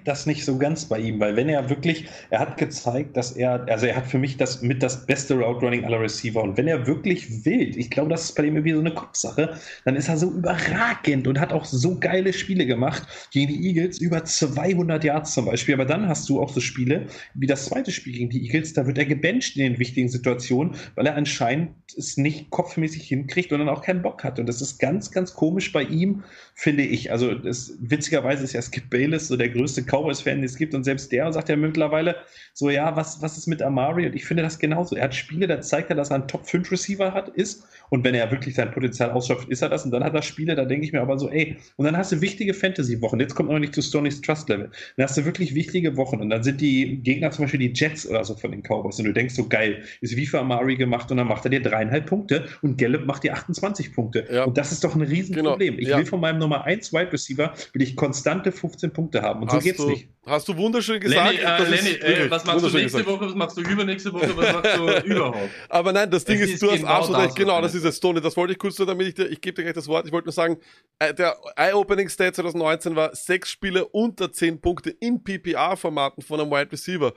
das 0.05 0.27
nicht 0.27 0.45
so 0.45 0.57
ganz 0.57 0.87
bei 0.87 0.99
ihm, 0.99 1.21
weil 1.21 1.37
wenn 1.37 1.49
er 1.49 1.69
wirklich, 1.69 2.07
er 2.31 2.41
hat 2.41 2.57
gezeigt, 2.57 3.17
dass 3.17 3.33
er, 3.33 3.67
also 3.69 3.87
er 3.87 3.97
hat 3.97 4.07
für 4.07 4.19
mich 4.19 4.37
das 4.37 4.63
mit 4.63 4.83
das 4.83 5.05
beste 5.05 5.35
Route 5.35 5.65
Running 5.65 5.85
aller 5.85 6.01
Receiver. 6.01 6.43
Und 6.43 6.57
wenn 6.57 6.69
er 6.69 6.87
wirklich 6.87 7.45
will, 7.45 7.77
ich 7.77 7.91
glaube, 7.91 8.11
das 8.11 8.25
ist 8.25 8.37
bei 8.37 8.45
ihm 8.45 8.57
irgendwie 8.57 8.73
so 8.73 8.81
eine 8.81 8.95
Kopfsache, 8.95 9.59
dann 9.85 9.97
ist 9.97 10.09
er 10.09 10.17
so 10.17 10.31
überragend 10.31 11.27
und 11.27 11.39
hat 11.39 11.53
auch 11.53 11.65
so 11.65 11.99
geile 11.99 12.33
Spiele 12.33 12.67
gemacht 12.67 13.03
gegen 13.33 13.53
die 13.53 13.69
Eagles, 13.69 13.99
über 13.99 14.25
200 14.25 15.05
Yards 15.05 15.35
zum 15.35 15.45
Beispiel, 15.45 15.75
aber 15.75 15.87
dann 15.87 16.09
hast 16.09 16.29
du 16.29 16.41
auch 16.41 16.53
so 16.53 16.61
Spiele 16.61 17.07
wie 17.35 17.47
das 17.47 17.67
zweite 17.67 17.91
Spiel 17.91 18.15
gegen 18.15 18.31
die 18.31 18.47
Eagles, 18.47 18.73
da 18.73 18.87
wird 18.87 18.99
er 18.99 19.07
gebencht 19.07 19.57
in 19.57 19.65
den 19.65 19.79
wichtigen 19.79 20.09
Situationen, 20.09 20.77
weil 20.95 21.07
er 21.07 21.17
anscheinend 21.17 21.73
es 21.97 22.17
nicht 22.17 22.51
kopfmäßig 22.51 23.03
hinkriegt 23.07 23.53
und 23.53 23.59
dann 23.59 23.69
auch 23.69 23.83
keinen 23.83 24.03
Bock 24.03 24.25
hat. 24.25 24.39
Und 24.39 24.47
das 24.47 24.63
ist 24.63 24.79
ganz, 24.79 25.11
ganz 25.11 25.35
komisch 25.35 25.73
bei 25.73 25.83
ihm, 25.83 26.25
finde 26.55 26.85
ich. 26.85 27.11
Also 27.13 27.35
das, 27.35 27.77
witzigerweise 27.81 28.45
ist 28.45 28.53
ja 28.53 28.63
Skip 28.63 28.89
Bayless 28.89 29.31
so 29.33 29.37
der 29.37 29.49
größte 29.49 29.83
Cowboys-Fan, 29.83 30.37
den 30.37 30.45
es 30.45 30.57
gibt 30.57 30.75
und 30.75 30.85
selbst 30.85 31.11
der 31.11 31.33
sagt 31.33 31.49
ja 31.49 31.57
mittlerweile 31.57 32.17
so, 32.53 32.69
ja, 32.69 32.95
was, 32.95 33.23
was 33.23 33.39
ist 33.39 33.47
mit 33.47 33.63
Amari? 33.63 34.07
Und 34.07 34.15
ich 34.15 34.27
finde 34.27 34.43
das 34.43 34.59
genauso. 34.59 34.95
Er 34.95 35.05
hat 35.05 35.15
Spiele, 35.15 35.47
da 35.47 35.61
zeigt 35.63 35.89
er, 35.89 35.97
dass 35.97 36.11
er 36.11 36.17
einen 36.17 36.29
Top-5-Receiver 36.29 37.15
hat, 37.15 37.31
ist 37.31 37.67
und 37.93 38.05
wenn 38.05 38.15
er 38.15 38.31
wirklich 38.31 38.55
sein 38.55 38.71
Potenzial 38.71 39.11
ausschöpft, 39.11 39.51
ist 39.51 39.61
er 39.61 39.69
das 39.69 39.85
und 39.85 39.91
dann 39.91 40.03
hat 40.03 40.15
er 40.15 40.23
Spiele, 40.23 40.55
da 40.55 40.65
denke 40.65 40.87
ich 40.87 40.95
mir 40.95 41.03
aber 41.03 41.19
so, 41.19 41.29
ey, 41.29 41.59
und 41.77 41.85
dann 41.85 41.95
hast 41.95 42.11
du 42.11 42.23
wichtige 42.23 42.55
Fantasy-Wochen. 42.55 43.21
Jetzt 43.21 43.35
kommt 43.35 43.51
noch 43.51 43.59
nicht 43.59 43.75
zu 43.75 43.83
Stoney's 43.83 44.23
Trust-Level. 44.23 44.71
Dann 44.97 45.05
hast 45.05 45.19
du 45.19 45.27
wirklich 45.27 45.55
wichtige 45.55 45.95
Wochen 45.99 46.23
und 46.23 46.31
dann 46.31 46.43
sind 46.43 46.63
die 46.63 47.03
Gegner 47.03 47.31
zum 47.33 47.45
Beispiel 47.45 47.61
die 47.61 47.73
Jets 47.75 48.09
oder 48.09 48.25
so 48.25 48.35
von 48.35 48.51
den 48.51 48.63
Cowboys 48.63 48.99
und 48.99 49.05
du 49.05 49.13
denkst 49.13 49.35
so, 49.35 49.47
geil, 49.47 49.83
ist 50.01 50.17
wie 50.17 50.25
für 50.25 50.41
Amari 50.41 50.77
gemacht 50.77 51.11
und 51.11 51.19
dann 51.19 51.29
macht 51.29 51.45
er 51.45 51.51
dir 51.51 51.61
dreieinhalb 51.61 52.07
Punkte 52.07 52.47
und 52.63 52.79
Gallup 52.79 53.05
macht 53.05 53.25
dir 53.25 53.35
28 53.35 53.93
Punkte. 53.93 54.27
Ja. 54.33 54.45
Und 54.45 54.57
das 54.57 54.73
ist 54.73 54.83
doch 54.85 54.95
ein 54.95 55.03
Riesenproblem. 55.03 55.77
Genau, 55.77 55.83
Ich 55.83 55.89
ja. 55.89 55.99
will 55.99 56.07
von 56.07 56.21
meinem 56.21 56.39
Nummer 56.39 56.65
1 56.65 56.95
Wide 56.95 57.13
Receiver 57.13 57.53
will 57.75 57.83
ich 57.83 57.95
konstante 57.95 58.53
15 58.53 58.91
Punkte 58.95 59.21
haben 59.21 59.43
und 59.43 59.51
so 59.51 59.59
hast 59.59 59.65
geht's 59.65 59.77
du, 59.77 59.91
nicht. 59.91 60.09
Hast 60.25 60.49
du 60.49 60.57
wunderschön 60.57 61.01
gesagt. 61.01 61.33
Lenny, 61.35 61.41
äh, 61.41 61.45
das 61.45 61.61
ist 61.61 61.71
Lenny 61.71 61.97
äh, 61.97 62.09
wirklich 62.09 62.31
was 62.31 62.45
machst 62.47 62.63
du 62.63 62.69
nächste 62.69 62.99
gesagt. 62.99 63.07
Woche, 63.07 63.27
was 63.27 63.35
machst 63.35 63.57
du 63.57 63.61
übernächste 63.61 64.13
Woche, 64.13 64.37
was 64.37 64.53
machst 64.53 64.77
du 65.05 65.09
überhaupt? 65.13 65.51
Aber 65.69 65.93
nein, 65.93 66.11
das 66.11 66.25
Ding 66.25 66.37
Es 66.37 66.47
ist, 66.47 66.55
ist 66.55 66.63
du 66.63 66.71
hast 66.71 66.79
genau 66.79 66.91
absolut 66.91 67.23
recht. 67.23 67.37
Genau, 67.37 67.61
das 67.61 67.75
ist 67.75 67.82
es, 67.85 68.01
Tony. 68.01 68.21
Das 68.21 68.37
wollte 68.37 68.53
ich 68.53 68.59
kurz 68.59 68.79
nur, 68.79 68.87
damit 68.87 69.09
ich 69.09 69.15
dir, 69.15 69.27
ich 69.27 69.41
gebe 69.41 69.55
dir 69.55 69.63
gleich 69.63 69.75
das 69.75 69.89
Wort. 69.89 70.07
Ich 70.07 70.13
wollte 70.13 70.27
nur 70.27 70.33
sagen, 70.33 70.59
äh, 70.99 71.15
der 71.15 71.37
Eye-Opening 71.57 72.09
Stat 72.09 72.37
2019 72.37 72.97
war 72.97 73.15
sechs 73.15 73.51
Spiele 73.51 73.87
unter 73.87 74.33
zehn 74.33 74.61
Punkte 74.61 74.91
in 74.91 75.23
PPA-Formaten 75.23 76.23
von 76.23 76.41
einem 76.41 76.51
Wide 76.51 76.73
Receiver. 76.73 77.13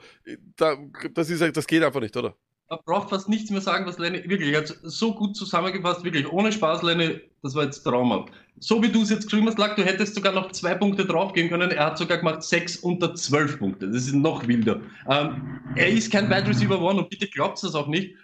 Da, 0.56 0.76
das 1.12 1.30
ist, 1.30 1.56
das 1.56 1.66
geht 1.66 1.82
einfach 1.82 2.00
nicht, 2.00 2.16
oder? 2.16 2.34
Man 2.68 2.80
braucht 2.84 3.10
fast 3.10 3.28
nichts 3.28 3.50
mehr 3.50 3.60
sagen, 3.60 3.86
was 3.86 3.98
Lenny, 3.98 4.28
wirklich, 4.28 4.56
hat 4.56 4.74
so 4.82 5.14
gut 5.14 5.36
zusammengefasst, 5.36 6.02
wirklich, 6.02 6.30
ohne 6.32 6.50
Spaß, 6.50 6.82
Lenny, 6.82 7.20
das 7.40 7.54
war 7.54 7.62
jetzt 7.62 7.84
traumhaft. 7.84 8.32
So 8.58 8.82
wie 8.82 8.88
du 8.88 9.02
es 9.02 9.10
jetzt 9.10 9.26
geschrieben 9.26 9.46
hast, 9.46 9.58
Lack, 9.58 9.76
du 9.76 9.84
hättest 9.84 10.16
sogar 10.16 10.32
noch 10.32 10.50
zwei 10.50 10.74
Punkte 10.74 11.04
draufgehen 11.04 11.48
können, 11.48 11.70
er 11.70 11.86
hat 11.86 11.98
sogar 11.98 12.18
gemacht 12.18 12.42
sechs 12.42 12.76
unter 12.76 13.14
zwölf 13.14 13.60
Punkte, 13.60 13.86
das 13.86 14.06
ist 14.06 14.14
noch 14.14 14.48
wilder. 14.48 14.80
Ähm, 15.08 15.60
er 15.76 15.88
ist 15.88 16.10
kein 16.10 16.28
Wide 16.28 16.48
Receiver 16.48 16.80
One 16.80 17.02
und 17.02 17.08
bitte 17.08 17.28
glaubt 17.28 17.62
das 17.62 17.76
auch 17.76 17.86
nicht. 17.86 18.16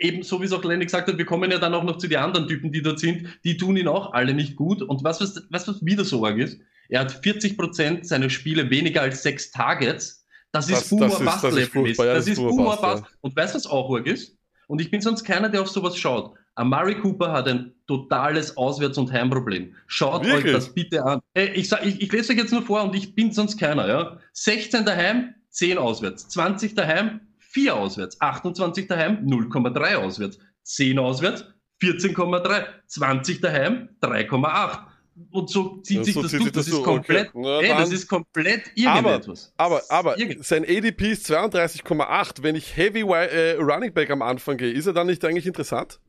Eben 0.00 0.22
so 0.22 0.40
wie 0.40 0.46
es 0.46 0.52
auch 0.52 0.64
Lenny 0.64 0.84
gesagt 0.86 1.08
hat, 1.08 1.18
wir 1.18 1.26
kommen 1.26 1.50
ja 1.50 1.58
dann 1.58 1.74
auch 1.74 1.84
noch 1.84 1.98
zu 1.98 2.08
den 2.08 2.18
anderen 2.18 2.48
Typen, 2.48 2.72
die 2.72 2.80
dort 2.82 2.98
sind, 2.98 3.26
die 3.44 3.56
tun 3.58 3.76
ihn 3.76 3.86
auch 3.86 4.12
alle 4.14 4.32
nicht 4.34 4.56
gut. 4.56 4.80
Und 4.82 5.04
was, 5.04 5.20
was, 5.20 5.42
was, 5.50 5.84
wieder 5.84 6.04
so 6.04 6.24
arg 6.24 6.38
ist, 6.38 6.58
er 6.88 7.00
hat 7.00 7.12
40% 7.22 8.04
seiner 8.04 8.30
Spiele 8.30 8.70
weniger 8.70 9.02
als 9.02 9.22
sechs 9.22 9.50
Targets. 9.52 10.26
Das 10.52 10.66
Das- 10.66 10.82
ist 10.82 10.90
Boomer 10.90 11.08
das 11.08 11.44
ist- 11.44 11.74
das 11.98 12.26
ist 12.26 12.36
Boomer 12.38 12.76
Bust. 12.76 13.04
Und 13.20 13.36
weißt 13.36 13.54
du, 13.54 13.56
was 13.58 13.66
auch 13.66 13.94
arg 13.94 14.06
ist? 14.06 14.36
Und 14.66 14.80
ich 14.80 14.90
bin 14.90 15.00
sonst 15.00 15.22
keiner, 15.24 15.48
der 15.48 15.62
auf 15.62 15.68
sowas 15.68 15.96
schaut. 15.96 16.34
Amari 16.54 16.96
Cooper 16.96 17.32
hat 17.32 17.46
ein 17.48 17.72
totales 17.86 18.56
Auswärts- 18.56 18.98
und 18.98 19.12
Heimproblem. 19.12 19.74
Schaut 19.86 20.24
Wirklich? 20.24 20.46
euch 20.46 20.52
das 20.52 20.74
bitte 20.74 21.04
an. 21.04 21.20
Ey, 21.34 21.50
ich, 21.54 21.68
sag, 21.68 21.84
ich, 21.86 22.00
ich 22.00 22.10
lese 22.12 22.32
euch 22.32 22.38
jetzt 22.38 22.52
nur 22.52 22.62
vor 22.62 22.82
und 22.82 22.94
ich 22.94 23.14
bin 23.14 23.32
sonst 23.32 23.58
keiner. 23.58 23.86
Ja? 23.88 24.18
16 24.32 24.84
daheim, 24.84 25.34
10 25.50 25.78
auswärts. 25.78 26.28
20 26.28 26.74
daheim, 26.74 27.20
4 27.52 27.74
auswärts. 27.76 28.20
28 28.20 28.86
daheim, 28.86 29.24
0,3 29.26 29.94
auswärts. 29.96 30.38
10 30.64 30.98
auswärts, 30.98 31.44
14,3. 31.82 32.64
20 32.86 33.40
daheim, 33.40 33.88
3,8. 34.00 34.86
Und 35.30 35.50
so 35.50 35.78
zieht 35.82 35.98
Ja, 35.98 36.04
sich 36.04 36.14
so 36.14 36.22
das 36.22 36.30
zieht 36.30 36.40
durch. 36.40 36.52
das 36.52 36.66
Das 36.66 36.74
ist 36.74 36.82
komplett, 36.82 37.28
okay. 37.34 37.40
Na 37.42 37.60
ey, 37.60 37.68
das 37.68 37.92
ist 37.92 38.08
komplett 38.08 38.70
Aber, 38.86 39.10
irgendetwas. 39.10 39.52
aber, 39.58 39.82
aber 39.90 40.18
Irgend- 40.18 40.44
sein 40.44 40.64
ADP 40.64 41.10
ist 41.12 41.26
32,8. 41.30 42.42
Wenn 42.42 42.54
ich 42.56 42.76
Heavy 42.76 43.00
äh, 43.00 43.52
Running 43.58 43.92
Back 43.92 44.10
am 44.10 44.22
Anfang 44.22 44.56
gehe, 44.56 44.72
ist 44.72 44.86
er 44.86 44.92
dann 44.94 45.08
nicht 45.08 45.22
eigentlich 45.24 45.46
interessant? 45.46 46.00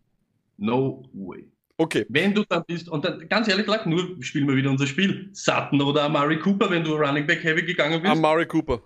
No 0.58 1.04
way. 1.14 1.48
Okay. 1.78 2.06
Wenn 2.10 2.34
du 2.36 2.44
dann 2.48 2.64
bist, 2.68 2.88
und 2.90 3.04
dann, 3.04 3.28
ganz 3.28 3.48
ehrlich 3.48 3.66
gesagt, 3.66 3.88
nur 3.88 4.16
spielen 4.22 4.48
wir 4.48 4.56
wieder 4.56 4.70
unser 4.70 4.86
Spiel. 4.88 5.30
Sutton 5.34 5.82
oder 5.82 6.04
Amari 6.04 6.40
Cooper, 6.40 6.70
wenn 6.70 6.84
du 6.84 6.94
Running 6.94 7.26
Back 7.26 7.44
Heavy 7.44 7.64
gegangen 7.64 8.02
bist. 8.02 8.12
Amari 8.14 8.46
Cooper. 8.46 8.82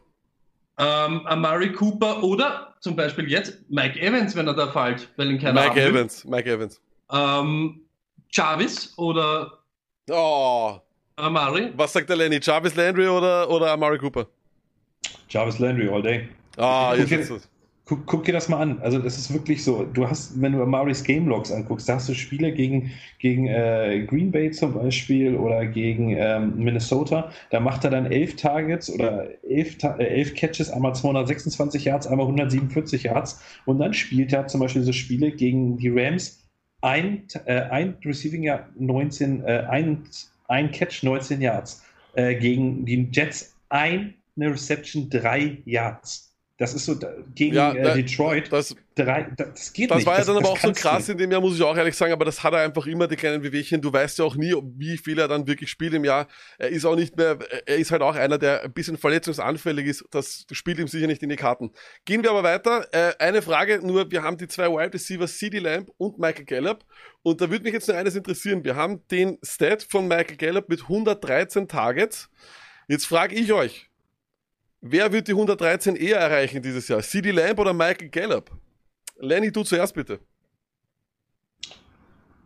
Ähm, 0.78 1.26
Amari 1.26 1.72
Cooper 1.74 2.24
oder 2.24 2.74
zum 2.80 2.96
Beispiel 2.96 3.30
jetzt 3.30 3.60
Mike 3.70 4.00
Evans, 4.00 4.36
wenn 4.36 4.48
er 4.48 4.54
da 4.54 4.68
fällt, 4.68 5.10
weil 5.18 5.32
ihn 5.32 5.40
keiner 5.40 5.54
Mike 5.54 5.70
haben 5.70 5.76
will. 5.78 5.86
Evans. 6.02 6.26
Mike 6.26 6.52
Evans. 6.52 6.82
Ähm, 7.12 7.82
Jarvis 8.32 8.94
oder 8.98 9.60
Oh. 10.10 10.80
Amari. 11.16 11.72
Was 11.78 11.94
sagt 11.94 12.10
der 12.10 12.18
Lenny? 12.18 12.40
Jarvis 12.42 12.76
Landry 12.76 13.08
oder, 13.08 13.50
oder 13.50 13.72
Amari 13.72 13.98
Cooper? 13.98 14.28
Jarvis 15.30 15.60
Landry 15.60 15.90
all 15.90 16.02
day. 16.02 16.28
Ah, 16.58 16.94
jetzt 16.96 17.12
ist 17.12 17.30
es. 17.30 17.50
Guck, 17.88 18.08
guck 18.08 18.24
dir 18.24 18.34
das 18.34 18.50
mal 18.50 18.58
an. 18.58 18.80
Also 18.82 18.98
das 18.98 19.16
ist 19.16 19.32
wirklich 19.32 19.64
so. 19.64 19.84
Du 19.84 20.10
hast, 20.10 20.42
wenn 20.42 20.54
du 20.54 20.64
Amaris 20.64 21.04
Game 21.04 21.28
Logs 21.28 21.52
anguckst, 21.52 21.88
da 21.88 21.96
hast 21.96 22.10
du 22.10 22.16
Spiele 22.16 22.52
gegen, 22.52 22.92
gegen 23.20 23.46
äh, 23.46 24.04
Green 24.08 24.32
Bay 24.32 24.50
zum 24.50 24.74
Beispiel 24.74 25.36
oder 25.36 25.68
gegen 25.68 26.16
ähm, 26.18 26.56
Minnesota. 26.58 27.32
Da 27.52 27.60
macht 27.60 27.84
er 27.84 27.92
dann 27.92 28.08
elf 28.12 28.38
Targets 28.38 28.92
oder 28.92 29.28
elf, 29.48 29.78
äh, 29.84 30.04
elf 30.04 30.34
Catches, 30.34 30.72
einmal 30.72 30.96
226 30.96 31.86
Yards, 31.86 32.08
einmal 32.08 32.26
147 32.26 33.04
Yards. 33.04 33.40
Und 33.66 33.78
dann 33.78 33.94
spielt 33.94 34.34
er 34.34 34.48
zum 34.48 34.62
Beispiel 34.62 34.82
so 34.82 34.92
Spiele 34.92 35.32
gegen 35.32 35.78
die 35.78 35.90
Rams. 35.90 36.44
Ein, 36.82 37.28
äh, 37.46 37.62
ein 37.70 37.98
Receiving 38.04 38.42
Yard 38.42 38.80
19, 38.80 39.44
äh, 39.44 39.64
ein, 39.70 40.06
ein 40.48 40.72
Catch 40.72 41.04
19 41.04 41.40
Yards. 41.40 41.84
Äh, 42.16 42.34
gegen 42.36 42.84
die 42.86 43.10
Jets 43.12 43.56
eine 43.70 44.16
Reception 44.40 45.08
3 45.10 45.60
Yards. 45.66 46.35
Das 46.58 46.74
ist 46.74 46.86
so 46.86 46.98
gegen 47.34 47.54
Ja, 47.54 47.74
äh, 47.74 47.96
Detroit. 47.96 48.50
Das, 48.50 48.74
drei, 48.96 49.30
das 49.36 49.74
geht 49.74 49.92
das 49.92 49.98
nicht. 49.98 50.08
war 50.08 50.18
ja 50.18 50.24
dann 50.24 50.38
aber 50.38 50.50
auch 50.50 50.58
so 50.58 50.72
krass 50.72 51.10
in 51.10 51.18
dem 51.18 51.30
Jahr, 51.30 51.42
muss 51.42 51.58
ich 51.58 51.62
auch 51.62 51.76
ehrlich 51.76 51.98
sagen, 51.98 52.14
aber 52.14 52.24
das 52.24 52.44
hat 52.44 52.54
er 52.54 52.62
einfach 52.62 52.86
immer, 52.88 53.08
die 53.10 53.18
kleinen 53.18 53.44
Wehwehchen. 53.44 53.82
Du 53.82 53.92
weißt 53.92 54.20
ja 54.20 54.26
auch 54.26 54.36
nie, 54.38 54.56
wie 54.78 54.98
viel 54.98 55.20
er 55.20 55.28
dann 55.28 55.48
wirklich 55.48 55.70
spielt 55.70 55.94
im 55.94 56.06
Jahr. 56.06 56.28
Er 56.58 56.70
ist 56.70 56.86
auch 56.86 56.96
nicht 56.96 57.18
mehr, 57.18 57.38
er 57.66 57.76
ist 57.76 57.92
halt 57.92 58.02
auch 58.02 58.16
einer, 58.16 58.38
der 58.38 58.64
ein 58.64 58.72
bisschen 58.72 58.98
verletzungsanfällig 58.98 59.86
ist. 59.86 60.06
Das 60.12 60.46
spielt 60.52 60.80
ihm 60.80 60.88
sicher 60.88 61.08
nicht 61.08 61.22
in 61.24 61.30
die 61.30 61.36
Karten. 61.36 61.72
Gehen 62.06 62.24
wir 62.24 62.30
aber 62.32 62.44
weiter. 62.44 62.88
Äh, 62.94 63.14
eine 63.20 63.42
Frage 63.42 63.86
nur, 63.86 64.10
wir 64.10 64.24
haben 64.24 64.38
die 64.38 64.48
zwei 64.48 64.70
Wide 64.70 64.94
Receivers, 64.94 65.38
CD 65.38 65.60
Lamb 65.60 65.92
und 65.98 66.20
Michael 66.20 66.46
Gallup. 66.46 66.86
Und 67.22 67.42
da 67.42 67.50
würde 67.52 67.66
mich 67.66 67.74
jetzt 67.74 67.90
nur 67.90 67.98
eines 67.98 68.16
interessieren. 68.16 68.64
Wir 68.64 68.78
haben 68.78 69.06
den 69.12 69.40
Stat 69.44 69.84
von 69.84 70.08
Michael 70.08 70.38
Gallup 70.38 70.70
mit 70.70 70.84
113 70.84 71.68
Targets. 71.68 72.30
Jetzt 72.88 73.08
frage 73.08 73.36
ich 73.36 73.52
euch, 73.52 73.90
wer 74.88 75.12
wird 75.12 75.28
die 75.28 75.32
113 75.32 75.96
eher 75.96 76.18
erreichen 76.18 76.62
dieses 76.62 76.88
Jahr? 76.88 77.02
CD 77.02 77.32
Lamb 77.32 77.58
oder 77.60 77.74
Michael 77.74 78.10
Gallup? 78.10 78.52
Lenny, 79.20 79.52
du 79.52 79.64
zuerst 79.64 79.94
bitte. 79.94 80.20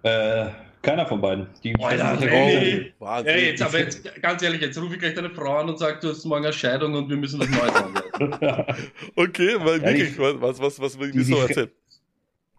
Äh, 0.03 0.47
keiner 0.81 1.05
von 1.05 1.19
beiden. 1.19 1.47
Die 1.63 1.75
Alter, 1.75 2.15
Lenny. 2.15 2.29
gegenseitig. 2.29 2.93
Wahnsinn. 2.99 3.33
Ey, 3.35 3.45
jetzt, 3.49 3.61
aber 3.61 3.79
jetzt, 3.79 4.21
ganz 4.21 4.41
ehrlich, 4.41 4.61
jetzt 4.61 4.81
rufe 4.81 4.93
ich 4.93 4.99
gleich 4.99 5.13
deine 5.13 5.29
Frau 5.29 5.57
an 5.57 5.69
und 5.69 5.77
sage, 5.77 5.99
du 6.01 6.09
hast 6.09 6.23
morgen 6.25 6.45
eine 6.45 6.53
Scheidung 6.53 6.93
und 6.95 7.09
wir 7.09 7.17
müssen 7.17 7.39
was 7.39 7.49
Neues 7.49 7.73
haben. 7.73 7.93
Okay, 9.15 9.55
weil 9.59 9.81
Ja, 9.81 9.85
wirklich, 9.87 10.17
was, 10.17 10.59
was, 10.61 10.79
was, 10.79 10.97
die- 10.97 11.11
wieso 11.13 11.35
die- 11.35 11.41
erzählt? 11.41 11.71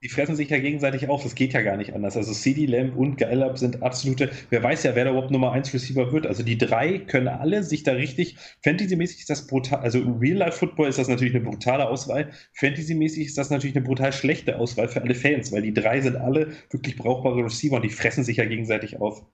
Die 0.03 0.09
fressen 0.09 0.35
sich 0.37 0.49
ja 0.51 0.59
gegenseitig 0.59 1.09
auf. 1.09 1.23
Das 1.23 1.35
geht 1.35 1.53
ja 1.53 1.61
gar 1.63 1.77
nicht 1.77 1.95
anders. 1.95 2.17
Also 2.17 2.33
CD 2.33 2.65
Lamb 2.67 2.97
und 2.97 3.17
Gallup 3.19 3.59
sind 3.59 3.83
absolute. 3.83 4.31
Wer 4.49 4.63
weiß 4.63 4.83
ja, 4.85 4.95
wer 4.95 5.05
da 5.05 5.11
überhaupt 5.11 5.31
Nummer 5.31 5.53
1 5.53 5.75
Receiver 5.75 6.11
wird. 6.13 6.27
Also 6.27 6.43
die 6.43 6.57
drei 6.57 6.99
können 6.99 7.29
alle 7.29 7.63
sich 7.63 7.83
da 7.83 7.93
richtig. 7.93 8.37
Fantasy-mäßig 8.63 9.21
ist 9.21 9.31
das 9.31 9.47
brutal. 9.47 9.81
Also 9.81 10.01
Real-Life-Football 10.01 10.89
ist 10.89 10.99
das 10.99 11.09
natürlich 11.09 11.35
eine 11.35 11.45
brutale 11.45 11.89
Auswahl. 11.89 12.31
Fantasy-mäßig 12.55 13.27
ist 13.27 13.37
das 13.39 13.51
natürlich 13.51 13.77
eine 13.77 13.85
brutal 13.85 14.13
schlechte 14.13 14.59
Auswahl 14.59 14.89
für 14.89 15.03
alle 15.03 15.15
Fans, 15.15 15.53
weil 15.53 15.63
die 15.63 15.75
drei 15.75 16.01
sind 16.01 16.17
alle 16.17 16.53
wirklich 16.71 16.97
brauchbare 16.97 17.45
Receiver 17.45 17.77
und 17.77 17.85
die 17.85 17.91
fressen 17.91 18.25
sich 18.25 18.39
ja 18.39 18.47
gegenseitig 18.47 19.01
auf. 19.01 19.27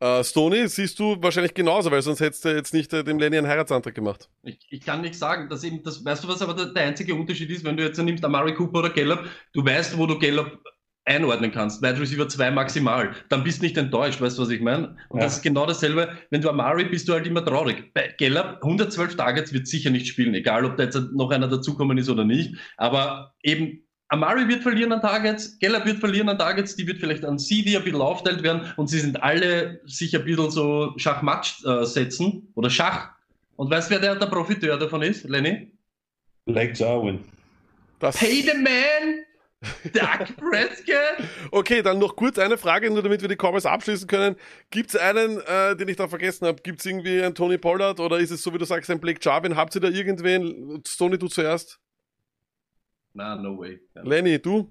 Äh, 0.00 0.22
Stoney, 0.24 0.68
siehst 0.68 0.98
du 0.98 1.16
wahrscheinlich 1.22 1.54
genauso, 1.54 1.90
weil 1.90 2.02
sonst 2.02 2.20
hättest 2.20 2.44
du 2.44 2.54
jetzt 2.54 2.74
nicht 2.74 2.92
äh, 2.92 3.02
dem 3.02 3.18
Lenny 3.18 3.38
einen 3.38 3.46
Heiratsantrag 3.46 3.94
gemacht. 3.94 4.28
Ich, 4.42 4.58
ich 4.70 4.80
kann 4.84 5.00
nicht 5.00 5.14
sagen, 5.14 5.48
dass 5.48 5.64
eben 5.64 5.82
das, 5.82 6.04
weißt 6.04 6.24
du, 6.24 6.28
was 6.28 6.42
aber 6.42 6.54
der, 6.54 6.66
der 6.66 6.84
einzige 6.84 7.14
Unterschied 7.14 7.50
ist, 7.50 7.64
wenn 7.64 7.76
du 7.76 7.82
jetzt 7.84 7.96
nimmst 7.98 8.24
Amari 8.24 8.54
Cooper 8.54 8.80
oder 8.80 8.90
Gallup, 8.90 9.24
du 9.52 9.64
weißt, 9.64 9.96
wo 9.96 10.06
du 10.06 10.18
Gallup 10.18 10.58
einordnen 11.06 11.52
kannst. 11.52 11.82
Wide 11.82 12.00
Receiver 12.00 12.28
2 12.28 12.50
maximal. 12.50 13.12
Dann 13.28 13.44
bist 13.44 13.60
du 13.60 13.64
nicht 13.64 13.76
enttäuscht, 13.78 14.20
weißt 14.20 14.36
du, 14.38 14.42
was 14.42 14.50
ich 14.50 14.60
meine? 14.60 14.96
Und 15.08 15.20
Ja. 15.20 15.26
das 15.26 15.36
ist 15.36 15.42
genau 15.42 15.64
dasselbe. 15.64 16.10
Wenn 16.30 16.40
du 16.42 16.50
Amari 16.50 16.84
bist 16.86 17.08
du 17.08 17.12
halt 17.12 17.26
immer 17.28 17.44
traurig. 17.44 17.94
Bei 17.94 18.12
Gallup 18.18 18.58
112 18.62 19.16
Targets 19.16 19.52
wird 19.52 19.68
sicher 19.68 19.90
nicht 19.90 20.08
spielen, 20.08 20.34
egal 20.34 20.64
ob 20.64 20.76
da 20.76 20.82
jetzt 20.82 20.98
noch 21.14 21.30
einer 21.30 21.46
dazukommen 21.48 21.96
ist 21.96 22.10
oder 22.10 22.24
nicht. 22.24 22.56
Aber 22.76 23.34
eben 23.44 23.85
Amari 24.08 24.46
wird 24.48 24.62
verlieren 24.62 24.92
an 24.92 25.00
Targets, 25.00 25.58
Gallup 25.58 25.84
wird 25.84 25.98
verlieren 25.98 26.28
an 26.28 26.38
Targets, 26.38 26.76
die 26.76 26.86
wird 26.86 27.00
vielleicht 27.00 27.24
an 27.24 27.38
CD 27.38 27.76
ein 27.76 27.82
bisschen 27.82 28.00
aufteilt 28.00 28.42
werden 28.42 28.72
und 28.76 28.86
sie 28.88 29.00
sind 29.00 29.20
alle 29.22 29.80
sich 29.84 30.16
ein 30.16 30.24
bisschen 30.24 30.50
so 30.50 30.94
Schachmatsch 30.96 31.64
äh, 31.64 31.84
setzen 31.84 32.52
oder 32.54 32.70
Schach. 32.70 33.10
Und 33.56 33.70
weißt 33.70 33.90
du, 33.90 33.94
wer 33.94 34.00
der, 34.00 34.14
der 34.16 34.26
Profiteur 34.26 34.78
davon 34.78 35.02
ist, 35.02 35.28
Lenny? 35.28 35.72
Blake 36.44 36.74
Jarwin. 36.74 37.24
Das, 37.98 38.16
Pay 38.16 38.42
the 38.42 38.56
man! 38.56 39.24
Doug 39.92 40.36
Prescott! 40.50 41.26
okay, 41.50 41.82
dann 41.82 41.98
noch 41.98 42.14
kurz 42.14 42.38
eine 42.38 42.58
Frage, 42.58 42.90
nur 42.90 43.02
damit 43.02 43.22
wir 43.22 43.28
die 43.28 43.36
Cowboys 43.36 43.66
abschließen 43.66 44.06
können. 44.06 44.36
Gibt 44.70 44.90
es 44.90 44.96
einen, 44.96 45.40
äh, 45.40 45.74
den 45.74 45.88
ich 45.88 45.96
da 45.96 46.06
vergessen 46.06 46.46
habe? 46.46 46.62
Gibt 46.62 46.78
es 46.78 46.86
irgendwie 46.86 47.22
einen 47.22 47.34
Tony 47.34 47.58
Pollard 47.58 47.98
oder 47.98 48.18
ist 48.18 48.30
es 48.30 48.42
so, 48.42 48.54
wie 48.54 48.58
du 48.58 48.66
sagst, 48.66 48.90
ein 48.90 49.00
Blake 49.00 49.18
Jarvin? 49.20 49.56
Habt 49.56 49.74
ihr 49.74 49.80
da 49.80 49.88
irgendwen? 49.88 50.82
Stoney, 50.86 51.18
du 51.18 51.26
zuerst. 51.26 51.80
Na, 53.16 53.34
no 53.34 53.58
way. 53.58 53.80
Lenny, 53.94 54.38
du? 54.38 54.70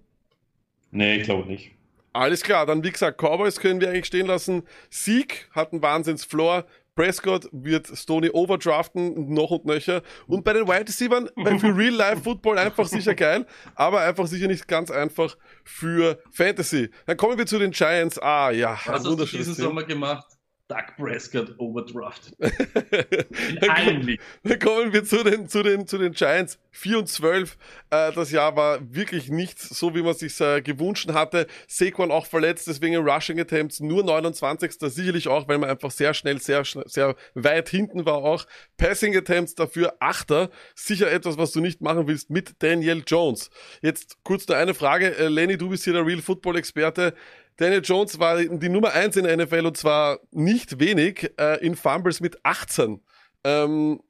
Nee, 0.91 1.17
ich 1.17 1.23
glaube 1.23 1.47
nicht. 1.47 1.71
Alles 2.13 2.43
klar, 2.43 2.65
dann 2.67 2.83
wie 2.83 2.91
gesagt, 2.91 3.19
Cowboys 3.19 3.59
können 3.59 3.81
wir 3.81 3.89
eigentlich 3.89 4.05
stehen 4.05 4.27
lassen. 4.27 4.63
Sieg 4.89 5.49
hat 5.51 5.73
einen 5.73 5.81
Wahnsinns-Floor. 5.81 6.65
Prescott 6.93 7.49
wird 7.51 7.87
Stoney 7.87 8.29
overdraften, 8.29 9.33
noch 9.33 9.49
und 9.49 9.65
nöcher. 9.65 10.01
Und 10.27 10.45
bei 10.45 10.53
den 10.53 10.67
Wide 10.67 10.87
Receivers, 10.87 11.25
für 11.59 11.75
Real-Life-Football 11.75 12.59
einfach 12.59 12.87
sicher 12.87 13.15
geil, 13.15 13.45
aber 13.73 14.01
einfach 14.01 14.27
sicher 14.27 14.47
nicht 14.47 14.67
ganz 14.67 14.91
einfach 14.91 15.35
für 15.65 16.19
Fantasy. 16.31 16.91
Dann 17.07 17.17
kommen 17.17 17.37
wir 17.37 17.47
zu 17.47 17.57
den 17.59 17.71
Giants. 17.71 18.19
Ah, 18.19 18.51
ja, 18.51 18.73
Was 18.85 18.87
hast 18.87 19.05
du 19.05 19.15
diesen. 19.25 19.55
Sommer 19.55 19.83
gemacht? 19.83 20.34
Doug 20.67 20.95
Prescott 20.97 21.53
overdraft. 21.59 22.31
In 22.39 22.49
Dann 23.61 23.69
allen 23.69 24.01
Ligen. 24.01 24.23
Dann 24.43 24.59
kommen 24.59 24.93
wir 24.93 25.03
zu 25.03 25.23
den, 25.23 25.47
zu 25.47 25.61
den, 25.61 25.85
zu 25.85 25.97
den 25.99 26.13
Giants. 26.13 26.57
4 26.71 26.99
und 26.99 27.07
12. 27.07 27.57
Äh, 27.91 28.11
das 28.13 28.31
Jahr 28.31 28.55
war 28.55 28.79
wirklich 28.93 29.29
nicht 29.29 29.59
so, 29.59 29.93
wie 29.93 30.01
man 30.01 30.15
sich 30.15 30.39
äh, 30.41 30.61
gewünscht 30.61 31.11
hatte. 31.13 31.45
Saquon 31.67 32.11
auch 32.11 32.25
verletzt, 32.25 32.67
deswegen 32.67 32.95
Rushing 32.97 33.39
Attempts 33.39 33.79
nur 33.79 34.03
29. 34.03 34.73
Sicherlich 34.79 35.27
auch, 35.27 35.47
weil 35.47 35.59
man 35.59 35.69
einfach 35.69 35.91
sehr 35.91 36.13
schnell, 36.13 36.41
sehr, 36.41 36.63
sehr 36.63 37.15
weit 37.35 37.69
hinten 37.69 38.05
war 38.05 38.15
auch. 38.15 38.45
Passing 38.77 39.15
Attempts 39.15 39.53
dafür 39.53 39.95
Achter. 39.99 40.49
Sicher 40.73 41.11
etwas, 41.11 41.37
was 41.37 41.51
du 41.51 41.61
nicht 41.61 41.81
machen 41.81 42.07
willst 42.07 42.31
mit 42.31 42.61
Daniel 42.63 43.03
Jones. 43.05 43.51
Jetzt 43.81 44.17
kurz 44.23 44.47
nur 44.47 44.57
eine 44.57 44.73
Frage. 44.73 45.15
Äh, 45.15 45.27
Lenny, 45.27 45.57
du 45.57 45.69
bist 45.69 45.83
hier 45.83 45.93
der 45.93 46.05
Real 46.05 46.21
Football 46.21 46.57
Experte. 46.57 47.13
Daniel 47.57 47.81
Jones 47.83 48.19
war 48.19 48.37
die 48.43 48.69
Nummer 48.69 48.93
1 48.93 49.15
in 49.15 49.23
der 49.23 49.37
NFL 49.37 49.65
und 49.65 49.77
zwar 49.77 50.19
nicht 50.31 50.79
wenig 50.79 51.31
äh, 51.39 51.65
in 51.65 51.75
Fumbles 51.75 52.19
mit 52.19 52.37
18. 52.43 52.99
Ähm, 53.45 54.01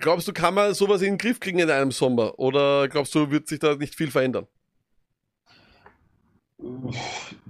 glaubst 0.00 0.26
du, 0.26 0.32
kann 0.32 0.54
man 0.54 0.72
sowas 0.72 1.02
in 1.02 1.12
den 1.12 1.18
Griff 1.18 1.38
kriegen 1.38 1.58
in 1.58 1.70
einem 1.70 1.90
Sommer? 1.90 2.38
Oder 2.38 2.88
glaubst 2.88 3.14
du, 3.14 3.30
wird 3.30 3.46
sich 3.46 3.58
da 3.58 3.74
nicht 3.74 3.94
viel 3.94 4.10
verändern? 4.10 4.46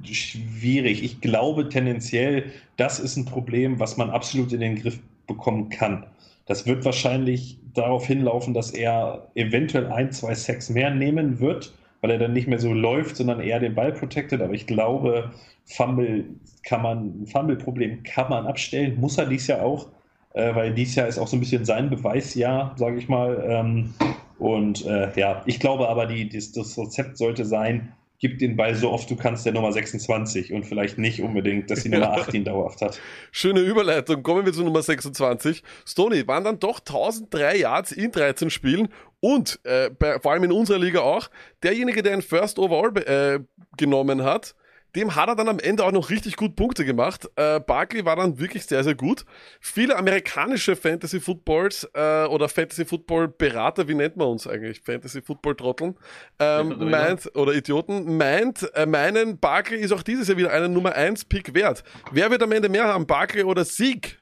Schwierig. 0.02 1.02
Ich 1.02 1.20
glaube 1.20 1.68
tendenziell, 1.68 2.52
das 2.76 2.98
ist 2.98 3.16
ein 3.16 3.24
Problem, 3.24 3.78
was 3.78 3.96
man 3.96 4.10
absolut 4.10 4.52
in 4.52 4.60
den 4.60 4.76
Griff 4.76 4.98
bekommen 5.26 5.68
kann. 5.68 6.06
Das 6.46 6.66
wird 6.66 6.84
wahrscheinlich 6.84 7.58
darauf 7.74 8.06
hinlaufen, 8.06 8.54
dass 8.54 8.70
er 8.70 9.30
eventuell 9.34 9.86
ein, 9.86 10.12
zwei 10.12 10.34
Sacks 10.34 10.68
mehr 10.68 10.90
nehmen 10.90 11.40
wird, 11.40 11.72
weil 12.00 12.10
er 12.10 12.18
dann 12.18 12.32
nicht 12.32 12.48
mehr 12.48 12.58
so 12.58 12.72
läuft, 12.72 13.16
sondern 13.16 13.40
eher 13.40 13.60
den 13.60 13.74
Ball 13.74 13.92
protected. 13.92 14.40
Aber 14.40 14.52
ich 14.52 14.66
glaube, 14.66 15.32
Fumble 15.64 16.24
kann 16.62 16.82
man, 16.82 17.22
ein 17.22 17.26
Fumble-Problem 17.26 18.02
kann 18.02 18.30
man 18.30 18.46
abstellen, 18.46 19.00
muss 19.00 19.18
er 19.18 19.26
dies 19.26 19.46
Jahr 19.46 19.62
auch, 19.62 19.88
äh, 20.34 20.54
weil 20.54 20.74
dies 20.74 20.94
Jahr 20.94 21.08
ist 21.08 21.18
auch 21.18 21.28
so 21.28 21.36
ein 21.36 21.40
bisschen 21.40 21.64
sein 21.64 21.90
Beweisjahr, 21.90 22.74
sage 22.76 22.98
ich 22.98 23.08
mal. 23.08 23.44
Ähm, 23.48 23.94
und 24.38 24.86
äh, 24.86 25.10
ja, 25.18 25.42
ich 25.46 25.58
glaube 25.58 25.88
aber, 25.88 26.06
die, 26.06 26.28
das, 26.28 26.52
das 26.52 26.78
Rezept 26.78 27.18
sollte 27.18 27.44
sein, 27.44 27.92
gib 28.20 28.38
den 28.38 28.56
Ball 28.56 28.74
so 28.74 28.90
oft 28.90 29.10
du 29.10 29.16
kannst 29.16 29.46
der 29.46 29.52
Nummer 29.52 29.72
26 29.72 30.52
und 30.52 30.66
vielleicht 30.66 30.98
nicht 30.98 31.22
unbedingt, 31.22 31.70
dass 31.70 31.82
die 31.82 31.88
Nummer 31.88 32.12
18 32.12 32.44
dauerhaft 32.44 32.82
hat. 32.82 33.00
Schöne 33.30 33.60
Überleitung. 33.60 34.22
Kommen 34.22 34.44
wir 34.44 34.52
zu 34.52 34.64
Nummer 34.64 34.82
26. 34.82 35.62
Stoney 35.86 36.26
waren 36.26 36.44
dann 36.44 36.58
doch 36.58 36.80
1003 36.80 37.56
Yards 37.56 37.92
in 37.92 38.10
13 38.10 38.50
Spielen 38.50 38.88
und 39.20 39.60
äh, 39.64 39.90
bei, 39.90 40.18
vor 40.18 40.32
allem 40.32 40.44
in 40.44 40.52
unserer 40.52 40.78
Liga 40.78 41.00
auch 41.00 41.28
derjenige, 41.62 42.02
der 42.02 42.14
ein 42.14 42.22
First 42.22 42.58
Overall 42.58 42.96
äh, 43.02 43.40
genommen 43.76 44.22
hat. 44.24 44.54
Dem 44.94 45.14
hat 45.14 45.28
er 45.28 45.36
dann 45.36 45.48
am 45.48 45.58
Ende 45.58 45.84
auch 45.84 45.92
noch 45.92 46.10
richtig 46.10 46.36
gut 46.36 46.56
Punkte 46.56 46.84
gemacht. 46.84 47.28
Äh, 47.36 47.60
Barkley 47.60 48.04
war 48.04 48.16
dann 48.16 48.38
wirklich 48.38 48.64
sehr, 48.66 48.82
sehr 48.84 48.94
gut. 48.94 49.24
Viele 49.60 49.96
amerikanische 49.96 50.76
Fantasy 50.76 51.20
Footballs 51.20 51.88
äh, 51.94 52.24
oder 52.24 52.48
Fantasy 52.48 52.84
Football 52.84 53.28
Berater, 53.28 53.88
wie 53.88 53.94
nennt 53.94 54.16
man 54.16 54.28
uns 54.28 54.46
eigentlich? 54.46 54.80
Fantasy 54.80 55.20
Football 55.20 55.56
Trotteln, 55.56 55.96
ähm, 56.38 56.90
meint, 56.90 57.34
oder 57.36 57.52
Idioten, 57.52 58.16
meint, 58.16 58.68
äh, 58.74 58.86
meinen 58.86 59.38
Barkley 59.38 59.80
ist 59.80 59.92
auch 59.92 60.02
dieses 60.02 60.28
Jahr 60.28 60.36
wieder 60.36 60.52
einen 60.52 60.72
Nummer 60.72 60.94
1 60.94 61.26
Pick 61.26 61.54
wert. 61.54 61.84
Wer 62.12 62.30
wird 62.30 62.42
am 62.42 62.52
Ende 62.52 62.68
mehr 62.68 62.84
haben, 62.84 63.06
Barkley 63.06 63.44
oder 63.44 63.64
Sieg? 63.64 64.18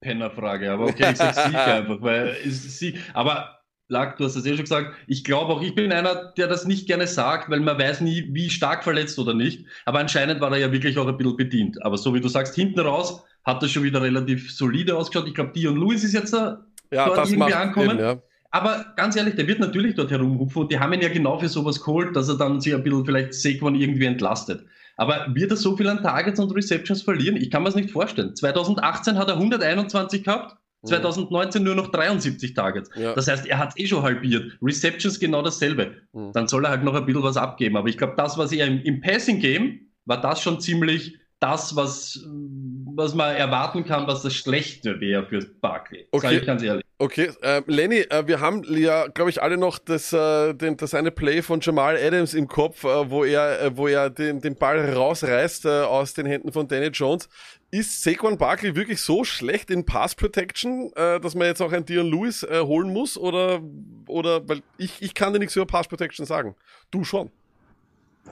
Pennerfrage, 0.00 0.70
aber 0.70 0.86
okay, 0.86 1.10
ich 1.12 1.18
sag 1.18 1.34
Sieg 1.34 1.54
einfach, 1.54 2.00
weil 2.00 2.36
Sieg. 2.46 2.98
Aber 3.12 3.57
Lack, 3.90 4.18
du 4.18 4.24
hast 4.24 4.36
das 4.36 4.44
eh 4.44 4.50
schon 4.50 4.64
gesagt. 4.64 4.94
Ich 5.06 5.24
glaube 5.24 5.52
auch, 5.52 5.62
ich 5.62 5.74
bin 5.74 5.90
einer, 5.92 6.32
der 6.36 6.46
das 6.46 6.66
nicht 6.66 6.86
gerne 6.86 7.06
sagt, 7.06 7.48
weil 7.48 7.60
man 7.60 7.78
weiß 7.78 8.02
nie, 8.02 8.28
wie 8.32 8.50
stark 8.50 8.84
verletzt 8.84 9.18
oder 9.18 9.32
nicht. 9.32 9.64
Aber 9.86 9.98
anscheinend 9.98 10.42
war 10.42 10.52
er 10.52 10.58
ja 10.58 10.72
wirklich 10.72 10.98
auch 10.98 11.08
ein 11.08 11.16
bisschen 11.16 11.36
bedient. 11.36 11.82
Aber 11.82 11.96
so 11.96 12.14
wie 12.14 12.20
du 12.20 12.28
sagst, 12.28 12.54
hinten 12.54 12.80
raus 12.80 13.24
hat 13.44 13.62
er 13.62 13.68
schon 13.68 13.82
wieder 13.82 14.02
relativ 14.02 14.54
solide 14.54 14.94
ausgeschaut. 14.94 15.26
Ich 15.26 15.34
glaube, 15.34 15.52
Dion 15.52 15.76
Lewis 15.76 16.04
ist 16.04 16.12
jetzt 16.12 16.34
da 16.34 16.66
Ja, 16.92 17.06
dort 17.06 17.18
das 17.18 17.30
irgendwie 17.30 17.54
ankommen. 17.54 17.98
Ja. 17.98 18.20
Aber 18.50 18.92
ganz 18.96 19.16
ehrlich, 19.16 19.36
der 19.36 19.46
wird 19.46 19.60
natürlich 19.60 19.94
dort 19.94 20.10
herumhupfen 20.10 20.62
und 20.62 20.72
die 20.72 20.78
haben 20.78 20.92
ihn 20.92 21.00
ja 21.00 21.08
genau 21.08 21.38
für 21.38 21.48
sowas 21.48 21.80
geholt, 21.80 22.14
dass 22.14 22.28
er 22.28 22.36
dann 22.36 22.60
sich 22.60 22.74
ein 22.74 22.82
bisschen 22.82 23.06
vielleicht 23.06 23.34
Saquon 23.34 23.74
irgendwie 23.74 24.06
entlastet. 24.06 24.64
Aber 24.96 25.26
wird 25.32 25.50
er 25.50 25.56
so 25.56 25.76
viel 25.76 25.88
an 25.88 26.02
Targets 26.02 26.40
und 26.40 26.54
Receptions 26.54 27.02
verlieren? 27.02 27.36
Ich 27.36 27.50
kann 27.50 27.62
mir 27.62 27.68
das 27.68 27.76
nicht 27.76 27.90
vorstellen. 27.90 28.34
2018 28.34 29.16
hat 29.16 29.28
er 29.28 29.34
121 29.34 30.24
gehabt, 30.24 30.56
2019 30.84 31.62
nur 31.62 31.74
noch 31.74 31.90
73 31.90 32.54
Targets. 32.54 32.90
Ja. 32.94 33.14
Das 33.14 33.28
heißt, 33.28 33.46
er 33.46 33.58
hat 33.58 33.78
eh 33.78 33.86
schon 33.86 34.02
halbiert. 34.02 34.56
Receptions 34.62 35.18
genau 35.18 35.42
dasselbe. 35.42 35.96
Mhm. 36.12 36.32
Dann 36.32 36.46
soll 36.48 36.64
er 36.64 36.70
halt 36.70 36.84
noch 36.84 36.94
ein 36.94 37.04
bisschen 37.04 37.22
was 37.22 37.36
abgeben. 37.36 37.76
Aber 37.76 37.88
ich 37.88 37.98
glaube, 37.98 38.14
das, 38.16 38.38
was 38.38 38.52
er 38.52 38.66
im, 38.66 38.80
im 38.82 39.00
Passing-Game, 39.00 39.80
war 40.04 40.20
das 40.20 40.40
schon 40.40 40.60
ziemlich 40.60 41.18
das, 41.40 41.76
was, 41.76 42.20
was 42.94 43.14
man 43.14 43.34
erwarten 43.34 43.84
kann, 43.84 44.06
was 44.06 44.22
das 44.22 44.34
Schlechte 44.34 45.00
wäre 45.00 45.24
für 45.24 45.38
Barkley. 45.60 46.08
Sag 46.12 46.24
Okay. 46.24 46.36
ich 46.38 46.46
ganz 46.46 46.62
ehrlich. 46.62 46.84
Okay, 47.00 47.30
äh, 47.42 47.62
Lenny, 47.66 48.00
äh, 48.10 48.26
wir 48.26 48.40
haben 48.40 48.64
ja, 48.76 49.06
glaube 49.06 49.30
ich, 49.30 49.40
alle 49.40 49.56
noch 49.56 49.78
das, 49.78 50.12
äh, 50.12 50.52
den, 50.54 50.76
das 50.76 50.94
eine 50.94 51.12
Play 51.12 51.42
von 51.42 51.60
Jamal 51.60 51.96
Adams 51.96 52.34
im 52.34 52.48
Kopf, 52.48 52.82
äh, 52.82 53.08
wo 53.08 53.24
er, 53.24 53.60
äh, 53.62 53.76
wo 53.76 53.86
er 53.86 54.10
den, 54.10 54.40
den 54.40 54.56
Ball 54.56 54.94
rausreißt 54.94 55.66
äh, 55.66 55.82
aus 55.82 56.14
den 56.14 56.26
Händen 56.26 56.50
von 56.50 56.66
Danny 56.66 56.88
Jones. 56.88 57.28
Ist 57.70 58.02
Saquon 58.02 58.36
Barkley 58.36 58.74
wirklich 58.74 59.00
so 59.00 59.22
schlecht 59.22 59.70
in 59.70 59.84
Pass 59.84 60.16
Protection, 60.16 60.90
äh, 60.96 61.20
dass 61.20 61.36
man 61.36 61.46
jetzt 61.46 61.62
auch 61.62 61.70
einen 61.70 61.86
Dion 61.86 62.10
Lewis 62.10 62.42
äh, 62.42 62.62
holen 62.62 62.92
muss? 62.92 63.16
Oder, 63.16 63.60
oder 64.08 64.48
weil 64.48 64.62
ich, 64.76 65.00
ich 65.00 65.14
kann 65.14 65.32
dir 65.32 65.38
nichts 65.38 65.54
über 65.54 65.66
Pass 65.66 65.86
Protection 65.86 66.26
sagen. 66.26 66.56
Du 66.90 67.04
schon. 67.04 67.30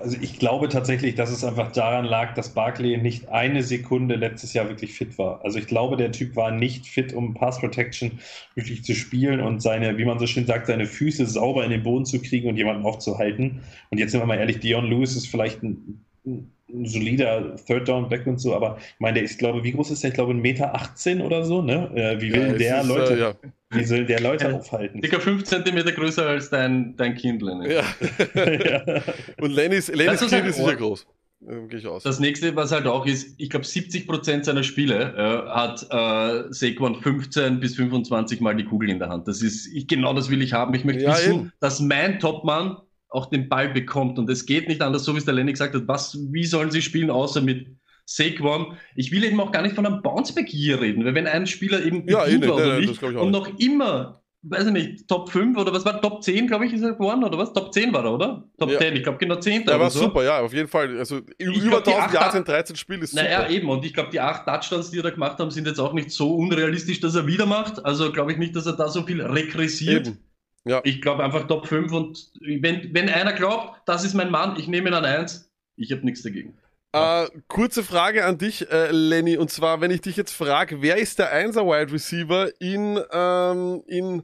Also 0.00 0.16
ich 0.20 0.38
glaube 0.38 0.68
tatsächlich, 0.68 1.14
dass 1.14 1.30
es 1.30 1.44
einfach 1.44 1.72
daran 1.72 2.04
lag, 2.04 2.34
dass 2.34 2.54
Barkley 2.54 2.98
nicht 2.98 3.28
eine 3.28 3.62
Sekunde 3.62 4.16
letztes 4.16 4.52
Jahr 4.52 4.68
wirklich 4.68 4.94
fit 4.94 5.18
war. 5.18 5.44
Also 5.44 5.58
ich 5.58 5.66
glaube, 5.66 5.96
der 5.96 6.12
Typ 6.12 6.36
war 6.36 6.50
nicht 6.50 6.86
fit, 6.86 7.12
um 7.12 7.34
Pass 7.34 7.58
Protection 7.60 8.18
wirklich 8.54 8.84
zu 8.84 8.94
spielen 8.94 9.40
und 9.40 9.60
seine, 9.60 9.98
wie 9.98 10.04
man 10.04 10.18
so 10.18 10.26
schön 10.26 10.46
sagt, 10.46 10.66
seine 10.66 10.86
Füße 10.86 11.26
sauber 11.26 11.64
in 11.64 11.70
den 11.70 11.82
Boden 11.82 12.04
zu 12.04 12.20
kriegen 12.20 12.48
und 12.48 12.56
jemanden 12.56 12.84
aufzuhalten. 12.84 13.62
Und 13.90 13.98
jetzt 13.98 14.12
sind 14.12 14.20
wir 14.20 14.26
mal 14.26 14.38
ehrlich, 14.38 14.60
Dion 14.60 14.86
Lewis 14.86 15.16
ist 15.16 15.28
vielleicht 15.28 15.62
ein, 15.62 16.04
ein 16.24 16.52
solider 16.84 17.56
Third 17.56 17.88
Down 17.88 18.08
Back 18.08 18.26
und 18.26 18.38
so, 18.38 18.54
aber 18.54 18.78
ich 18.78 19.00
meine, 19.00 19.14
der 19.14 19.22
ist, 19.24 19.38
glaube 19.38 19.64
wie 19.64 19.72
groß 19.72 19.90
ist 19.90 20.02
der? 20.02 20.08
Ich 20.08 20.14
glaube, 20.14 20.32
1,18 20.32 20.40
Meter 20.40 20.74
18 20.74 21.20
oder 21.22 21.44
so, 21.44 21.62
ne? 21.62 21.90
Äh, 21.94 22.20
wie 22.20 22.32
will 22.32 22.42
es 22.42 22.58
der 22.58 22.80
ist, 22.80 22.88
Leute, 22.88 23.14
Äh, 23.14 23.20
ja. 23.20 23.34
Wie 23.70 23.84
soll 23.84 24.06
der 24.06 24.20
Leute 24.20 24.54
aufhalten? 24.54 25.00
Circa 25.02 25.20
5 25.20 25.44
cm 25.44 25.84
größer 25.94 26.26
als 26.26 26.50
dein, 26.50 26.96
dein 26.96 27.14
Kind, 27.14 27.42
Lenny. 27.42 27.72
ja. 27.72 27.82
ja. 28.34 29.02
Und 29.40 29.50
Lennys, 29.50 29.88
Lennys 29.88 30.20
Kind 30.20 30.46
ist 30.46 30.56
sicher 30.56 30.76
groß. 30.76 31.06
Ähm, 31.48 31.68
Gehe 31.68 31.80
ich 31.80 31.86
aus. 31.86 32.02
Das 32.02 32.18
nächste, 32.18 32.56
was 32.56 32.72
halt 32.72 32.86
auch 32.86 33.06
ist, 33.06 33.34
ich 33.38 33.50
glaube 33.50 33.66
70% 33.66 34.44
seiner 34.44 34.62
Spiele 34.62 35.14
äh, 35.16 35.48
hat 35.50 35.86
äh, 35.90 36.44
Saquon 36.52 37.02
15 37.02 37.60
bis 37.60 37.76
25 37.76 38.40
Mal 38.40 38.56
die 38.56 38.64
Kugel 38.64 38.88
in 38.88 38.98
der 38.98 39.08
Hand. 39.08 39.28
Das 39.28 39.42
ist, 39.42 39.66
ich, 39.74 39.86
genau 39.86 40.14
das 40.14 40.30
will 40.30 40.42
ich 40.42 40.52
haben. 40.52 40.72
Ich 40.74 40.84
möchte 40.84 41.02
Ja, 41.04 41.12
wissen, 41.12 41.34
eben. 41.34 41.52
dass 41.60 41.80
mein 41.80 42.20
Topmann 42.20 42.78
auch 43.08 43.26
den 43.26 43.48
Ball 43.48 43.68
bekommt. 43.68 44.18
Und 44.18 44.30
es 44.30 44.46
geht 44.46 44.68
nicht 44.68 44.80
anders, 44.82 45.04
so 45.04 45.14
wie 45.14 45.18
es 45.18 45.24
der 45.24 45.34
Lenny 45.34 45.52
gesagt 45.52 45.74
hat. 45.74 45.86
Was, 45.86 46.18
wie 46.30 46.44
sollen 46.44 46.70
sie 46.70 46.82
spielen, 46.82 47.10
außer 47.10 47.40
mit 47.40 47.66
Saquon? 48.06 48.76
Ich 48.94 49.10
will 49.12 49.24
eben 49.24 49.40
auch 49.40 49.52
gar 49.52 49.62
nicht 49.62 49.74
von 49.74 49.84
einem 49.84 50.00
Bounceback 50.02 50.48
hier 50.48 50.80
reden, 50.80 51.04
weil 51.04 51.14
wenn 51.14 51.26
ein 51.26 51.46
Spieler 51.46 51.84
eben 51.84 52.08
Ja, 52.08 52.24
eh 52.26 52.38
nicht, 52.38 52.48
war 52.48 52.56
oder 52.56 52.78
nicht 52.78 52.90
ich 52.92 53.02
und 53.02 53.14
nicht. 53.14 53.30
noch 53.32 53.58
immer 53.58 54.22
weiß 54.48 54.66
ich 54.66 54.72
nicht, 54.72 55.08
Top 55.08 55.28
5 55.32 55.58
oder 55.58 55.72
was 55.72 55.84
war 55.84 56.00
Top 56.00 56.22
10, 56.22 56.46
glaube 56.46 56.66
ich, 56.66 56.72
ist 56.72 56.82
er 56.82 56.92
geworden, 56.92 57.24
oder 57.24 57.36
was? 57.36 57.52
Top 57.52 57.74
10 57.74 57.92
war 57.92 58.04
er, 58.04 58.12
oder? 58.12 58.48
Top 58.60 58.70
Ja. 58.70 58.78
10, 58.78 58.94
ich 58.94 59.02
glaube 59.02 59.18
genau 59.18 59.34
10. 59.40 59.64
Der 59.64 59.74
oder 59.74 59.84
war 59.84 59.90
so. 59.90 59.98
super, 60.02 60.22
ja, 60.22 60.38
auf 60.38 60.52
jeden 60.54 60.68
Fall. 60.68 60.96
Also 60.96 61.16
über 61.36 61.80
glaub, 61.80 61.82
die 61.82 61.90
1000 61.90 61.98
acht- 62.04 62.14
Yards 62.14 62.34
in 62.36 62.44
13 62.44 62.76
Spielen 62.76 63.02
ist 63.02 63.10
super. 63.10 63.24
Naja, 63.24 63.48
eben. 63.50 63.68
Und 63.68 63.84
ich 63.84 63.92
glaube, 63.92 64.10
die 64.10 64.20
acht 64.20 64.46
Touchdowns, 64.46 64.92
die 64.92 64.98
er 64.98 65.02
da 65.02 65.10
gemacht 65.10 65.40
haben, 65.40 65.50
sind 65.50 65.66
jetzt 65.66 65.80
auch 65.80 65.92
nicht 65.94 66.12
so 66.12 66.32
unrealistisch, 66.36 67.00
dass 67.00 67.16
er 67.16 67.26
wieder 67.26 67.44
macht. 67.46 67.84
Also 67.84 68.12
glaube 68.12 68.30
ich 68.30 68.38
nicht, 68.38 68.54
dass 68.54 68.66
er 68.66 68.74
da 68.74 68.86
so 68.88 69.02
viel 69.02 69.20
regressiert. 69.20 70.06
Eben. 70.06 70.18
Ja. 70.64 70.80
Ich 70.84 71.02
glaube 71.02 71.24
einfach 71.24 71.48
Top 71.48 71.66
5 71.66 71.90
und 71.92 72.30
wenn, 72.40 72.94
wenn 72.94 73.08
einer 73.08 73.32
glaubt, 73.32 73.80
das 73.86 74.04
ist 74.04 74.14
mein 74.14 74.30
Mann, 74.30 74.56
ich 74.60 74.68
nehme 74.68 74.90
ihn 74.90 74.94
an 74.94 75.04
1, 75.04 75.50
ich 75.76 75.90
habe 75.90 76.04
nichts 76.04 76.22
dagegen. 76.22 76.56
Äh, 76.96 77.28
kurze 77.48 77.82
Frage 77.82 78.24
an 78.24 78.38
dich, 78.38 78.70
äh, 78.70 78.90
Lenny, 78.90 79.36
und 79.36 79.50
zwar, 79.50 79.80
wenn 79.80 79.90
ich 79.90 80.00
dich 80.00 80.16
jetzt 80.16 80.32
frage, 80.32 80.80
wer 80.80 80.96
ist 80.96 81.18
der 81.18 81.32
1er 81.32 81.64
Wide 81.66 81.92
Receiver 81.92 82.50
in, 82.60 82.98
ähm, 83.12 83.82
in 83.86 84.22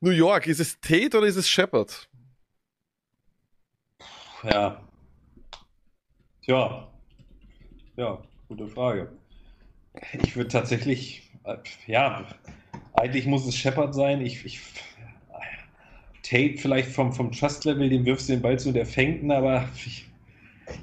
New 0.00 0.10
York? 0.10 0.46
Ist 0.46 0.60
es 0.60 0.80
Tate 0.80 1.18
oder 1.18 1.26
ist 1.26 1.36
es 1.36 1.48
Shepard? 1.48 2.08
Ja. 4.42 4.80
Tja. 6.42 6.88
Ja, 7.96 8.22
gute 8.48 8.68
Frage. 8.68 9.12
Ich 10.22 10.36
würde 10.36 10.48
tatsächlich, 10.48 11.30
äh, 11.44 11.56
ja, 11.86 12.26
eigentlich 12.92 13.26
muss 13.26 13.46
es 13.46 13.56
Shepard 13.56 13.94
sein. 13.94 14.20
Ich, 14.24 14.44
ich, 14.44 14.60
Tate 16.22 16.58
vielleicht 16.58 16.90
vom, 16.90 17.12
vom 17.12 17.30
Trust-Level, 17.30 17.88
dem 17.88 18.04
wirfst 18.04 18.28
du 18.28 18.32
den 18.32 18.42
Ball 18.42 18.58
zu, 18.58 18.72
der 18.72 18.86
fängt 18.86 19.22
ihn, 19.22 19.30
aber 19.30 19.68
ich, 19.76 20.06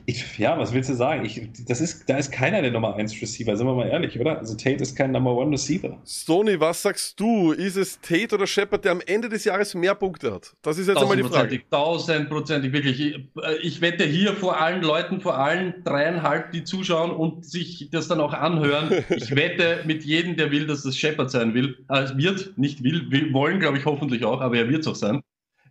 ich, 0.06 0.38
ja, 0.38 0.58
was 0.58 0.74
willst 0.74 0.90
du 0.90 0.94
sagen? 0.94 1.26
Ich, 1.26 1.42
das 1.68 1.82
ist, 1.82 2.10
da 2.10 2.18
ist 2.18 2.32
keiner 2.32 2.62
der 2.62 2.72
Nummer 2.72 2.96
1 2.96 3.22
Receiver, 3.22 3.56
sind 3.56 3.68
wir 3.68 3.74
mal 3.74 3.88
ehrlich, 3.88 4.20
oder? 4.20 4.38
Also 4.38 4.56
Tate 4.56 4.82
ist 4.82 4.96
kein 4.96 5.12
Number 5.12 5.42
1 5.42 5.52
Receiver. 5.52 5.98
Sony, 6.04 6.60
was 6.60 6.82
sagst 6.82 7.20
du? 7.20 7.52
Ist 7.52 7.76
es 7.76 8.00
Tate 8.02 8.36
oder 8.36 8.48
Shepard, 8.48 8.86
der 8.86 8.94
am 8.94 9.02
Ende 9.06 9.30
des 9.30 9.44
Jahres 9.46 9.74
mehr 9.76 9.96
Punkte 9.96 10.34
hat? 10.34 10.56
Das 10.62 10.78
ist 10.78 10.88
jetzt 10.88 10.98
einmal 10.98 11.18
die 11.18 11.24
Frage. 11.24 11.62
Tausendprozentig, 11.70 12.72
wirklich. 12.72 13.00
Ich, 13.00 13.28
ich 13.62 13.82
wette 13.82 14.06
hier 14.06 14.34
vor 14.34 14.60
allen 14.60 14.82
Leuten, 14.82 15.22
vor 15.22 15.38
allen 15.38 15.84
dreieinhalb, 15.84 16.52
die 16.52 16.64
zuschauen 16.64 17.12
und 17.12 17.46
sich 17.46 17.90
das 17.92 18.08
dann 18.08 18.20
auch 18.20 18.34
anhören. 18.34 19.04
Ich 19.10 19.36
wette 19.36 19.82
mit 19.86 20.04
jedem, 20.04 20.36
der 20.38 20.52
will, 20.52 20.68
dass 20.68 20.84
das 20.84 20.98
Shepard 20.98 21.32
sein 21.32 21.54
will, 21.54 21.78
äh, 21.90 22.10
wird, 22.16 22.58
nicht 22.58 22.84
will, 22.84 23.12
will 23.12 23.34
wollen, 23.34 23.60
glaube 23.60 23.78
ich, 23.78 23.86
hoffentlich 23.86 24.24
auch, 24.26 24.42
aber 24.42 24.58
er 24.58 24.70
wird 24.70 24.82
es 24.82 24.88
auch 24.88 24.96
sein. 24.96 25.22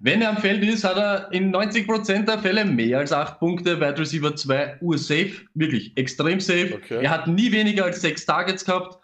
Wenn 0.05 0.21
er 0.21 0.31
am 0.31 0.37
Feld 0.39 0.65
ist, 0.65 0.83
hat 0.83 0.97
er 0.97 1.33
in 1.33 1.55
90% 1.55 2.25
der 2.25 2.41
Fälle 2.41 2.65
mehr 2.65 2.99
als 2.99 3.13
8 3.13 3.39
Punkte, 3.39 3.81
Wide 3.81 3.99
Receiver 3.99 4.35
2 4.35 4.79
ursafe, 4.81 5.31
wirklich 5.55 5.97
extrem 5.97 6.41
safe. 6.41 6.75
Okay. 6.75 7.05
Er 7.05 7.11
hat 7.11 7.29
nie 7.29 7.53
weniger 7.53 7.85
als 7.85 8.01
6 8.01 8.27
Targets 8.27 8.65
gehabt. 8.65 8.99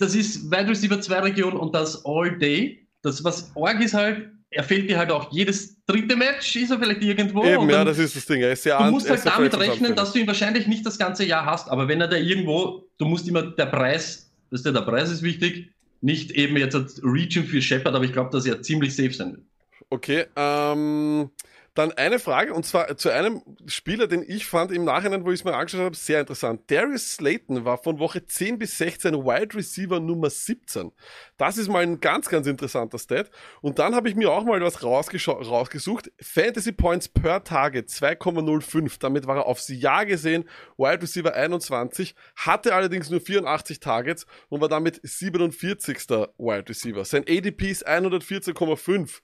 Das 0.00 0.16
ist 0.16 0.50
Wide 0.50 0.68
Receiver 0.68 1.00
2 1.00 1.20
Region 1.20 1.52
und 1.52 1.72
das 1.72 2.04
all 2.04 2.36
day. 2.36 2.84
Das, 3.02 3.22
was 3.22 3.52
Org 3.54 3.80
ist 3.80 3.94
halt, 3.94 4.28
er 4.50 4.64
fehlt 4.64 4.90
dir 4.90 4.98
halt 4.98 5.12
auch 5.12 5.32
jedes 5.32 5.84
dritte 5.86 6.16
Match, 6.16 6.56
ist 6.56 6.72
er 6.72 6.80
vielleicht 6.80 7.02
irgendwo. 7.02 7.44
Eben, 7.44 7.70
ja, 7.70 7.84
das 7.84 8.00
ist 8.00 8.16
das 8.16 8.26
Ding. 8.26 8.40
Er 8.40 8.54
ist 8.54 8.64
sehr 8.64 8.76
Du 8.76 8.90
musst 8.90 9.08
halt 9.08 9.24
damit 9.24 9.56
rechnen, 9.56 9.94
dass 9.94 10.12
du 10.12 10.18
ihn 10.18 10.26
wahrscheinlich 10.26 10.66
nicht 10.66 10.84
das 10.84 10.98
ganze 10.98 11.24
Jahr 11.24 11.46
hast, 11.46 11.70
aber 11.70 11.86
wenn 11.86 12.00
er 12.00 12.08
da 12.08 12.16
irgendwo, 12.16 12.88
du 12.98 13.04
musst 13.04 13.28
immer 13.28 13.42
der 13.42 13.66
Preis, 13.66 14.32
das 14.50 14.60
ist 14.60 14.66
ja 14.66 14.72
der 14.72 14.80
Preis 14.80 15.12
ist 15.12 15.22
wichtig, 15.22 15.70
nicht 16.00 16.32
eben 16.32 16.56
jetzt 16.56 16.74
als 16.74 17.00
Region 17.04 17.44
für 17.44 17.62
Shepard, 17.62 17.94
aber 17.94 18.04
ich 18.04 18.12
glaube, 18.12 18.30
dass 18.30 18.46
er 18.46 18.60
ziemlich 18.62 18.96
safe 18.96 19.12
sein 19.12 19.32
wird. 19.32 19.42
Okay, 19.90 20.26
ähm, 20.36 21.30
dann 21.74 21.90
eine 21.90 22.20
Frage 22.20 22.54
und 22.54 22.64
zwar 22.64 22.96
zu 22.96 23.10
einem 23.10 23.42
Spieler, 23.66 24.06
den 24.06 24.24
ich 24.24 24.46
fand 24.46 24.70
im 24.70 24.84
Nachhinein, 24.84 25.24
wo 25.24 25.32
ich 25.32 25.40
es 25.40 25.44
mir 25.44 25.54
angeschaut 25.54 25.80
habe, 25.80 25.96
sehr 25.96 26.20
interessant. 26.20 26.62
Darius 26.68 27.14
Slayton 27.14 27.64
war 27.64 27.78
von 27.78 27.98
Woche 27.98 28.24
10 28.24 28.60
bis 28.60 28.78
16 28.78 29.12
Wide 29.14 29.56
Receiver 29.56 29.98
Nummer 29.98 30.30
17. 30.30 30.92
Das 31.36 31.58
ist 31.58 31.68
mal 31.68 31.82
ein 31.82 31.98
ganz, 31.98 32.28
ganz 32.28 32.46
interessanter 32.46 32.98
Stat. 32.98 33.28
Und 33.60 33.80
dann 33.80 33.96
habe 33.96 34.08
ich 34.08 34.14
mir 34.14 34.30
auch 34.30 34.44
mal 34.44 34.60
was 34.60 34.84
rausgesucht. 34.84 36.12
Fantasy 36.20 36.70
Points 36.70 37.08
per 37.08 37.42
Target 37.42 37.88
2,05. 37.88 39.00
Damit 39.00 39.26
war 39.26 39.38
er 39.38 39.46
aufs 39.46 39.68
Jahr 39.68 40.06
gesehen 40.06 40.44
Wide 40.78 41.02
Receiver 41.02 41.34
21, 41.34 42.14
hatte 42.36 42.72
allerdings 42.72 43.10
nur 43.10 43.20
84 43.20 43.80
Targets 43.80 44.26
und 44.48 44.60
war 44.60 44.68
damit 44.68 45.00
47. 45.02 46.08
Wide 46.38 46.68
Receiver. 46.68 47.04
Sein 47.04 47.24
ADP 47.28 47.68
ist 47.68 47.88
114,5 47.88 49.22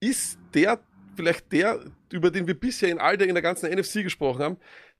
ist 0.00 0.38
der 0.54 0.80
vielleicht 1.16 1.52
der, 1.52 1.80
über 2.12 2.30
den 2.30 2.46
wir 2.46 2.58
bisher 2.58 2.90
in 2.90 2.98
all 2.98 3.16
der 3.18 3.28
in 3.28 3.34
der 3.34 3.42
ganzen 3.42 3.70
NFC 3.70 4.02
gesprochen 4.02 4.42
haben, 4.42 4.56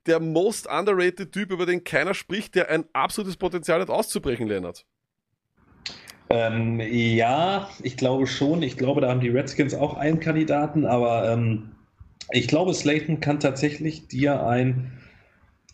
der 0.06 0.20
most 0.20 0.66
underrated 0.68 1.32
Typ, 1.32 1.50
über 1.52 1.66
den 1.66 1.84
keiner 1.84 2.14
spricht, 2.14 2.54
der 2.54 2.70
ein 2.70 2.84
absolutes 2.92 3.36
Potenzial 3.36 3.80
hat 3.80 3.90
auszubrechen, 3.90 4.46
Lennart. 4.48 4.86
Ähm, 6.30 6.80
ja, 6.80 7.70
ich 7.82 7.96
glaube 7.96 8.26
schon. 8.26 8.62
Ich 8.62 8.76
glaube, 8.76 9.00
da 9.00 9.08
haben 9.10 9.20
die 9.20 9.28
Redskins 9.30 9.74
auch 9.74 9.94
einen 9.94 10.20
Kandidaten, 10.20 10.86
aber 10.86 11.30
ähm, 11.32 11.72
Ich 12.32 12.48
glaube, 12.48 12.74
Slayton 12.74 13.20
kann 13.20 13.40
tatsächlich 13.40 14.08
dir 14.08 14.46
ein 14.46 14.99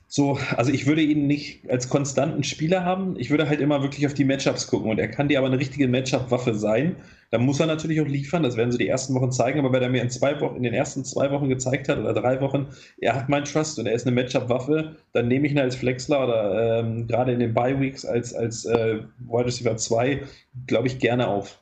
so, 0.08 0.38
also 0.56 0.72
ich 0.72 0.86
würde 0.86 1.02
ihn 1.02 1.26
nicht 1.26 1.68
als 1.68 1.88
konstanten 1.88 2.44
Spieler 2.44 2.84
haben. 2.84 3.18
Ich 3.18 3.30
würde 3.30 3.48
halt 3.48 3.60
immer 3.60 3.82
wirklich 3.82 4.06
auf 4.06 4.14
die 4.14 4.24
Matchups 4.24 4.68
gucken 4.68 4.90
und 4.90 4.98
er 4.98 5.08
kann 5.08 5.28
dir 5.28 5.38
aber 5.38 5.48
eine 5.48 5.58
richtige 5.58 5.88
Matchup-Waffe 5.88 6.54
sein. 6.54 6.96
Da 7.30 7.38
muss 7.38 7.58
er 7.58 7.66
natürlich 7.66 8.00
auch 8.00 8.06
liefern, 8.06 8.44
das 8.44 8.56
werden 8.56 8.70
sie 8.70 8.78
die 8.78 8.86
ersten 8.86 9.12
Wochen 9.14 9.32
zeigen, 9.32 9.58
aber 9.58 9.72
wenn 9.72 9.82
er 9.82 9.88
mir 9.88 10.00
in, 10.00 10.10
zwei 10.10 10.40
Wochen, 10.40 10.56
in 10.56 10.62
den 10.62 10.74
ersten 10.74 11.04
zwei 11.04 11.32
Wochen 11.32 11.48
gezeigt 11.48 11.88
hat 11.88 11.98
oder 11.98 12.14
drei 12.14 12.40
Wochen, 12.40 12.68
er 12.98 13.16
hat 13.16 13.28
meinen 13.28 13.44
Trust 13.44 13.80
und 13.80 13.86
er 13.86 13.94
ist 13.94 14.06
eine 14.06 14.14
Matchup-Waffe, 14.14 14.94
dann 15.12 15.26
nehme 15.26 15.46
ich 15.46 15.52
ihn 15.52 15.58
als 15.58 15.74
Flexler 15.74 16.22
oder 16.22 16.80
ähm, 16.80 17.08
gerade 17.08 17.32
in 17.32 17.40
den 17.40 17.52
Bye-Weeks 17.52 18.04
als, 18.04 18.32
als 18.32 18.64
äh, 18.64 19.00
Wide 19.18 19.46
Receiver 19.46 19.76
2, 19.76 20.22
glaube 20.68 20.86
ich, 20.86 21.00
gerne 21.00 21.26
auf. 21.26 21.58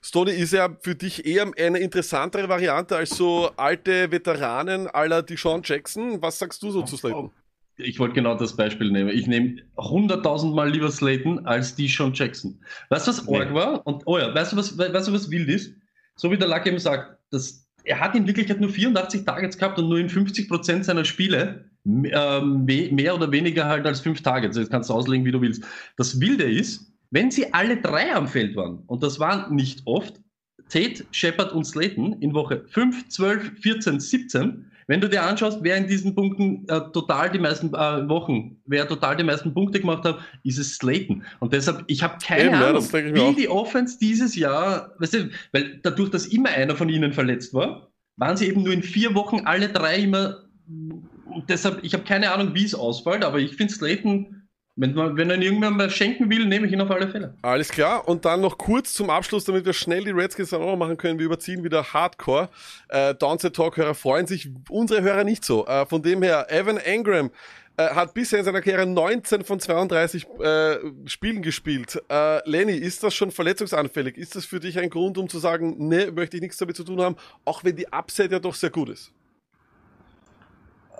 Stoney 0.00 0.32
ist 0.32 0.54
ja 0.54 0.70
für 0.80 0.94
dich 0.94 1.26
eher 1.26 1.50
eine 1.58 1.78
interessantere 1.78 2.48
Variante 2.48 2.96
als 2.96 3.10
so 3.10 3.50
alte 3.56 4.10
Veteranen 4.10 4.86
aller 4.86 5.22
Deshaun 5.22 5.60
Jackson. 5.62 6.20
Was 6.22 6.38
sagst 6.38 6.62
du 6.62 6.70
so 6.70 6.82
zu 6.82 6.96
Slayton? 6.96 7.30
Ich 7.76 7.98
wollte 7.98 8.14
genau 8.14 8.36
das 8.36 8.56
Beispiel 8.56 8.90
nehmen. 8.90 9.10
Ich 9.10 9.26
nehme 9.26 9.56
100.000 9.76 10.54
Mal 10.54 10.70
lieber 10.70 10.90
Slayton 10.90 11.44
als 11.46 11.74
die 11.74 11.88
Sean 11.88 12.12
Jackson. 12.14 12.60
Weißt 12.88 13.06
du, 13.06 13.10
was 13.10 13.26
Org 13.26 13.48
nee. 13.48 13.54
war? 13.54 13.86
Und, 13.86 14.02
oh 14.06 14.18
ja, 14.18 14.32
weißt 14.34 14.52
du, 14.52 14.56
was, 14.56 14.78
weißt 14.78 15.08
du, 15.08 15.12
was 15.12 15.30
wild 15.30 15.48
ist? 15.48 15.74
So 16.16 16.30
wie 16.30 16.38
der 16.38 16.48
Luck 16.48 16.66
eben 16.66 16.78
sagt, 16.78 17.18
dass, 17.30 17.66
er 17.84 18.00
hat 18.00 18.14
in 18.14 18.26
Wirklichkeit 18.26 18.60
nur 18.60 18.70
84 18.70 19.24
Targets 19.24 19.58
gehabt 19.58 19.78
und 19.78 19.88
nur 19.88 19.98
in 19.98 20.08
50% 20.08 20.84
seiner 20.84 21.04
Spiele 21.04 21.64
ähm, 21.84 22.64
mehr 22.64 23.14
oder 23.14 23.30
weniger 23.30 23.66
halt 23.66 23.86
als 23.86 24.00
5 24.00 24.22
Targets. 24.22 24.56
Das 24.56 24.70
kannst 24.70 24.88
du 24.88 24.94
auslegen, 24.94 25.24
wie 25.26 25.32
du 25.32 25.40
willst. 25.40 25.64
Das 25.96 26.20
Wilde 26.20 26.44
ist, 26.44 26.92
wenn 27.10 27.30
sie 27.30 27.52
alle 27.52 27.76
drei 27.76 28.14
am 28.14 28.26
Feld 28.26 28.56
waren, 28.56 28.82
und 28.86 29.02
das 29.02 29.20
waren 29.20 29.54
nicht 29.54 29.82
oft, 29.84 30.20
Tate, 30.68 31.04
Shepard 31.10 31.52
und 31.52 31.64
Slayton 31.64 32.14
in 32.20 32.32
Woche 32.32 32.64
5, 32.68 33.08
12, 33.08 33.60
14, 33.60 34.00
17, 34.00 34.70
wenn 34.86 35.00
du 35.00 35.08
dir 35.08 35.22
anschaust, 35.22 35.58
wer 35.62 35.76
in 35.76 35.86
diesen 35.86 36.14
Punkten 36.14 36.66
äh, 36.68 36.80
total 36.92 37.30
die 37.30 37.38
meisten 37.38 37.68
äh, 37.68 38.08
Wochen, 38.08 38.56
wer 38.66 38.86
total 38.86 39.16
die 39.16 39.24
meisten 39.24 39.52
Punkte 39.54 39.80
gemacht 39.80 40.04
hat, 40.04 40.18
ist 40.42 40.58
es 40.58 40.74
Slayton. 40.74 41.24
Und 41.40 41.52
deshalb, 41.52 41.84
ich 41.86 42.02
habe 42.02 42.16
keine 42.22 42.44
Eben, 42.44 42.54
Ahnung, 42.54 42.84
ja, 42.92 43.14
wie 43.14 43.20
auch. 43.20 43.36
die 43.36 43.48
Offense 43.48 43.98
dieses 43.98 44.36
Jahr, 44.36 44.94
weißt 44.98 45.14
du, 45.14 45.30
weil 45.52 45.80
dadurch, 45.82 46.10
dass 46.10 46.26
immer 46.26 46.50
einer 46.50 46.76
von 46.76 46.88
ihnen 46.88 47.12
verletzt 47.12 47.54
war, 47.54 47.90
waren 48.16 48.36
sie 48.36 48.46
eben 48.46 48.62
nur 48.62 48.72
in 48.72 48.82
vier 48.82 49.14
Wochen 49.14 49.40
alle 49.44 49.68
drei 49.68 49.98
immer. 49.98 50.44
Und 50.66 51.48
deshalb, 51.48 51.82
ich 51.82 51.94
habe 51.94 52.04
keine 52.04 52.32
Ahnung, 52.32 52.54
wie 52.54 52.64
es 52.64 52.74
ausfällt, 52.74 53.24
aber 53.24 53.38
ich 53.38 53.56
finde 53.56 53.72
Slayton 53.72 54.43
wenn, 54.76 54.94
man, 54.94 55.16
wenn 55.16 55.30
er 55.30 55.40
irgendwann 55.40 55.76
mal 55.76 55.88
schenken 55.88 56.28
will, 56.30 56.46
nehme 56.46 56.66
ich 56.66 56.72
ihn 56.72 56.80
auf 56.80 56.90
alle 56.90 57.08
Fälle. 57.08 57.34
Alles 57.42 57.68
klar. 57.68 58.08
Und 58.08 58.24
dann 58.24 58.40
noch 58.40 58.58
kurz 58.58 58.92
zum 58.92 59.08
Abschluss, 59.08 59.44
damit 59.44 59.64
wir 59.64 59.72
schnell 59.72 60.04
die 60.04 60.10
Redskins 60.10 60.50
dann 60.50 60.62
auch 60.62 60.72
noch 60.72 60.76
machen 60.76 60.96
können. 60.96 61.18
Wir 61.18 61.26
überziehen 61.26 61.62
wieder 61.62 61.92
Hardcore. 61.92 62.48
Äh, 62.88 63.14
Downset 63.14 63.54
Talk-Hörer 63.54 63.94
freuen 63.94 64.26
sich, 64.26 64.50
unsere 64.68 65.02
Hörer 65.02 65.22
nicht 65.22 65.44
so. 65.44 65.64
Äh, 65.66 65.86
von 65.86 66.02
dem 66.02 66.22
her, 66.22 66.46
Evan 66.50 66.78
Engram 66.78 67.30
äh, 67.76 67.88
hat 67.90 68.14
bisher 68.14 68.40
in 68.40 68.44
seiner 68.44 68.62
Karriere 68.62 68.86
19 68.86 69.44
von 69.44 69.60
32 69.60 70.26
äh, 70.40 70.76
Spielen 71.06 71.42
gespielt. 71.42 72.02
Äh, 72.10 72.48
Lenny, 72.48 72.74
ist 72.74 73.04
das 73.04 73.14
schon 73.14 73.30
verletzungsanfällig? 73.30 74.16
Ist 74.16 74.34
das 74.34 74.44
für 74.44 74.58
dich 74.58 74.78
ein 74.80 74.90
Grund, 74.90 75.18
um 75.18 75.28
zu 75.28 75.38
sagen, 75.38 75.76
nee, 75.78 76.10
möchte 76.10 76.36
ich 76.36 76.42
nichts 76.42 76.56
damit 76.56 76.76
zu 76.76 76.82
tun 76.82 77.00
haben, 77.00 77.14
auch 77.44 77.62
wenn 77.62 77.76
die 77.76 77.92
Upside 77.92 78.32
ja 78.32 78.40
doch 78.40 78.54
sehr 78.54 78.70
gut 78.70 78.88
ist? 78.88 79.12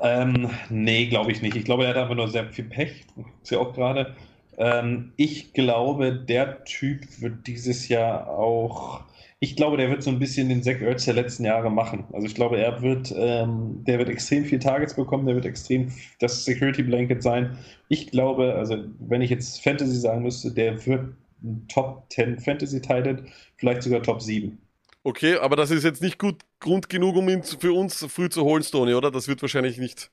Ähm, 0.04 0.50
nee, 0.68 1.06
glaube 1.06 1.32
ich 1.32 1.40
nicht. 1.40 1.56
Ich 1.56 1.64
glaube, 1.64 1.84
er 1.84 1.90
hat 1.90 1.96
einfach 1.96 2.14
nur 2.14 2.28
sehr 2.28 2.46
viel 2.52 2.66
Pech. 2.66 3.06
Ist 3.42 3.50
ja 3.50 3.58
auch 3.58 3.72
gerade. 3.72 4.14
Ähm, 4.58 5.12
ich 5.16 5.54
glaube, 5.54 6.12
der 6.14 6.62
Typ 6.64 7.22
wird 7.22 7.46
dieses 7.46 7.88
Jahr 7.88 8.28
auch. 8.28 9.02
Ich 9.40 9.56
glaube, 9.56 9.78
der 9.78 9.90
wird 9.90 10.02
so 10.02 10.10
ein 10.10 10.18
bisschen 10.18 10.50
den 10.50 10.62
Zach 10.62 10.80
Ertz 10.80 11.06
der 11.06 11.14
letzten 11.14 11.44
Jahre 11.46 11.70
machen. 11.70 12.04
Also 12.12 12.26
ich 12.26 12.34
glaube, 12.34 12.58
er 12.58 12.82
wird, 12.82 13.14
ähm, 13.16 13.82
der 13.86 13.98
wird 13.98 14.10
extrem 14.10 14.44
viel 14.44 14.58
Targets 14.58 14.94
bekommen, 14.94 15.24
der 15.26 15.36
wird 15.36 15.46
extrem 15.46 15.90
das 16.20 16.44
Security 16.44 16.82
Blanket 16.82 17.22
sein. 17.22 17.56
Ich 17.88 18.10
glaube, 18.10 18.54
also 18.54 18.76
wenn 19.00 19.22
ich 19.22 19.30
jetzt 19.30 19.62
Fantasy 19.62 19.96
sagen 19.96 20.22
müsste, 20.22 20.52
der 20.52 20.84
wird 20.86 21.14
ein 21.42 21.66
Top 21.68 22.04
10 22.10 22.38
Fantasy 22.40 22.80
Titan, 22.80 23.26
vielleicht 23.56 23.82
sogar 23.82 24.02
Top 24.02 24.20
7. 24.22 24.58
Okay, 25.06 25.36
aber 25.36 25.54
das 25.54 25.70
ist 25.70 25.84
jetzt 25.84 26.00
nicht 26.02 26.18
gut 26.18 26.40
Grund 26.60 26.88
genug, 26.88 27.16
um 27.16 27.28
ihn 27.28 27.42
für 27.42 27.72
uns 27.74 28.06
früh 28.08 28.30
zu 28.30 28.42
holen, 28.42 28.62
Stoney, 28.62 28.94
oder? 28.94 29.10
Das 29.10 29.28
wird 29.28 29.42
wahrscheinlich 29.42 29.76
nicht 29.76 30.10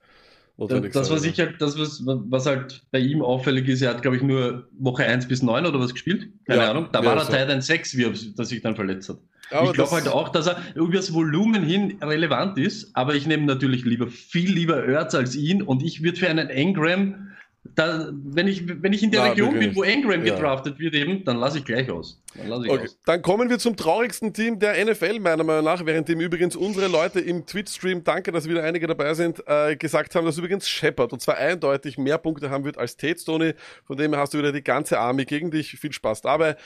notwendig 0.58 0.92
das, 0.92 1.08
sein. 1.08 1.16
Das, 1.16 1.24
was, 1.24 1.32
ich 1.32 1.40
halt, 1.40 1.62
das 1.62 1.80
was, 1.80 2.04
was 2.06 2.46
halt 2.46 2.84
bei 2.92 3.00
ihm 3.00 3.22
auffällig 3.22 3.70
ist, 3.70 3.82
er 3.82 3.92
hat, 3.92 4.02
glaube 4.02 4.18
ich, 4.18 4.24
nur 4.24 4.68
Woche 4.78 5.06
1 5.06 5.30
bis 5.30 5.42
9 5.42 5.66
oder 5.66 5.80
was 5.80 5.94
gespielt. 5.94 6.28
Keine 6.46 6.64
ja, 6.64 6.72
Ahnung. 6.72 6.90
Da 6.92 7.00
ja, 7.00 7.06
war 7.06 7.16
er 7.16 7.24
so. 7.24 7.32
Teil 7.32 7.50
ein 7.50 7.62
6, 7.62 7.96
wie 7.96 8.04
er 8.04 8.46
sich 8.46 8.62
dann 8.62 8.76
verletzt 8.76 9.08
hat. 9.08 9.20
Aber 9.50 9.68
ich 9.68 9.74
glaube 9.74 9.92
halt 9.92 10.08
auch, 10.10 10.30
dass 10.30 10.48
er 10.48 10.58
über 10.76 10.94
das 10.94 11.14
Volumen 11.14 11.64
hin 11.64 11.98
relevant 12.02 12.58
ist, 12.58 12.96
aber 12.96 13.16
ich 13.16 13.28
nehme 13.28 13.44
natürlich 13.44 13.84
lieber 13.84 14.08
viel 14.08 14.52
lieber 14.52 14.86
Erz 14.86 15.16
als 15.16 15.36
ihn 15.36 15.62
und 15.62 15.84
ich 15.84 16.04
würde 16.04 16.18
für 16.18 16.30
einen 16.30 16.50
Engram 16.50 17.32
da, 17.64 18.10
wenn, 18.12 18.48
ich, 18.48 18.64
wenn 18.82 18.92
ich 18.92 19.04
in 19.04 19.12
der 19.12 19.22
Na, 19.22 19.30
Region 19.30 19.58
bin, 19.60 19.76
wo 19.76 19.84
Engram 19.84 20.26
ja. 20.26 20.34
gedraftet 20.34 20.80
wird, 20.80 20.96
eben, 20.96 21.24
dann 21.24 21.38
lasse 21.38 21.60
ich 21.60 21.66
gleich 21.66 21.92
aus. 21.92 22.20
Dann, 22.36 22.64
ich 22.64 22.70
okay. 22.70 22.84
aus. 22.86 22.98
dann 23.06 23.22
kommen 23.22 23.50
wir 23.50 23.60
zum 23.60 23.76
traurigsten 23.76 24.34
Team 24.34 24.58
der 24.58 24.84
NFL, 24.84 25.20
meiner 25.20 25.44
Meinung 25.44 25.66
nach, 25.66 25.86
währenddem 25.86 26.20
übrigens 26.20 26.56
unsere 26.56 26.88
Leute 26.88 27.20
im 27.20 27.46
Twitch-Stream, 27.46 28.04
danke, 28.04 28.32
dass 28.32 28.50
wieder 28.50 28.64
einige 28.64 28.88
dabei 28.88 29.14
sind, 29.14 29.44
äh, 29.46 29.76
gesagt 29.76 30.16
haben, 30.16 30.26
dass 30.26 30.40
übrigens 30.40 30.68
Shepard 30.68 31.14
und 31.14 31.22
zwar 31.22 31.38
eindeutig 31.38 32.00
mehr 32.00 32.18
Punkte 32.18 32.50
haben 32.50 32.66
wird 32.66 32.80
als 32.80 32.98
Tate 32.98 33.20
Stoney. 33.20 33.54
Von 33.86 33.96
dem 33.96 34.16
hast 34.16 34.34
du 34.34 34.40
wieder 34.40 34.52
die 34.52 34.64
ganze 34.64 35.00
Army 35.00 35.26
gegen 35.26 35.52
dich. 35.52 35.72
Viel 35.80 35.94
Spaß 35.94 36.22
dabei. 36.22 36.58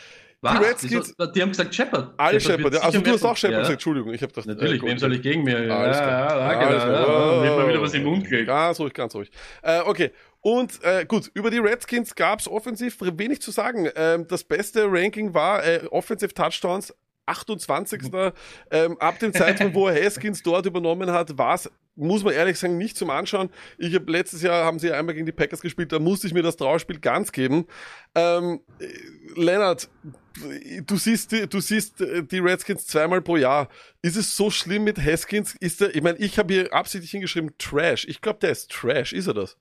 Die 0.43 0.58
Redskins. 0.58 1.16
Die 1.34 1.41
haben 1.41 1.50
gesagt 1.50 1.74
Shepard. 1.74 2.14
Alle 2.18 2.39
Shepard. 2.39 2.74
Ja. 2.74 2.82
Also 2.82 3.02
du 3.02 3.12
hast 3.12 3.24
auch 3.24 3.36
Shepard 3.36 3.54
ja. 3.54 3.60
gesagt, 3.60 3.74
Entschuldigung. 3.74 4.14
Ich 4.14 4.22
habe 4.22 4.34
das. 4.34 4.46
Natürlich, 4.46 4.82
äh, 4.84 4.86
wem 4.86 5.00
soll 5.00 5.14
ich 5.14 5.22
gegen 5.22 5.43
mir? 5.43 5.58
Alles 5.74 5.98
ja, 5.98 6.08
ja, 6.08 6.38
danke. 6.38 6.68
Alles 6.68 6.84
da, 6.84 7.46
ja, 7.46 7.56
mal 7.56 7.68
wieder 7.68 7.82
was 7.82 7.93
im 7.93 8.04
Mund 8.04 8.28
kriegt. 8.28 8.48
Ganz 8.48 8.80
ruhig, 8.80 8.93
ganz 8.93 9.16
ruhig. 9.16 9.32
Äh, 9.64 9.82
okay. 9.82 10.12
Und 10.46 10.84
äh, 10.84 11.06
gut, 11.08 11.32
über 11.34 11.50
die 11.50 11.58
Redskins 11.58 12.14
gab 12.14 12.39
es 12.39 12.48
offensiv 12.48 12.98
wenig 13.02 13.41
zu 13.41 13.50
sagen. 13.50 13.89
Ähm, 13.96 14.28
das 14.28 14.43
beste 14.43 14.86
Ranking 14.88 15.34
war 15.34 15.66
äh, 15.66 15.88
Offensive 15.89 16.36
Touchdowns 16.36 16.93
28. 17.26 18.12
ähm, 18.70 18.96
ab 19.00 19.18
dem 19.18 19.34
Zeitpunkt, 19.34 19.74
wo 19.74 19.89
Haskins 19.89 20.43
dort 20.43 20.68
übernommen 20.68 21.10
hat, 21.10 21.36
war 21.39 21.56
es, 21.56 21.72
muss 21.96 22.24
man 22.24 22.36
ehrlich 22.36 22.60
sagen, 22.60 22.78
nicht 22.78 22.96
zum 22.96 23.10
Anschauen. 23.10 23.50
Ich 23.80 23.96
habe 23.96 24.12
letztes 24.12 24.43
Jahr 24.43 24.64
haben 24.64 24.78
sie 24.78 24.91
einmal 24.91 25.16
gegen 25.16 25.26
die 25.26 25.32
Packers 25.32 25.62
gespielt, 25.62 25.91
da 25.91 25.98
musste 25.98 26.28
ich 26.28 26.34
mir 26.36 26.43
das 26.43 26.58
Trauerspiel 26.58 27.00
ganz 27.00 27.32
geben. 27.32 27.66
Ähm, 28.14 28.60
äh, 28.78 28.86
Lennart, 29.36 29.89
du 30.86 30.96
siehst, 30.96 31.32
du 31.32 31.60
siehst 31.60 32.02
äh, 32.02 32.22
die 32.22 32.38
Redskins 32.38 32.86
zweimal 32.86 33.24
pro 33.24 33.38
Jahr. 33.38 33.68
Ist 34.04 34.16
es 34.16 34.38
so 34.38 34.52
schlimm 34.52 34.84
mit 34.84 35.04
Haskins? 35.04 35.56
Ist 35.60 35.82
der, 35.82 35.96
ich 35.96 36.04
meine, 36.04 36.20
ich 36.20 36.38
habe 36.38 36.54
hier 36.54 36.72
absichtlich 36.72 37.10
hingeschrieben 37.10 37.58
Trash. 37.58 38.06
Ich 38.08 38.22
glaube, 38.22 38.38
der 38.43 38.52
ist 38.52 38.70
Trash. 38.70 39.12
Ist 39.12 39.26
er 39.26 39.34
das? 39.34 39.58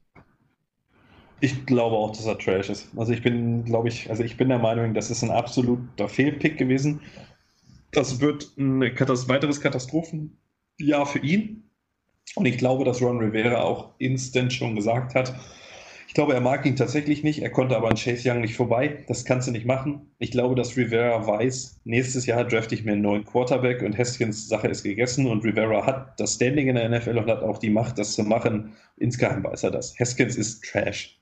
Ich 1.45 1.67
glaube 1.67 1.97
auch, 1.97 2.11
dass 2.11 2.25
er 2.25 2.39
Trash 2.39 2.71
ist. 2.71 2.89
Also 2.97 3.13
ich 3.13 3.23
bin, 3.23 3.67
glaube 3.67 3.89
ich, 3.89 4.09
also 4.09 4.25
ich 4.25 4.39
bin 4.39 4.49
der 4.49 4.59
Meinung, 4.59 4.95
das 4.95 5.11
ist 5.11 5.23
ein 5.23 5.31
absoluter 5.31 6.09
Fehlpick 6.09 6.57
gewesen. 6.57 7.03
Das 7.93 8.19
wird 8.23 8.57
ein 8.57 8.81
weiteres 8.81 9.61
Katastrophenjahr 9.61 11.05
für 11.05 11.19
ihn. 11.19 11.69
Und 12.35 12.47
ich 12.47 12.57
glaube, 12.57 12.87
dass 12.87 13.03
Ron 13.03 13.19
Rivera 13.19 13.61
auch 13.61 13.91
instant 13.99 14.55
schon 14.55 14.75
gesagt 14.75 15.15
hat, 15.15 15.35
ich 16.09 16.15
glaube, 16.15 16.33
er 16.33 16.41
mag 16.41 16.65
ihn 16.65 16.77
tatsächlich 16.77 17.23
nicht. 17.23 17.43
Er 17.43 17.51
konnte 17.51 17.77
aber 17.77 17.91
an 17.91 17.97
Chase 17.97 18.31
Young 18.31 18.41
nicht 18.41 18.57
vorbei. 18.57 19.05
Das 19.07 19.27
kannst 19.27 19.47
du 19.47 19.53
nicht 19.53 19.67
machen. 19.67 20.15
Ich 20.19 20.31
glaube, 20.31 20.55
dass 20.55 20.79
Rivera 20.79 21.27
weiß, 21.27 21.83
nächstes 21.85 22.25
Jahr 22.25 22.45
drafte 22.45 22.75
ich 22.75 22.85
mir 22.87 22.93
einen 22.93 23.03
neuen 23.03 23.27
Quarterback 23.27 23.83
und 23.83 23.99
Haskins 23.99 24.49
Sache 24.49 24.69
ist 24.69 24.83
gegessen. 24.83 25.27
Und 25.27 25.45
Rivera 25.45 25.85
hat 25.85 26.19
das 26.19 26.37
Standing 26.37 26.69
in 26.69 26.77
der 26.77 26.89
NFL 26.89 27.19
und 27.19 27.29
hat 27.29 27.43
auch 27.43 27.59
die 27.59 27.69
Macht, 27.69 27.99
das 27.99 28.15
zu 28.15 28.23
machen. 28.23 28.73
Insgeheim 28.97 29.45
weiß 29.45 29.65
er 29.65 29.73
das. 29.73 29.95
Haskins 30.01 30.37
ist 30.37 30.65
Trash. 30.65 31.21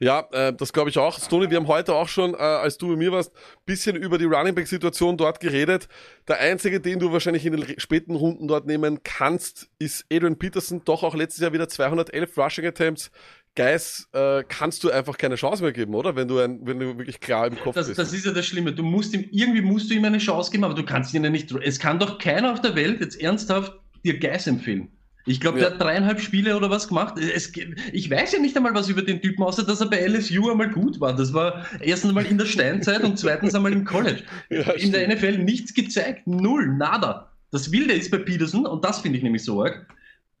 Ja, 0.00 0.26
äh, 0.32 0.54
das 0.54 0.72
glaube 0.72 0.88
ich 0.88 0.96
auch. 0.96 1.20
Stoney, 1.20 1.50
wir 1.50 1.58
haben 1.58 1.68
heute 1.68 1.94
auch 1.94 2.08
schon, 2.08 2.32
äh, 2.32 2.38
als 2.38 2.78
du 2.78 2.88
bei 2.88 2.96
mir 2.96 3.12
warst, 3.12 3.32
bisschen 3.66 3.96
über 3.96 4.16
die 4.16 4.24
Running 4.24 4.54
Back 4.54 4.66
Situation 4.66 5.18
dort 5.18 5.40
geredet. 5.40 5.88
Der 6.26 6.40
einzige, 6.40 6.80
den 6.80 6.98
du 6.98 7.12
wahrscheinlich 7.12 7.44
in 7.44 7.52
den 7.52 7.78
späten 7.78 8.14
Runden 8.14 8.48
dort 8.48 8.66
nehmen 8.66 9.00
kannst, 9.04 9.68
ist 9.78 10.06
Adrian 10.10 10.38
Peterson. 10.38 10.82
Doch 10.86 11.02
auch 11.02 11.14
letztes 11.14 11.42
Jahr 11.42 11.52
wieder 11.52 11.68
211 11.68 12.38
Rushing 12.38 12.66
Attempts. 12.66 13.10
Geis 13.54 14.08
äh, 14.12 14.42
kannst 14.48 14.84
du 14.84 14.90
einfach 14.90 15.18
keine 15.18 15.34
Chance 15.34 15.62
mehr 15.62 15.72
geben, 15.72 15.94
oder? 15.94 16.16
Wenn 16.16 16.28
du, 16.28 16.38
ein, 16.38 16.60
wenn 16.66 16.78
du 16.78 16.96
wirklich 16.96 17.20
klar 17.20 17.46
im 17.46 17.58
Kopf 17.58 17.74
das, 17.74 17.88
bist. 17.88 17.98
Das 17.98 18.14
ist 18.14 18.24
ja 18.24 18.32
das 18.32 18.46
Schlimme. 18.46 18.72
Du 18.72 18.82
musst 18.82 19.12
ihm, 19.12 19.26
irgendwie 19.30 19.60
musst 19.60 19.90
du 19.90 19.94
ihm 19.94 20.04
eine 20.06 20.18
Chance 20.18 20.50
geben, 20.50 20.64
aber 20.64 20.74
du 20.74 20.84
kannst 20.84 21.12
ihn 21.12 21.24
ja 21.24 21.30
nicht. 21.30 21.52
Es 21.52 21.78
kann 21.78 21.98
doch 21.98 22.18
keiner 22.18 22.52
auf 22.52 22.62
der 22.62 22.74
Welt 22.74 23.00
jetzt 23.00 23.20
ernsthaft 23.20 23.74
dir 24.02 24.18
Geis 24.18 24.46
empfehlen. 24.46 24.88
Ich 25.26 25.40
glaube, 25.40 25.58
ja. 25.58 25.66
der 25.66 25.74
hat 25.74 25.82
dreieinhalb 25.82 26.20
Spiele 26.20 26.56
oder 26.56 26.70
was 26.70 26.88
gemacht. 26.88 27.18
Es, 27.18 27.52
ich 27.92 28.10
weiß 28.10 28.32
ja 28.32 28.38
nicht 28.38 28.56
einmal 28.56 28.74
was 28.74 28.88
über 28.88 29.02
den 29.02 29.20
Typen, 29.20 29.42
außer 29.42 29.62
dass 29.64 29.80
er 29.80 29.88
bei 29.88 30.06
LSU 30.06 30.50
einmal 30.50 30.70
gut 30.70 31.00
war. 31.00 31.14
Das 31.14 31.32
war 31.32 31.66
erstens 31.80 32.10
einmal 32.10 32.26
in 32.26 32.38
der 32.38 32.46
Steinzeit 32.46 33.02
und 33.02 33.18
zweitens 33.18 33.54
einmal 33.54 33.72
im 33.72 33.84
College. 33.84 34.22
Ja, 34.50 34.72
in 34.72 34.92
der 34.92 35.08
NFL 35.08 35.38
nichts 35.38 35.74
gezeigt. 35.74 36.26
Null, 36.26 36.66
nada. 36.68 37.30
Das 37.50 37.70
Wilde 37.72 37.94
ist 37.94 38.10
bei 38.10 38.18
Peterson, 38.18 38.66
und 38.66 38.84
das 38.84 39.00
finde 39.00 39.18
ich 39.18 39.24
nämlich 39.24 39.44
so 39.44 39.62
arg, 39.62 39.86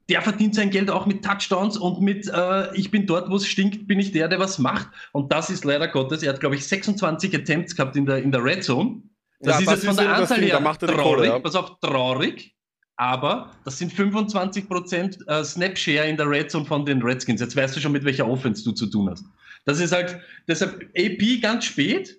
der 0.08 0.22
verdient 0.22 0.54
sein 0.54 0.70
Geld 0.70 0.90
auch 0.90 1.06
mit 1.06 1.24
Touchdowns 1.24 1.76
und 1.76 2.00
mit 2.00 2.28
äh, 2.28 2.74
ich 2.74 2.90
bin 2.90 3.06
dort, 3.06 3.30
wo 3.30 3.36
es 3.36 3.46
stinkt, 3.46 3.86
bin 3.86 4.00
ich 4.00 4.10
der, 4.12 4.28
der 4.28 4.40
was 4.40 4.58
macht. 4.58 4.88
Und 5.12 5.32
das 5.32 5.50
ist 5.50 5.64
leider 5.64 5.86
Gottes, 5.88 6.22
er 6.22 6.32
hat, 6.32 6.40
glaube 6.40 6.56
ich, 6.56 6.66
26 6.66 7.34
Attempts 7.34 7.76
gehabt 7.76 7.96
in 7.96 8.06
der, 8.06 8.18
in 8.18 8.32
der 8.32 8.42
Red 8.42 8.64
Zone. 8.64 9.02
Das 9.40 9.54
ja, 9.54 9.60
ist 9.60 9.66
das 9.66 9.82
jetzt 9.84 9.86
von 9.86 10.04
der 10.04 10.14
Anzahl 10.16 10.40
her 10.40 10.58
traurig, 10.58 10.96
Kohle, 10.98 11.26
ja. 11.26 11.38
pass 11.38 11.54
auf, 11.54 11.78
traurig 11.80 12.54
aber 13.00 13.50
das 13.64 13.78
sind 13.78 13.92
25% 13.94 15.26
äh, 15.26 15.42
Snapshare 15.42 16.06
in 16.06 16.18
der 16.18 16.28
Red 16.28 16.50
Zone 16.50 16.66
von 16.66 16.84
den 16.84 17.00
Redskins. 17.00 17.40
Jetzt 17.40 17.56
weißt 17.56 17.74
du 17.74 17.80
schon, 17.80 17.92
mit 17.92 18.04
welcher 18.04 18.28
Offense 18.28 18.62
du 18.62 18.72
zu 18.72 18.86
tun 18.86 19.08
hast. 19.08 19.24
Das 19.64 19.80
ist 19.80 19.90
halt, 19.92 20.20
deshalb 20.46 20.90
AP 20.98 21.40
ganz 21.40 21.64
spät, 21.64 22.18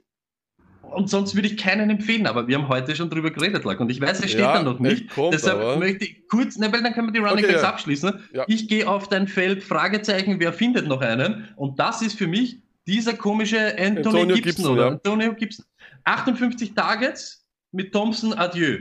und 0.81 1.07
sonst 1.07 1.35
würde 1.35 1.47
ich 1.47 1.55
keinen 1.57 1.89
empfehlen, 1.91 2.25
aber 2.25 2.47
wir 2.47 2.57
haben 2.57 2.67
heute 2.67 2.95
schon 2.95 3.09
drüber 3.11 3.29
geredet, 3.29 3.63
Lack, 3.63 3.79
und 3.79 3.91
ich 3.91 4.01
weiß, 4.01 4.19
es 4.23 4.31
steht 4.31 4.41
Ja, 4.41 4.55
da 4.55 4.63
noch 4.63 4.79
nicht. 4.79 5.09
kommt, 5.11 5.33
Deshalb 5.35 5.59
aber- 5.59 5.77
möchte 5.77 6.03
ich 6.03 6.27
kurz, 6.27 6.57
ne, 6.57 6.73
weil 6.73 6.81
dann 6.81 6.93
können 6.93 7.07
wir 7.09 7.13
die 7.13 7.19
Running 7.19 7.45
Okay, 7.45 7.53
Backs 7.53 7.61
ja. 7.61 7.69
abschließen. 7.69 8.13
Ja. 8.33 8.45
Ich 8.47 8.67
gehe 8.67 8.89
auf 8.89 9.07
dein 9.07 9.27
Feld, 9.27 9.63
Fragezeichen, 9.63 10.39
wer 10.39 10.51
findet 10.51 10.87
noch 10.87 11.01
einen? 11.01 11.47
Und 11.57 11.79
das 11.79 12.01
ist 12.01 12.17
für 12.17 12.27
mich 12.27 12.57
dieser 12.87 13.13
komische 13.13 13.59
Anthony 13.77 13.97
Antonio 13.99 14.35
Gibson, 14.35 14.41
Gibson, 14.43 14.73
oder? 14.73 14.87
Antonio 14.87 15.33
Gibson. 15.35 15.65
58 16.05 16.73
Targets 16.73 17.47
mit 17.71 17.93
Thompson, 17.93 18.33
adieu. 18.33 18.79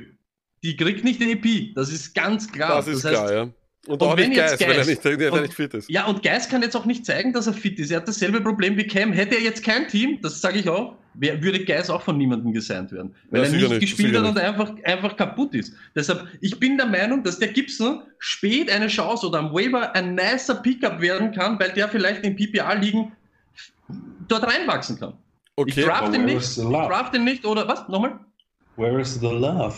Die 0.62 0.76
kriegt 0.76 1.04
nicht 1.04 1.20
den 1.20 1.30
EP, 1.30 1.74
das 1.74 1.90
ist 1.90 2.14
ganz 2.14 2.50
klar. 2.50 2.76
das 2.76 2.86
ist 2.88 3.04
heißt, 3.04 3.14
klar, 3.14 3.32
ja. 3.32 3.42
Und, 3.86 4.02
und 4.02 4.02
auch 4.02 4.16
wenn 4.18 4.28
nicht 4.28 4.36
jetzt 4.36 4.58
Geist, 4.58 4.60
wenn 4.60 4.68
er 4.68 4.76
Geist- 4.76 4.88
nicht, 5.04 5.04
er 5.22 5.32
und- 5.32 5.40
nicht 5.42 5.54
fit 5.54 5.72
ist. 5.72 5.88
Ja, 5.88 6.04
und 6.06 6.22
Geist 6.22 6.50
kann 6.50 6.60
jetzt 6.62 6.76
auch 6.76 6.84
nicht 6.84 7.06
zeigen, 7.06 7.32
dass 7.32 7.46
er 7.46 7.54
fit 7.54 7.78
ist. 7.78 7.90
Er 7.90 7.96
hat 7.98 8.08
dasselbe 8.08 8.42
Problem 8.42 8.76
wie 8.76 8.86
Cam. 8.86 9.10
Hätte 9.12 9.36
er 9.36 9.40
jetzt 9.40 9.64
kein 9.64 9.88
Team, 9.88 10.18
das 10.20 10.38
sage 10.42 10.58
ich 10.58 10.68
auch, 10.68 10.96
würde 11.14 11.64
Geist 11.64 11.90
auch 11.90 12.02
von 12.02 12.18
niemandem 12.18 12.52
gesigned 12.52 12.92
werden. 12.92 13.14
Weil 13.30 13.40
Ja, 13.40 13.46
er 13.46 13.52
nicht 13.54 13.68
nicht, 13.70 13.80
gespielt 13.80 14.14
hat 14.16 14.24
und 14.26 14.38
einfach, 14.38 14.72
einfach 14.84 15.16
kaputt 15.16 15.54
ist. 15.54 15.72
Deshalb, 15.94 16.28
ich 16.42 16.60
bin 16.60 16.76
der 16.76 16.86
Meinung, 16.86 17.24
dass 17.24 17.38
der 17.38 17.48
Gibson 17.48 18.02
spät 18.18 18.70
eine 18.70 18.88
Chance 18.88 19.26
oder 19.28 19.38
am 19.38 19.50
Waiver 19.54 19.94
ein 19.96 20.14
nicer 20.14 20.56
Pickup 20.56 21.00
werden 21.00 21.32
kann, 21.32 21.58
weil 21.58 21.72
der 21.72 21.88
vielleicht 21.88 22.22
in 22.22 22.36
PPA-Ligen 22.36 23.12
dort 24.28 24.44
reinwachsen 24.44 25.00
kann. 25.00 25.14
Ich 25.66 25.72
Okay, 25.74 25.82
draft 25.84 26.14
ihn 26.14 26.26
nicht, 26.26 26.58
draft 26.58 27.14
ihn 27.14 27.24
nicht 27.24 27.44
oder 27.46 27.66
was? 27.66 27.88
Nochmal? 27.88 28.20
Where 28.76 29.00
is 29.00 29.14
the 29.18 29.26
love? 29.26 29.74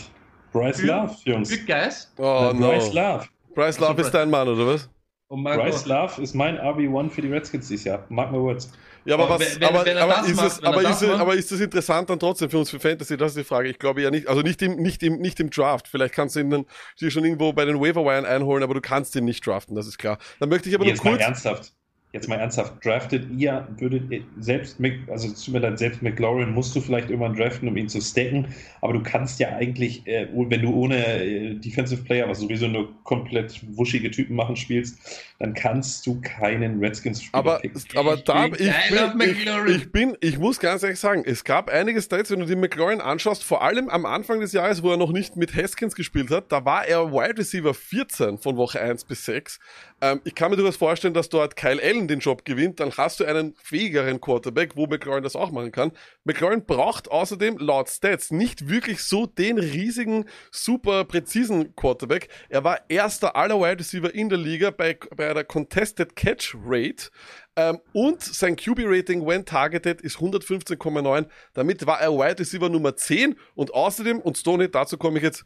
Bryce 0.52 0.82
Love, 0.82 1.14
Jungs. 1.24 1.50
Für 1.54 1.64
Geist. 1.64 2.12
oh 2.18 2.52
Bryce 2.54 2.92
no. 2.92 3.00
Love. 3.00 3.26
Bryce 3.54 3.78
Love 3.80 4.00
ist 4.02 4.10
dein 4.12 4.30
Mann, 4.30 4.48
oder 4.48 4.66
was? 4.66 4.88
Und 5.28 5.42
mein 5.42 5.58
Bryce 5.58 5.84
Gott. 5.84 5.86
Love 5.86 6.22
ist 6.22 6.34
mein 6.34 6.58
RB1 6.58 7.10
für 7.10 7.22
die 7.22 7.28
Redskins 7.32 7.68
dieses 7.68 7.84
Jahr. 7.84 8.04
Mark 8.10 8.30
my 8.32 8.38
words. 8.38 8.70
Ja, 9.04 9.14
aber 9.14 9.24
Aber 9.24 9.40
was, 9.40 9.56
wenn- 9.60 9.64
aber, 9.68 9.84
wenn 9.84 9.96
er 9.96 10.02
aber, 10.04 10.12
das 10.12 10.28
ist 10.28 10.36
macht, 10.36 10.46
es, 10.46 10.62
wenn 10.62 10.68
aber, 10.68 10.82
das 10.82 10.92
ist 10.96 11.02
es, 11.02 11.08
macht- 11.08 11.20
aber 11.20 11.34
ist 11.34 11.50
es 11.52 11.60
interessant 11.60 12.08
dann 12.10 12.20
trotzdem 12.20 12.50
für 12.50 12.58
uns 12.58 12.70
für 12.70 12.78
Fantasy? 12.78 13.16
Das 13.16 13.32
ist 13.32 13.38
die 13.38 13.44
Frage. 13.44 13.68
Ich 13.68 13.78
glaube 13.80 14.00
ja 14.02 14.10
nicht, 14.10 14.28
also 14.28 14.42
nicht 14.42 14.62
im, 14.62 14.76
nicht 14.76 15.02
im, 15.02 15.16
nicht 15.18 15.40
im 15.40 15.50
Draft. 15.50 15.88
Vielleicht 15.88 16.14
kannst 16.14 16.36
du 16.36 16.40
ihn 16.40 16.50
dann 16.50 16.66
dir 17.00 17.10
schon 17.10 17.24
irgendwo 17.24 17.52
bei 17.52 17.64
den 17.64 17.80
Waiver-Wiren 17.80 18.24
einholen, 18.26 18.62
aber 18.62 18.74
du 18.74 18.80
kannst 18.80 19.16
ihn 19.16 19.24
nicht 19.24 19.44
draften, 19.44 19.74
das 19.74 19.86
ist 19.88 19.98
klar. 19.98 20.18
Dann 20.38 20.50
möchte 20.50 20.68
ich 20.68 20.74
aber 20.76 20.84
nur 20.84 20.92
Jetzt 20.92 21.02
mal 21.02 21.10
kurz, 21.12 21.22
ernsthaft. 21.22 21.72
Jetzt 22.12 22.28
mal 22.28 22.36
ernsthaft. 22.36 22.84
Draftet 22.84 23.26
ihr, 23.30 23.66
würdet 23.78 24.10
ihr 24.10 24.22
selbst, 24.38 24.78
Mc- 24.78 25.10
also 25.10 25.28
es 25.28 25.42
tut 25.42 25.54
mir 25.54 25.60
leid, 25.60 25.78
selbst 25.78 26.02
McLaurin 26.02 26.52
musst 26.52 26.76
du 26.76 26.80
vielleicht 26.82 27.08
irgendwann 27.08 27.34
draften, 27.34 27.68
um 27.68 27.76
ihn 27.76 27.88
zu 27.88 28.02
stacken, 28.02 28.48
aber 28.82 28.92
du 28.92 29.02
kannst 29.02 29.40
ja 29.40 29.48
eigentlich, 29.56 30.06
äh, 30.06 30.28
wenn 30.30 30.60
du 30.60 30.74
ohne 30.74 30.96
äh, 31.24 31.54
Defensive 31.54 32.02
Player, 32.04 32.28
was 32.28 32.40
sowieso 32.40 32.68
nur 32.68 32.90
komplett 33.04 33.60
wuschige 33.78 34.10
Typen 34.10 34.36
machen 34.36 34.56
spielst, 34.56 34.98
dann 35.38 35.54
kannst 35.54 36.06
du 36.06 36.20
keinen 36.20 36.80
Redskins-Spieler 36.80 37.38
aber, 37.38 37.58
picken. 37.60 37.82
aber 37.96 38.14
Ich 38.14 38.24
da, 38.24 38.46
bin 38.46 38.54
ich 38.60 38.70
auf 38.70 39.12
bin, 39.14 39.30
ich, 39.66 39.76
ich 39.76 39.92
bin, 39.92 40.16
ich 40.20 40.38
muss 40.38 40.60
ganz 40.60 40.82
ehrlich 40.82 41.00
sagen, 41.00 41.22
es 41.24 41.44
gab 41.44 41.70
einige 41.70 42.02
Stats, 42.02 42.30
wenn 42.30 42.40
du 42.40 42.46
die 42.46 42.56
McLaurin 42.56 43.00
anschaust, 43.00 43.42
vor 43.42 43.62
allem 43.62 43.88
am 43.88 44.04
Anfang 44.04 44.40
des 44.40 44.52
Jahres, 44.52 44.82
wo 44.82 44.90
er 44.90 44.98
noch 44.98 45.12
nicht 45.12 45.36
mit 45.36 45.54
Haskins 45.56 45.94
gespielt 45.94 46.30
hat, 46.30 46.52
da 46.52 46.64
war 46.66 46.86
er 46.86 47.10
Wide 47.10 47.38
Receiver 47.38 47.72
14 47.72 48.36
von 48.36 48.56
Woche 48.58 48.80
1 48.80 49.04
bis 49.06 49.24
6. 49.24 49.58
Ähm, 50.02 50.20
ich 50.24 50.34
kann 50.34 50.50
mir 50.50 50.56
durchaus 50.56 50.76
vorstellen, 50.76 51.14
dass 51.14 51.28
dort 51.28 51.54
Kyle 51.54 51.80
Allen 51.80 52.08
den 52.08 52.18
Job 52.18 52.44
gewinnt, 52.44 52.80
dann 52.80 52.90
hast 52.96 53.20
du 53.20 53.24
einen 53.24 53.54
fähigeren 53.62 54.20
Quarterback, 54.20 54.76
wo 54.76 54.88
McLaurin 54.88 55.22
das 55.22 55.36
auch 55.36 55.52
machen 55.52 55.70
kann. 55.70 55.92
McLaurin 56.24 56.66
braucht 56.66 57.08
außerdem 57.08 57.56
laut 57.58 57.88
Stats 57.88 58.32
nicht 58.32 58.68
wirklich 58.68 59.04
so 59.04 59.26
den 59.26 59.58
riesigen, 59.58 60.24
super 60.50 61.04
präzisen 61.04 61.76
Quarterback. 61.76 62.28
Er 62.48 62.64
war 62.64 62.80
erster 62.88 63.36
aller 63.36 63.60
Wide 63.60 63.78
Receiver 63.78 64.12
in 64.12 64.28
der 64.28 64.38
Liga 64.38 64.72
bei, 64.72 64.98
bei 65.16 65.30
einer 65.30 65.44
Contested 65.44 66.16
Catch 66.16 66.56
Rate. 66.64 67.10
Ähm, 67.54 67.78
und 67.92 68.22
sein 68.22 68.56
QB-Rating 68.56 69.24
when 69.24 69.44
targeted 69.44 70.00
ist 70.00 70.16
115,9. 70.16 71.26
Damit 71.54 71.86
war 71.86 72.00
er 72.00 72.10
Wide 72.10 72.40
Receiver 72.40 72.68
Nummer 72.68 72.96
10. 72.96 73.36
Und 73.54 73.72
außerdem, 73.72 74.18
und 74.18 74.36
Stoney, 74.36 74.68
dazu 74.68 74.98
komme 74.98 75.18
ich 75.18 75.22
jetzt, 75.22 75.44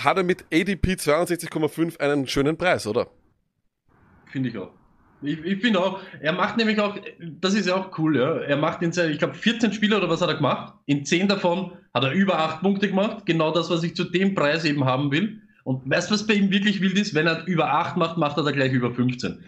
hat 0.00 0.16
er 0.16 0.24
mit 0.24 0.46
ADP 0.52 0.94
62,5 0.94 2.00
einen 2.00 2.26
schönen 2.26 2.56
Preis, 2.56 2.84
oder? 2.84 3.08
Finde 4.30 4.48
ich 4.50 4.58
auch. 4.58 4.70
Ich, 5.20 5.38
ich 5.44 5.60
finde 5.60 5.80
auch, 5.80 6.00
er 6.20 6.32
macht 6.32 6.56
nämlich 6.56 6.78
auch, 6.78 6.96
das 7.40 7.54
ist 7.54 7.66
ja 7.66 7.74
auch 7.74 7.98
cool, 7.98 8.16
ja. 8.16 8.38
Er 8.38 8.56
macht 8.56 8.82
in 8.82 8.92
seinen, 8.92 9.12
ich 9.12 9.18
glaube, 9.18 9.34
14 9.34 9.72
Spiele 9.72 9.96
oder 9.96 10.08
was 10.08 10.20
hat 10.20 10.28
er 10.28 10.36
gemacht? 10.36 10.74
In 10.86 11.04
10 11.04 11.26
davon 11.28 11.72
hat 11.92 12.04
er 12.04 12.12
über 12.12 12.38
8 12.38 12.60
Punkte 12.62 12.88
gemacht. 12.88 13.26
Genau 13.26 13.50
das, 13.52 13.68
was 13.68 13.82
ich 13.82 13.96
zu 13.96 14.04
dem 14.04 14.34
Preis 14.34 14.64
eben 14.64 14.84
haben 14.84 15.10
will. 15.10 15.42
Und 15.64 15.90
weißt 15.90 16.08
du, 16.10 16.14
was 16.14 16.26
bei 16.26 16.34
ihm 16.34 16.50
wirklich 16.50 16.80
wild 16.80 16.96
ist? 16.98 17.14
Wenn 17.14 17.26
er 17.26 17.44
über 17.46 17.72
8 17.72 17.96
macht, 17.96 18.16
macht 18.16 18.36
er 18.36 18.44
da 18.44 18.52
gleich 18.52 18.72
über 18.72 18.92
15. 18.94 19.44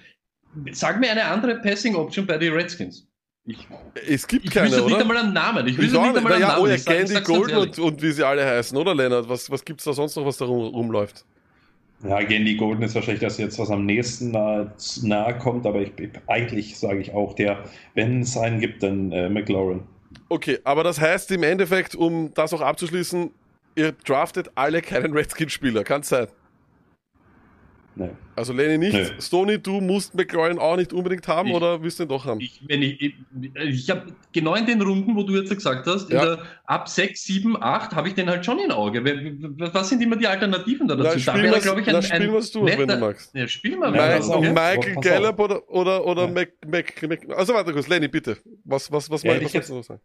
Sag 0.73 0.99
mir 0.99 1.11
eine 1.13 1.25
andere 1.25 1.61
Passing 1.61 1.95
Option 1.95 2.27
bei 2.27 2.37
den 2.37 2.53
Redskins. 2.53 3.07
Ich, 3.47 3.67
Es 4.07 4.27
gibt 4.27 4.47
ich 4.47 4.51
keine, 4.51 4.67
wüsste 4.71 4.85
nicht 4.85 4.97
einmal 5.01 5.17
einen 5.19 5.33
Namen. 5.33 5.67
Ich 5.67 5.75
Ich 5.75 5.79
wüsste 5.79 5.99
nicht 5.99 6.17
einmal 6.17 6.33
einen 6.33 6.43
Naja, 6.43 6.55
Namen. 6.55 6.63
oh 6.65 6.67
ja, 6.67 6.75
Ich 6.75 6.81
ich 6.81 6.87
Candy 6.87 7.21
Golden 7.23 7.57
und, 7.57 7.79
und 7.79 8.03
wie 8.03 8.11
sie 8.11 8.27
alle 8.27 8.45
heißen, 8.45 8.77
oder 8.77 8.95
Lennart? 8.95 9.29
Was, 9.29 9.49
was 9.51 9.65
gibt's 9.65 9.85
da 9.85 9.93
sonst 9.93 10.17
noch, 10.17 10.27
was 10.27 10.37
da 10.37 10.45
rum, 10.45 10.75
rumläuft? 10.75 11.25
Ja, 12.03 12.23
Gandy 12.23 12.57
Golden 12.57 12.83
ist 12.83 12.95
wahrscheinlich 12.95 13.21
das 13.21 13.37
jetzt, 13.37 13.59
was 13.59 13.71
am 13.71 13.85
nächsten 13.85 14.31
nahe, 14.31 14.73
nahe 15.03 15.37
kommt, 15.39 15.67
aber 15.67 15.83
ich, 15.83 15.93
ich, 15.99 16.11
eigentlich 16.29 16.79
sage 16.79 17.01
ich 17.01 17.13
auch, 17.13 17.35
der, 17.35 17.65
wenn 17.95 18.23
es 18.23 18.37
einen 18.39 18.59
gibt, 18.61 18.83
dann 18.83 19.13
äh, 19.13 19.29
McLaurin. 19.29 19.83
Okay, 20.29 20.59
aber 20.65 20.83
das 20.83 21.01
heißt 21.01 21.31
im 21.33 21.43
Endeffekt, 21.43 21.95
um 21.95 22.33
das 22.35 22.55
auch 22.55 22.63
abzuschließen, 22.63 23.31
ihr 23.75 23.93
draftet 23.93 24.51
alle 24.55 24.81
keinen 24.81 25.13
Redskin-Spieler, 25.13 25.85
kann 25.85 26.03
sein. 26.03 26.29
Nee. 27.97 28.11
Also 28.37 28.53
Lenny 28.53 28.79
nicht. 28.79 28.93
Nö. 28.95 29.05
Stoney, 29.21 29.59
du 29.61 29.81
musst 29.81 30.15
McLaurin 30.15 30.59
auch 30.59 30.77
nicht 30.77 30.93
unbedingt 30.93 31.27
haben 31.29 31.49
Ich- 31.49 31.55
oder 31.55 31.83
willst 31.83 31.99
du 31.99 32.05
ihn 32.05 32.09
doch 32.09 32.25
haben? 32.25 32.41
Ich, 32.41 32.63
wenn 32.69 32.83
ich, 32.83 33.03
ich, 33.03 33.15
ich 33.57 33.91
habe 33.91 34.15
genau 34.33 34.55
in 34.55 34.65
den 34.65 34.81
Runden, 34.81 35.15
wo 35.17 35.23
du 35.25 35.35
jetzt 35.37 35.51
gesagt 35.55 35.87
hast, 35.87 36.09
Ja. 36.11 36.21
in 36.23 36.27
der, 36.29 36.39
ab 36.65 36.89
6, 36.89 37.23
7, 37.25 37.61
8 37.61 37.93
habe 37.95 38.09
ich 38.09 38.15
den 38.15 38.29
halt 38.31 38.47
schon 38.47 38.59
im 38.61 38.71
Auge. 38.71 39.05
Was 39.73 39.89
sind 39.89 40.03
immer 40.03 40.17
die 40.17 40.27
Alternativen 40.29 40.87
da 40.89 40.95
Na, 40.95 41.03
dazu? 41.05 41.19
spiel 41.19 41.33
da 41.35 41.43
wäre, 41.43 41.61
glaube 41.61 41.81
ich, 41.81 41.87
na, 41.89 41.97
ein, 41.99 42.03
spiel 42.03 42.21
ein 42.29 42.33
was 42.35 42.51
du, 42.53 42.65
wenn 42.65 42.87
du 42.89 42.97
magst. 42.97 43.35
Ja, 43.35 43.49
spiel 43.49 43.77
mal. 43.77 43.95
Ja, 43.95 44.03
Mike, 44.03 44.17
pass 44.19 44.31
auf. 44.31 44.37
okay? 44.37 44.49
Michael 44.53 44.95
Gallup 44.97 45.39
oder, 45.41 45.69
oder, 45.71 46.07
oder 46.07 46.23
Ja. 46.27 46.31
Mac, 46.31 46.49
Mac, 46.67 47.09
Mac, 47.09 47.27
also 47.37 47.53
warte 47.55 47.73
kurz, 47.73 47.89
Lenny, 47.89 48.09
bitte. 48.09 48.39
Was, 48.65 48.91
was, 48.93 49.11
was, 49.11 49.23
Ja, 49.25 49.33
mein, 49.33 49.41
ich 49.41 49.47
was 49.47 49.55
willst 49.55 49.71
du 49.71 49.75
noch 49.75 49.85
sagen? 49.85 50.01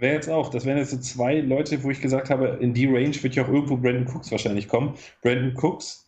Wäre 0.00 0.14
jetzt 0.14 0.30
auch, 0.30 0.48
das 0.50 0.64
wären 0.64 0.78
jetzt 0.78 0.92
so 0.92 0.98
zwei 0.98 1.40
Leute, 1.40 1.82
wo 1.82 1.90
ich 1.90 2.00
gesagt 2.00 2.30
habe, 2.30 2.58
in 2.60 2.72
die 2.72 2.86
Range 2.86 3.20
wird 3.20 3.34
ja 3.34 3.42
auch 3.44 3.48
irgendwo 3.48 3.76
Brandon 3.76 4.06
Cooks 4.06 4.30
wahrscheinlich 4.30 4.68
kommen. 4.68 4.94
Brandon 5.22 5.52
Cooks, 5.56 6.07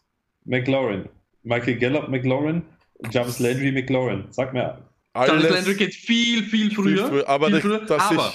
McLaurin. 0.51 1.09
Michael 1.45 1.77
Gallup, 1.77 2.09
McLaurin. 2.09 2.63
Jarvis 3.11 3.39
Landry, 3.39 3.73
McLaurin. 3.73 4.25
Sag 4.31 4.53
mir, 4.53 4.79
Jarvis 5.17 5.33
Alles 5.45 5.51
Landry 5.51 5.75
geht 5.75 5.95
viel, 5.95 6.43
viel 6.45 6.71
früher. 6.71 7.07
früher, 7.09 7.29
aber 7.29 7.47
viel 7.47 7.55
das- 7.55 7.63
früher. 7.63 7.79
dass 7.87 8.03
aber 8.11 8.33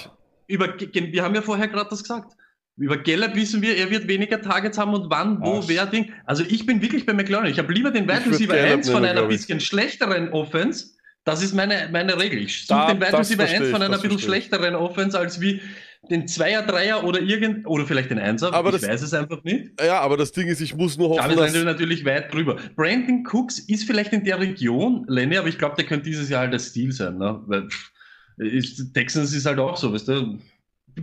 ich- 0.48 0.54
über, 0.54 0.74
wir 1.12 1.22
haben 1.22 1.34
ja 1.34 1.42
vorher 1.42 1.68
gerade 1.68 1.88
das 1.90 2.02
gesagt. 2.02 2.32
Über 2.78 2.96
Gallup 2.98 3.34
wissen 3.34 3.62
wir, 3.62 3.76
er 3.76 3.90
wird 3.90 4.06
weniger 4.06 4.40
Targets 4.42 4.76
haben 4.76 4.92
und 4.92 5.08
wann, 5.08 5.40
wo, 5.40 5.60
Ach. 5.62 5.68
wer 5.68 5.86
Ding. 5.86 6.12
Also 6.26 6.44
ich 6.46 6.66
bin 6.66 6.82
wirklich 6.82 7.06
bei 7.06 7.14
McLaurin. 7.14 7.50
Ich 7.50 7.58
habe 7.58 7.72
lieber 7.72 7.90
den 7.90 8.04
Wide 8.04 8.26
Receiver 8.30 8.54
Gallup 8.54 8.78
1 8.78 8.90
von 8.90 9.04
einer 9.04 9.22
bisschen 9.26 9.60
schlechteren 9.60 10.28
Offense. 10.30 10.90
Das 11.24 11.42
ist 11.42 11.54
meine, 11.54 11.88
meine 11.90 12.18
Regel. 12.20 12.38
Ich 12.40 12.66
Da- 12.66 12.82
suche 12.82 12.92
den 12.94 13.00
Wide 13.00 13.12
das 13.12 13.20
Receiver 13.20 13.38
verstehe 13.46 13.60
1 13.60 13.70
von 13.70 13.82
einer 13.82 13.92
das 13.92 14.02
bisschen 14.02 14.18
schlechteren 14.18 14.74
Offense 14.74 15.18
als 15.18 15.40
wie 15.40 15.60
den 16.10 16.28
Zweier, 16.28 16.62
Dreier 16.62 17.04
oder 17.04 17.20
irgend, 17.20 17.66
oder 17.66 17.86
vielleicht 17.86 18.10
den 18.10 18.18
Einser. 18.18 18.52
Aber 18.52 18.70
ich 18.74 18.80
das- 18.80 18.88
weiß 18.88 19.02
es 19.02 19.14
einfach 19.14 19.42
nicht. 19.44 19.80
Ja, 19.80 20.00
aber 20.00 20.16
das 20.16 20.32
Ding 20.32 20.48
ist, 20.48 20.60
ich 20.60 20.74
muss 20.74 20.96
nur 20.96 21.10
hoffen, 21.10 21.20
Jarvis 21.20 21.36
dass... 21.36 21.52
Landry 21.52 21.64
natürlich 21.64 22.04
weit 22.04 22.32
drüber. 22.32 22.56
Brandon 22.74 23.24
Cooks 23.30 23.58
ist 23.58 23.84
vielleicht 23.84 24.12
in 24.12 24.24
der 24.24 24.38
Region, 24.40 25.04
Lenny, 25.08 25.36
aber 25.36 25.48
ich 25.48 25.58
glaube, 25.58 25.76
der 25.76 25.84
könnte 25.84 26.04
dieses 26.04 26.28
Jahr 26.28 26.42
halt 26.42 26.52
der 26.52 26.58
Stil 26.58 26.92
sein. 26.92 27.18
Ne? 27.18 27.40
Weil 27.46 27.68
ist, 28.38 28.92
Texans 28.94 29.32
ist 29.32 29.46
halt 29.46 29.58
auch 29.58 29.76
so, 29.76 29.92
weißt 29.92 30.08
du. 30.08 30.38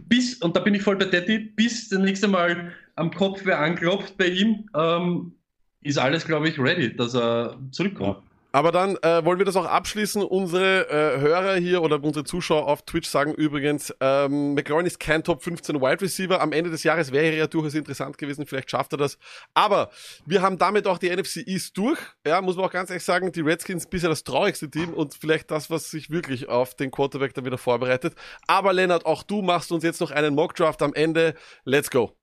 Bis, 0.07 0.35
und 0.41 0.55
da 0.55 0.59
bin 0.59 0.73
ich 0.73 0.81
voll 0.81 0.95
bei 0.95 1.05
Daddy, 1.05 1.37
bis 1.37 1.89
das 1.89 1.99
nächste 1.99 2.27
Mal 2.27 2.71
am 2.95 3.11
Kopf 3.11 3.41
wer 3.43 3.59
anklopft 3.59 4.17
bei 4.17 4.27
ihm, 4.27 4.67
ähm, 4.75 5.33
ist 5.81 5.97
alles, 5.97 6.25
glaube 6.25 6.49
ich, 6.49 6.57
ready, 6.57 6.95
dass 6.95 7.13
er 7.13 7.59
zurückkommt. 7.71 8.17
Aber 8.55 8.71
dann 8.71 8.97
äh, 8.97 9.25
wollen 9.25 9.39
wir 9.39 9.45
das 9.45 9.55
auch 9.55 9.65
abschließen. 9.65 10.21
Unsere 10.21 10.87
äh, 10.87 11.19
Hörer 11.19 11.55
hier 11.55 11.81
oder 11.81 12.01
unsere 12.03 12.23
Zuschauer 12.23 12.67
auf 12.67 12.83
Twitch 12.83 13.09
sagen 13.09 13.33
übrigens, 13.33 13.91
ähm, 13.99 14.53
McLaurin 14.53 14.85
ist 14.85 14.99
kein 14.99 15.23
Top 15.23 15.41
15 15.41 15.81
Wide 15.81 16.01
Receiver. 16.01 16.39
Am 16.39 16.51
Ende 16.51 16.69
des 16.69 16.83
Jahres 16.83 17.11
wäre 17.11 17.25
er 17.25 17.33
ja 17.33 17.47
durchaus 17.47 17.73
interessant 17.73 18.19
gewesen. 18.19 18.45
Vielleicht 18.45 18.69
schafft 18.69 18.93
er 18.93 18.97
das. 18.97 19.17
Aber 19.55 19.89
wir 20.27 20.43
haben 20.43 20.59
damit 20.59 20.85
auch 20.85 20.99
die 20.99 21.09
NFC 21.09 21.37
East 21.47 21.75
durch. 21.79 21.97
Ja, 22.27 22.41
muss 22.41 22.55
man 22.55 22.65
auch 22.65 22.71
ganz 22.71 22.91
ehrlich 22.91 23.03
sagen, 23.03 23.31
die 23.31 23.41
Redskins 23.41 23.87
bisher 23.87 24.09
das 24.09 24.23
traurigste 24.23 24.69
Team 24.69 24.93
und 24.93 25.15
vielleicht 25.15 25.49
das, 25.49 25.71
was 25.71 25.89
sich 25.89 26.11
wirklich 26.11 26.47
auf 26.47 26.75
den 26.75 26.91
Quarterback 26.91 27.33
dann 27.33 27.45
wieder 27.45 27.57
vorbereitet. 27.57 28.13
Aber 28.45 28.71
Lennart, 28.71 29.07
auch 29.07 29.23
du 29.23 29.41
machst 29.41 29.71
uns 29.71 29.83
jetzt 29.83 29.99
noch 29.99 30.11
einen 30.11 30.35
Mockdraft 30.35 30.83
am 30.83 30.93
Ende. 30.93 31.33
Let's 31.65 31.89
go. 31.89 32.15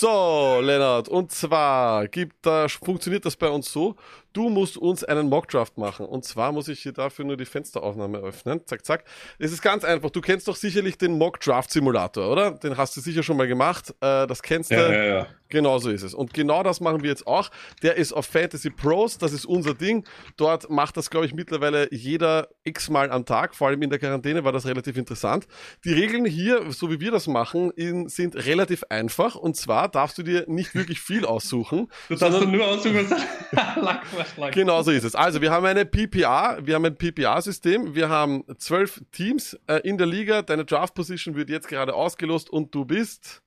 So, 0.00 0.60
Lennart, 0.62 1.08
und 1.08 1.32
zwar 1.32 2.06
gibt 2.06 2.46
da, 2.46 2.68
funktioniert 2.68 3.24
das 3.24 3.34
bei 3.34 3.48
uns 3.48 3.72
so. 3.72 3.96
Du 4.38 4.50
musst 4.50 4.76
uns 4.76 5.02
einen 5.02 5.28
Mockdraft 5.28 5.78
machen. 5.78 6.06
Und 6.06 6.24
zwar 6.24 6.52
muss 6.52 6.68
ich 6.68 6.78
hier 6.78 6.92
dafür 6.92 7.24
nur 7.24 7.36
die 7.36 7.44
Fensteraufnahme 7.44 8.18
öffnen. 8.18 8.60
Zack, 8.66 8.86
zack. 8.86 9.04
Es 9.40 9.50
ist 9.50 9.62
ganz 9.62 9.82
einfach. 9.82 10.10
Du 10.10 10.20
kennst 10.20 10.46
doch 10.46 10.54
sicherlich 10.54 10.96
den 10.96 11.18
Mockdraft 11.18 11.72
Simulator, 11.72 12.30
oder? 12.30 12.52
Den 12.52 12.76
hast 12.76 12.96
du 12.96 13.00
sicher 13.00 13.24
schon 13.24 13.36
mal 13.36 13.48
gemacht. 13.48 13.90
Äh, 14.00 14.28
das 14.28 14.40
kennst 14.40 14.70
du. 14.70 14.76
Ja, 14.76 14.92
ja, 14.92 15.04
ja. 15.04 15.26
Genau 15.48 15.78
so 15.78 15.90
ist 15.90 16.02
es. 16.02 16.14
Und 16.14 16.34
genau 16.34 16.62
das 16.62 16.80
machen 16.80 17.02
wir 17.02 17.08
jetzt 17.08 17.26
auch. 17.26 17.50
Der 17.82 17.96
ist 17.96 18.12
auf 18.12 18.26
Fantasy 18.26 18.70
Pros, 18.70 19.16
das 19.16 19.32
ist 19.32 19.46
unser 19.46 19.74
Ding. 19.74 20.06
Dort 20.36 20.68
macht 20.68 20.96
das, 20.96 21.08
glaube 21.08 21.26
ich, 21.26 21.32
mittlerweile 21.32 21.92
jeder 21.92 22.48
x-mal 22.64 23.10
am 23.10 23.24
Tag. 23.24 23.54
Vor 23.54 23.68
allem 23.68 23.80
in 23.80 23.90
der 23.90 23.98
Quarantäne 23.98 24.44
war 24.44 24.52
das 24.52 24.66
relativ 24.66 24.98
interessant. 24.98 25.46
Die 25.84 25.92
Regeln 25.92 26.26
hier, 26.26 26.70
so 26.70 26.90
wie 26.90 27.00
wir 27.00 27.10
das 27.10 27.26
machen, 27.26 27.70
in, 27.70 28.08
sind 28.08 28.36
relativ 28.36 28.84
einfach. 28.90 29.36
Und 29.36 29.56
zwar 29.56 29.88
darfst 29.88 30.18
du 30.18 30.22
dir 30.22 30.44
nicht 30.48 30.74
wirklich 30.74 31.00
viel 31.00 31.24
aussuchen. 31.24 31.88
Du 32.08 32.14
darfst 32.14 32.46
nur 32.46 32.66
aussuchen, 32.66 33.10
was 33.10 33.20
Lackvorschlag. 34.36 34.52
Genau 34.52 34.82
so 34.82 34.90
ist 34.90 35.04
es. 35.04 35.14
Also 35.14 35.40
wir 35.40 35.50
haben 35.50 35.66
eine 35.66 35.84
PPA, 35.84 36.58
wir 36.62 36.74
haben 36.74 36.84
ein 36.84 36.96
PPA-System, 36.96 37.94
wir 37.94 38.08
haben 38.08 38.44
zwölf 38.58 39.02
Teams 39.12 39.58
äh, 39.66 39.76
in 39.88 39.98
der 39.98 40.06
Liga, 40.06 40.42
deine 40.42 40.64
Draft-Position 40.64 41.34
wird 41.36 41.50
jetzt 41.50 41.68
gerade 41.68 41.94
ausgelost 41.94 42.50
und 42.50 42.74
du 42.74 42.84
bist 42.84 43.42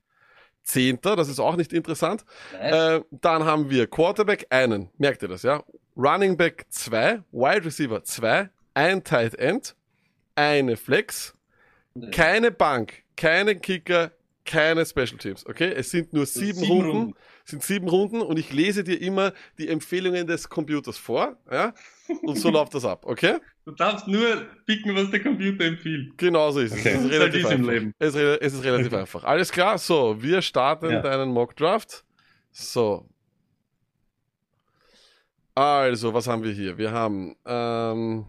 Zehnter, 0.62 1.16
das 1.16 1.28
ist 1.28 1.40
auch 1.40 1.56
nicht 1.56 1.72
interessant. 1.72 2.24
Äh, 2.60 3.00
dann 3.10 3.44
haben 3.44 3.68
wir 3.70 3.88
Quarterback 3.88 4.46
einen, 4.50 4.90
merkt 4.96 5.22
ihr 5.22 5.28
das, 5.28 5.42
ja? 5.42 5.62
Running 5.96 6.36
Back 6.36 6.66
zwei, 6.70 7.22
Wide 7.32 7.64
Receiver 7.64 8.02
zwei, 8.04 8.48
ein 8.74 9.02
Tight 9.04 9.34
End, 9.34 9.74
eine 10.34 10.76
Flex, 10.76 11.34
keine 12.12 12.50
Bank, 12.50 13.02
keinen 13.16 13.60
Kicker, 13.60 14.12
keine 14.44 14.84
Special 14.84 15.18
Teams, 15.18 15.46
okay? 15.46 15.72
Es 15.74 15.90
sind 15.90 16.12
nur 16.12 16.26
sieben, 16.26 16.58
sieben 16.58 16.70
Runden, 16.72 16.90
Runden. 16.90 17.14
es 17.44 17.50
sind 17.52 17.62
sieben 17.62 17.88
Runden 17.88 18.20
und 18.22 18.38
ich 18.38 18.52
lese 18.52 18.82
dir 18.82 19.00
immer 19.00 19.32
die 19.58 19.68
Empfehlungen 19.68 20.26
des 20.26 20.48
Computers 20.48 20.98
vor, 20.98 21.36
ja? 21.50 21.72
Und 22.22 22.36
so 22.38 22.50
läuft 22.50 22.74
das 22.74 22.84
ab, 22.84 23.04
okay? 23.06 23.38
Du 23.64 23.70
darfst 23.70 24.08
nur 24.08 24.44
picken, 24.66 24.96
was 24.96 25.10
der 25.10 25.22
Computer 25.22 25.64
empfiehlt. 25.64 26.18
Genau 26.18 26.50
so 26.50 26.58
ist 26.60 26.72
es. 26.74 26.80
Okay. 26.80 26.94
Es 26.96 27.04
ist 27.04 27.10
relativ 27.12 27.46
einfach. 27.46 27.70
Leben. 27.70 27.94
Es, 28.00 28.08
ist 28.08 28.16
re- 28.16 28.38
es 28.40 28.52
ist 28.54 28.64
relativ 28.64 28.92
einfach. 28.94 29.22
Alles 29.24 29.52
klar, 29.52 29.78
so, 29.78 30.20
wir 30.20 30.42
starten 30.42 30.90
Ja. 30.90 31.00
deinen 31.02 31.30
Mock 31.30 31.54
Draft. 31.54 32.04
So. 32.50 33.08
Also, 35.54 36.14
was 36.14 36.26
haben 36.26 36.42
wir 36.42 36.52
hier? 36.52 36.78
Wir 36.78 36.90
haben, 36.92 37.36
ähm, 37.44 38.26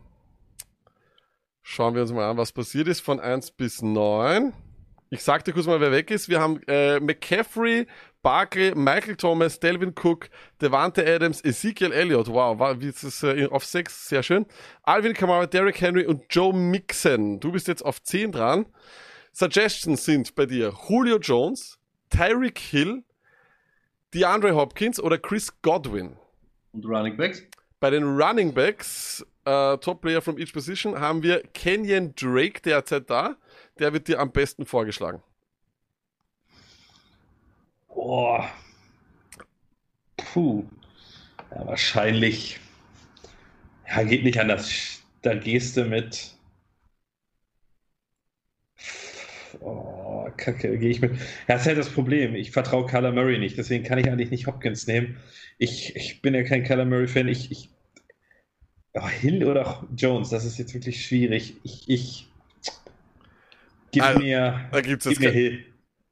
schauen 1.61 1.95
wir 1.95 2.01
uns 2.01 2.11
mal 2.11 2.29
an, 2.29 2.37
was 2.37 2.51
passiert 2.51 2.87
ist 2.87 2.99
von 2.99 3.19
1 3.19 3.51
bis 3.51 3.81
9. 3.81 4.53
Ich 5.13 5.23
sag 5.23 5.45
dir 5.45 5.53
kurz 5.53 5.67
mal, 5.67 5.79
wer 5.79 5.91
weg 5.91 6.09
ist. 6.09 6.27
Wir 6.27 6.41
haben 6.41 6.59
äh, 6.65 6.99
McCaffrey, 6.99 7.85
Barkley, 8.23 8.73
Michael 8.73 9.15
Thomas, 9.15 9.59
Delvin 9.59 9.93
Cook, 9.93 10.27
Devante 10.59 11.05
Adams, 11.05 11.45
Ezekiel 11.45 11.91
Elliott. 11.91 12.29
Wow, 12.29 12.57
war, 12.57 12.81
wie 12.81 12.87
ist 12.87 13.03
es 13.03 13.21
äh, 13.21 13.45
auf 13.45 13.63
6? 13.63 14.09
Sehr 14.09 14.23
schön. 14.23 14.47
Alvin 14.81 15.13
Kamara, 15.13 15.45
Derrick 15.45 15.79
Henry 15.79 16.07
und 16.07 16.23
Joe 16.31 16.51
Mixon. 16.51 17.39
Du 17.39 17.51
bist 17.51 17.67
jetzt 17.67 17.85
auf 17.85 18.01
10 18.01 18.31
dran. 18.31 18.65
Suggestions 19.33 20.03
sind 20.03 20.33
bei 20.33 20.47
dir 20.47 20.73
Julio 20.89 21.19
Jones, 21.19 21.77
Tyreek 22.09 22.57
Hill, 22.57 23.03
DeAndre 24.15 24.55
Hopkins 24.55 24.99
oder 24.99 25.19
Chris 25.19 25.61
Godwin. 25.61 26.17
Und 26.71 26.87
Running 26.87 27.17
Backs? 27.17 27.43
Bei 27.79 27.91
den 27.91 28.19
Running 28.19 28.51
Backs, 28.51 29.23
äh, 29.45 29.77
Top 29.77 30.01
Player 30.01 30.23
from 30.23 30.39
each 30.39 30.53
Position, 30.53 30.99
haben 30.99 31.21
wir 31.21 31.43
Kenyon 31.53 32.15
Drake 32.15 32.63
derzeit 32.63 33.11
da. 33.11 33.35
Der 33.79 33.93
wird 33.93 34.07
dir 34.07 34.19
am 34.19 34.31
besten 34.31 34.65
vorgeschlagen. 34.65 35.21
Boah. 37.87 38.49
Puh. 40.17 40.65
Ja, 41.51 41.65
wahrscheinlich. 41.65 42.59
Ja, 43.87 44.03
geht 44.03 44.23
nicht 44.23 44.39
anders. 44.39 45.01
Da 45.21 45.35
gehst 45.35 45.77
du 45.77 45.85
mit. 45.85 46.35
Oh, 49.59 50.29
Kacke, 50.37 50.77
gehe 50.77 50.89
ich 50.89 51.01
mit. 51.01 51.11
Ja, 51.13 51.19
das 51.47 51.61
ist 51.61 51.67
halt 51.67 51.77
das 51.77 51.89
Problem. 51.89 52.35
Ich 52.35 52.51
vertraue 52.51 52.85
Kyler 52.85 53.11
Murray 53.11 53.37
nicht, 53.37 53.57
deswegen 53.57 53.83
kann 53.83 53.99
ich 53.99 54.09
eigentlich 54.09 54.31
nicht 54.31 54.47
Hopkins 54.47 54.87
nehmen. 54.87 55.17
Ich, 55.57 55.95
ich 55.95 56.21
bin 56.21 56.33
ja 56.33 56.43
kein 56.43 56.63
Kyler 56.63 56.85
Murray-Fan. 56.85 57.27
Ich, 57.27 57.51
ich, 57.51 57.69
oh, 58.93 59.07
Hill 59.07 59.45
oder 59.45 59.87
Jones, 59.95 60.29
das 60.29 60.45
ist 60.45 60.57
jetzt 60.57 60.73
wirklich 60.73 61.05
schwierig. 61.05 61.55
Ich, 61.63 61.87
ich 61.89 62.27
gib 63.93 64.03
Also, 64.03 64.19
mir, 64.19 64.59
Da 64.71 64.81
gibt's 64.81 65.05
gib 65.05 65.11
jetzt 65.13 65.19
mir 65.21 65.27
kein... 65.27 65.33
Hill. 65.33 65.65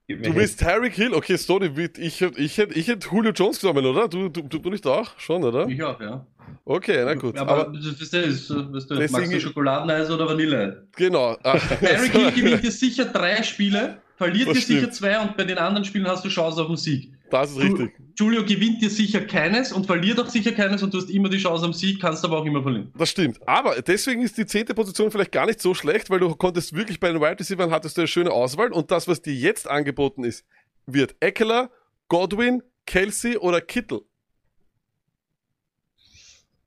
Gib 0.08 0.18
mir 0.20 0.24
Du 0.28 0.34
Hill. 0.34 0.42
bist 0.42 0.60
Tyreek 0.60 0.94
Hill. 0.94 1.14
Okay, 1.14 1.38
Stoney, 1.38 1.76
wie- 1.76 1.90
ich 2.02 2.22
hätte 2.22 2.40
ich 2.42 2.58
hätt, 2.58 2.76
ich 2.76 2.88
hätt 2.88 3.08
Julio 3.12 3.32
Jones 3.32 3.60
genommen, 3.60 3.86
oder? 3.86 4.08
Du, 4.08 4.30
du, 4.30 4.42
du, 4.42 4.58
du 4.60 4.70
nicht 4.70 4.86
auch? 4.88 5.10
Schon, 5.20 5.44
oder? 5.44 5.68
Ich 5.68 5.82
auch, 5.84 6.00
ja. 6.00 6.26
Okay, 6.66 7.02
na 7.06 7.14
gut. 7.16 7.38
Aber, 7.38 7.52
Aber, 7.68 7.74
das 7.78 7.86
ist, 7.86 8.14
das 8.14 8.26
ist, 8.26 8.50
weißt 8.50 8.90
du, 8.92 8.96
Deswegen- 8.96 9.12
magst 9.12 9.34
du 9.34 9.40
Schokoladeneis 9.42 10.10
oder 10.10 10.28
Vanille? 10.28 10.88
genau. 10.96 11.38
Ah, 11.44 11.58
Tyreek 11.58 12.12
Hill 12.14 12.32
gewinnt 12.32 12.64
dir 12.64 12.72
sicher 12.72 13.06
drei 13.06 13.42
Spiele, 13.44 13.98
verliert 14.16 14.50
Das 14.50 14.58
dir 14.58 14.62
sicher 14.80 14.92
zwei 14.92 15.20
und 15.20 15.36
bei 15.38 15.44
den 15.44 15.58
anderen 15.58 15.86
Spielen 15.86 16.08
hast 16.08 16.24
du 16.26 16.30
Chance 16.30 16.62
auf 16.62 16.68
den 16.68 16.78
Sieg. 16.78 17.14
Das 17.32 17.52
ist 17.52 17.60
richtig. 17.60 17.92
Julio 18.18 18.44
gewinnt 18.44 18.82
dir 18.82 18.90
sicher 18.90 19.22
keines 19.22 19.72
und 19.72 19.86
verliert 19.86 20.20
auch 20.20 20.28
sicher 20.28 20.52
keines 20.52 20.84
und 20.84 20.94
du 20.94 21.00
hast 21.00 21.10
immer 21.10 21.30
die 21.30 21.38
Chance 21.38 21.66
am 21.66 21.74
Sieg, 21.74 22.00
kannst 22.00 22.24
aber 22.24 22.38
auch 22.38 22.46
immer 22.46 22.62
verlieren. 22.62 22.92
Das 22.98 23.10
stimmt. 23.10 23.40
Aber 23.48 23.82
deswegen 23.82 24.22
ist 24.22 24.38
die 24.38 24.46
zehnte 24.46 24.74
Position 24.74 25.12
vielleicht 25.12 25.32
gar 25.32 25.46
nicht 25.46 25.62
so 25.62 25.74
schlecht, 25.74 26.10
weil 26.10 26.20
du 26.20 26.36
konntest 26.36 26.76
wirklich 26.76 27.00
bei 27.00 27.12
den 27.12 27.22
Wide 27.22 27.40
Receivers 27.40 27.72
hattest 27.72 27.98
du 27.98 28.02
eine 28.02 28.08
schöne 28.08 28.32
Auswahl 28.32 28.72
und 28.72 28.92
das, 28.92 29.08
was 29.08 29.22
dir 29.22 29.34
jetzt 29.34 29.70
angeboten 29.70 30.24
ist, 30.24 30.46
wird 30.86 31.16
Eckler, 31.20 31.72
Godwin, 32.08 32.62
Kelsey 32.86 33.38
oder 33.38 33.62
Kittel. 33.62 34.02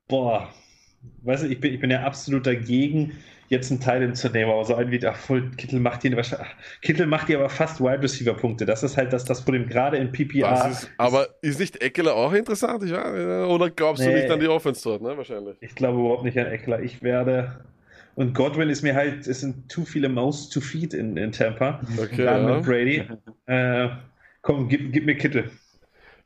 Boah, 0.09 0.53
weißt 1.23 1.45
du, 1.45 1.49
ich 1.49 1.61
bin, 1.61 1.75
ich 1.75 1.81
bin 1.81 1.91
ja 1.91 2.03
absolut 2.03 2.47
dagegen, 2.47 3.13
jetzt 3.49 3.71
einen 3.71 3.81
Teil 3.81 4.13
zu 4.15 4.29
nehmen, 4.31 4.51
aber 4.51 4.65
so 4.65 4.75
ein 4.75 4.91
wie, 4.91 5.05
ach, 5.07 5.17
voll, 5.17 5.51
Kittel 5.57 5.81
macht 5.81 6.03
dir 6.03 6.17
wahrscheinlich, 6.17 6.49
Kittel 6.83 7.07
macht 7.07 7.29
dir 7.29 7.39
aber 7.39 7.49
fast 7.49 7.81
Wide 7.81 8.03
Receiver 8.03 8.35
Punkte. 8.35 8.65
Das 8.67 8.83
ist 8.83 8.97
halt 8.97 9.13
das, 9.13 9.25
das 9.25 9.43
Problem, 9.45 9.69
gerade 9.69 9.97
in 9.99 10.11
PPR. 10.13 10.71
Ist, 10.71 10.91
aber 10.97 11.29
ist 11.43 11.61
nicht 11.61 11.81
Eckler 11.83 12.15
auch 12.15 12.33
interessant? 12.33 12.83
Ich, 12.85 12.91
ja, 12.91 13.45
oder 13.47 13.71
glaubst 13.71 14.03
du 14.03 14.09
Nee. 14.09 14.15
nicht 14.23 14.31
an 14.31 14.41
die 14.41 14.49
Offense 14.49 14.83
dort, 14.83 15.03
ne? 15.03 15.17
Wahrscheinlich. 15.17 15.57
Ich 15.61 15.75
glaube 15.75 15.99
überhaupt 15.99 16.25
nicht 16.25 16.39
an 16.39 16.47
Eckler. 16.47 16.81
Ich 16.83 17.03
werde, 17.03 17.65
und 18.15 18.35
Godwin 18.35 18.71
ist 18.71 18.83
mir 18.83 18.95
halt, 18.95 19.27
es 19.27 19.41
sind 19.41 19.71
zu 19.71 19.85
viele 19.85 20.09
Mouse 20.09 20.49
to 20.49 20.61
feed 20.61 20.95
in, 20.95 21.17
in 21.17 21.33
Tampa. 21.33 21.81
Okay, 21.99 22.17
Gerade 22.17 22.49
ja. 22.49 22.57
mit 22.57 22.65
Brady. 22.65 23.05
Äh, 23.47 23.89
komm, 24.43 24.69
gib, 24.69 24.93
gib 24.93 25.05
mir 25.07 25.17
Kittel. 25.17 25.51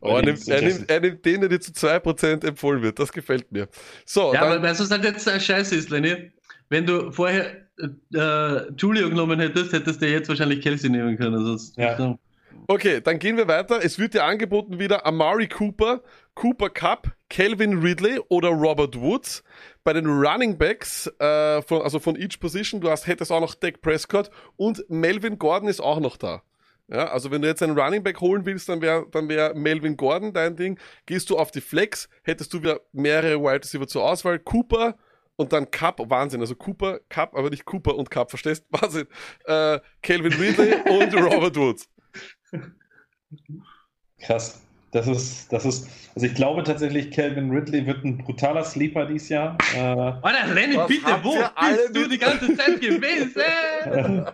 Oh, 0.00 0.14
er, 0.16 0.22
nimmt, 0.22 0.46
er, 0.46 0.62
nimmt, 0.62 0.88
er 0.88 1.00
nimmt 1.00 1.24
den, 1.24 1.40
der 1.40 1.48
dir 1.48 1.60
zu 1.60 1.72
2% 1.72 2.46
empfohlen 2.46 2.82
wird. 2.82 3.00
Das 3.00 3.10
gefällt 3.10 3.50
mir. 3.50 3.66
So, 4.04 4.32
Ja, 4.32 4.42
dann, 4.42 4.52
aber 4.52 4.62
weißt 4.62 4.78
du, 4.78 4.84
was 4.84 4.90
halt 4.92 5.02
jetzt 5.02 5.26
äh, 5.26 5.40
scheiße 5.40 5.74
ist, 5.74 5.90
Lenny? 5.90 6.30
Wenn 6.68 6.86
du 6.86 7.10
vorher 7.12 7.46
äh, 7.78 8.16
äh, 8.18 8.72
Julio 8.76 9.08
genommen 9.08 9.38
hättest, 9.40 9.72
hättest 9.72 10.02
du 10.02 10.08
jetzt 10.08 10.28
wahrscheinlich 10.28 10.60
Kelsey 10.62 10.90
nehmen 10.90 11.16
können. 11.16 11.34
Also, 11.36 11.52
das- 11.52 11.72
Ja. 11.76 12.18
Okay, 12.66 13.00
dann 13.00 13.18
gehen 13.18 13.36
wir 13.36 13.46
weiter. 13.48 13.80
Es 13.82 13.98
wird 13.98 14.14
dir 14.14 14.24
angeboten 14.24 14.78
wieder 14.78 15.06
Amari 15.06 15.48
Cooper, 15.48 16.02
Cooper 16.34 16.68
Cup, 16.70 17.12
Calvin 17.30 17.78
Ridley 17.78 18.20
oder 18.28 18.48
Robert 18.48 19.00
Woods. 19.00 19.42
Bei 19.84 19.92
den 19.94 20.06
Running 20.06 20.58
Backs, 20.58 21.06
äh, 21.18 21.62
von, 21.62 21.80
also 21.82 21.98
von 21.98 22.16
each 22.16 22.40
Position, 22.40 22.80
du 22.80 22.90
hast, 22.90 23.06
hättest 23.06 23.30
auch 23.32 23.40
noch 23.40 23.54
Dak 23.54 23.80
Prescott 23.80 24.30
und 24.56 24.84
Melvin 24.88 25.38
Gordon 25.38 25.68
ist 25.68 25.80
auch 25.80 26.00
noch 26.00 26.16
da. 26.16 26.42
Ja, 26.88 27.06
also 27.08 27.30
wenn 27.30 27.42
du 27.42 27.48
jetzt 27.48 27.62
einen 27.62 27.78
Running 27.78 28.02
Back 28.02 28.20
holen 28.20 28.44
willst, 28.44 28.68
dann 28.68 28.82
wäre 28.82 29.06
dann 29.10 29.28
wär 29.28 29.54
Melvin 29.54 29.96
Gordon 29.96 30.32
dein 30.32 30.56
Ding. 30.56 30.78
Gehst 31.06 31.30
du 31.30 31.38
auf 31.38 31.50
die 31.50 31.60
Flex, 31.60 32.08
hättest 32.22 32.52
du 32.52 32.60
wieder 32.60 32.80
mehrere 32.92 33.40
Wide 33.40 33.60
Receiver 33.64 33.86
zur 33.86 34.04
Auswahl. 34.04 34.38
Cooper 34.38 34.96
und 35.38 35.52
dann 35.52 35.70
Cup, 35.70 36.00
Wahnsinn. 36.10 36.40
Also 36.40 36.54
Cooper, 36.56 36.98
Cup, 37.08 37.34
aber 37.36 37.48
nicht 37.48 37.64
Cooper 37.64 37.94
und 37.96 38.10
Cup, 38.10 38.28
verstehst? 38.30 38.66
Wahnsinn. 38.70 39.06
Äh, 39.46 39.78
Calvin 40.02 40.32
Ridley 40.32 40.74
und 40.90 41.14
Robert 41.14 41.56
Woods. 41.56 41.88
Krass. 44.20 44.60
Das 44.90 45.06
ist, 45.06 45.52
das 45.52 45.66
ist, 45.66 45.86
also 46.14 46.26
ich 46.26 46.34
glaube 46.34 46.62
tatsächlich, 46.62 47.10
Calvin 47.10 47.50
Ridley 47.50 47.86
wird 47.86 48.04
ein 48.04 48.16
brutaler 48.16 48.64
Sleeper 48.64 49.04
dieses 49.04 49.28
Jahr. 49.28 49.58
Äh, 49.76 49.80
Alter, 49.80 50.46
Lenny, 50.54 50.78
bitte, 50.88 51.14
wo 51.22 51.34
bist 51.34 51.94
du 51.94 52.08
die 52.08 52.16
ganze 52.16 52.56
Zeit 52.56 52.80
gewesen? 52.80 53.42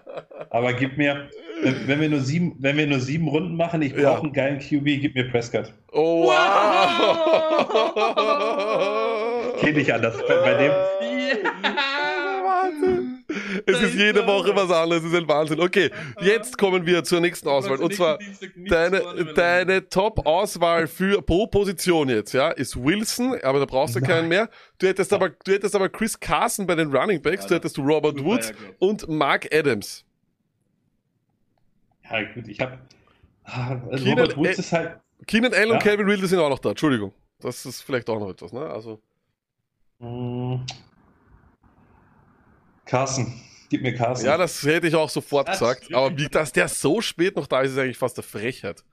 aber 0.51 0.73
gib 0.75 0.97
mir, 0.97 1.29
wenn 1.61 2.01
wir 2.01 2.09
nur 2.09 2.21
sieben, 2.21 2.55
wenn 2.61 2.77
wir 2.77 2.87
nur 2.87 3.01
sieben 3.01 3.27
Runden 3.27 3.57
machen, 3.57 3.83
ich 3.83 3.95
Ja. 3.97 4.13
brauche 4.13 4.23
einen 4.23 4.33
geilen 4.33 4.61
QB, 4.61 4.85
gib 5.01 5.17
mir 5.17 5.29
Prescott. 5.29 5.75
Oh, 5.91 6.29
wow! 6.29 6.35
Geht 8.85 9.14
nicht 9.75 9.93
anders. 9.93 10.17
Bei, 10.27 10.37
bei 10.37 10.55
dem, 10.55 10.73
Wahnsinn. 12.45 13.11
Es 13.67 13.81
ist 13.81 13.95
jede 13.95 14.27
Woche 14.27 14.55
was 14.55 14.71
anderes, 14.71 15.03
es 15.03 15.11
ist 15.13 15.17
ein 15.19 15.27
Wahnsinn. 15.27 15.59
Okay, 15.61 15.91
jetzt 16.21 16.57
kommen 16.59 16.87
wir 16.87 17.03
zur 17.03 17.21
nächsten 17.21 17.49
Auswahl. 17.49 17.79
Und 17.79 17.95
zwar 17.95 18.19
deine, 18.69 19.01
deine 19.35 19.89
Top-Auswahl 19.89 20.87
für 20.87 21.21
pro 21.23 21.47
Position 21.47 22.09
jetzt, 22.11 22.33
ja, 22.33 22.51
ist 22.51 22.77
Wilson, 22.77 23.37
aber 23.43 23.59
da 23.59 23.65
brauchst 23.65 23.97
du 23.97 24.01
keinen 24.01 24.29
mehr. 24.29 24.49
Du 24.79 24.87
hättest 24.87 25.13
aber, 25.13 25.31
du 25.31 25.53
hättest 25.53 25.75
aber 25.75 25.89
Chris 25.89 26.19
Carson 26.21 26.67
bei 26.67 26.75
den 26.75 26.95
Running 26.95 27.21
Backs, 27.23 27.47
du 27.47 27.55
hättest 27.55 27.77
du 27.77 27.83
Robert 27.83 28.23
Woods 28.23 28.53
und 28.79 29.09
Mark 29.09 29.53
Adams. 29.53 30.05
ja 32.11 32.23
gut, 32.35 32.47
ich 32.47 32.61
habe, 32.61 32.79
Keenan- 33.47 34.09
Robert 34.11 34.37
Woods 34.37 34.59
ist 34.59 34.73
halt, 34.73 34.99
Keenan 35.27 35.55
Allen 35.55 35.73
und. 35.73 35.83
Calvin 35.83 36.07
Ridley 36.07 36.29
sind 36.29 36.39
auch 36.39 36.51
noch 36.51 36.59
da, 36.59 36.71
Entschuldigung. 36.71 37.13
Das 37.41 37.65
ist 37.67 37.81
vielleicht 37.83 38.09
auch 38.11 38.21
noch 38.21 38.31
etwas, 38.31 38.53
ne? 38.53 38.61
Also, 38.61 39.01
Hm. 40.05 40.61
Carsten, 42.85 43.33
gib 43.71 43.83
mir 43.83 43.95
Carsten. 43.95 44.27
Ja, 44.27 44.37
das 44.37 44.63
hätte 44.63 44.87
ich 44.87 44.95
auch 44.95 45.09
sofort 45.09 45.49
Das- 45.49 45.59
gesagt. 45.59 45.93
Aber 45.95 46.17
wie, 46.19 46.29
dass 46.29 46.53
der 46.53 46.69
so 46.69 47.01
spät 47.01 47.37
noch 47.37 47.47
da 47.47 47.63
ist, 47.63 47.73
ist 47.73 47.79
eigentlich 47.79 47.99
fast 47.99 48.19
eine 48.19 48.23
Frechheit. 48.27 48.85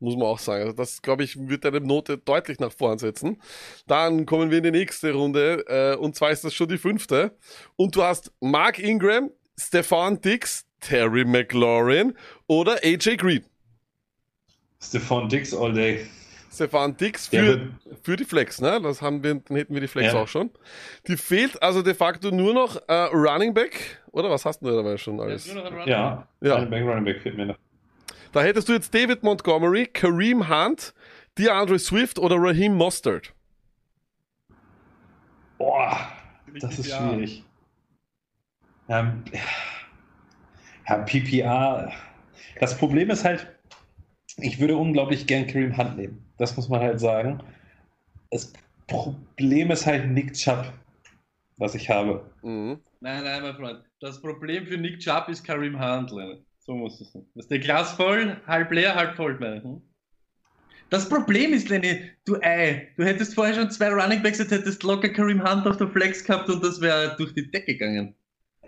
Muss 0.00 0.14
man 0.14 0.26
auch 0.26 0.38
sagen. 0.38 0.62
Also 0.62 0.74
das, 0.76 1.02
glaube 1.02 1.24
ich, 1.24 1.36
wird 1.48 1.64
deine 1.64 1.80
Note 1.80 2.18
deutlich 2.18 2.60
nach 2.60 2.70
vorn 2.72 2.98
setzen. 2.98 3.40
Dann 3.88 4.26
kommen 4.26 4.50
wir 4.50 4.58
in 4.58 4.64
die 4.64 4.70
nächste 4.70 5.12
Runde. 5.12 5.64
Äh, 5.66 5.96
und 5.96 6.14
zwar 6.14 6.30
ist 6.30 6.44
das 6.44 6.54
schon 6.54 6.68
die 6.68 6.78
fünfte. 6.78 7.36
Und 7.74 7.96
du 7.96 8.02
hast 8.04 8.30
Mark 8.40 8.78
Ingram, 8.78 9.30
Stefan 9.58 10.20
Dix, 10.20 10.66
Terry 10.78 11.24
McLaurin 11.24 12.14
oder 12.46 12.74
AJ 12.84 13.16
Green. 13.16 13.44
Stefan 14.80 15.28
Dix 15.28 15.52
all 15.52 15.72
day. 15.72 16.06
Stefan 16.58 16.96
Dix 16.96 17.30
Der 17.30 17.42
für, 17.44 17.70
für 18.02 18.16
die 18.16 18.24
Flex, 18.24 18.60
ne? 18.60 18.80
Das 18.82 19.00
haben 19.00 19.22
wir, 19.22 19.34
dann 19.36 19.56
hätten 19.56 19.74
wir 19.74 19.80
die 19.80 19.86
Flex 19.88 20.12
Ja. 20.12 20.20
auch 20.22 20.26
schon. 20.28 20.50
Die 21.06 21.16
fehlt 21.16 21.62
also 21.62 21.82
de 21.82 21.94
facto 21.94 22.30
nur 22.32 22.52
noch 22.52 22.76
äh, 22.88 22.92
Running 23.12 23.54
Back. 23.54 24.02
Oder 24.10 24.28
was 24.30 24.44
hast 24.44 24.60
du 24.60 24.66
dabei 24.70 24.96
schon 24.96 25.20
alles? 25.20 25.48
Run- 25.54 25.86
Ja, 25.86 26.26
Ja. 26.40 26.54
Running 26.54 26.70
Back, 26.70 26.82
Running 26.84 27.04
Back 27.04 27.20
fehlt 27.22 27.36
mir 27.36 27.46
noch. 27.46 27.58
Da 28.32 28.42
hättest 28.42 28.68
du 28.68 28.72
jetzt 28.72 28.92
David 28.94 29.22
Montgomery, 29.22 29.86
Kareem 29.86 30.48
Hunt, 30.48 30.92
DeAndre 31.38 31.78
Swift 31.78 32.18
oder 32.18 32.36
Raheem 32.36 32.74
Mostert. 32.74 33.32
Boah, 35.58 35.96
das 36.60 36.78
ist 36.78 36.88
Ja. 36.90 36.98
schwierig. 37.08 37.44
Ähm, 38.88 39.22
ja, 40.88 40.96
PPA. 41.04 41.92
Das 42.60 42.76
Problem 42.78 43.10
ist 43.10 43.24
halt, 43.24 43.46
ich 44.38 44.58
würde 44.60 44.76
unglaublich 44.76 45.26
gern 45.26 45.46
Kareem 45.46 45.76
Hunt 45.76 45.96
nehmen. 45.96 46.24
Das 46.38 46.56
muss 46.56 46.68
man 46.68 46.80
halt 46.80 47.00
sagen. 47.00 47.42
Das 48.30 48.52
Problem 48.86 49.70
ist 49.70 49.86
halt 49.86 50.10
Nick 50.10 50.34
Chubb, 50.34 50.72
was 51.56 51.74
ich 51.74 51.90
habe. 51.90 52.24
Mhm. 52.42 52.80
Nein, 53.00 53.24
nein, 53.24 53.42
mein 53.42 53.54
Freund. 53.54 53.82
Das 54.00 54.20
Problem 54.20 54.66
für 54.66 54.78
Nick 54.78 55.00
Chubb 55.00 55.28
ist 55.28 55.44
Karim 55.44 55.80
Hunt, 55.80 56.10
Leute. 56.10 56.42
So 56.58 56.74
muss 56.74 57.00
es 57.00 57.12
sein. 57.12 57.26
Das 57.34 57.44
ist 57.44 57.50
der 57.50 57.58
Glas 57.60 57.92
voll, 57.92 58.36
halb 58.46 58.70
leer, 58.70 58.94
halb 58.94 59.16
voll, 59.16 59.38
meine. 59.38 59.62
Hm? 59.62 59.82
Das 60.90 61.08
Problem 61.08 61.52
ist, 61.52 61.68
Lenny, 61.68 62.10
du 62.24 62.36
Ei, 62.40 62.88
du 62.96 63.04
hättest 63.04 63.34
vorher 63.34 63.54
schon 63.54 63.70
zwei 63.70 63.90
Running 63.90 64.22
Backs, 64.22 64.38
jetzt 64.38 64.50
hättest 64.50 64.82
locker 64.82 65.10
Karim 65.10 65.42
Hunt 65.42 65.66
auf 65.66 65.76
der 65.76 65.88
Flex 65.88 66.24
gehabt 66.24 66.48
und 66.48 66.64
das 66.64 66.80
wäre 66.80 67.14
durch 67.16 67.34
die 67.34 67.50
Decke 67.50 67.74
gegangen. 67.76 68.14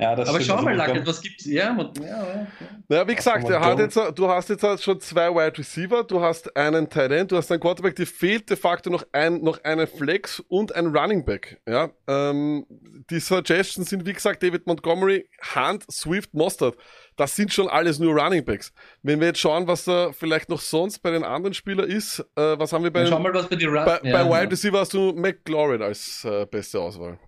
Ja, 0.01 0.16
das 0.16 0.28
Aber 0.28 0.40
schau 0.40 0.62
mal, 0.62 0.74
Lackert, 0.74 1.06
was 1.06 1.20
gibt's? 1.20 1.44
Ja, 1.44 1.77
ja, 1.77 1.90
ja, 2.01 2.06
ja. 2.06 2.47
Naja, 2.89 3.09
wie 3.09 3.14
gesagt, 3.14 3.48
er 3.48 3.78
jetzt, 3.78 3.97
du 3.97 4.28
hast 4.28 4.48
jetzt 4.48 4.82
schon 4.82 4.98
zwei 5.01 5.28
Wide 5.28 5.59
Receiver, 5.59 6.05
du 6.05 6.22
hast 6.22 6.56
einen 6.56 6.89
Tight 6.89 7.10
End, 7.10 7.31
du 7.31 7.36
hast 7.36 7.51
einen 7.52 7.60
Quarterback, 7.60 7.97
dir 7.97 8.06
fehlt 8.06 8.48
de 8.48 8.56
facto 8.56 8.89
noch 8.89 9.05
ein, 9.12 9.43
noch 9.43 9.62
eine 9.62 9.86
Flex 9.86 10.40
und 10.48 10.74
ein 10.74 10.86
Running 10.97 11.24
Back. 11.24 11.60
Ja, 11.68 11.90
ähm, 12.09 12.64
die 13.10 13.20
Suggestions 13.20 13.90
sind, 13.90 14.06
wie 14.06 14.14
gesagt, 14.14 14.43
David 14.43 14.66
Montgomery, 14.66 15.28
Hunt, 15.55 15.85
Swift, 15.90 16.32
Mostert. 16.32 16.77
Das 17.16 17.36
sind 17.36 17.52
schon 17.52 17.68
alles 17.68 17.98
nur 17.98 18.18
Running 18.18 18.44
Backs. 18.44 18.72
Wenn 19.02 19.20
wir 19.20 19.28
jetzt 19.28 19.40
schauen, 19.40 19.66
was 19.66 19.85
da 19.85 20.12
vielleicht 20.12 20.48
noch 20.48 20.60
sonst 20.60 21.01
bei 21.01 21.10
den 21.10 21.24
anderen 21.24 21.52
Spielern 21.52 21.89
ist, 21.89 22.20
äh, 22.36 22.59
was 22.59 22.72
haben 22.72 22.85
wir 22.85 22.90
bei, 22.90 23.05
den, 23.05 23.22
mal, 23.22 23.35
was 23.35 23.48
bei 23.48 23.56
die 23.56 23.66
bei, 23.66 24.01
ja, 24.02 24.12
bei 24.12 24.24
Wide 24.24 24.44
ja. 24.44 24.48
Receiver 24.48 24.81
hast 24.81 24.94
du 24.94 25.12
McLaurin 25.12 25.82
als 25.82 26.24
äh, 26.24 26.47
beste 26.47 26.81
Auswahl. 26.81 27.18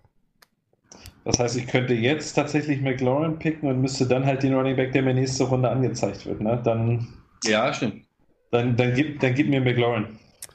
Das 1.25 1.39
heißt, 1.39 1.55
ich 1.57 1.67
könnte 1.67 1.93
jetzt 1.93 2.33
tatsächlich 2.33 2.81
McLaurin 2.81 3.39
picken 3.39 3.69
und 3.69 3.81
müsste 3.81 4.05
dann 4.05 4.25
halt 4.25 4.43
den 4.43 4.53
Running 4.53 4.75
Back, 4.75 4.91
der 4.91 5.03
mir 5.03 5.13
nächste 5.13 5.45
Runde 5.45 5.69
angezeigt 5.69 6.25
wird. 6.25 6.41
Ne? 6.41 6.59
Dann, 6.63 7.07
Ja, 7.45 7.73
stimmt. 7.73 8.03
dann, 8.51 8.75
dann, 8.75 8.93
gib, 8.93 9.19
dann 9.21 9.33
gib 9.33 9.47
mir 9.49 9.61
McLaurin. 9.61 10.07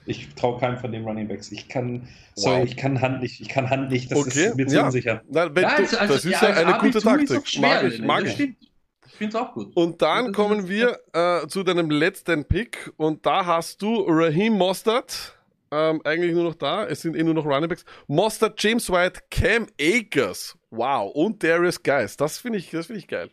Ich 0.05 0.35
traue 0.35 0.59
keinem 0.59 0.79
von 0.79 0.93
den 0.93 1.05
Running 1.05 1.29
Backs. 1.29 1.53
Ich 1.53 1.69
kann, 1.69 2.07
sorry, 2.35 2.61
Wow. 2.61 2.65
ich 2.67 2.77
kann 2.77 3.01
Hand 3.01 3.23
nicht. 3.23 3.41
Ich 3.41 3.49
kann 3.49 3.69
Hand 3.71 3.91
nicht. 3.91 4.11
Das 4.11 4.19
Okay, 4.19 4.47
ist 4.47 4.57
mir 4.57 4.67
zu 4.67 4.77
ja. 4.77 4.87
unsicher. 4.87 5.23
Na, 5.31 5.55
wenn 5.55 5.63
Ja, 5.63 5.69
du, 5.77 5.83
also- 5.83 5.97
also- 5.99 6.15
das 6.15 6.25
ist 6.25 6.43
ja, 6.43 6.49
ja, 6.51 6.55
eine 6.67 6.79
gute 6.79 7.01
Taktik. 7.03 7.47
schwer, 7.47 7.69
mag 7.69 7.85
ich, 7.85 7.93
Lenny, 7.95 8.07
mag 8.07 8.25
ich. 8.27 8.41
Ich 8.41 9.15
finde 9.19 9.37
es 9.37 9.43
auch 9.43 9.53
gut. 9.53 9.75
Und 9.77 10.01
dann 10.01 10.33
kommen 10.33 10.69
wir 10.69 10.99
äh, 11.13 11.47
zu 11.49 11.63
deinem 11.63 11.91
letzten 11.91 12.45
Pick 12.45 12.91
und 12.97 13.25
da 13.27 13.45
hast 13.47 13.83
du 13.83 14.05
Raheem 14.07 14.53
Mostert. 14.53 15.35
Ähm, 15.71 16.01
eigentlich 16.05 16.33
nur 16.33 16.45
noch 16.45 16.55
da, 16.55 16.87
es 16.87 17.03
sind 17.03 17.15
eh 17.15 17.23
nur 17.23 17.35
noch 17.35 17.45
Runningbacks. 17.45 17.85
Mostert, 18.07 18.63
James 18.63 18.89
White, 18.91 19.21
Cam 19.31 19.67
Akers. 19.79 20.57
Wow. 20.71 21.11
Und 21.15 21.43
Darius 21.43 21.83
Geist. 21.83 22.21
Das 22.21 22.39
finde 22.39 22.59
ich, 22.59 22.71
das 22.71 22.87
finde 22.87 22.99
ich 23.01 23.09
geil. 23.09 23.31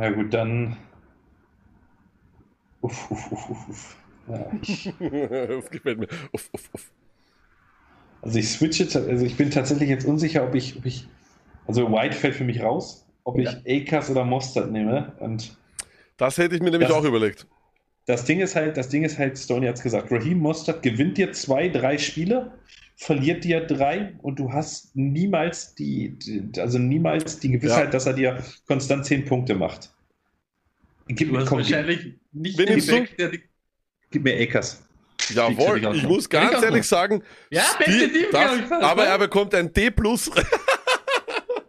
Ja 0.00 0.10
gut, 0.10 0.32
dann. 0.32 0.76
Uff, 2.80 3.10
uff, 3.10 3.32
uff, 3.32 3.68
uff. 3.68 3.96
Ja, 4.28 4.46
ich, 4.62 4.84
das 5.00 5.70
gefällt 5.70 5.98
mir. 5.98 6.08
Uff, 6.32 6.48
uff, 6.52 6.70
uff. 6.72 6.90
also 8.22 8.38
ich 8.38 8.48
switche, 8.50 8.84
also 8.84 9.24
ich 9.24 9.36
bin 9.36 9.50
tatsächlich 9.50 9.88
jetzt 9.88 10.04
unsicher, 10.06 10.44
ob 10.46 10.54
ich, 10.54 10.76
ob 10.76 10.86
ich 10.86 11.08
also 11.66 11.90
White 11.90 12.14
fällt 12.16 12.36
für 12.36 12.44
mich 12.44 12.62
raus, 12.62 13.06
ob 13.24 13.38
ich 13.38 13.48
Akers 13.66 14.10
oder 14.10 14.24
Mostert 14.24 14.70
nehme. 14.70 15.12
Und 15.18 15.56
Das 16.16 16.38
hätte 16.38 16.54
ich 16.54 16.62
mir 16.62 16.70
nämlich 16.70 16.88
Das- 16.88 16.96
auch 16.98 17.04
überlegt. 17.04 17.46
Das 18.08 18.24
Ding 18.24 18.40
ist 18.40 18.56
halt, 18.56 18.76
das 18.78 18.88
Ding 18.88 19.04
ist 19.04 19.18
halt, 19.18 19.38
Stoney 19.38 19.66
hat 19.66 19.76
es 19.76 19.82
gesagt, 19.82 20.10
Raheem 20.10 20.38
Mostert 20.38 20.82
gewinnt 20.82 21.18
dir 21.18 21.30
zwei, 21.32 21.68
drei 21.68 21.98
Spiele, 21.98 22.50
verliert 22.96 23.44
dir 23.44 23.60
drei 23.60 24.14
und 24.22 24.38
du 24.38 24.50
hast 24.52 24.96
niemals 24.96 25.74
die, 25.74 26.18
die 26.18 26.50
also 26.58 26.78
niemals 26.78 27.38
die 27.38 27.50
Gewissheit, 27.52 27.84
Ja. 27.84 27.90
dass 27.90 28.06
er 28.06 28.14
dir 28.14 28.42
konstant 28.66 29.04
zehn 29.04 29.24
Punkte 29.26 29.54
macht. 29.54 29.90
Gib 31.06 31.28
Du 31.28 31.34
mir, 31.34 31.44
komm, 31.44 31.58
gib, 31.58 31.70
wahrscheinlich 31.70 32.14
nicht 32.32 32.58
den? 32.58 32.68
Effekt, 32.68 33.20
der 33.20 33.30
gib 34.10 34.24
mir 34.24 34.40
Akers. 34.40 34.82
Jawohl, 35.34 35.84
ich 35.94 36.02
muss 36.04 36.28
ganz 36.30 36.62
ehrlich 36.62 36.78
noch. 36.78 36.84
sagen, 36.84 37.22
Ja, 37.50 37.62
Team, 37.84 38.10
das, 38.32 38.72
aber 38.72 39.04
er 39.04 39.18
bekommt 39.18 39.54
ein 39.54 39.70
D+. 39.72 39.90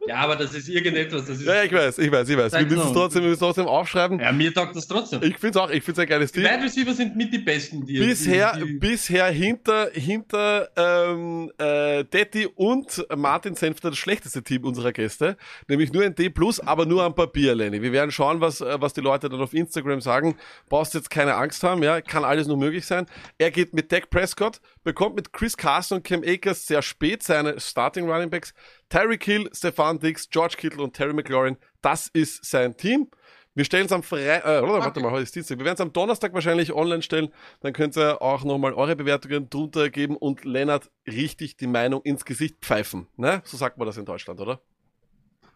Ja, 0.10 0.15
aber 0.15 0.36
das 0.36 0.56
ist 0.56 0.68
irgendetwas. 0.68 1.27
Das 1.27 1.38
ist, 1.38 1.45
ja, 1.45 1.64
ich 1.64 1.72
weiß, 1.72 1.99
ich 1.99 2.11
weiß, 2.11 2.27
ich 2.27 2.36
weiß. 2.36 2.53
Wir 2.53 2.65
müssen 2.65 2.88
es 2.88 2.94
trotzdem, 2.94 3.22
wir 3.22 3.30
müssen 3.30 3.41
trotzdem 3.41 3.68
aufschreiben. 3.68 4.19
Ja, 4.19 4.31
mir 4.31 4.52
taugt 4.52 4.76
das 4.76 4.88
trotzdem. 4.88 5.22
Ich 5.22 5.38
finde 5.38 5.49
es 5.49 5.57
auch, 5.57 5.69
ich 5.69 5.84
finde 5.84 6.02
es 6.02 6.06
ein 6.07 6.10
geiles 6.10 6.31
die 6.31 6.41
Team. 6.41 6.49
Wide 6.49 6.64
Receiver 6.64 6.94
sind 6.95 7.15
mit 7.15 7.31
die 7.31 7.38
besten, 7.38 7.86
die 7.86 7.99
bisher, 7.99 8.53
Die, 8.56 8.65
die, 8.65 8.73
bisher 8.80 9.27
hinter, 9.27 9.91
hinter 9.94 10.69
ähm, 10.76 11.52
äh, 11.60 12.03
Detti 12.06 12.48
und 12.48 13.06
Martin 13.15 13.53
Senfter 13.53 13.91
das 13.91 13.99
schlechteste 13.99 14.41
Team 14.41 14.64
unserer 14.64 14.94
Gäste. 14.94 15.38
Nämlich 15.68 15.94
nur 15.94 16.03
ein 16.03 16.15
D+, 16.15 16.34
aber 16.65 16.88
nur 16.88 17.03
am 17.03 17.14
Papier, 17.14 17.53
Lenny. 17.53 17.80
Wir 17.80 17.91
werden 17.91 18.10
schauen, 18.10 18.41
was, 18.41 18.61
äh, 18.61 18.81
was 18.81 18.94
die 18.94 19.02
Leute 19.02 19.30
dann 19.30 19.41
auf 19.41 19.53
Instagram 19.53 20.02
sagen. 20.02 20.38
Brauchst 20.69 20.95
jetzt 20.95 21.11
keine 21.11 21.36
Angst 21.36 21.61
haben, 21.61 21.84
ja, 21.84 22.02
kann 22.02 22.23
alles 22.26 22.48
nur 22.48 22.57
möglich 22.57 22.88
sein. 22.88 23.06
Er 23.38 23.52
geht 23.52 23.76
mit 23.76 23.91
Dak 23.91 24.10
Prescott, 24.10 24.60
bekommt 24.90 25.16
mit 25.16 25.32
Chris 25.32 25.56
Carson 25.56 25.99
und 25.99 26.03
Cam 26.03 26.24
Akers 26.26 26.66
sehr 26.66 26.82
spät 26.82 27.22
seine 27.22 27.60
Starting 27.60 28.10
Running 28.10 28.32
Backs. 28.32 28.56
Tyreek 28.90 29.24
Hill, 29.24 29.48
Stefan 29.53 29.99
Diggs, 29.99 30.28
George 30.32 30.56
Kittle 30.57 30.82
und 30.82 30.95
Terry 30.95 31.14
McLaurin. 31.14 31.57
Das 31.84 32.07
ist 32.07 32.44
sein 32.44 32.76
Team. 32.76 33.07
Wir 33.53 33.66
stellen 33.66 33.86
es 33.86 33.91
am 33.91 34.02
Freitag, 34.02 34.45
äh, 34.45 34.64
oder, 34.64 34.80
warte 34.80 34.99
mal, 34.99 35.11
heute 35.11 35.24
ist 35.24 35.36
Dienstag. 35.36 35.60
Wir 35.60 35.66
werden 35.66 35.76
es 35.76 35.82
am 35.82 35.94
Donnerstag 35.94 36.34
wahrscheinlich 36.34 36.74
online 36.74 37.03
stellen. 37.03 37.32
Dann 37.60 37.72
könnt 37.74 37.95
ihr 37.98 38.20
auch 38.20 38.44
nochmal 38.44 38.74
eure 38.74 38.95
Bewertungen 38.95 39.48
drunter 39.48 39.91
geben 39.91 40.18
und 40.18 40.44
Lennart 40.44 40.90
richtig 41.06 41.56
die 41.56 41.68
Meinung 41.68 42.02
ins 42.02 42.26
Gesicht 42.26 42.56
pfeifen. 42.60 43.06
Ne? 43.16 43.44
So 43.45 43.57
sagt 43.57 43.78
man 43.78 43.86
das 43.86 43.98
in 43.98 44.06
Deutschland, 44.06 44.40
oder? 44.40 44.60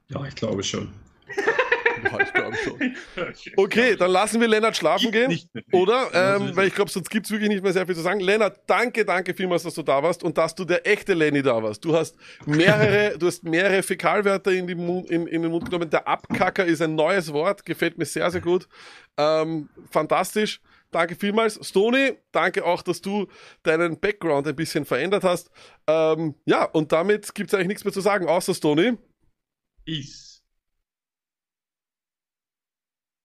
Ja, 0.09 0.23
ich 0.25 0.35
glaube 0.35 0.61
schon. 0.61 0.93
Ja, 2.03 2.19
ich 2.19 2.33
glaube 2.33 2.57
schon. 2.57 2.95
Okay, 3.55 3.95
dann 3.95 4.11
lassen 4.11 4.39
wir 4.41 4.47
Lennart 4.47 4.75
schlafen 4.75 5.11
gehen. 5.11 5.39
Oder? 5.71 6.09
Ähm, 6.13 6.55
weil 6.55 6.65
es. 6.65 6.67
ich 6.69 6.75
glaube, 6.75 6.91
sonst 6.91 7.09
gibt's 7.09 7.31
wirklich 7.31 7.49
nicht 7.49 7.63
mehr 7.63 7.73
sehr 7.73 7.85
viel 7.85 7.95
zu 7.95 8.01
sagen. 8.01 8.19
Lennart, 8.19 8.61
danke, 8.67 9.05
danke 9.05 9.33
vielmals, 9.33 9.63
dass 9.63 9.73
du 9.73 9.83
da 9.83 10.01
warst 10.03 10.23
und 10.23 10.37
dass 10.37 10.55
du 10.55 10.65
der 10.65 10.85
echte 10.87 11.13
Lenny 11.13 11.41
da 11.41 11.61
warst. 11.61 11.83
Du 11.83 11.95
hast 11.95 12.15
mehrere, 12.45 13.17
du 13.19 13.27
hast 13.27 13.43
mehrere 13.43 13.83
Fäkalwörter 13.83 14.51
in, 14.51 14.67
die 14.67 14.75
Mund, 14.75 15.09
in, 15.09 15.27
in 15.27 15.41
den 15.41 15.51
Mund 15.51 15.65
genommen. 15.65 15.89
Der 15.89 16.07
Abkacker 16.07 16.65
ist 16.65 16.81
ein 16.81 16.95
neues 16.95 17.31
Wort, 17.33 17.65
gefällt 17.65 17.97
mir 17.97 18.05
sehr, 18.05 18.29
sehr 18.31 18.41
gut. 18.41 18.67
Ähm, 19.17 19.69
fantastisch. 19.89 20.61
Danke 20.93 21.15
vielmals. 21.15 21.59
Stony, 21.67 22.13
danke 22.31 22.63
auch, 22.63 22.83
dass 22.83 23.01
du 23.01 23.27
deinen 23.63 23.99
Background 23.99 24.47
ein 24.47 24.55
bisschen 24.55 24.85
verändert 24.85 25.23
hast. 25.23 25.49
Ähm, 25.87 26.35
ja, 26.45 26.65
und 26.65 26.91
damit 26.91 27.33
gibt's 27.33 27.53
eigentlich 27.53 27.67
nichts 27.67 27.83
mehr 27.83 27.93
zu 27.93 28.01
sagen, 28.01 28.27
außer 28.27 28.53
Stony. 28.53 28.97
Ist. 29.85 30.32